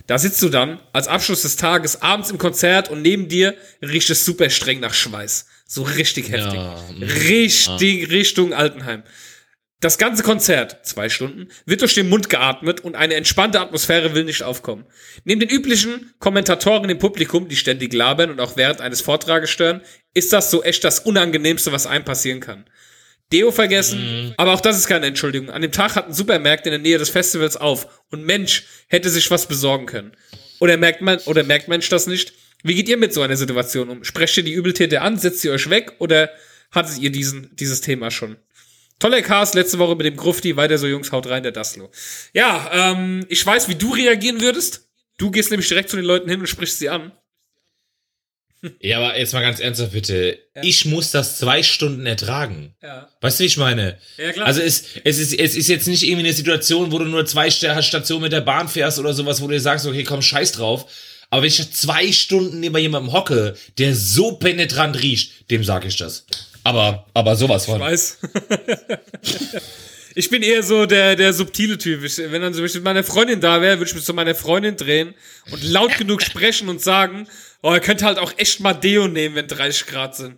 Da 0.08 0.18
sitzt 0.18 0.42
du 0.42 0.50
dann, 0.50 0.80
als 0.92 1.08
Abschluss 1.08 1.44
des 1.44 1.56
Tages, 1.56 2.02
abends 2.02 2.30
im 2.30 2.38
Konzert 2.38 2.90
und 2.90 3.02
neben 3.02 3.30
dir 3.30 3.56
riecht 3.82 4.10
es 4.10 4.26
super 4.26 4.50
streng 4.50 4.82
nach 4.82 4.94
Schweiß. 4.94 5.46
So 5.66 5.84
richtig 5.84 6.30
heftig. 6.30 6.56
Ja, 6.56 6.76
mm, 6.92 7.04
richtig 7.04 8.12
Richtung 8.12 8.54
Altenheim. 8.54 9.04
Das 9.84 9.98
ganze 9.98 10.24
Konzert, 10.24 10.86
zwei 10.86 11.10
Stunden, 11.10 11.50
wird 11.66 11.82
durch 11.82 11.94
den 11.94 12.08
Mund 12.08 12.30
geatmet 12.30 12.80
und 12.80 12.96
eine 12.96 13.16
entspannte 13.16 13.60
Atmosphäre 13.60 14.16
will 14.16 14.24
nicht 14.24 14.42
aufkommen. 14.42 14.86
Neben 15.26 15.42
den 15.42 15.50
üblichen 15.50 16.14
Kommentatoren 16.20 16.90
im 16.90 17.00
Publikum, 17.00 17.50
die 17.50 17.58
ständig 17.58 17.92
labern 17.92 18.30
und 18.30 18.40
auch 18.40 18.56
während 18.56 18.80
eines 18.80 19.02
Vortrages 19.02 19.50
stören, 19.50 19.82
ist 20.14 20.32
das 20.32 20.50
so 20.50 20.64
echt 20.64 20.86
das 20.86 21.00
Unangenehmste, 21.00 21.74
was 21.74 21.86
einem 21.86 22.06
passieren 22.06 22.40
kann. 22.40 22.64
Deo 23.34 23.52
vergessen, 23.52 24.34
aber 24.38 24.54
auch 24.54 24.62
das 24.62 24.78
ist 24.78 24.88
keine 24.88 25.08
Entschuldigung. 25.08 25.50
An 25.50 25.62
dem 25.62 25.74
Tag 25.74 25.98
hatten 25.98 26.14
Supermärkte 26.14 26.70
in 26.70 26.74
der 26.76 26.80
Nähe 26.80 26.98
des 26.98 27.10
Festivals 27.10 27.58
auf 27.58 28.06
und 28.10 28.26
Mensch 28.26 28.64
hätte 28.88 29.10
sich 29.10 29.30
was 29.32 29.50
besorgen 29.50 29.86
können. 29.86 30.14
Oder 30.62 30.78
merkt 30.78 31.02
man, 31.02 31.20
oder 31.26 31.44
merkt 31.44 31.68
Mensch 31.68 31.90
das 31.90 32.08
nicht? 32.08 32.32
Wie 32.64 32.76
geht 32.76 32.88
ihr 32.88 32.96
mit 32.96 33.14
so 33.14 33.22
einer 33.22 33.36
Situation 33.36 33.90
um? 33.90 34.06
Sprecht 34.06 34.38
ihr 34.38 34.44
die 34.44 34.54
Übeltäter 34.54 35.02
an, 35.02 35.20
setzt 35.20 35.44
ihr 35.44 35.52
euch 35.52 35.70
weg 35.70 35.92
oder 36.00 36.30
hattet 36.72 37.00
ihr 37.00 37.12
diesen, 37.12 37.54
dieses 37.58 37.82
Thema 37.82 38.12
schon? 38.12 38.38
Toller 39.00 39.22
Cast 39.22 39.56
letzte 39.56 39.80
Woche 39.80 39.96
mit 39.96 40.06
dem 40.06 40.16
Grufti. 40.16 40.56
Weiter 40.56 40.78
so, 40.78 40.88
Jungs, 40.88 41.12
haut 41.12 41.28
rein, 41.28 41.44
der 41.44 41.52
Daslo. 41.52 41.92
Ja, 42.34 42.70
ähm, 42.92 43.26
ich 43.30 43.46
weiß, 43.46 43.68
wie 43.68 43.76
du 43.76 43.94
reagieren 43.94 44.40
würdest. 44.42 44.88
Du 45.18 45.30
gehst 45.32 45.52
nämlich 45.52 45.68
direkt 45.68 45.90
zu 45.90 45.96
den 45.98 46.06
Leuten 46.06 46.30
hin 46.30 46.40
und 46.40 46.48
sprichst 46.48 46.80
sie 46.80 46.90
an. 46.90 47.12
Ja, 48.80 49.00
aber 49.00 49.20
jetzt 49.20 49.34
mal 49.34 49.42
ganz 49.42 49.60
ernsthaft 49.60 49.92
bitte. 49.92 50.40
Ich 50.62 50.86
muss 50.86 51.12
das 51.12 51.38
zwei 51.38 51.64
Stunden 51.64 52.06
ertragen. 52.06 52.74
Ja. 52.82 53.10
Weißt 53.20 53.38
du, 53.38 53.44
wie 53.44 53.48
ich 53.48 53.58
meine? 53.58 53.98
Ja, 54.18 54.32
klar. 54.32 54.48
Also 54.48 54.62
es, 54.62 54.86
es, 55.04 55.20
ist, 55.20 55.38
es 55.38 55.58
ist 55.58 55.68
jetzt 55.68 55.86
nicht 55.86 56.04
irgendwie 56.04 56.24
eine 56.28 56.32
Situation, 56.34 56.94
wo 56.94 56.98
du 57.00 57.04
nur 57.04 57.26
zwei 57.26 57.52
Sta- 57.52 57.82
Stationen 57.82 58.22
mit 58.24 58.32
der 58.32 58.40
Bahn 58.40 58.70
fährst 58.70 59.00
oder 59.00 59.14
sowas, 59.14 59.42
wo 59.42 59.48
du 59.48 59.54
dir 59.54 59.60
sagst, 59.60 59.86
okay, 59.86 60.06
komm, 60.06 60.22
scheiß 60.22 60.54
drauf. 60.54 60.86
Aber 61.30 61.42
wenn 61.42 61.50
ich 61.50 61.72
zwei 61.74 62.10
Stunden 62.14 62.62
neben 62.62 62.78
jemandem 62.78 63.12
hocke, 63.12 63.58
der 63.80 63.94
so 63.96 64.38
penetrant 64.38 65.02
riecht, 65.02 65.52
dem 65.52 65.66
sag 65.66 65.84
ich 65.84 65.98
das. 65.98 66.26
Aber, 66.64 67.06
aber 67.14 67.36
sowas 67.36 67.66
von. 67.66 67.80
weiß. 67.80 68.20
ich 70.16 70.30
bin 70.30 70.42
eher 70.44 70.64
so 70.64 70.86
der, 70.86 71.16
der 71.16 71.34
subtile 71.34 71.78
Typ. 71.78 72.04
Ich, 72.04 72.18
wenn 72.18 72.42
dann 72.42 72.54
zum 72.54 72.64
Beispiel 72.64 72.82
meine 72.82 73.04
Freundin 73.04 73.42
da 73.42 73.62
wäre, 73.62 73.80
würde 73.80 73.90
ich 73.90 73.96
mich 73.96 74.06
zu 74.06 74.14
meiner 74.14 74.36
Freundin 74.36 74.78
drehen 74.78 75.14
und 75.52 75.64
laut 75.64 75.98
genug 75.98 76.22
sprechen 76.22 76.70
und 76.70 76.82
sagen, 76.82 77.28
oh, 77.62 77.74
ihr 77.74 77.80
könnt 77.80 78.04
halt 78.04 78.18
auch 78.18 78.34
echt 78.38 78.60
mal 78.60 78.74
Deo 78.74 79.08
nehmen, 79.08 79.36
wenn 79.36 79.48
30 79.48 79.88
Grad 79.88 80.16
sind. 80.16 80.38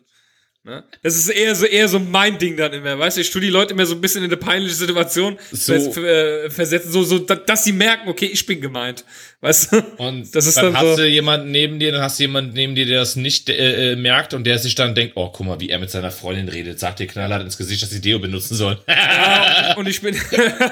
Ne? 0.68 0.84
Das 1.04 1.16
ist 1.16 1.30
eher 1.30 1.54
so, 1.54 1.68
eher 1.68 1.88
so 1.88 2.00
mein 2.00 2.40
Ding 2.40 2.58
dann 2.58 2.74
immer, 2.74 2.98
weißt 2.98 3.18
du? 3.18 3.22
Ich 3.22 3.30
tue 3.30 3.40
die 3.40 3.50
Leute 3.52 3.76
immer 3.76 3.86
so 3.86 3.94
ein 3.94 4.02
bisschen 4.02 4.24
in 4.24 4.32
eine 4.32 4.38
peinliche 4.38 4.74
Situation 4.74 5.38
So. 5.52 5.74
äh, 5.76 6.50
versetzen, 6.50 6.92
so, 6.92 7.04
so, 7.04 7.20
da- 7.20 7.36
dass 7.36 7.64
sie 7.66 7.72
merken, 7.72 8.10
okay, 8.10 8.26
ich 8.26 8.44
bin 8.48 8.62
gemeint. 8.62 9.06
Weißt 9.42 9.72
du? 9.74 9.84
Und 9.98 10.28
das 10.36 10.48
ist 10.48 10.58
dann, 10.58 10.74
dann 10.74 10.78
hast 10.78 10.96
so. 10.96 11.04
du 11.04 11.08
jemanden 11.08 11.52
neben 11.52 11.78
dir, 11.78 11.92
dann 11.92 12.02
hast 12.02 12.18
du 12.18 12.24
jemanden 12.24 12.54
neben 12.54 12.74
dir, 12.74 12.88
der 12.88 13.02
das 13.02 13.16
nicht 13.16 13.48
äh, 13.50 13.92
äh, 13.92 13.96
merkt 13.96 14.34
und 14.34 14.44
der 14.44 14.58
sich 14.58 14.74
dann 14.74 14.96
denkt, 14.96 15.14
oh, 15.18 15.30
guck 15.30 15.46
mal, 15.46 15.60
wie 15.60 15.70
er 15.70 15.78
mit 15.78 15.92
seiner 15.92 16.10
Freundin 16.10 16.50
redet, 16.50 16.80
sagt 16.80 16.98
dir 16.98 17.06
knallhart 17.06 17.44
ins 17.44 17.58
Gesicht, 17.60 17.84
dass 17.84 17.92
sie 17.92 18.02
Deo 18.02 18.18
benutzen 18.18 18.56
soll. 18.56 18.80
Ja, 18.88 19.74
und 19.78 19.88
ich 19.88 20.02
bin 20.02 20.16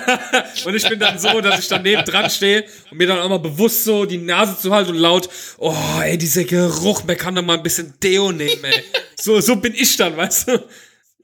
und 0.66 0.76
ich 0.76 0.89
bin 0.89 0.98
dann 1.00 1.20
so, 1.20 1.39
dass 1.39 1.60
ich 1.60 1.68
dann 1.68 1.84
neben 1.84 2.04
dran 2.04 2.32
stehe 2.32 2.64
und 2.89 2.98
mir 2.98 3.06
dann 3.06 3.20
auch 3.20 3.30
mal 3.30 3.38
bewusst 3.38 3.84
so 3.84 4.06
die 4.06 4.18
Nase 4.18 4.58
zu 4.60 4.74
halten 4.74 4.89
und 4.89 4.98
laut, 4.98 5.30
oh, 5.60 5.76
ey, 6.04 6.18
dieser 6.18 6.46
Geruch, 6.46 7.04
man 7.04 7.16
kann 7.16 7.36
doch 7.36 7.44
mal 7.44 7.58
ein 7.58 7.64
bisschen 7.64 7.94
Deo 8.02 8.32
nehmen, 8.32 8.64
ey. 8.64 8.84
So, 9.24 9.40
so 9.40 9.56
bin 9.56 9.74
ich 9.74 9.96
dann, 9.96 10.18
weißt 10.18 10.50
du? 10.50 10.68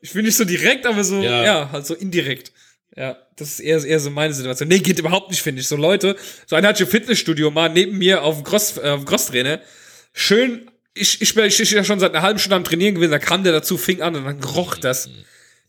Ich 0.02 0.14
bin 0.14 0.24
nicht 0.24 0.38
so 0.38 0.46
direkt, 0.46 0.86
aber 0.86 1.04
so, 1.04 1.22
ja, 1.22 1.44
Ja. 1.44 1.70
halt 1.72 1.86
so 1.86 1.94
indirekt. 1.94 2.54
Ja, 2.96 3.18
das 3.36 3.52
ist 3.52 3.60
eher, 3.60 3.84
eher 3.84 4.00
so 4.00 4.10
meine 4.10 4.34
Situation. 4.34 4.70
Nee, 4.70 4.80
geht 4.80 5.00
überhaupt 5.00 5.30
nicht, 5.30 5.42
finde 5.42 5.60
ich. 5.62 5.68
So 5.68 5.76
Leute, 5.76 6.16
so 6.48 6.56
einer 6.56 6.70
hat 6.70 6.80
ein 6.80 6.88
Fitnessstudio 6.88 7.52
mal 7.52 7.70
neben 7.70 7.98
mir 7.98 8.24
auf 8.24 8.36
dem 8.38 8.44
Cross, 8.46 8.78
äh, 8.78 8.90
auf 8.90 9.02
dem 9.02 9.06
Crosstrainer. 9.06 9.60
Schön, 10.14 10.72
ich, 10.94 11.22
ich 11.22 11.34
bin 11.36 11.44
ich, 11.46 11.60
ich 11.60 11.72
ja 11.72 11.84
schon 11.84 12.00
seit 12.00 12.14
einer 12.14 12.22
halben 12.22 12.40
Stunde 12.40 12.56
am 12.56 12.64
Trainieren 12.64 12.96
gewesen, 12.96 13.12
da 13.12 13.20
kam 13.20 13.44
der 13.44 13.52
dazu, 13.52 13.78
fing 13.78 14.02
an 14.02 14.16
und 14.16 14.24
dann 14.26 14.42
roch 14.44 14.78
das. 14.78 15.10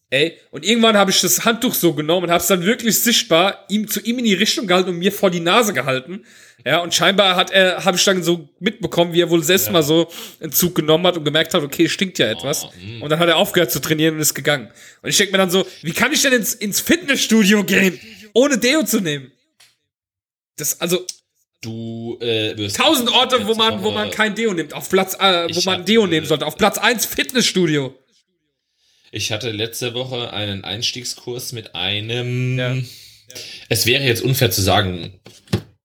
Ey, 0.08 0.38
und 0.50 0.64
irgendwann 0.64 0.96
habe 0.96 1.10
ich 1.10 1.20
das 1.20 1.44
Handtuch 1.44 1.74
so 1.74 1.94
genommen 1.94 2.24
und 2.26 2.30
habe 2.30 2.40
es 2.40 2.48
dann 2.48 2.64
wirklich 2.64 2.98
sichtbar 2.98 3.64
ihm 3.68 3.86
zu 3.88 4.00
ihm 4.00 4.18
in 4.18 4.24
die 4.24 4.34
Richtung 4.34 4.66
gehalten 4.66 4.90
und 4.90 4.98
mir 4.98 5.12
vor 5.12 5.30
die 5.30 5.40
Nase 5.40 5.72
gehalten. 5.72 6.24
Ja, 6.64 6.78
und 6.80 6.94
scheinbar 6.94 7.36
hat 7.36 7.50
er, 7.50 7.84
habe 7.84 7.96
ich 7.96 8.04
dann 8.04 8.22
so 8.22 8.48
mitbekommen, 8.58 9.12
wie 9.12 9.20
er 9.20 9.30
wohl 9.30 9.42
selbst 9.42 9.70
mal 9.70 9.82
so 9.82 10.10
einen 10.40 10.52
Zug 10.52 10.74
genommen 10.74 11.06
hat 11.06 11.16
und 11.16 11.24
gemerkt 11.24 11.54
hat, 11.54 11.62
okay, 11.62 11.88
stinkt 11.88 12.18
ja 12.18 12.26
etwas. 12.30 12.68
und 13.00 13.08
dann 13.08 13.18
hat 13.18 13.28
er 13.28 13.36
aufgehört 13.36 13.70
zu 13.70 13.80
trainieren 13.80 14.14
und 14.16 14.20
ist 14.20 14.34
gegangen. 14.34 14.70
Und 15.02 15.10
ich 15.10 15.16
denke 15.16 15.32
mir 15.32 15.38
dann 15.38 15.50
so, 15.50 15.66
wie 15.82 15.92
kann 15.92 16.12
ich 16.12 16.22
denn 16.22 16.32
ins, 16.32 16.54
ins 16.54 16.80
Fitnessstudio 16.80 17.64
gehen, 17.64 17.98
ohne 18.34 18.58
Deo 18.58 18.82
zu 18.84 19.00
nehmen? 19.00 19.32
Das, 20.56 20.80
also, 20.80 21.06
Du 21.62 22.16
äh, 22.22 22.56
wirst 22.56 22.76
tausend 22.76 23.10
Orte, 23.10 23.46
wo 23.46 23.54
man, 23.54 23.82
wo 23.82 23.90
man 23.90 24.10
kein 24.10 24.34
Deo 24.34 24.54
nimmt. 24.54 24.72
Auf 24.72 24.88
Platz, 24.88 25.14
äh, 25.20 25.46
wo 25.54 25.60
man 25.66 25.84
Deo 25.84 26.06
nehmen 26.06 26.26
sollte. 26.26 26.46
Auf 26.46 26.56
Platz 26.56 26.78
eins 26.78 27.04
Fitnessstudio. 27.04 27.94
Ich 29.12 29.30
hatte 29.30 29.50
letzte 29.50 29.92
Woche 29.92 30.32
einen 30.32 30.64
Einstiegskurs 30.64 31.52
mit 31.52 31.74
einem. 31.74 32.58
Ja. 32.58 32.76
Es 33.68 33.84
wäre 33.84 34.04
jetzt 34.04 34.22
unfair 34.22 34.50
zu 34.50 34.62
sagen, 34.62 35.20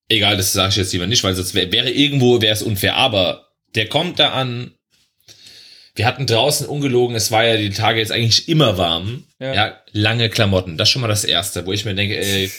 egal, 0.09 0.37
das 0.37 0.53
sage 0.53 0.69
ich 0.69 0.75
jetzt 0.77 0.93
lieber 0.93 1.07
nicht, 1.07 1.23
weil 1.23 1.35
sonst 1.35 1.53
wär, 1.53 1.71
wäre 1.71 1.89
irgendwo 1.89 2.41
wäre 2.41 2.53
es 2.53 2.61
unfair. 2.61 2.95
Aber 2.95 3.49
der 3.75 3.87
kommt 3.87 4.19
da 4.19 4.31
an. 4.31 4.71
Wir 5.95 6.05
hatten 6.05 6.27
draußen 6.27 6.67
ungelogen, 6.67 7.15
es 7.15 7.31
war 7.31 7.45
ja 7.45 7.55
die 7.55 7.69
Tage 7.69 7.99
jetzt 7.99 8.11
eigentlich 8.11 8.49
immer 8.49 8.77
warm. 8.77 9.23
Ja. 9.39 9.53
Ja. 9.53 9.81
lange 9.91 10.29
Klamotten. 10.29 10.77
Das 10.77 10.89
ist 10.89 10.93
schon 10.93 11.01
mal 11.01 11.07
das 11.07 11.23
Erste, 11.23 11.65
wo 11.65 11.71
ich 11.71 11.85
mir 11.85 11.95
denke, 11.95 12.17
ey, 12.17 12.51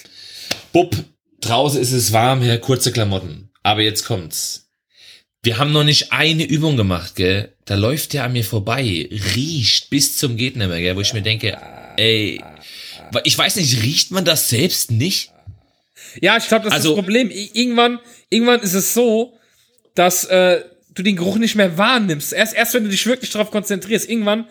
Bub, 0.72 0.96
draußen 1.40 1.80
ist 1.80 1.92
es 1.92 2.12
warm, 2.12 2.42
ja, 2.42 2.56
kurze 2.56 2.92
Klamotten. 2.92 3.50
Aber 3.62 3.82
jetzt 3.82 4.04
kommt's. 4.04 4.70
Wir 5.42 5.58
haben 5.58 5.72
noch 5.72 5.84
nicht 5.84 6.12
eine 6.12 6.44
Übung 6.44 6.76
gemacht, 6.76 7.14
gell? 7.14 7.54
Da 7.66 7.74
läuft 7.74 8.14
der 8.14 8.24
an 8.24 8.32
mir 8.32 8.44
vorbei, 8.44 9.08
riecht 9.34 9.90
bis 9.90 10.16
zum 10.16 10.36
mehr, 10.36 10.80
gell? 10.80 10.96
Wo 10.96 11.00
ich 11.00 11.12
mir 11.12 11.22
denke, 11.22 11.58
ey, 11.96 12.42
ich 13.24 13.38
weiß 13.38 13.56
nicht, 13.56 13.82
riecht 13.82 14.10
man 14.10 14.24
das 14.24 14.48
selbst 14.48 14.90
nicht? 14.90 15.30
Ja, 16.20 16.36
ich 16.36 16.46
glaube, 16.48 16.64
das 16.64 16.74
ist 16.74 16.78
Also- 16.80 16.90
das 16.90 16.96
Problem. 17.04 17.30
Irgendwann, 17.30 17.98
irgendwann 18.30 18.60
ist 18.60 18.74
es 18.74 18.94
so, 18.94 19.38
dass 19.94 20.24
äh, 20.24 20.62
du 20.94 21.02
den 21.02 21.16
Geruch 21.16 21.36
nicht 21.36 21.54
mehr 21.54 21.76
wahrnimmst. 21.78 22.32
Erst, 22.32 22.54
erst 22.54 22.74
wenn 22.74 22.84
du 22.84 22.90
dich 22.90 23.06
wirklich 23.06 23.30
darauf 23.30 23.50
konzentrierst, 23.50 24.08
irgendwann 24.08 24.46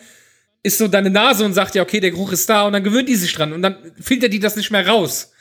ist 0.64 0.78
so 0.80 0.88
deine 0.88 1.10
Nase 1.10 1.46
und 1.46 1.54
sagt 1.54 1.76
ja, 1.76 1.82
okay, 1.84 2.00
der 2.00 2.12
Geruch 2.12 2.32
ist 2.32 2.50
da 2.50 2.64
und 2.64 2.74
dann 2.74 2.84
gewöhnt 2.84 3.08
die 3.10 3.16
sich 3.16 3.34
dran 3.34 3.54
und 3.54 3.62
dann 3.62 3.78
filtert 4.00 4.34
die 4.34 4.40
das 4.40 4.56
nicht 4.56 4.72
mehr 4.72 4.88
raus. 4.88 5.32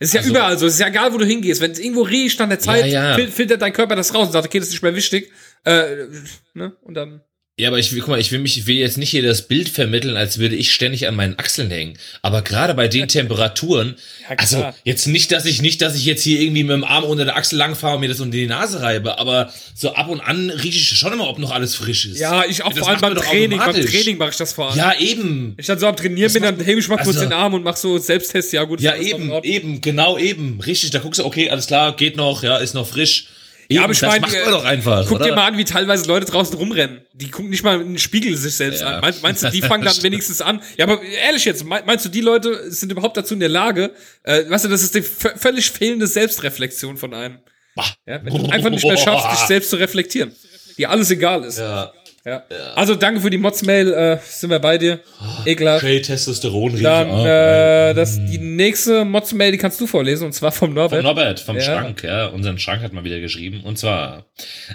Es 0.00 0.08
ist 0.08 0.14
ja 0.14 0.20
Also- 0.20 0.30
überall 0.32 0.58
so, 0.58 0.66
es 0.66 0.74
ist 0.74 0.80
ja 0.80 0.88
egal, 0.88 1.12
wo 1.12 1.18
du 1.18 1.24
hingehst. 1.24 1.60
Wenn 1.60 1.70
es 1.70 1.78
irgendwo 1.78 2.02
riecht 2.02 2.40
an 2.40 2.48
der 2.48 2.58
Zeit, 2.58 2.86
ja. 2.86 3.14
fil- 3.14 3.30
filtert 3.30 3.62
dein 3.62 3.72
Körper 3.72 3.94
das 3.94 4.12
raus 4.14 4.26
und 4.26 4.32
sagt, 4.32 4.46
okay, 4.46 4.58
das 4.58 4.68
ist 4.68 4.74
nicht 4.74 4.82
mehr 4.82 4.96
wichtig. 4.96 5.30
Äh, 5.64 6.06
ne? 6.54 6.76
Und 6.82 6.94
dann. 6.94 7.20
Ja, 7.56 7.68
aber 7.68 7.78
ich 7.78 7.92
will, 7.92 8.00
guck 8.00 8.08
mal, 8.08 8.18
ich 8.18 8.32
will 8.32 8.40
mich, 8.40 8.58
ich 8.58 8.66
will 8.66 8.74
jetzt 8.74 8.98
nicht 8.98 9.10
hier 9.10 9.22
das 9.22 9.42
Bild 9.42 9.68
vermitteln, 9.68 10.16
als 10.16 10.38
würde 10.38 10.56
ich 10.56 10.74
ständig 10.74 11.06
an 11.06 11.14
meinen 11.14 11.38
Achseln 11.38 11.70
hängen. 11.70 11.96
Aber 12.20 12.42
gerade 12.42 12.74
bei 12.74 12.88
den 12.88 13.06
Temperaturen, 13.08 13.94
Ja, 14.28 14.36
also 14.38 14.72
jetzt 14.82 15.06
nicht, 15.06 15.30
dass 15.30 15.44
ich 15.44 15.62
nicht, 15.62 15.80
dass 15.80 15.94
ich 15.94 16.04
jetzt 16.04 16.24
hier 16.24 16.40
irgendwie 16.40 16.64
mit 16.64 16.72
dem 16.72 16.82
Arm 16.82 17.04
unter 17.04 17.24
der 17.24 17.36
Achsel 17.36 17.56
langfahre 17.56 17.94
und 17.94 18.00
mir 18.00 18.08
das 18.08 18.18
unter 18.18 18.36
die 18.36 18.48
Nase 18.48 18.82
reibe, 18.82 19.20
aber 19.20 19.52
so 19.72 19.94
ab 19.94 20.08
und 20.08 20.20
an 20.20 20.50
rieche 20.50 20.78
ich 20.80 20.98
schon 20.98 21.12
immer, 21.12 21.28
ob 21.28 21.38
noch 21.38 21.52
alles 21.52 21.76
frisch 21.76 22.06
ist. 22.06 22.18
Ja, 22.18 22.44
ich 22.44 22.64
auch 22.64 22.70
Das 22.70 22.80
vor 22.80 22.88
allem 22.88 23.00
beim 23.00 23.14
Training. 23.14 23.58
Beim. 23.58 23.86
Training 23.86 24.18
mache 24.18 24.30
ich 24.30 24.36
das 24.36 24.52
vor 24.52 24.70
allem. 24.70 24.78
Ja, 24.78 24.98
eben. 24.98 25.54
Ich 25.56 25.66
dann 25.66 25.78
so 25.78 25.86
am 25.86 25.94
Trainieren 25.94 26.32
bin, 26.32 26.42
dann 26.42 26.58
hebe 26.58 26.80
ich 26.80 26.88
mal 26.88 26.96
kurz 26.96 27.18
also- 27.18 27.20
den 27.20 27.32
Arm 27.32 27.54
und 27.54 27.62
mach 27.62 27.76
so 27.76 27.98
Selbsttest. 27.98 28.52
Ja, 28.52 28.64
gut. 28.64 28.80
Ja, 28.80 28.96
eben, 28.96 29.30
eben, 29.44 29.80
genau 29.80 30.18
eben. 30.18 30.60
Richtig, 30.60 30.90
da 30.90 30.98
guckst 30.98 31.20
du, 31.20 31.24
okay, 31.24 31.50
alles 31.50 31.68
klar, 31.68 31.94
geht 31.94 32.16
noch, 32.16 32.42
ja, 32.42 32.56
ist 32.56 32.74
noch 32.74 32.88
frisch. 32.88 33.26
Eben, 33.68 33.76
Ja, 33.76 33.84
aber 33.84 33.92
ich 33.92 33.98
das 34.00 34.08
meine, 34.10 34.20
macht 34.22 34.32
man 34.42 34.50
doch 34.50 34.64
einfach, 34.64 35.06
Guck 35.08 35.16
oder? 35.16 35.24
dir 35.26 35.34
mal 35.34 35.46
an, 35.46 35.56
wie 35.58 35.64
teilweise 35.64 36.06
Leute 36.06 36.26
draußen 36.26 36.56
rumrennen. 36.56 37.00
Die 37.14 37.30
gucken 37.30 37.50
nicht 37.50 37.62
mal 37.64 37.80
in 37.80 37.88
den 37.94 37.98
Spiegel 37.98 38.36
sich 38.36 38.54
selbst 38.54 38.80
Ja. 38.82 38.96
an. 38.96 39.00
Meinst, 39.00 39.22
meinst 39.22 39.42
du, 39.42 39.50
die 39.50 39.62
fangen 39.62 39.84
dann 39.84 40.02
wenigstens 40.02 40.40
an? 40.42 40.60
Ja, 40.76 40.84
aber 40.86 41.02
ehrlich 41.02 41.44
jetzt, 41.44 41.64
mein- 41.64 41.84
meinst 41.86 42.04
du, 42.04 42.08
die 42.08 42.20
Leute 42.20 42.70
sind 42.70 42.92
überhaupt 42.92 43.16
dazu 43.16 43.34
in 43.34 43.40
der 43.40 43.48
Lage? 43.48 43.92
Äh, 44.22 44.48
weißt 44.48 44.64
du, 44.66 44.68
das 44.68 44.82
ist 44.82 44.94
die 44.94 45.02
völlig 45.02 45.70
fehlende 45.70 46.06
Selbstreflexion 46.06 46.96
von 46.96 47.14
einem. 47.14 47.38
Bah. 47.74 47.84
Ja, 48.06 48.24
wenn 48.24 48.34
du 48.36 48.48
einfach 48.50 48.70
nicht 48.70 48.84
mehr 48.84 48.96
schaffst, 48.96 49.30
dich 49.32 49.46
selbst 49.48 49.70
zu 49.70 49.76
reflektieren. 49.76 50.32
Dir 50.78 50.90
alles 50.90 51.10
egal 51.10 51.44
ist. 51.44 51.58
Ja. 51.58 51.92
Ja. 52.26 52.42
Also 52.74 52.94
danke 52.94 53.20
für 53.20 53.28
die 53.28 53.36
Mods-Mail, 53.36 53.92
äh, 53.92 54.18
sind 54.26 54.48
wir 54.48 54.58
bei 54.58 54.78
dir. 54.78 55.00
Ekelhaft. 55.44 55.82
Schön 55.84 56.02
Testosteron. 56.02 56.82
Dann, 56.82 57.10
Ah. 57.10 57.90
äh, 57.90 57.94
das, 57.94 58.14
die 58.16 58.38
nächste 58.38 59.04
Mods-Mail, 59.04 59.52
die 59.52 59.58
kannst 59.58 59.78
du 59.78 59.86
vorlesen, 59.86 60.24
und 60.24 60.32
zwar 60.32 60.50
vom 60.50 60.68
Von 60.68 60.74
Norbert. 60.74 61.02
Norbert, 61.02 61.40
vom 61.40 61.56
Ja. 61.56 61.62
Schrank, 61.62 62.02
ja. 62.02 62.26
Unseren 62.28 62.58
Schrank 62.58 62.82
hat 62.82 62.94
mal 62.94 63.04
wieder 63.04 63.20
geschrieben. 63.20 63.62
Und 63.64 63.78
zwar, 63.78 64.24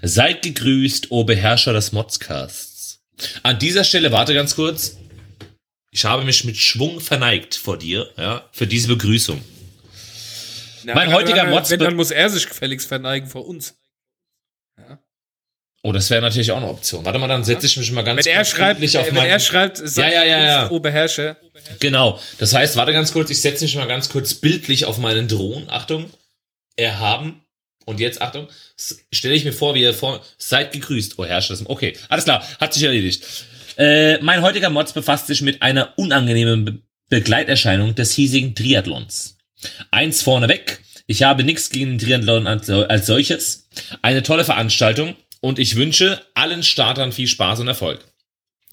seid 0.04 0.44
gegrüßt, 0.44 1.08
o 1.10 1.24
Beherrscher 1.24 1.74
des 1.74 1.92
Modscasts. 1.92 3.00
An 3.42 3.58
dieser 3.58 3.84
Stelle, 3.84 4.12
warte 4.12 4.36
ganz 4.36 4.56
kurz. 4.56 4.98
Ich 5.92 6.06
habe 6.06 6.24
mich 6.26 6.44
mit 6.46 6.56
Schwung 6.56 7.00
verneigt 7.00 7.56
vor 7.56 7.78
dir, 7.80 8.08
ja, 8.16 8.48
für 8.52 8.68
diese 8.68 8.90
Begrüßung. 8.90 9.42
Ja, 10.86 10.94
mein 10.94 11.12
heutiger 11.12 11.46
Mods- 11.46 11.72
Wenn, 11.72 11.80
dann 11.80 11.96
muss 11.96 12.12
er 12.12 12.30
sich 12.30 12.48
gefälligst 12.48 12.88
verneigen 12.88 13.28
vor 13.28 13.48
uns. 13.48 13.74
Oh, 15.82 15.94
das 15.94 16.10
wäre 16.10 16.22
natürlich 16.22 16.52
auch 16.52 16.58
eine 16.58 16.68
Option. 16.68 17.06
Warte 17.06 17.20
mal, 17.20 17.28
dann 17.28 17.44
setze 17.46 17.66
ich 17.66 17.78
mich 17.78 17.92
mal 17.94 18.02
ganz 18.04 18.26
Wenn 18.26 18.34
er 18.34 18.44
schreibt, 18.44 18.84
auf 18.84 19.06
wenn 19.08 19.14
meinen- 19.16 19.30
er 19.30 19.40
schreibt, 19.40 19.78
sagt 19.78 20.12
ja, 20.14 20.24
ja, 20.26 20.44
ja. 20.44 20.62
uns, 20.64 20.72
oh 20.72 20.80
Beherrscher. 20.80 21.38
Genau. 21.80 22.20
Das 22.38 22.54
heißt, 22.54 22.76
warte 22.76 22.92
ganz 22.92 23.14
kurz, 23.14 23.30
ich 23.30 23.40
setze 23.42 23.64
mich 23.64 23.76
mal 23.76 23.88
ganz 23.88 24.10
kurz 24.10 24.34
bildlich 24.34 24.86
auf 24.86 24.98
meinen 24.98 25.28
Drohnen. 25.30 25.70
Achtung. 25.70 26.10
Erhaben. 26.76 27.42
Und 27.86 28.00
jetzt, 28.00 28.22
Achtung, 28.22 28.48
stelle 29.12 29.34
ich 29.36 29.46
mir 29.46 29.54
vor, 29.54 29.74
wie 29.74 29.84
er 29.84 29.94
vor, 29.94 30.22
seid 30.38 30.74
gegrüßt. 30.74 31.16
Oh, 31.18 31.26
Herrscher, 31.26 31.58
okay. 31.66 31.98
Alles 32.10 32.26
klar, 32.26 32.46
hat 32.60 32.74
sich 32.74 32.84
erledigt. 32.84 33.24
Äh, 33.78 34.20
mein 34.22 34.42
heutiger 34.42 34.70
Mods 34.70 34.94
befasst 34.94 35.28
sich 35.28 35.42
mit 35.42 35.62
einer 35.62 35.94
unangenehmen 35.98 36.66
Be 36.66 36.74
Begleiterscheinung 37.10 37.96
des 37.96 38.12
hiesigen 38.12 38.54
Triathlons. 38.54 39.38
Eins 39.90 40.22
vorneweg. 40.22 40.80
Ich 41.08 41.24
habe 41.24 41.44
nichts 41.44 41.72
gegen 41.72 41.98
den 41.98 41.98
Triathlon 41.98 42.46
als, 42.46 42.70
als 42.70 43.08
solches. 43.08 43.68
Eine 44.04 44.22
tolle 44.22 44.46
Veranstaltung 44.46 45.16
und 45.42 45.60
ich 45.60 45.76
wünsche 45.76 46.22
allen 46.34 46.64
Startern 46.64 47.12
viel 47.12 47.28
Spaß 47.28 47.60
und 47.60 47.68
Erfolg. 47.68 48.06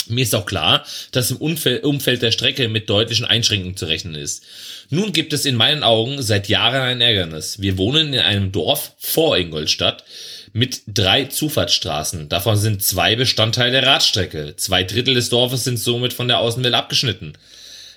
Mir 0.09 0.23
ist 0.23 0.35
auch 0.35 0.47
klar, 0.47 0.85
dass 1.11 1.33
im 1.33 1.39
Umfeld, 1.39 2.23
der 2.23 2.31
Strecke 2.31 2.69
mit 2.69 2.89
deutlichen 2.89 3.25
Einschränkungen 3.25 3.77
zu 3.77 3.87
rechnen 3.87 4.15
ist. 4.15 4.45
Nun 4.89 5.13
gibt 5.13 5.33
es 5.33 5.45
in 5.45 5.57
meinen 5.57 5.83
Augen 5.83 6.23
seit 6.23 6.49
Jahren 6.49 6.81
ein 6.81 7.01
Ärgernis. 7.01 7.61
Wir 7.61 7.77
wohnen 7.77 8.13
in 8.13 8.21
einem 8.21 8.53
Dorf 8.53 8.93
vor 8.99 9.37
Ingolstadt 9.37 10.05
mit 10.53 10.83
drei 10.87 11.25
Zufahrtsstraßen. 11.25 12.29
Davon 12.29 12.57
sind 12.57 12.83
zwei 12.83 13.17
Bestandteil 13.17 13.73
der 13.73 13.85
Radstrecke. 13.85 14.55
Zwei 14.57 14.85
Drittel 14.85 15.15
des 15.15 15.29
Dorfes 15.29 15.65
sind 15.65 15.79
somit 15.79 16.13
von 16.13 16.29
der 16.29 16.39
Außenwelt 16.39 16.75
abgeschnitten. 16.75 17.33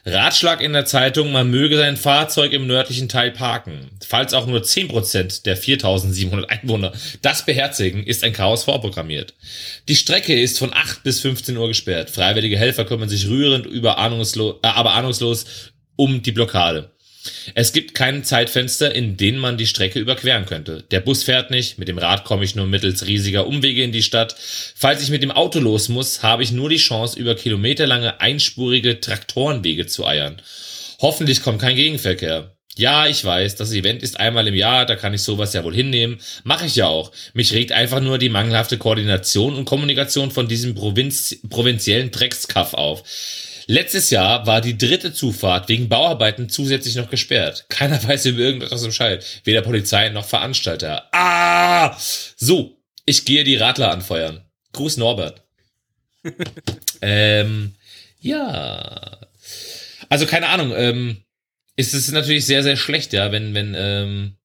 Ratschlag 0.06 0.62
in 0.62 0.74
der 0.74 0.86
Zeitung, 0.86 1.32
man 1.32 1.50
möge 1.50 1.78
sein 1.78 1.98
Fahrzeug 1.98 2.54
im 2.54 2.68
nördlichen 2.68 3.10
Teil 3.10 3.32
parken. 3.32 3.90
Falls 4.06 4.34
auch 4.34 4.48
nur 4.48 4.62
10% 4.62 5.44
der 5.44 5.58
4700 5.58 6.50
Einwohner 6.50 6.94
das 7.22 7.46
beherzigen, 7.46 8.04
ist 8.04 8.24
ein 8.24 8.34
Chaos 8.34 8.64
vorprogrammiert. 8.64 9.34
Die 9.88 9.96
Strecke 9.96 10.40
ist 10.40 10.60
von 10.60 10.74
8 10.74 11.04
bis 11.04 11.20
15 11.20 11.58
Uhr 11.58 11.68
gesperrt. 11.68 12.10
Freiwillige 12.10 12.58
Helfer 12.58 12.86
kümmern 12.86 13.10
sich 13.10 13.28
rührend, 13.28 13.66
über 13.66 13.98
ahnungslos, 13.98 14.56
äh, 14.64 14.68
aber 14.68 14.94
ahnungslos 14.94 15.46
um 15.96 16.22
die 16.22 16.32
Blockade. 16.32 16.92
Es 17.56 17.74
gibt 17.74 17.94
kein 17.94 18.24
Zeitfenster, 18.24 18.94
in 18.94 19.18
dem 19.18 19.38
man 19.38 19.58
die 19.58 19.68
Strecke 19.68 20.00
überqueren 20.00 20.46
könnte. 20.46 20.84
Der 20.92 21.00
Bus 21.00 21.24
fährt 21.24 21.52
nicht, 21.52 21.78
mit 21.78 21.88
dem 21.88 21.98
Rad 21.98 22.26
komme 22.26 22.44
ich 22.44 22.56
nur 22.56 22.66
mittels 22.66 23.08
riesiger 23.08 23.48
Umwege 23.48 23.84
in 23.84 23.92
die 23.92 24.04
Stadt. 24.04 24.36
Falls 24.76 25.04
ich 25.04 25.10
mit 25.10 25.24
dem 25.24 25.32
Auto 25.32 25.60
los 25.60 25.90
muss, 25.90 26.24
habe 26.24 26.44
ich 26.44 26.52
nur 26.52 26.70
die 26.70 26.78
Chance, 26.78 27.20
über 27.20 27.36
kilometerlange 27.36 28.22
einspurige 28.22 29.00
Traktorenwege 29.00 29.88
zu 29.88 30.06
eiern. 30.06 30.42
Hoffentlich 31.02 31.42
kommt 31.42 31.62
kein 31.62 31.76
Gegenverkehr. 31.76 32.56
Ja, 32.80 33.08
ich 33.08 33.26
weiß, 33.26 33.58
das 33.58 33.74
Event 33.74 34.04
ist 34.04 34.22
einmal 34.22 34.48
im 34.48 34.56
Jahr, 34.56 34.86
da 34.86 34.96
kann 34.96 35.14
ich 35.14 35.22
sowas 35.22 35.52
ja 35.52 35.66
wohl 35.66 35.76
hinnehmen. 35.76 36.20
Mache 36.46 36.66
ich 36.66 36.78
ja 36.78 36.88
auch. 36.88 37.12
Mich 37.34 37.52
regt 37.52 37.74
einfach 37.74 38.00
nur 38.00 38.18
die 38.18 38.30
mangelhafte 38.30 38.78
Koordination 38.78 39.56
und 39.56 39.66
Kommunikation 39.66 40.32
von 40.32 40.48
diesem 40.48 40.76
Provinz 40.76 41.36
provinziellen 41.50 42.12
Dreckskaff 42.12 42.74
auf. 42.74 43.04
Letztes 43.70 44.10
Jahr 44.10 44.48
war 44.48 44.62
die 44.62 44.80
dritte 44.80 45.14
Zufahrt 45.14 45.70
wegen 45.70 45.90
Bauarbeiten 45.90 46.50
zusätzlich 46.50 46.96
noch 46.96 47.12
gesperrt. 47.12 47.68
Keiner 47.70 48.04
weiß 48.08 48.26
über 48.26 48.40
irgendetwas 48.40 48.84
Bescheid. 48.84 49.24
Weder 49.44 49.62
Polizei 49.62 50.10
noch 50.10 50.26
Veranstalter. 50.26 51.08
Ah! 51.12 51.96
So, 52.36 52.82
ich 53.06 53.26
gehe 53.26 53.44
die 53.44 53.58
Radler 53.58 53.92
anfeuern. 53.92 54.44
Gruß 54.74 54.98
Norbert. 54.98 55.44
ähm, 57.04 57.76
ja. 58.20 59.20
Also 60.10 60.26
keine 60.26 60.48
Ahnung, 60.50 60.74
ähm, 60.76 61.18
ist 61.76 61.94
es 61.94 62.12
natürlich 62.12 62.48
sehr, 62.48 62.64
sehr 62.64 62.76
schlecht, 62.76 63.14
ja, 63.14 63.32
wenn, 63.32 63.54
wenn, 63.54 63.76
ähm, 63.78 64.38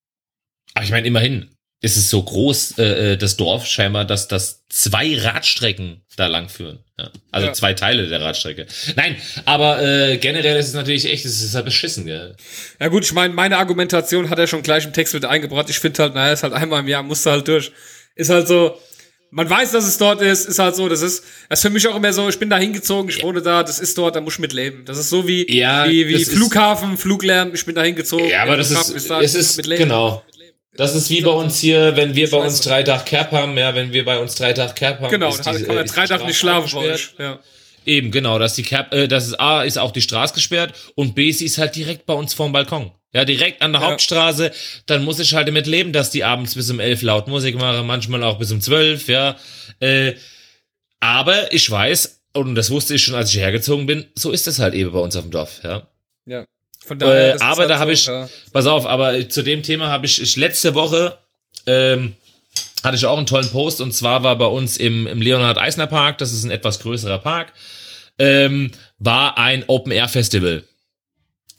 aber 0.75 0.85
ich 0.85 0.91
meine, 0.91 1.07
immerhin 1.07 1.54
ist 1.81 1.97
es 1.97 2.09
so 2.09 2.23
groß, 2.23 2.79
äh, 2.79 3.13
äh, 3.13 3.17
das 3.19 3.37
Dorf 3.37 3.67
scheinbar, 3.67 4.05
dass 4.07 4.27
das 4.27 4.65
zwei 4.71 5.19
Radstrecken 5.19 6.01
da 6.17 6.29
lang 6.29 6.49
führen. 6.49 6.79
Ja. 6.99 7.11
Also 7.31 7.49
Ja. 7.49 7.53
zwei 7.53 7.75
Teile 7.75 8.07
der 8.09 8.21
Radstrecke. 8.23 8.67
Nein, 8.97 9.17
aber 9.45 9.83
äh, 9.83 10.17
generell 10.17 10.57
ist 10.59 10.69
es 10.69 10.75
natürlich 10.75 11.05
echt, 11.07 11.25
es 11.27 11.43
ist 11.43 11.55
halt 11.55 11.65
beschissen, 11.67 12.07
gell? 12.07 12.37
Ja 12.81 12.89
gut, 12.89 13.05
ich 13.05 13.13
meine, 13.13 13.35
meine 13.35 13.59
Argumentation 13.59 14.31
hat 14.31 14.39
er 14.39 14.47
schon 14.47 14.63
gleich 14.63 14.85
im 14.87 14.93
Text 14.95 15.13
mit 15.13 15.25
eingebracht. 15.27 15.69
Ich 15.69 15.79
finde 15.79 16.03
halt, 16.03 16.15
naja, 16.15 16.33
ist 16.33 16.43
halt 16.43 16.55
einmal 16.55 16.81
im 16.81 16.89
Jahr, 16.89 17.03
musst 17.03 17.27
du 17.27 17.31
halt 17.31 17.47
durch. 17.49 17.71
Ist 18.15 18.31
halt 18.31 18.47
so, 18.49 18.79
man 19.31 19.51
weiß, 19.51 19.73
dass 19.73 19.85
es 19.85 19.99
dort 19.99 20.23
ist, 20.23 20.47
ist 20.47 20.61
halt 20.61 20.77
so, 20.77 20.89
das 20.89 21.03
ist, 21.03 21.25
das 21.51 21.59
ist 21.59 21.63
für 21.63 21.71
mich 21.71 21.87
auch 21.89 21.97
immer 21.97 22.13
so, 22.13 22.29
ich 22.29 22.39
bin 22.39 22.49
da 22.49 22.57
hingezogen, 22.57 23.11
ich 23.11 23.21
wohne 23.23 23.43
da, 23.43 23.63
das 23.65 23.81
ist 23.81 23.99
dort, 23.99 24.15
da 24.17 24.21
muss 24.21 24.35
ich 24.35 24.39
mit 24.39 24.53
leben. 24.53 24.85
Das 24.87 24.97
ist 24.97 25.11
so 25.11 25.27
wie, 25.27 25.53
Ja, 25.55 25.87
wie, 25.91 26.07
wie 26.09 26.15
ist- 26.15 26.31
Flughafen, 26.33 26.97
Fluglärm, 26.97 27.53
ich 27.53 27.67
bin 27.67 27.75
da 27.75 27.83
hingezogen. 27.83 28.29
Ja, 28.29 28.45
aber 28.45 28.57
das 28.57 28.69
Flughafen 28.69 28.95
ist, 28.97 29.11
da, 29.11 29.21
es 29.21 29.35
ist, 29.35 29.57
mit 29.57 29.67
leben. 29.67 29.83
genau. 29.83 30.23
Das 30.77 30.95
ist 30.95 31.09
wie 31.11 31.21
bei 31.21 31.31
uns 31.31 31.59
hier, 31.61 31.97
wenn 31.97 32.15
wir 32.15 32.29
bei 32.31 32.39
uns 32.39 32.61
drei 32.61 32.83
Tag 32.83 33.07
Cap 33.07 33.31
haben, 33.33 33.57
ja, 33.57 33.75
wenn 33.75 33.93
wir 33.93 34.05
bei 34.05 34.19
uns 34.19 34.35
drei 34.35 34.53
Tag 34.53 34.75
Cap 34.75 35.01
haben. 35.01 35.11
Genau, 35.11 35.31
da 35.37 35.43
kann 35.43 35.67
man 35.67 35.87
drei 35.87 36.07
Tage 36.07 36.25
nicht 36.25 36.39
schlafen 36.39 36.71
bei 36.75 36.93
euch. 36.93 37.15
Ja. 37.19 37.39
Eben, 37.87 38.11
genau, 38.11 38.39
dass 38.39 38.55
die 38.55 38.63
Cap, 38.63 38.93
äh, 38.95 39.07
das 39.07 39.27
ist 39.27 39.39
A, 39.39 39.63
ist 39.63 39.79
auch 39.79 39.93
die 39.93 40.01
Straße 40.01 40.35
gesperrt 40.35 40.75
und 40.95 41.15
B, 41.15 41.31
sie 41.33 41.45
ist 41.45 41.59
halt 41.59 41.77
direkt 41.77 42.07
bei 42.07 42.15
uns 42.15 42.35
vorm 42.35 42.53
Balkon. 42.53 42.91
Ja, 43.13 43.25
direkt 43.25 43.63
an 43.63 43.73
der 43.73 43.83
Ja. 43.83 43.91
Hauptstraße, 43.91 44.51
dann 44.87 45.05
muss 45.05 45.21
ich 45.21 45.35
halt 45.35 45.47
damit 45.47 45.67
leben, 45.67 45.93
dass 45.93 46.11
die 46.11 46.25
abends 46.25 46.57
bis 46.57 46.71
um 46.71 46.81
elf 46.81 47.03
laut 47.03 47.29
Musik 47.29 47.55
machen, 47.57 47.87
manchmal 47.87 48.25
auch 48.25 48.39
bis 48.39 48.51
um 48.51 48.61
zwölf, 48.61 49.07
ja. 49.09 49.37
Äh, 49.79 50.15
aber 50.99 51.53
ich 51.53 51.71
weiß, 51.71 52.23
und 52.33 52.57
das 52.57 52.71
wusste 52.71 52.95
ich 52.95 53.05
schon, 53.05 53.15
als 53.15 53.31
ich 53.31 53.39
hergezogen 53.39 53.87
bin, 53.87 54.07
so 54.17 54.33
ist 54.33 54.49
es 54.49 54.59
halt 54.59 54.75
eben 54.75 54.91
bei 54.91 54.99
uns 54.99 55.15
auf 55.15 55.23
dem 55.23 55.31
Dorf, 55.31 55.61
ja. 55.63 55.87
ja. 56.27 56.45
Von 56.87 57.01
Äh, 57.01 57.05
das 57.33 57.37
ist 57.37 57.43
aber 57.43 57.61
halt 57.63 57.71
da 57.71 57.79
habe 57.79 57.93
ich, 57.93 58.07
ja. 58.07 58.29
pass 58.53 58.67
auf, 58.67 58.87
aber 58.87 59.29
zu 59.29 59.43
dem 59.43 59.63
Thema 59.63 59.89
habe 59.89 60.07
ich, 60.07 60.21
ich 60.21 60.37
letzte 60.37 60.75
Woche 60.75 61.19
ähm, 61.67 62.15
hatte 62.83 62.97
ich 62.97 63.07
auch 63.07 63.17
einen 63.17 63.27
tollen 63.27 63.49
Post 63.49 63.81
und 63.81 63.93
zwar 63.93 64.23
war 64.23 64.37
bei 64.37 64.47
uns 64.47 64.77
im, 64.77 65.07
im 65.07 65.21
Leonhard 65.21 65.59
Eisner 65.59 65.87
Park, 65.87 66.19
das 66.19 66.33
ist 66.33 66.45
ein 66.45 66.51
etwas 66.51 66.81
größerer 66.81 67.19
Park, 67.19 67.53
ähm, 68.19 68.71
war 68.99 69.39
ein 69.39 69.65
Open 69.67 69.93
Air 69.93 70.09
Festival. 70.09 70.65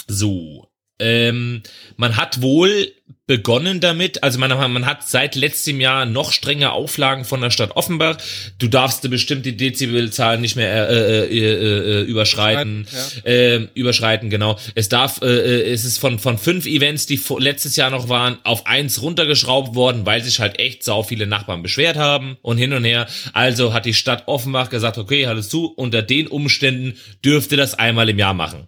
So. 0.08 0.70
Ähm, 1.00 1.64
man 1.98 2.16
hat 2.16 2.42
wohl 2.42 2.94
begonnen 3.28 3.80
damit, 3.80 4.22
also 4.24 4.38
man, 4.38 4.52
man 4.72 4.86
hat 4.86 5.08
seit 5.08 5.36
letztem 5.36 5.82
Jahr 5.82 6.06
noch 6.06 6.32
strenge 6.32 6.72
Auflagen 6.72 7.26
von 7.26 7.42
der 7.42 7.50
Stadt 7.50 7.76
Offenbach. 7.76 8.18
Du 8.60 8.68
darfst 8.68 9.04
eine 9.04 9.10
bestimmte 9.10 9.54
Dezibelzahl 9.54 10.40
nicht 10.40 10.56
mehr 10.56 10.90
äh, 10.90 11.26
äh, 11.26 11.26
äh, 11.26 12.02
äh, 12.02 12.04
überschreiten. 12.04 12.82
Überschreiten, 12.82 13.22
Ähm, 13.26 13.70
überschreiten, 13.74 14.30
genau. 14.30 14.60
Es 14.76 14.90
darf, 14.90 15.22
äh, 15.24 15.26
äh, 15.26 15.72
es 15.72 15.86
ist 15.86 15.98
von, 15.98 16.20
von 16.20 16.38
fünf 16.38 16.68
Events, 16.68 17.08
die 17.08 17.18
vor, 17.18 17.42
letztes 17.42 17.76
Jahr 17.76 17.90
noch 17.90 18.10
waren, 18.10 18.38
auf 18.44 18.68
eins 18.68 19.02
runtergeschraubt 19.02 19.74
worden, 19.74 20.06
weil 20.06 20.24
sich 20.24 20.40
halt 20.40 20.60
echt 20.60 20.84
sau 20.84 21.02
viele 21.02 21.26
Nachbarn 21.26 21.64
beschwert 21.64 21.98
haben 21.98 22.38
und 22.44 22.60
hin 22.60 22.74
und 22.74 22.84
her. 22.84 23.08
Also 23.34 23.74
hat 23.74 23.86
die 23.86 23.96
Stadt 23.96 24.28
Offenbach 24.28 24.70
gesagt, 24.70 25.00
okay, 25.00 25.26
alles 25.26 25.50
zu, 25.50 25.74
unter 25.74 26.04
den 26.04 26.28
Umständen 26.28 27.00
dürfte 27.24 27.56
das 27.56 27.74
einmal 27.74 28.08
im 28.08 28.20
Jahr 28.20 28.36
machen. 28.36 28.68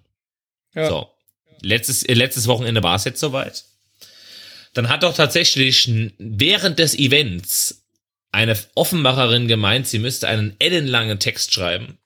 Ja. 0.73 0.89
So. 0.89 1.07
Letztes, 1.61 2.01
äh, 2.03 2.15
letztes 2.15 2.47
Wochenende 2.47 2.81
war 2.81 2.95
es 2.95 3.03
jetzt 3.03 3.19
soweit. 3.19 3.63
Dann 4.77 4.89
hat 4.89 5.01
doch 5.01 5.15
tatsächlich 5.15 5.89
während 6.19 6.77
des 6.77 6.93
Events 6.93 7.87
eine 8.31 8.55
Offenbacherin 8.75 9.47
gemeint, 9.47 9.87
sie 9.87 9.97
müsste 9.97 10.27
einen 10.27 10.55
ellenlangen 10.59 11.17
Text 11.17 11.51
schreiben, 11.51 11.97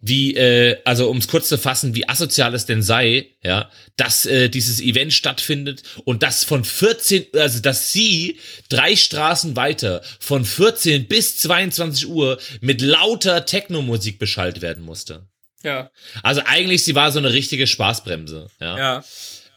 wie, 0.00 0.34
äh, 0.34 0.80
also 0.86 1.10
um 1.10 1.18
es 1.18 1.28
kurz 1.28 1.48
zu 1.50 1.58
fassen, 1.58 1.94
wie 1.94 2.08
asozial 2.08 2.54
es 2.54 2.64
denn 2.64 2.82
sei, 2.82 3.26
ja, 3.42 3.70
dass 3.96 4.24
äh, 4.24 4.48
dieses 4.48 4.80
Event 4.80 5.12
stattfindet 5.12 5.82
und 6.06 6.22
dass 6.22 6.44
von 6.44 6.64
14, 6.64 7.26
also 7.34 7.60
dass 7.60 7.92
sie 7.92 8.38
drei 8.70 8.96
Straßen 8.96 9.54
weiter 9.54 10.00
von 10.18 10.46
14 10.46 11.08
bis 11.08 11.36
22 11.40 12.08
Uhr 12.08 12.38
mit 12.62 12.80
lauter 12.80 13.44
Techno-Musik 13.44 14.18
beschallt 14.18 14.62
werden 14.62 14.82
musste. 14.82 15.26
Ja, 15.62 15.90
Also 16.22 16.40
eigentlich, 16.46 16.84
sie 16.84 16.94
war 16.94 17.12
so 17.12 17.18
eine 17.18 17.34
richtige 17.34 17.66
Spaßbremse. 17.66 18.48
Ja. 18.60 18.78
ja. 18.78 19.04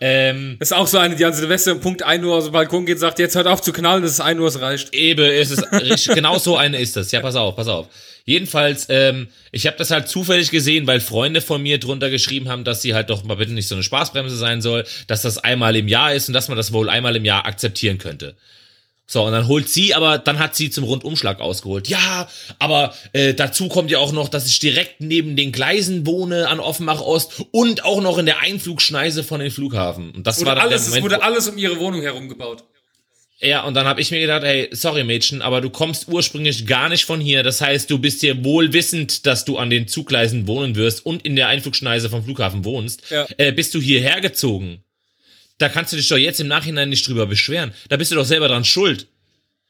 Ähm, 0.01 0.57
Das 0.59 0.71
ist 0.71 0.77
auch 0.77 0.87
so 0.87 0.97
eine, 0.97 1.15
die 1.15 1.23
an 1.23 1.33
Silvester 1.33 1.71
um 1.71 1.79
Punkt 1.79 2.03
1 2.03 2.23
Uhr 2.23 2.35
aus 2.35 2.45
dem 2.45 2.53
Balkon 2.53 2.85
geht 2.85 2.95
und 2.95 2.99
sagt, 2.99 3.19
jetzt 3.19 3.35
hört 3.35 3.47
auf 3.47 3.61
zu 3.61 3.71
knallen, 3.71 4.03
es 4.03 4.11
ist 4.11 4.19
1 4.19 4.39
Uhr, 4.39 4.47
es 4.47 4.59
reicht. 4.59 4.93
Eben, 4.93 5.23
es 5.25 5.51
ist 5.51 5.71
richtig, 5.71 6.13
genau 6.15 6.37
so 6.37 6.57
eine 6.57 6.79
ist 6.79 6.95
das. 6.97 7.11
Ja, 7.11 7.21
pass 7.21 7.35
auf, 7.35 7.55
pass 7.55 7.67
auf. 7.67 7.87
Jedenfalls, 8.25 8.87
ähm, 8.89 9.27
ich 9.51 9.67
habe 9.67 9.77
das 9.77 9.91
halt 9.91 10.09
zufällig 10.09 10.49
gesehen, 10.49 10.87
weil 10.87 10.99
Freunde 10.99 11.41
von 11.41 11.61
mir 11.61 11.79
drunter 11.79 12.09
geschrieben 12.09 12.49
haben, 12.49 12.63
dass 12.63 12.81
sie 12.81 12.93
halt 12.95 13.09
doch 13.09 13.23
mal 13.23 13.35
bitte 13.35 13.53
nicht 13.53 13.67
so 13.67 13.75
eine 13.75 13.83
Spaßbremse 13.83 14.35
sein 14.35 14.61
soll, 14.61 14.83
dass 15.07 15.21
das 15.21 15.37
einmal 15.37 15.75
im 15.75 15.87
Jahr 15.87 16.13
ist 16.13 16.27
und 16.27 16.33
dass 16.33 16.47
man 16.47 16.57
das 16.57 16.73
wohl 16.73 16.89
einmal 16.89 17.15
im 17.15 17.23
Jahr 17.23 17.45
akzeptieren 17.45 17.99
könnte. 17.99 18.35
So, 19.07 19.23
und 19.23 19.33
dann 19.33 19.47
holt 19.47 19.69
sie, 19.69 19.93
aber 19.93 20.17
dann 20.17 20.39
hat 20.39 20.55
sie 20.55 20.71
zum 20.71 20.83
Rundumschlag 20.83 21.39
ausgeholt. 21.39 21.87
Ja, 21.87 22.27
aber 22.57 22.95
äh, 23.13 23.35
dazu 23.35 23.67
kommt 23.67 23.91
ja 23.91 23.99
auch 23.99 24.11
noch, 24.11 24.29
dass 24.29 24.47
ich 24.47 24.57
direkt 24.59 24.99
neben 24.99 25.35
den 25.35 25.51
Gleisen 25.51 26.07
wohne 26.07 26.47
an 26.47 26.59
Offenbach 26.59 27.01
Ost 27.01 27.43
und 27.51 27.85
auch 27.85 28.01
noch 28.01 28.17
in 28.17 28.25
der 28.25 28.39
Einflugschneise 28.39 29.23
von 29.23 29.39
den 29.41 29.51
Flughafen. 29.51 30.09
Und 30.11 30.25
das 30.25 30.37
Wurde 30.39 30.47
war 30.47 30.55
dann 30.55 30.63
alles, 30.69 30.81
der 30.81 30.81
es 30.81 30.87
Moment, 30.89 31.03
wurde 31.05 31.15
wo- 31.17 31.21
alles 31.25 31.47
um 31.47 31.57
ihre 31.57 31.79
Wohnung 31.79 32.01
herum 32.01 32.27
gebaut. 32.29 32.63
ja, 33.41 33.63
und 33.63 33.75
dann 33.75 33.85
habe 33.85 34.01
ich 34.01 34.09
mir 34.09 34.21
gedacht, 34.21 34.41
hey, 34.43 34.69
sorry 34.71 35.03
Mädchen, 35.03 35.43
aber 35.43 35.61
du 35.61 35.69
kommst 35.69 36.07
ursprünglich 36.07 36.65
gar 36.65 36.89
nicht 36.89 37.05
von 37.05 37.21
hier. 37.21 37.43
Das 37.43 37.61
heißt, 37.61 37.91
du 37.91 37.99
bist 37.99 38.23
dir 38.23 38.43
wohl 38.43 38.73
wissend, 38.73 39.27
dass 39.27 39.45
du 39.45 39.57
an 39.59 39.69
den 39.69 39.87
Zugleisen 39.87 40.47
wohnen 40.47 40.75
wirst 40.75 41.05
und 41.05 41.23
in 41.23 41.35
der 41.35 41.47
Einflugschneise 41.49 42.09
vom 42.09 42.23
Flughafen 42.23 42.65
wohnst. 42.65 43.03
Ja. 43.11 43.27
Äh, 43.37 43.51
bist 43.51 43.75
du 43.75 43.79
hierher 43.81 44.19
gezogen? 44.19 44.81
Da 45.57 45.69
kannst 45.69 45.93
du 45.93 45.97
dich 45.97 46.07
doch 46.07 46.17
jetzt 46.17 46.39
im 46.39 46.47
Nachhinein 46.47 46.89
nicht 46.89 47.07
drüber 47.07 47.27
beschweren. 47.27 47.73
Da 47.89 47.97
bist 47.97 48.11
du 48.11 48.15
doch 48.15 48.25
selber 48.25 48.47
dran 48.47 48.65
schuld. 48.65 49.07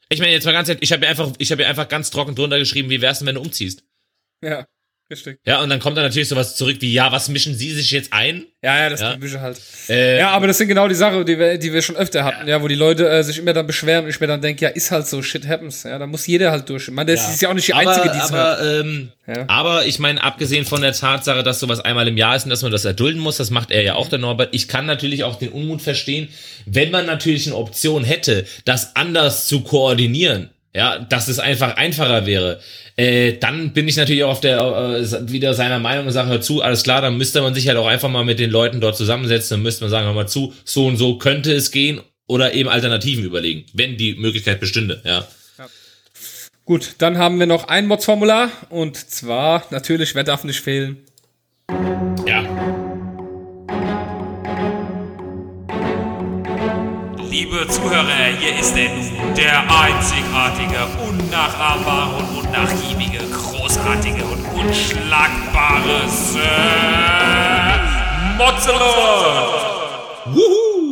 Ich 0.08 0.20
meine 0.20 0.32
jetzt 0.32 0.44
mal 0.44 0.52
ganz 0.52 0.68
ehrlich, 0.68 0.82
ich 0.82 0.92
habe 0.92 1.06
einfach, 1.06 1.32
ich 1.38 1.50
habe 1.52 1.66
einfach 1.66 1.88
ganz 1.88 2.10
trocken 2.10 2.34
drunter 2.34 2.58
geschrieben, 2.58 2.90
wie 2.90 3.00
wär's 3.00 3.18
denn, 3.18 3.26
wenn 3.26 3.34
du 3.36 3.40
umziehst? 3.40 3.84
Ja, 4.42 4.66
richtig. 5.10 5.38
Ja, 5.46 5.62
und 5.62 5.68
dann 5.70 5.80
kommt 5.80 5.96
da 5.96 6.02
natürlich 6.02 6.28
sowas 6.28 6.56
zurück 6.56 6.76
wie, 6.80 6.92
ja, 6.92 7.12
was 7.12 7.28
mischen 7.28 7.54
Sie 7.54 7.72
sich 7.72 7.90
jetzt 7.90 8.12
ein? 8.12 8.44
Ja, 8.62 8.78
ja, 8.78 8.90
das 8.90 9.00
Ja. 9.00 9.10
ja. 9.12 9.16
Bücher 9.16 9.40
halt. 9.40 9.58
Äh, 9.88 10.18
Ja, 10.18 10.30
aber 10.30 10.46
das 10.48 10.58
sind 10.58 10.68
genau 10.68 10.88
die 10.88 10.94
Sachen, 10.94 11.24
die 11.24 11.38
wir, 11.38 11.56
die 11.58 11.72
wir 11.72 11.82
schon 11.82 11.96
öfter 11.96 12.24
hatten, 12.24 12.48
ja, 12.48 12.60
wo 12.62 12.68
die 12.68 12.74
Leute 12.74 13.08
äh, 13.08 13.22
sich 13.22 13.38
immer 13.38 13.52
dann 13.52 13.66
beschweren 13.66 14.04
und 14.04 14.10
ich 14.10 14.18
mir 14.20 14.26
dann 14.26 14.40
denke, 14.42 14.64
ja, 14.64 14.70
ist 14.70 14.90
halt 14.90 15.06
so, 15.06 15.22
shit 15.22 15.46
happens. 15.46 15.84
Ja, 15.84 15.98
da 15.98 16.06
muss 16.06 16.26
jeder 16.26 16.50
halt 16.50 16.68
durch. 16.68 16.88
Ich 16.88 16.94
meine, 16.94 17.12
das 17.12 17.32
ist 17.32 17.40
ja 17.42 17.48
auch 17.50 17.54
nicht 17.54 17.68
die 17.68 17.74
einzige, 17.74 18.10
die 18.10 18.18
es 18.18 18.32
hört. 18.32 18.58
aber, 18.58 18.80
ähm, 18.80 19.12
Ja. 19.26 19.44
aber 19.48 19.86
ich 19.86 19.98
meine, 19.98 20.22
abgesehen 20.22 20.64
von 20.64 20.80
der 20.82 20.92
Tatsache, 20.92 21.42
dass 21.42 21.60
sowas 21.60 21.80
einmal 21.80 22.08
im 22.08 22.16
Jahr 22.16 22.34
ist 22.34 22.44
und 22.44 22.50
dass 22.50 22.62
man 22.62 22.72
das 22.72 22.84
erdulden 22.84 23.20
muss, 23.20 23.36
das 23.36 23.50
macht 23.50 23.70
er 23.70 23.82
ja 23.82 23.94
auch, 23.94 24.08
der 24.08 24.18
Norbert. 24.18 24.48
Ich 24.54 24.66
kann 24.68 24.86
natürlich 24.86 25.22
auch 25.24 25.36
den 25.38 25.50
Unmut 25.50 25.82
verstehen, 25.82 26.28
wenn 26.64 26.90
man 26.90 27.06
natürlich 27.06 27.46
eine 27.46 27.56
Option 27.56 28.02
hätte, 28.04 28.44
das 28.64 28.96
anders 28.96 29.46
zu 29.46 29.60
koordinieren. 29.60 30.50
Ja, 30.76 30.98
dass 30.98 31.28
es 31.28 31.38
einfach 31.38 31.76
einfacher 31.76 32.26
wäre. 32.26 32.60
Äh, 32.96 33.38
dann 33.38 33.72
bin 33.72 33.88
ich 33.88 33.96
natürlich 33.96 34.24
auch 34.24 34.32
auf 34.32 34.40
der 34.40 34.58
äh, 34.58 35.30
wieder 35.30 35.54
seiner 35.54 35.78
Meinung 35.78 36.06
und 36.06 36.12
sage, 36.12 36.28
hör 36.28 36.40
zu, 36.42 36.60
alles 36.60 36.82
klar, 36.82 37.00
dann 37.00 37.16
müsste 37.16 37.40
man 37.40 37.54
sich 37.54 37.66
halt 37.66 37.78
auch 37.78 37.86
einfach 37.86 38.10
mal 38.10 38.26
mit 38.26 38.38
den 38.38 38.50
Leuten 38.50 38.80
dort 38.80 38.94
zusammensetzen 38.94 39.56
und 39.56 39.62
müsste 39.62 39.84
man 39.84 39.90
sagen, 39.90 40.06
hör 40.06 40.12
mal 40.12 40.28
zu, 40.28 40.52
so 40.64 40.86
und 40.86 40.98
so 40.98 41.16
könnte 41.16 41.50
es 41.52 41.70
gehen 41.70 42.02
oder 42.26 42.52
eben 42.52 42.68
Alternativen 42.68 43.24
überlegen, 43.24 43.64
wenn 43.72 43.96
die 43.96 44.16
Möglichkeit 44.16 44.60
bestünde, 44.60 45.00
ja. 45.04 45.26
Gut, 46.66 46.96
dann 46.98 47.16
haben 47.16 47.38
wir 47.38 47.46
noch 47.46 47.68
ein 47.68 47.86
Mods-Formular 47.86 48.50
und 48.68 48.96
zwar, 48.96 49.64
natürlich, 49.70 50.14
wer 50.14 50.24
darf 50.24 50.44
nicht 50.44 50.60
fehlen? 50.60 50.98
Liebe 57.38 57.68
Zuhörer, 57.68 58.32
hier 58.38 58.58
ist 58.58 58.74
er 58.78 58.88
nun, 58.88 59.34
der 59.34 59.60
einzigartige, 59.60 60.86
unnachahmbare 61.06 62.16
und 62.16 62.46
unnachgiebige, 62.46 63.18
großartige 63.30 64.24
und 64.24 64.42
unschlagbare 64.58 66.08
Sir 66.08 66.40
Mozzelot! 68.38 69.76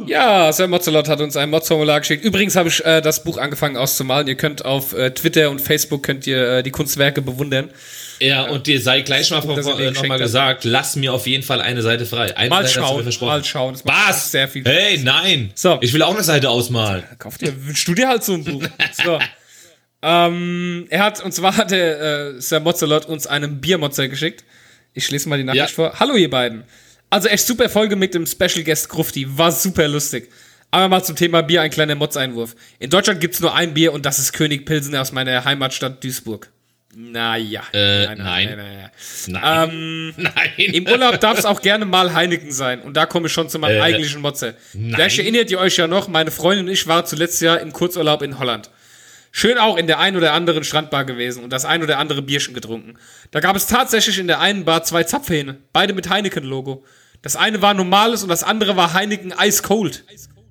Ja, 0.06 0.44
Ja, 0.46 0.52
Sir 0.52 0.68
Mozzelot 0.68 1.08
hat 1.08 1.22
uns 1.22 1.34
ein 1.38 1.48
Mods-Formular 1.48 2.00
geschickt. 2.00 2.22
Übrigens 2.22 2.56
habe 2.56 2.68
ich 2.68 2.84
äh, 2.84 3.00
das 3.00 3.24
Buch 3.24 3.38
angefangen 3.38 3.78
auszumalen. 3.78 4.28
Ihr 4.28 4.36
könnt 4.36 4.66
auf 4.66 4.92
äh, 4.92 5.12
Twitter 5.12 5.48
und 5.48 5.62
Facebook 5.62 6.02
könnt 6.02 6.26
ihr 6.26 6.58
äh, 6.58 6.62
die 6.62 6.72
Kunstwerke 6.72 7.22
bewundern. 7.22 7.70
Ja, 8.20 8.42
und 8.44 8.66
dir 8.66 8.80
sei 8.80 9.00
gleich 9.02 9.30
mal 9.30 9.40
nochmal 9.44 10.18
gesagt, 10.18 10.64
lass 10.64 10.96
mir 10.96 11.12
auf 11.12 11.26
jeden 11.26 11.42
Fall 11.42 11.60
eine 11.60 11.82
Seite 11.82 12.06
frei. 12.06 12.36
Eine 12.36 12.50
Mal 12.50 12.66
Seite 12.66 12.74
schauen, 12.80 13.04
mal 13.20 13.44
schauen. 13.44 13.76
Was? 13.84 14.30
Sehr 14.30 14.48
viel. 14.48 14.64
Hey, 14.64 14.98
nein. 14.98 15.50
So. 15.54 15.78
Ich 15.80 15.92
will 15.92 16.02
auch 16.02 16.14
eine 16.14 16.22
Seite 16.22 16.48
ausmalen. 16.50 17.04
Kauf 17.18 17.38
dir, 17.38 17.52
wünschst 17.66 17.86
du 17.88 17.94
dir 17.94 18.08
halt 18.08 18.24
so 18.24 18.34
ein 18.34 18.44
Buch. 18.44 18.62
So. 19.04 19.18
ähm, 20.02 20.86
er 20.90 21.02
hat, 21.02 21.22
und 21.24 21.32
zwar 21.32 21.56
hat 21.56 21.70
der 21.70 22.00
äh, 22.36 22.40
Sir 22.40 22.60
Mozzelot 22.60 23.06
uns 23.06 23.26
einen 23.26 23.60
Biermotzer 23.60 24.08
geschickt. 24.08 24.44
Ich 24.92 25.10
lese 25.10 25.28
mal 25.28 25.38
die 25.38 25.44
Nachricht 25.44 25.70
Ja. 25.70 25.74
vor. 25.74 25.98
Hallo 25.98 26.14
ihr 26.14 26.30
beiden. 26.30 26.64
Also 27.10 27.28
echt 27.28 27.46
super 27.46 27.68
Folge 27.68 27.96
mit 27.96 28.14
dem 28.14 28.26
Special 28.26 28.62
Guest 28.64 28.88
Grufti. 28.88 29.26
War 29.38 29.50
super 29.52 29.88
lustig. 29.88 30.30
Aber 30.70 30.88
mal 30.88 31.02
zum 31.04 31.14
Thema 31.16 31.42
Bier 31.42 31.62
ein 31.62 31.70
kleiner 31.70 31.94
Mods-Einwurf. 31.94 32.56
In 32.80 32.90
Deutschland 32.90 33.20
gibt's 33.20 33.38
nur 33.40 33.54
ein 33.54 33.74
Bier 33.74 33.92
und 33.92 34.04
das 34.04 34.18
ist 34.18 34.32
König 34.32 34.66
Pilsen 34.66 34.96
aus 34.96 35.12
meiner 35.12 35.44
Heimatstadt 35.44 36.02
Duisburg. 36.02 36.50
Naja. 36.96 37.62
Äh, 37.72 38.06
Nein, 38.06 38.18
nein. 38.18 38.46
nein, 38.56 38.56
nein. 38.56 38.90
Nein. 39.26 39.70
Ähm, 39.70 40.14
nein. 40.34 40.50
Im 40.56 40.86
Urlaub 40.86 41.20
darf 41.20 41.38
es 41.38 41.44
auch 41.44 41.60
gerne 41.60 41.84
mal 41.84 42.14
Heineken 42.14 42.52
sein. 42.52 42.80
Und 42.82 42.96
da 42.96 43.06
komme 43.06 43.26
ich 43.26 43.32
schon 43.32 43.48
zu 43.48 43.58
meinem 43.58 43.78
Äh, 43.78 43.82
eigentlichen 43.82 44.20
Motze. 44.20 44.54
nein. 44.72 44.94
Vielleicht 44.94 45.18
erinnert 45.18 45.50
ihr 45.50 45.58
euch 45.58 45.76
ja 45.76 45.86
noch, 45.86 46.08
meine 46.08 46.30
Freundin 46.30 46.66
und 46.66 46.72
ich 46.72 46.86
waren 46.86 47.04
zuletzt 47.06 47.40
Jahr 47.40 47.60
im 47.60 47.72
Kurzurlaub 47.72 48.22
in 48.22 48.38
Holland. 48.38 48.70
Schön 49.32 49.58
auch 49.58 49.76
in 49.76 49.88
der 49.88 49.98
ein 49.98 50.16
oder 50.16 50.32
anderen 50.32 50.62
Strandbar 50.62 51.04
gewesen 51.04 51.42
und 51.42 51.50
das 51.52 51.64
ein 51.64 51.82
oder 51.82 51.98
andere 51.98 52.22
Bierchen 52.22 52.54
getrunken. 52.54 52.94
Da 53.32 53.40
gab 53.40 53.56
es 53.56 53.66
tatsächlich 53.66 54.18
in 54.20 54.28
der 54.28 54.38
einen 54.40 54.64
Bar 54.64 54.84
zwei 54.84 55.02
Zapfhähne, 55.02 55.56
beide 55.72 55.92
mit 55.92 56.08
Heineken-Logo. 56.08 56.84
Das 57.22 57.34
eine 57.34 57.60
war 57.60 57.74
normales 57.74 58.22
und 58.22 58.28
das 58.28 58.44
andere 58.44 58.76
war 58.76 58.92
Heineken 58.92 59.34
Ice 59.42 59.62
Cold. 59.64 60.04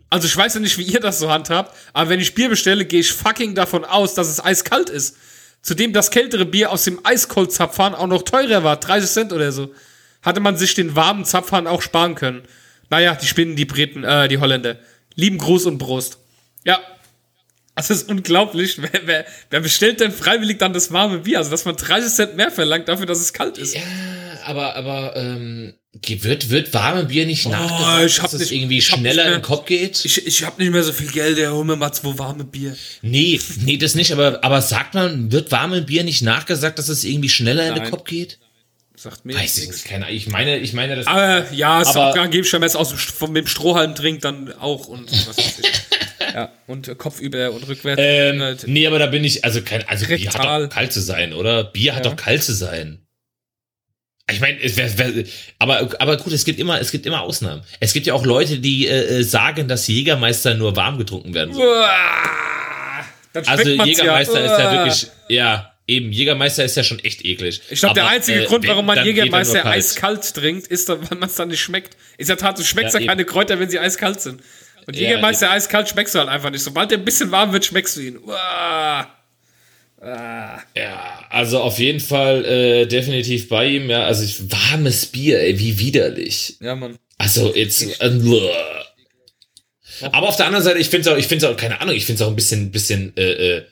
Also 0.09 0.27
ich 0.27 0.35
weiß 0.35 0.55
ja 0.55 0.59
nicht, 0.59 0.77
wie 0.77 0.83
ihr 0.83 0.99
das 0.99 1.17
so 1.19 1.31
handhabt, 1.31 1.73
aber 1.93 2.09
wenn 2.09 2.19
ich 2.19 2.35
Bier 2.35 2.49
bestelle, 2.49 2.83
gehe 2.83 2.99
ich 2.99 3.13
fucking 3.13 3.55
davon 3.55 3.85
aus, 3.85 4.15
dass 4.15 4.27
es 4.27 4.43
eiskalt 4.43 4.89
ist. 4.89 5.15
Zudem 5.63 5.93
das 5.93 6.11
kältere 6.11 6.45
Bier 6.45 6.71
aus 6.71 6.83
dem 6.83 6.99
Eiskold-Zapfhahn 7.05 7.95
auch 7.95 8.07
noch 8.07 8.23
teurer 8.23 8.63
war, 8.63 8.75
30 8.77 9.09
Cent 9.09 9.33
oder 9.33 9.51
so. 9.53 9.73
Hatte 10.21 10.41
man 10.41 10.57
sich 10.57 10.75
den 10.75 10.95
warmen 10.95 11.23
Zapfhahn 11.23 11.67
auch 11.67 11.81
sparen 11.81 12.15
können. 12.15 12.43
Naja, 12.89 13.15
die 13.15 13.25
Spinnen, 13.25 13.55
die 13.55 13.65
Briten, 13.65 14.03
äh, 14.03 14.27
die 14.27 14.37
Holländer. 14.37 14.77
Lieben 15.15 15.37
Gruß 15.37 15.65
und 15.65 15.77
Prost. 15.77 16.19
Ja. 16.65 16.79
Das 17.75 17.89
ist 17.89 18.09
unglaublich. 18.09 18.79
Wer, 18.81 19.01
wer, 19.05 19.25
wer 19.49 19.59
bestellt 19.61 19.99
denn 19.99 20.11
freiwillig 20.11 20.59
dann 20.59 20.73
das 20.73 20.91
warme 20.91 21.19
Bier? 21.19 21.39
Also, 21.39 21.49
dass 21.49 21.65
man 21.65 21.75
30 21.75 22.13
Cent 22.13 22.35
mehr 22.35 22.51
verlangt 22.51 22.87
dafür, 22.87 23.07
dass 23.07 23.19
es 23.19 23.33
kalt 23.33 23.57
ist. 23.57 23.75
aber, 24.45 24.75
aber, 24.75 25.15
ähm, 25.15 25.73
wird, 26.01 26.49
wird 26.49 26.73
warme 26.73 27.05
Bier 27.05 27.25
nicht 27.25 27.47
nachgesagt, 27.47 27.99
Oh, 28.01 28.05
ich 28.05 28.17
hab 28.17 28.23
dass 28.31 28.33
es 28.33 28.39
nicht- 28.49 28.51
irgendwie 28.53 28.77
ich 28.79 28.91
hab 28.91 28.99
nicht 28.99 29.11
schneller 29.13 29.25
mehr- 29.29 29.35
im 29.35 29.41
Kopf 29.41 29.65
geht? 29.65 30.03
Ich, 30.03 30.25
ich 30.25 30.43
hab 30.43 30.57
nicht 30.59 30.71
mehr 30.71 30.83
so 30.83 30.91
viel 30.91 31.11
Geld, 31.11 31.37
der 31.37 31.53
hol 31.53 31.63
mir 31.63 31.75
mal 31.75 31.91
zwei 31.93 32.17
warme 32.17 32.43
Bier. 32.43 32.75
Nee, 33.01 33.39
nee, 33.61 33.77
das 33.77 33.93
nicht, 33.95 34.11
aber, 34.11 34.43
aber 34.43 34.61
sagt 34.61 34.95
man, 34.95 35.31
wird 35.31 35.51
warme 35.51 35.81
Bier 35.83 36.03
nicht 36.03 36.21
nachgesagt, 36.23 36.79
dass 36.79 36.89
es 36.89 37.03
irgendwie 37.03 37.29
schneller 37.29 37.67
in 37.67 37.75
den 37.75 37.83
Nein. 37.83 37.91
Kopf 37.91 38.05
geht? 38.05 38.39
Sagt 38.95 39.25
mir 39.25 39.35
Weiß 39.35 39.57
ich 39.57 39.67
nicht, 39.69 39.85
keine. 39.85 40.11
Ich 40.11 40.27
meine, 40.27 40.57
ich 40.59 40.73
meine, 40.73 40.95
das. 40.95 41.07
Aber 41.07 41.51
ja, 41.51 41.81
es 41.81 41.89
Aber- 41.89 42.11
auch 42.11 42.17
angeblich, 42.17 42.51
wenn 42.53 42.61
man 42.61 42.67
es 42.67 42.75
aus 42.75 42.89
dem, 42.89 42.97
von, 42.97 43.31
mit 43.31 43.45
dem 43.45 43.47
Strohhalm 43.47 43.95
trinkt, 43.95 44.23
dann 44.23 44.51
auch 44.53 44.87
und 44.87 45.11
was 45.11 45.37
weiß 45.37 45.59
ich. 45.59 45.71
ja, 46.33 46.51
und 46.67 46.87
äh, 46.87 46.95
kopfüber 46.95 47.51
und 47.51 47.67
rückwärts. 47.67 48.01
Ähm, 48.03 48.41
Äh, 48.41 48.55
nee, 48.65 48.85
aber 48.87 48.99
da 48.99 49.07
bin 49.07 49.23
ich, 49.23 49.43
also 49.45 49.61
kein, 49.61 49.87
also 49.87 50.05
Bier 50.05 50.17
hat 50.17 50.35
Rektal. 50.35 50.63
doch 50.67 50.73
kalt 50.75 50.93
zu 50.93 51.01
sein, 51.01 51.33
oder? 51.33 51.63
Bier 51.65 51.95
hat 51.95 52.05
Ja. 52.05 52.11
doch 52.11 52.17
kalt 52.17 52.43
zu 52.43 52.53
sein. 52.53 52.99
Ich 54.31 54.39
meine, 54.39 54.61
es 54.61 54.77
wär, 54.77 54.97
wär, 54.97 55.25
aber, 55.59 55.89
aber 55.99 56.17
gut, 56.17 56.31
es 56.31 56.45
gibt 56.45 56.59
immer, 56.59 56.79
es 56.79 56.91
gibt 56.91 57.05
immer 57.05 57.21
Ausnahmen. 57.21 57.61
Es 57.81 57.91
gibt 57.91 58.05
ja 58.07 58.13
auch 58.13 58.25
Leute, 58.25 58.59
die 58.59 58.87
äh, 58.87 59.19
äh, 59.19 59.23
sagen, 59.23 59.67
dass 59.67 59.87
Jägermeister 59.87 60.53
nur 60.53 60.75
warm 60.77 60.97
getrunken 60.97 61.33
werden 61.33 61.53
soll. 61.53 61.85
Also 63.33 63.63
schmeckt 63.63 63.85
Jägermeister 63.85 64.39
ja. 64.39 64.45
ist 64.45 64.59
ja 64.59 64.71
wirklich, 64.71 65.07
ja, 65.27 65.73
eben, 65.87 66.11
Jägermeister 66.11 66.63
ist 66.63 66.77
ja 66.77 66.83
schon 66.83 66.99
echt 66.99 67.25
eklig. 67.25 67.61
Ich 67.69 67.79
glaube, 67.79 67.95
der 67.95 68.07
einzige 68.07 68.43
äh, 68.43 68.45
Grund, 68.45 68.65
warum 68.67 68.85
man 68.85 68.97
er 68.97 69.05
Jägermeister 69.05 69.65
eiskalt 69.65 70.33
trinkt, 70.33 70.67
ist, 70.67 70.87
weil 70.87 70.99
man 71.19 71.23
es 71.23 71.35
dann 71.35 71.49
nicht 71.49 71.61
schmeckt. 71.61 71.97
Ist 72.17 72.29
ja 72.29 72.37
tatsächlich, 72.37 72.69
du 72.69 72.79
schmeckst 72.79 72.93
ja, 72.93 73.01
Ja, 73.01 73.07
keine 73.07 73.25
Kräuter, 73.25 73.59
wenn 73.59 73.69
sie 73.69 73.79
eiskalt 73.79 74.21
sind. 74.21 74.41
Und 74.85 74.95
Ja, 74.95 75.01
Jägermeister 75.01 75.51
eiskalt 75.51 75.89
schmeckst 75.89 76.15
du 76.15 76.19
halt 76.19 76.29
einfach 76.29 76.49
nicht. 76.49 76.63
Sobald 76.63 76.91
der 76.91 76.97
ein 76.97 77.05
bisschen 77.05 77.31
warm 77.31 77.51
wird, 77.51 77.65
schmeckst 77.65 77.97
du 77.97 78.01
ihn. 78.01 78.19
Uah. 78.19 79.07
Ja, 80.05 81.25
also 81.29 81.59
auf 81.59 81.79
jeden 81.79 81.99
Fall 81.99 82.45
äh, 82.45 82.85
definitiv 82.85 83.47
bei 83.47 83.67
ihm, 83.67 83.89
ja. 83.89 84.03
Also 84.03 84.23
ich, 84.23 84.51
warmes 84.51 85.05
Bier, 85.05 85.39
ey, 85.39 85.57
wie 85.59 85.79
widerlich. 85.79 86.57
Ja, 86.59 86.75
Mann. 86.75 86.97
Also 87.17 87.55
jetzt. 87.55 88.01
Äh, 88.01 88.19
aber 90.11 90.27
auf 90.29 90.35
der 90.35 90.47
anderen 90.47 90.63
Seite, 90.63 90.79
ich 90.79 90.89
finde 90.89 91.07
es 91.09 91.13
auch, 91.13 91.17
ich 91.17 91.27
finde 91.27 91.49
auch, 91.49 91.57
keine 91.57 91.79
Ahnung, 91.79 91.95
ich 91.95 92.05
finde 92.05 92.21
es 92.21 92.27
auch 92.27 92.31
ein 92.31 92.35
bisschen, 92.35 92.71
bisschen 92.71 93.15
äh, 93.15 93.57
äh, 93.57 93.65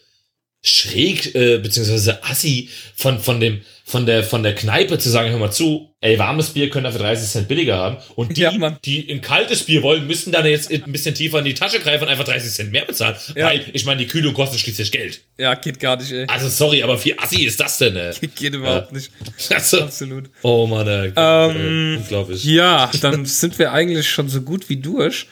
schräg, 0.64 1.34
äh, 1.36 1.58
beziehungsweise 1.58 2.24
assi 2.24 2.70
von, 2.96 3.20
von 3.20 3.40
dem, 3.40 3.62
von 3.84 4.06
der, 4.06 4.24
von 4.24 4.44
der 4.44 4.54
Kneipe 4.56 5.00
zu 5.00 5.10
sagen, 5.10 5.32
hör 5.32 5.40
mal 5.40 5.52
zu, 5.52 5.90
ey, 6.02 6.18
warmes 6.20 6.52
Bier 6.52 6.70
können 6.70 6.86
wir 6.86 6.92
für 6.92 7.00
30 7.00 7.28
Cent 7.30 7.48
billiger 7.48 7.78
haben. 7.78 7.98
Und 8.16 8.38
die, 8.38 8.42
Ja, 8.42 8.78
die 8.86 9.12
ein 9.12 9.22
kaltes 9.22 9.64
Bier 9.64 9.82
wollen, 9.84 10.06
müssen 10.08 10.32
dann 10.32 10.46
jetzt 10.46 10.72
ein 10.72 10.92
bisschen 10.92 11.16
tiefer 11.16 11.40
in 11.40 11.46
die 11.46 11.56
Tasche 11.56 11.80
greifen 11.80 12.04
und 12.04 12.10
einfach 12.10 12.24
30 12.24 12.52
Cent 12.52 12.72
mehr 12.72 12.86
bezahlen. 12.86 13.16
Ja. 13.36 13.48
Weil, 13.48 13.66
ich 13.74 13.84
meine, 13.86 14.00
die 14.02 14.08
Kühlung 14.08 14.34
kostet 14.34 14.60
schließlich 14.62 14.92
Geld. 14.92 15.22
Ja, 15.38 15.56
geht 15.56 15.80
gar 15.80 15.98
nicht, 15.98 16.12
ey. 16.12 16.26
Also 16.28 16.48
sorry, 16.48 16.84
aber 16.84 17.04
wie 17.04 17.18
assi 17.18 17.44
ist 17.44 17.60
das 17.60 17.80
denn, 17.80 17.96
ey? 17.98 18.14
Geht 18.36 18.54
überhaupt 18.54 18.92
nicht. 18.94 19.12
Also, 19.50 19.82
Absolut. 19.82 20.30
oh 20.44 20.68
Mann, 20.68 20.88
ey, 20.88 21.12
Ähm, 21.16 21.96
äh, 21.96 21.98
unglaublich. 21.98 22.46
Ja, 22.46 22.90
dann 23.02 23.26
sind 23.26 23.58
wir 23.60 23.72
eigentlich 23.74 24.08
schon 24.10 24.30
so 24.30 24.42
gut 24.42 24.70
wie 24.70 24.78
durch. 24.78 25.26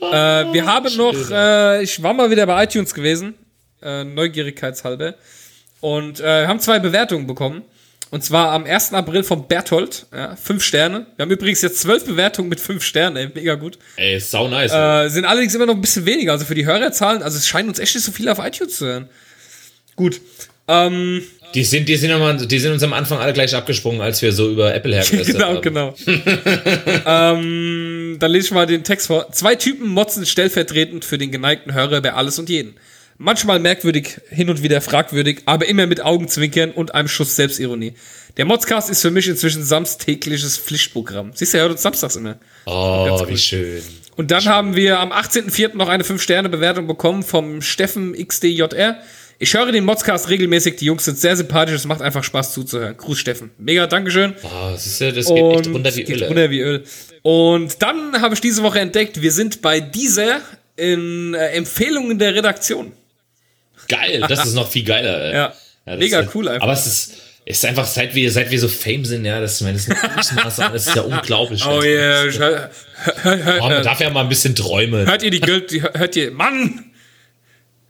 Äh, 0.00 0.04
wir 0.52 0.66
haben 0.66 0.94
noch, 0.96 1.14
äh, 1.30 1.82
ich 1.84 2.02
war 2.02 2.12
mal 2.12 2.28
wieder 2.30 2.44
bei 2.46 2.64
iTunes 2.64 2.92
gewesen, 2.92 3.34
äh, 3.82 4.04
neugierigkeitshalber, 4.04 5.14
und 5.80 6.20
äh, 6.20 6.46
haben 6.46 6.60
zwei 6.60 6.78
Bewertungen 6.78 7.26
bekommen. 7.26 7.62
Und 8.10 8.22
zwar 8.22 8.50
am 8.52 8.64
1. 8.66 8.92
April 8.92 9.24
von 9.24 9.48
Berthold, 9.48 10.04
ja, 10.14 10.36
fünf 10.36 10.62
Sterne. 10.62 11.06
Wir 11.16 11.22
haben 11.22 11.30
übrigens 11.30 11.62
jetzt 11.62 11.78
zwölf 11.80 12.04
Bewertungen 12.04 12.50
mit 12.50 12.60
fünf 12.60 12.84
Sternen, 12.84 13.16
ey, 13.16 13.28
mega 13.34 13.54
gut. 13.54 13.78
Ey, 13.96 14.20
sau 14.20 14.48
nice. 14.48 14.70
Äh, 14.70 15.08
sind 15.08 15.24
allerdings 15.24 15.54
immer 15.54 15.64
noch 15.64 15.74
ein 15.74 15.80
bisschen 15.80 16.04
weniger, 16.04 16.32
also 16.32 16.44
für 16.44 16.54
die 16.54 16.66
Hörerzahlen, 16.66 17.22
also 17.22 17.38
es 17.38 17.48
scheint 17.48 17.68
uns 17.68 17.78
echt 17.78 17.94
nicht 17.94 18.04
so 18.04 18.12
viel 18.12 18.28
auf 18.28 18.38
iTunes 18.38 18.76
zu 18.76 18.86
hören. 18.86 19.08
Gut. 19.96 20.20
Ähm, 20.68 21.22
Die 21.54 21.64
sind, 21.64 21.88
die 21.88 21.96
sind, 21.96 22.10
immer, 22.10 22.34
die 22.34 22.58
sind 22.58 22.72
uns 22.72 22.82
am 22.82 22.92
Anfang 22.92 23.18
alle 23.18 23.32
gleich 23.32 23.54
abgesprungen, 23.54 24.02
als 24.02 24.20
wir 24.20 24.32
so 24.32 24.50
über 24.50 24.74
Apple 24.74 24.94
hergelästert 24.94 25.34
genau, 25.34 25.48
haben. 25.48 25.62
genau. 25.62 25.94
ähm, 27.06 28.16
dann 28.18 28.30
lese 28.30 28.46
ich 28.48 28.52
mal 28.52 28.66
den 28.66 28.84
Text 28.84 29.06
vor. 29.06 29.32
Zwei 29.32 29.54
Typen 29.54 29.88
motzen 29.88 30.26
stellvertretend 30.26 31.04
für 31.06 31.16
den 31.16 31.32
geneigten 31.32 31.72
Hörer 31.72 32.02
bei 32.02 32.12
alles 32.12 32.38
und 32.38 32.50
jeden. 32.50 32.74
Manchmal 33.18 33.58
merkwürdig, 33.60 34.20
hin 34.30 34.50
und 34.50 34.62
wieder 34.62 34.80
fragwürdig, 34.80 35.42
aber 35.46 35.66
immer 35.68 35.86
mit 35.86 36.00
Augenzwinkern 36.02 36.70
und 36.72 36.94
einem 36.94 37.08
Schuss 37.08 37.36
Selbstironie. 37.36 37.94
Der 38.36 38.46
Modscast 38.46 38.90
ist 38.90 39.02
für 39.02 39.10
mich 39.10 39.28
inzwischen 39.28 39.62
samstägliches 39.62 40.56
Pflichtprogramm. 40.58 41.32
Siehst 41.34 41.52
du, 41.54 41.58
er 41.58 41.62
hört 41.64 41.72
uns 41.72 41.82
samstags 41.82 42.16
immer. 42.16 42.38
Oh, 42.66 43.04
Ganz 43.06 43.28
wie 43.28 43.32
cool. 43.32 43.38
schön. 43.38 43.82
Und 44.16 44.30
dann 44.30 44.44
haben 44.46 44.74
wir 44.76 44.98
am 45.00 45.12
18.04. 45.12 45.76
noch 45.76 45.88
eine 45.88 46.04
5-Sterne-Bewertung 46.04 46.86
bekommen 46.86 47.22
vom 47.22 47.62
Steffen 47.62 48.14
XDJR. 48.14 48.98
Ich 49.38 49.54
höre 49.54 49.72
den 49.72 49.84
Modscast 49.84 50.28
regelmäßig, 50.28 50.76
die 50.76 50.84
Jungs 50.84 51.04
sind 51.04 51.18
sehr 51.18 51.36
sympathisch, 51.36 51.74
es 51.74 51.86
macht 51.86 52.00
einfach 52.00 52.22
Spaß 52.22 52.52
zuzuhören. 52.52 52.96
Gruß 52.96 53.18
Steffen. 53.18 53.50
Mega, 53.58 53.86
Dankeschön. 53.86 54.34
Oh, 54.42 54.48
das, 54.72 54.86
ist 54.86 55.00
ja, 55.00 55.10
das 55.10 55.26
geht 55.26 55.36
echt 55.36 55.66
Und 55.66 55.74
runter 55.74 55.94
wie 55.96 56.02
Öl. 56.12 56.24
runter 56.24 56.50
wie 56.50 56.60
Öl. 56.60 56.84
Und 57.22 57.82
dann 57.82 58.20
habe 58.20 58.34
ich 58.34 58.40
diese 58.40 58.62
Woche 58.62 58.80
entdeckt, 58.80 59.20
wir 59.20 59.32
sind 59.32 59.62
bei 59.62 59.80
dieser 59.80 60.40
in 60.76 61.34
äh, 61.34 61.48
Empfehlungen 61.48 62.18
der 62.18 62.34
Redaktion. 62.34 62.92
Geil, 63.96 64.24
das 64.28 64.46
ist 64.46 64.54
noch 64.54 64.68
viel 64.70 64.84
geiler. 64.84 65.20
Ey. 65.24 65.34
Ja, 65.34 65.54
das 65.86 65.98
mega 65.98 66.20
ist, 66.20 66.34
cool 66.34 66.48
einfach. 66.48 66.62
Aber 66.62 66.72
es 66.72 66.86
ist, 66.86 67.12
ist 67.44 67.64
einfach, 67.64 67.86
seit 67.86 68.14
wir, 68.14 68.30
seit 68.30 68.50
wir 68.50 68.58
so 68.60 68.68
Fame 68.68 69.04
sind, 69.04 69.24
ja, 69.24 69.40
das, 69.40 69.60
meine, 69.60 69.74
das 69.74 69.88
ist 69.88 69.90
ein 70.32 70.36
das 70.72 70.86
ist 70.86 70.94
ja 70.94 71.02
unglaublich. 71.02 71.64
Oh 71.66 71.82
yeah, 71.82 72.70
Oh, 73.60 73.68
man 73.68 73.82
darf 73.82 74.00
ja 74.00 74.10
mal 74.10 74.20
ein 74.22 74.28
bisschen 74.28 74.54
träumen. 74.54 75.06
hört 75.06 75.22
ihr 75.22 75.30
die 75.30 75.40
Gold, 75.40 75.72
hört 75.72 76.14
ihr, 76.16 76.30
Mann! 76.30 76.84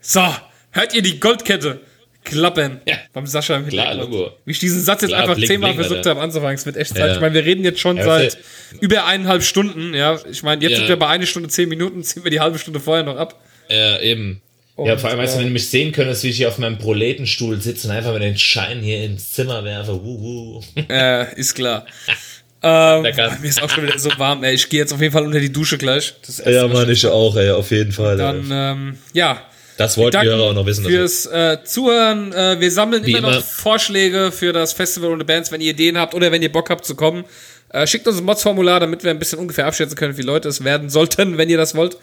So, 0.00 0.22
hört 0.70 0.94
ihr 0.94 1.02
die 1.02 1.20
Goldkette 1.20 1.80
klappern 2.24 2.80
Ja. 2.86 2.96
beim 3.12 3.26
Sascha 3.26 3.56
im 3.56 3.66
Klar. 3.68 3.94
Logo. 3.94 4.30
Wie 4.44 4.52
ich 4.52 4.58
diesen 4.58 4.80
Satz 4.80 5.02
jetzt 5.02 5.10
Klar, 5.10 5.22
einfach 5.22 5.34
bling, 5.34 5.46
zehnmal 5.48 5.74
bling, 5.74 5.84
versucht 5.84 6.06
habe 6.06 6.20
anzufangen, 6.20 6.54
es 6.54 6.64
wird 6.64 6.76
echt 6.76 6.90
Zeit. 6.96 7.08
Ja. 7.08 7.14
Ich 7.14 7.20
meine, 7.20 7.34
wir 7.34 7.44
reden 7.44 7.64
jetzt 7.64 7.80
schon 7.80 7.96
Ja, 7.96 8.04
seit 8.04 8.38
über 8.80 9.06
eineinhalb 9.06 9.42
Stunden, 9.42 9.92
ja. 9.92 10.18
Ich 10.30 10.42
meine, 10.42 10.62
jetzt 10.62 10.70
Ja. 10.72 10.76
sind 10.78 10.88
wir 10.88 10.96
bei 10.96 11.08
eine 11.08 11.26
Stunde 11.26 11.48
zehn 11.48 11.68
Minuten, 11.68 12.02
ziehen 12.04 12.22
wir 12.24 12.30
die 12.30 12.40
halbe 12.40 12.58
Stunde 12.58 12.80
vorher 12.80 13.04
noch 13.04 13.16
ab. 13.16 13.40
Ja, 13.68 13.98
eben. 14.00 14.40
Ja, 14.78 14.92
Und, 14.92 15.00
vor 15.00 15.10
allem, 15.10 15.18
weißt 15.18 15.34
du, 15.34 15.38
äh, 15.38 15.40
wenn 15.40 15.48
du 15.48 15.52
mich 15.52 15.68
sehen 15.68 15.92
könntest, 15.92 16.24
wie 16.24 16.28
ich 16.28 16.38
hier 16.38 16.48
auf 16.48 16.58
meinem 16.58 16.78
Proletenstuhl 16.78 17.60
sitze 17.60 17.88
und 17.88 17.94
einfach 17.94 18.12
mit 18.14 18.22
den 18.22 18.38
Schein 18.38 18.80
hier 18.80 19.04
ins 19.04 19.32
Zimmer 19.32 19.62
werfe. 19.64 20.02
Wuhu. 20.02 20.62
Äh, 20.88 21.38
ist 21.38 21.54
klar. 21.54 21.84
ähm, 22.62 23.02
mir 23.02 23.48
ist 23.48 23.62
auch 23.62 23.68
schon 23.68 23.86
wieder 23.86 23.98
so 23.98 24.10
warm, 24.16 24.44
ey. 24.44 24.54
Ich 24.54 24.68
gehe 24.68 24.80
jetzt 24.80 24.92
auf 24.94 25.00
jeden 25.00 25.12
Fall 25.12 25.26
unter 25.26 25.40
die 25.40 25.52
Dusche 25.52 25.76
gleich. 25.76 26.14
Ja, 26.46 26.66
Mann, 26.68 26.88
ich 26.88 27.06
auch, 27.06 27.36
ey, 27.36 27.50
auf 27.50 27.70
jeden 27.70 27.92
Fall. 27.92 28.16
Dann, 28.16 28.48
ähm, 28.50 28.98
ja. 29.12 29.42
das 29.76 29.98
wollten 29.98 30.22
Hörer 30.22 30.42
auch 30.42 30.54
noch 30.54 30.64
wissen. 30.64 30.86
Fürs 30.86 31.26
äh, 31.26 31.58
Zuhören. 31.64 32.32
Äh, 32.32 32.58
wir 32.58 32.70
sammeln 32.70 33.04
Wie 33.04 33.10
immer 33.10 33.20
noch 33.20 33.32
immer. 33.32 33.42
Vorschläge 33.42 34.32
für 34.32 34.54
das 34.54 34.72
Festival 34.72 35.10
und 35.10 35.18
die 35.18 35.26
Bands, 35.26 35.52
wenn 35.52 35.60
ihr 35.60 35.72
Ideen 35.72 35.98
habt 35.98 36.14
oder 36.14 36.32
wenn 36.32 36.40
ihr 36.40 36.50
Bock 36.52 36.70
habt 36.70 36.86
zu 36.86 36.94
kommen. 36.94 37.24
Äh, 37.68 37.86
schickt 37.86 38.06
uns 38.08 38.18
ein 38.18 38.24
Mods-Formular, 38.24 38.80
damit 38.80 39.04
wir 39.04 39.10
ein 39.10 39.18
bisschen 39.18 39.38
ungefähr 39.38 39.66
abschätzen 39.66 39.96
können, 39.96 40.16
wie 40.16 40.22
Leute 40.22 40.48
es 40.48 40.64
werden 40.64 40.88
sollten, 40.88 41.36
wenn 41.36 41.50
ihr 41.50 41.58
das 41.58 41.74
wollt. 41.74 41.98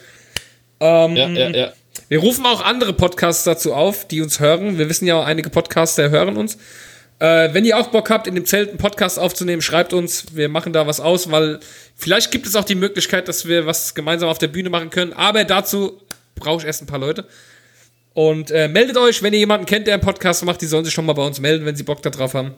Ähm, 0.80 1.16
Ja, 1.16 1.30
ja, 1.30 1.50
ja. 1.50 1.74
Wir 2.08 2.20
rufen 2.20 2.46
auch 2.46 2.62
andere 2.62 2.94
Podcasts 2.94 3.44
dazu 3.44 3.74
auf, 3.74 4.08
die 4.08 4.22
uns 4.22 4.40
hören. 4.40 4.78
Wir 4.78 4.90
wissen 4.90 5.06
ja 5.06 5.16
auch, 5.20 5.26
einige 5.26 5.50
Podcaster 5.50 6.10
hören 6.10 6.38
uns. 6.38 6.58
Äh, 7.20 7.54
wenn 7.54 7.66
ihr 7.66 7.78
auch 7.78 7.88
Bock 7.88 8.10
habt, 8.10 8.28
in 8.28 8.36
dem 8.36 8.46
Zelt 8.46 8.70
einen 8.70 8.78
Podcast 8.78 9.20
aufzunehmen, 9.20 9.62
schreibt 9.62 9.92
uns. 9.94 10.28
Wir 10.36 10.48
machen 10.50 10.72
da 10.74 10.88
was 10.88 11.00
aus, 11.00 11.30
weil 11.32 11.60
vielleicht 11.96 12.32
gibt 12.32 12.48
es 12.48 12.56
auch 12.56 12.64
die 12.64 12.76
Möglichkeit, 12.76 13.28
dass 13.28 13.46
wir 13.46 13.66
was 13.66 13.94
gemeinsam 13.94 14.30
auf 14.30 14.38
der 14.38 14.48
Bühne 14.48 14.70
machen 14.70 14.90
können. 14.90 15.12
Aber 15.14 15.44
dazu 15.44 16.02
brauche 16.36 16.62
ich 16.62 16.66
erst 16.68 16.82
ein 16.82 16.88
paar 16.88 17.00
Leute. 17.00 17.26
Und 18.14 18.52
äh, 18.52 18.68
meldet 18.70 18.98
euch, 18.98 19.22
wenn 19.22 19.34
ihr 19.34 19.40
jemanden 19.40 19.66
kennt, 19.66 19.86
der 19.88 19.94
einen 19.96 20.04
Podcast 20.04 20.44
macht, 20.46 20.62
die 20.62 20.66
sollen 20.66 20.86
sich 20.86 20.94
schon 20.94 21.06
mal 21.06 21.14
bei 21.14 21.26
uns 21.26 21.40
melden, 21.40 21.66
wenn 21.66 21.76
sie 21.76 21.84
Bock 21.84 22.02
darauf 22.02 22.34
haben. 22.34 22.54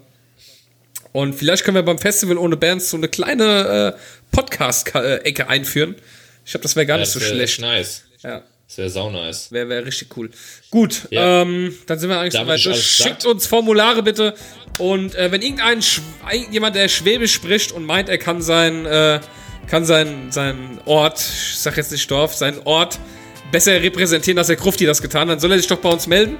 Und 1.11 1.33
vielleicht 1.33 1.65
können 1.65 1.75
wir 1.75 1.83
beim 1.83 1.97
Festival 1.99 2.37
ohne 2.37 2.55
Bands 2.55 2.89
so 2.89 2.97
eine 2.97 3.09
kleine 3.09 3.95
äh, 3.97 3.99
Podcast-Ecke 4.35 5.49
einführen. 5.49 5.95
Ich 6.45 6.51
glaube, 6.51 6.63
das 6.63 6.75
wäre 6.75 6.85
gar 6.85 6.97
Ja, 6.97 7.01
nicht 7.01 7.11
so 7.11 7.19
schlecht. 7.19 7.41
echt 7.41 7.61
nice. 7.61 8.03
Ja. 8.23 8.43
Das 8.71 8.77
wäre 8.77 8.89
sau 8.89 9.09
nice. 9.09 9.51
Wäre 9.51 9.67
wär 9.67 9.85
richtig 9.85 10.15
cool. 10.15 10.29
Gut, 10.69 11.07
Ja. 11.09 11.41
ähm, 11.41 11.75
dann 11.87 11.99
sind 11.99 12.09
wir 12.09 12.17
eigentlich 12.21 12.39
soweit 12.41 12.63
durch. 12.65 12.81
Schickt 12.81 13.25
uns 13.25 13.45
Formulare 13.45 14.01
bitte. 14.01 14.33
Und 14.79 15.13
äh, 15.15 15.29
wenn 15.29 15.41
irgendein 15.41 15.81
Sch 15.81 15.99
jemand, 16.51 16.77
der 16.77 16.87
Schwäbisch 16.87 17.33
spricht 17.33 17.73
und 17.73 17.85
meint, 17.85 18.07
er 18.07 18.17
kann 18.17 18.41
sein, 18.41 18.85
äh, 18.85 19.19
kann 19.67 19.83
sein, 19.83 20.27
sein 20.31 20.79
Ort, 20.85 21.19
ich 21.19 21.57
sag 21.57 21.75
jetzt 21.75 21.91
nicht 21.91 22.09
Dorf, 22.09 22.33
sein 22.33 22.59
Ort 22.63 22.97
besser 23.51 23.73
repräsentieren, 23.81 24.37
als 24.37 24.47
der 24.47 24.55
Krufti 24.55 24.85
das 24.85 25.01
getan 25.01 25.23
hat, 25.23 25.31
dann 25.31 25.39
soll 25.41 25.51
er 25.51 25.57
sich 25.57 25.67
doch 25.67 25.79
bei 25.79 25.89
uns 25.89 26.07
melden. 26.07 26.37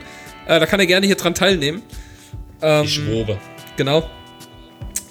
Äh, 0.47 0.61
da 0.61 0.65
kann 0.65 0.79
er 0.79 0.85
gerne 0.85 1.05
hier 1.07 1.17
dran 1.17 1.35
teilnehmen. 1.35 1.81
Ähm, 2.61 2.85
Ich 2.85 2.93
schwobe. 2.93 3.37
Genau. 3.75 4.09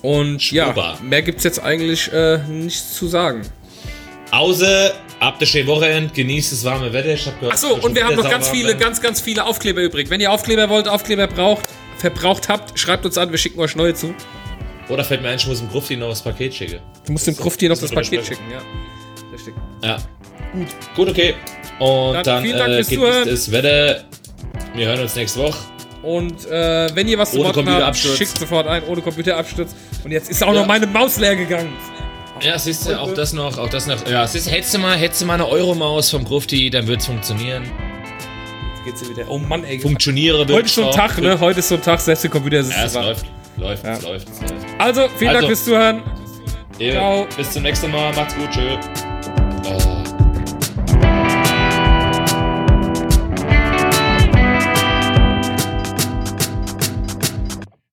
Und 0.00 0.50
ja, 0.52 0.68
Schwuber. 0.68 0.98
mehr 1.02 1.20
gibt's 1.20 1.44
jetzt 1.44 1.62
eigentlich 1.62 2.10
äh, 2.14 2.38
nichts 2.48 2.94
zu 2.94 3.08
sagen. 3.08 3.42
Außer 4.30 4.94
ab 5.20 5.38
der 5.38 5.46
schönen 5.46 5.68
Wochenende, 5.68 6.12
genießt 6.12 6.52
das 6.52 6.64
warme 6.64 6.92
Wetter. 6.92 7.14
Ich 7.14 7.26
hab 7.26 7.38
gehört, 7.38 7.54
Achso, 7.54 7.76
es 7.76 7.84
und 7.84 7.94
wir 7.94 8.04
haben 8.04 8.16
noch 8.16 8.28
ganz 8.28 8.48
viele, 8.48 8.68
werden. 8.68 8.80
ganz, 8.80 9.00
ganz 9.00 9.20
viele 9.20 9.44
Aufkleber 9.44 9.82
übrig. 9.82 10.10
Wenn 10.10 10.20
ihr 10.20 10.32
Aufkleber 10.32 10.68
wollt, 10.68 10.88
Aufkleber 10.88 11.26
braucht, 11.28 11.64
verbraucht 11.98 12.48
habt, 12.48 12.78
schreibt 12.78 13.04
uns 13.06 13.16
an, 13.18 13.30
wir 13.30 13.38
schicken 13.38 13.60
euch 13.60 13.76
neue 13.76 13.94
zu. 13.94 14.14
Oder 14.88 15.04
fällt 15.04 15.22
mir 15.22 15.28
ein, 15.28 15.36
ich 15.36 15.46
muss 15.46 15.58
dem 15.60 15.68
Grufti 15.68 15.96
noch 15.96 16.08
das 16.08 16.22
Paket 16.22 16.52
schicken. 16.54 16.80
Du 17.06 17.12
musst 17.12 17.26
dem 17.26 17.36
Krufti 17.36 17.68
noch 17.68 17.78
das 17.78 17.90
wir 17.90 17.94
Paket 17.96 18.26
schicken, 18.26 18.42
ja. 18.50 18.60
Richtig. 19.32 19.54
Ja. 19.84 19.98
Gut. 20.52 20.66
Gut, 20.96 21.08
okay. 21.10 21.34
Und 21.78 22.14
Dann 22.14 22.24
dann, 22.24 22.42
vielen 22.42 22.58
Dank 22.58 22.70
äh, 22.70 22.74
fürs 22.82 22.88
Zuhören. 22.88 23.28
das 23.28 23.52
Wetter. 23.52 24.04
Wir 24.74 24.86
hören 24.88 25.00
uns 25.00 25.14
nächste 25.14 25.38
Woche. 25.40 25.58
Und 26.02 26.46
äh, 26.46 26.88
wenn 26.94 27.06
ihr 27.08 27.18
was 27.18 27.30
zu 27.30 27.38
modden 27.38 27.68
habt, 27.70 27.96
schickt 27.96 28.36
sofort 28.38 28.66
ein, 28.66 28.82
ohne 28.84 29.00
Computerabsturz. 29.02 29.74
Und 30.02 30.10
jetzt 30.10 30.30
ist 30.30 30.42
auch 30.42 30.52
Ja. 30.52 30.60
noch 30.60 30.66
meine 30.66 30.86
Maus 30.86 31.18
leer 31.18 31.36
gegangen. 31.36 31.72
Ja, 32.42 32.58
siehst 32.58 32.88
du, 32.88 32.98
auch 32.98 33.12
das 33.14 33.32
noch, 33.32 33.58
auch 33.58 33.68
das 33.68 33.86
noch. 33.86 34.06
Ja, 34.08 34.26
siehst 34.26 34.46
du, 34.46 34.50
hättest 34.50 34.74
du 34.74 34.78
mal, 34.78 34.96
hättest 34.96 35.20
du 35.22 35.26
mal 35.26 35.34
eine 35.34 35.46
Euromaus 35.48 36.10
vom 36.10 36.24
Grufti, 36.24 36.70
dann 36.70 36.86
wird's 36.86 37.06
funktionieren. 37.06 37.64
Jetzt 37.64 38.84
geht's 38.84 39.00
hier 39.00 39.10
wieder. 39.16 39.28
Oh 39.30 39.38
Mann, 39.38 39.62
ey. 39.64 39.78
Funktioniere 39.78 40.38
Heute 40.48 40.60
ist 40.62 40.74
so 40.74 40.86
ein. 40.88 40.94
Tag, 40.94 41.18
ne? 41.20 41.38
Heute 41.38 41.58
ist 41.60 41.68
so 41.68 41.74
ein 41.74 41.82
Tag, 41.82 42.00
selbst 42.00 42.24
der 42.24 42.30
Computer 42.30 42.62
sitzt 42.62 42.78
Ja, 42.78 42.84
es 42.84 42.94
läuft. 42.94 43.26
Läuft, 43.58 43.84
Ja. 43.84 43.92
es 43.92 44.02
läuft, 44.02 44.28
es 44.30 44.40
läuft. 44.40 44.66
Also, 44.78 45.08
vielen 45.18 45.32
Dank 45.34 45.36
Also. 45.44 45.46
fürs 45.48 45.64
Zuhören. 45.64 46.02
Ja, 46.78 46.92
Ciao. 46.92 47.26
Bis 47.36 47.50
zum 47.50 47.62
nächsten 47.62 47.90
Mal. 47.90 48.12
Macht's 48.14 48.34
gut. 48.34 48.50
Tschö. 48.50 49.99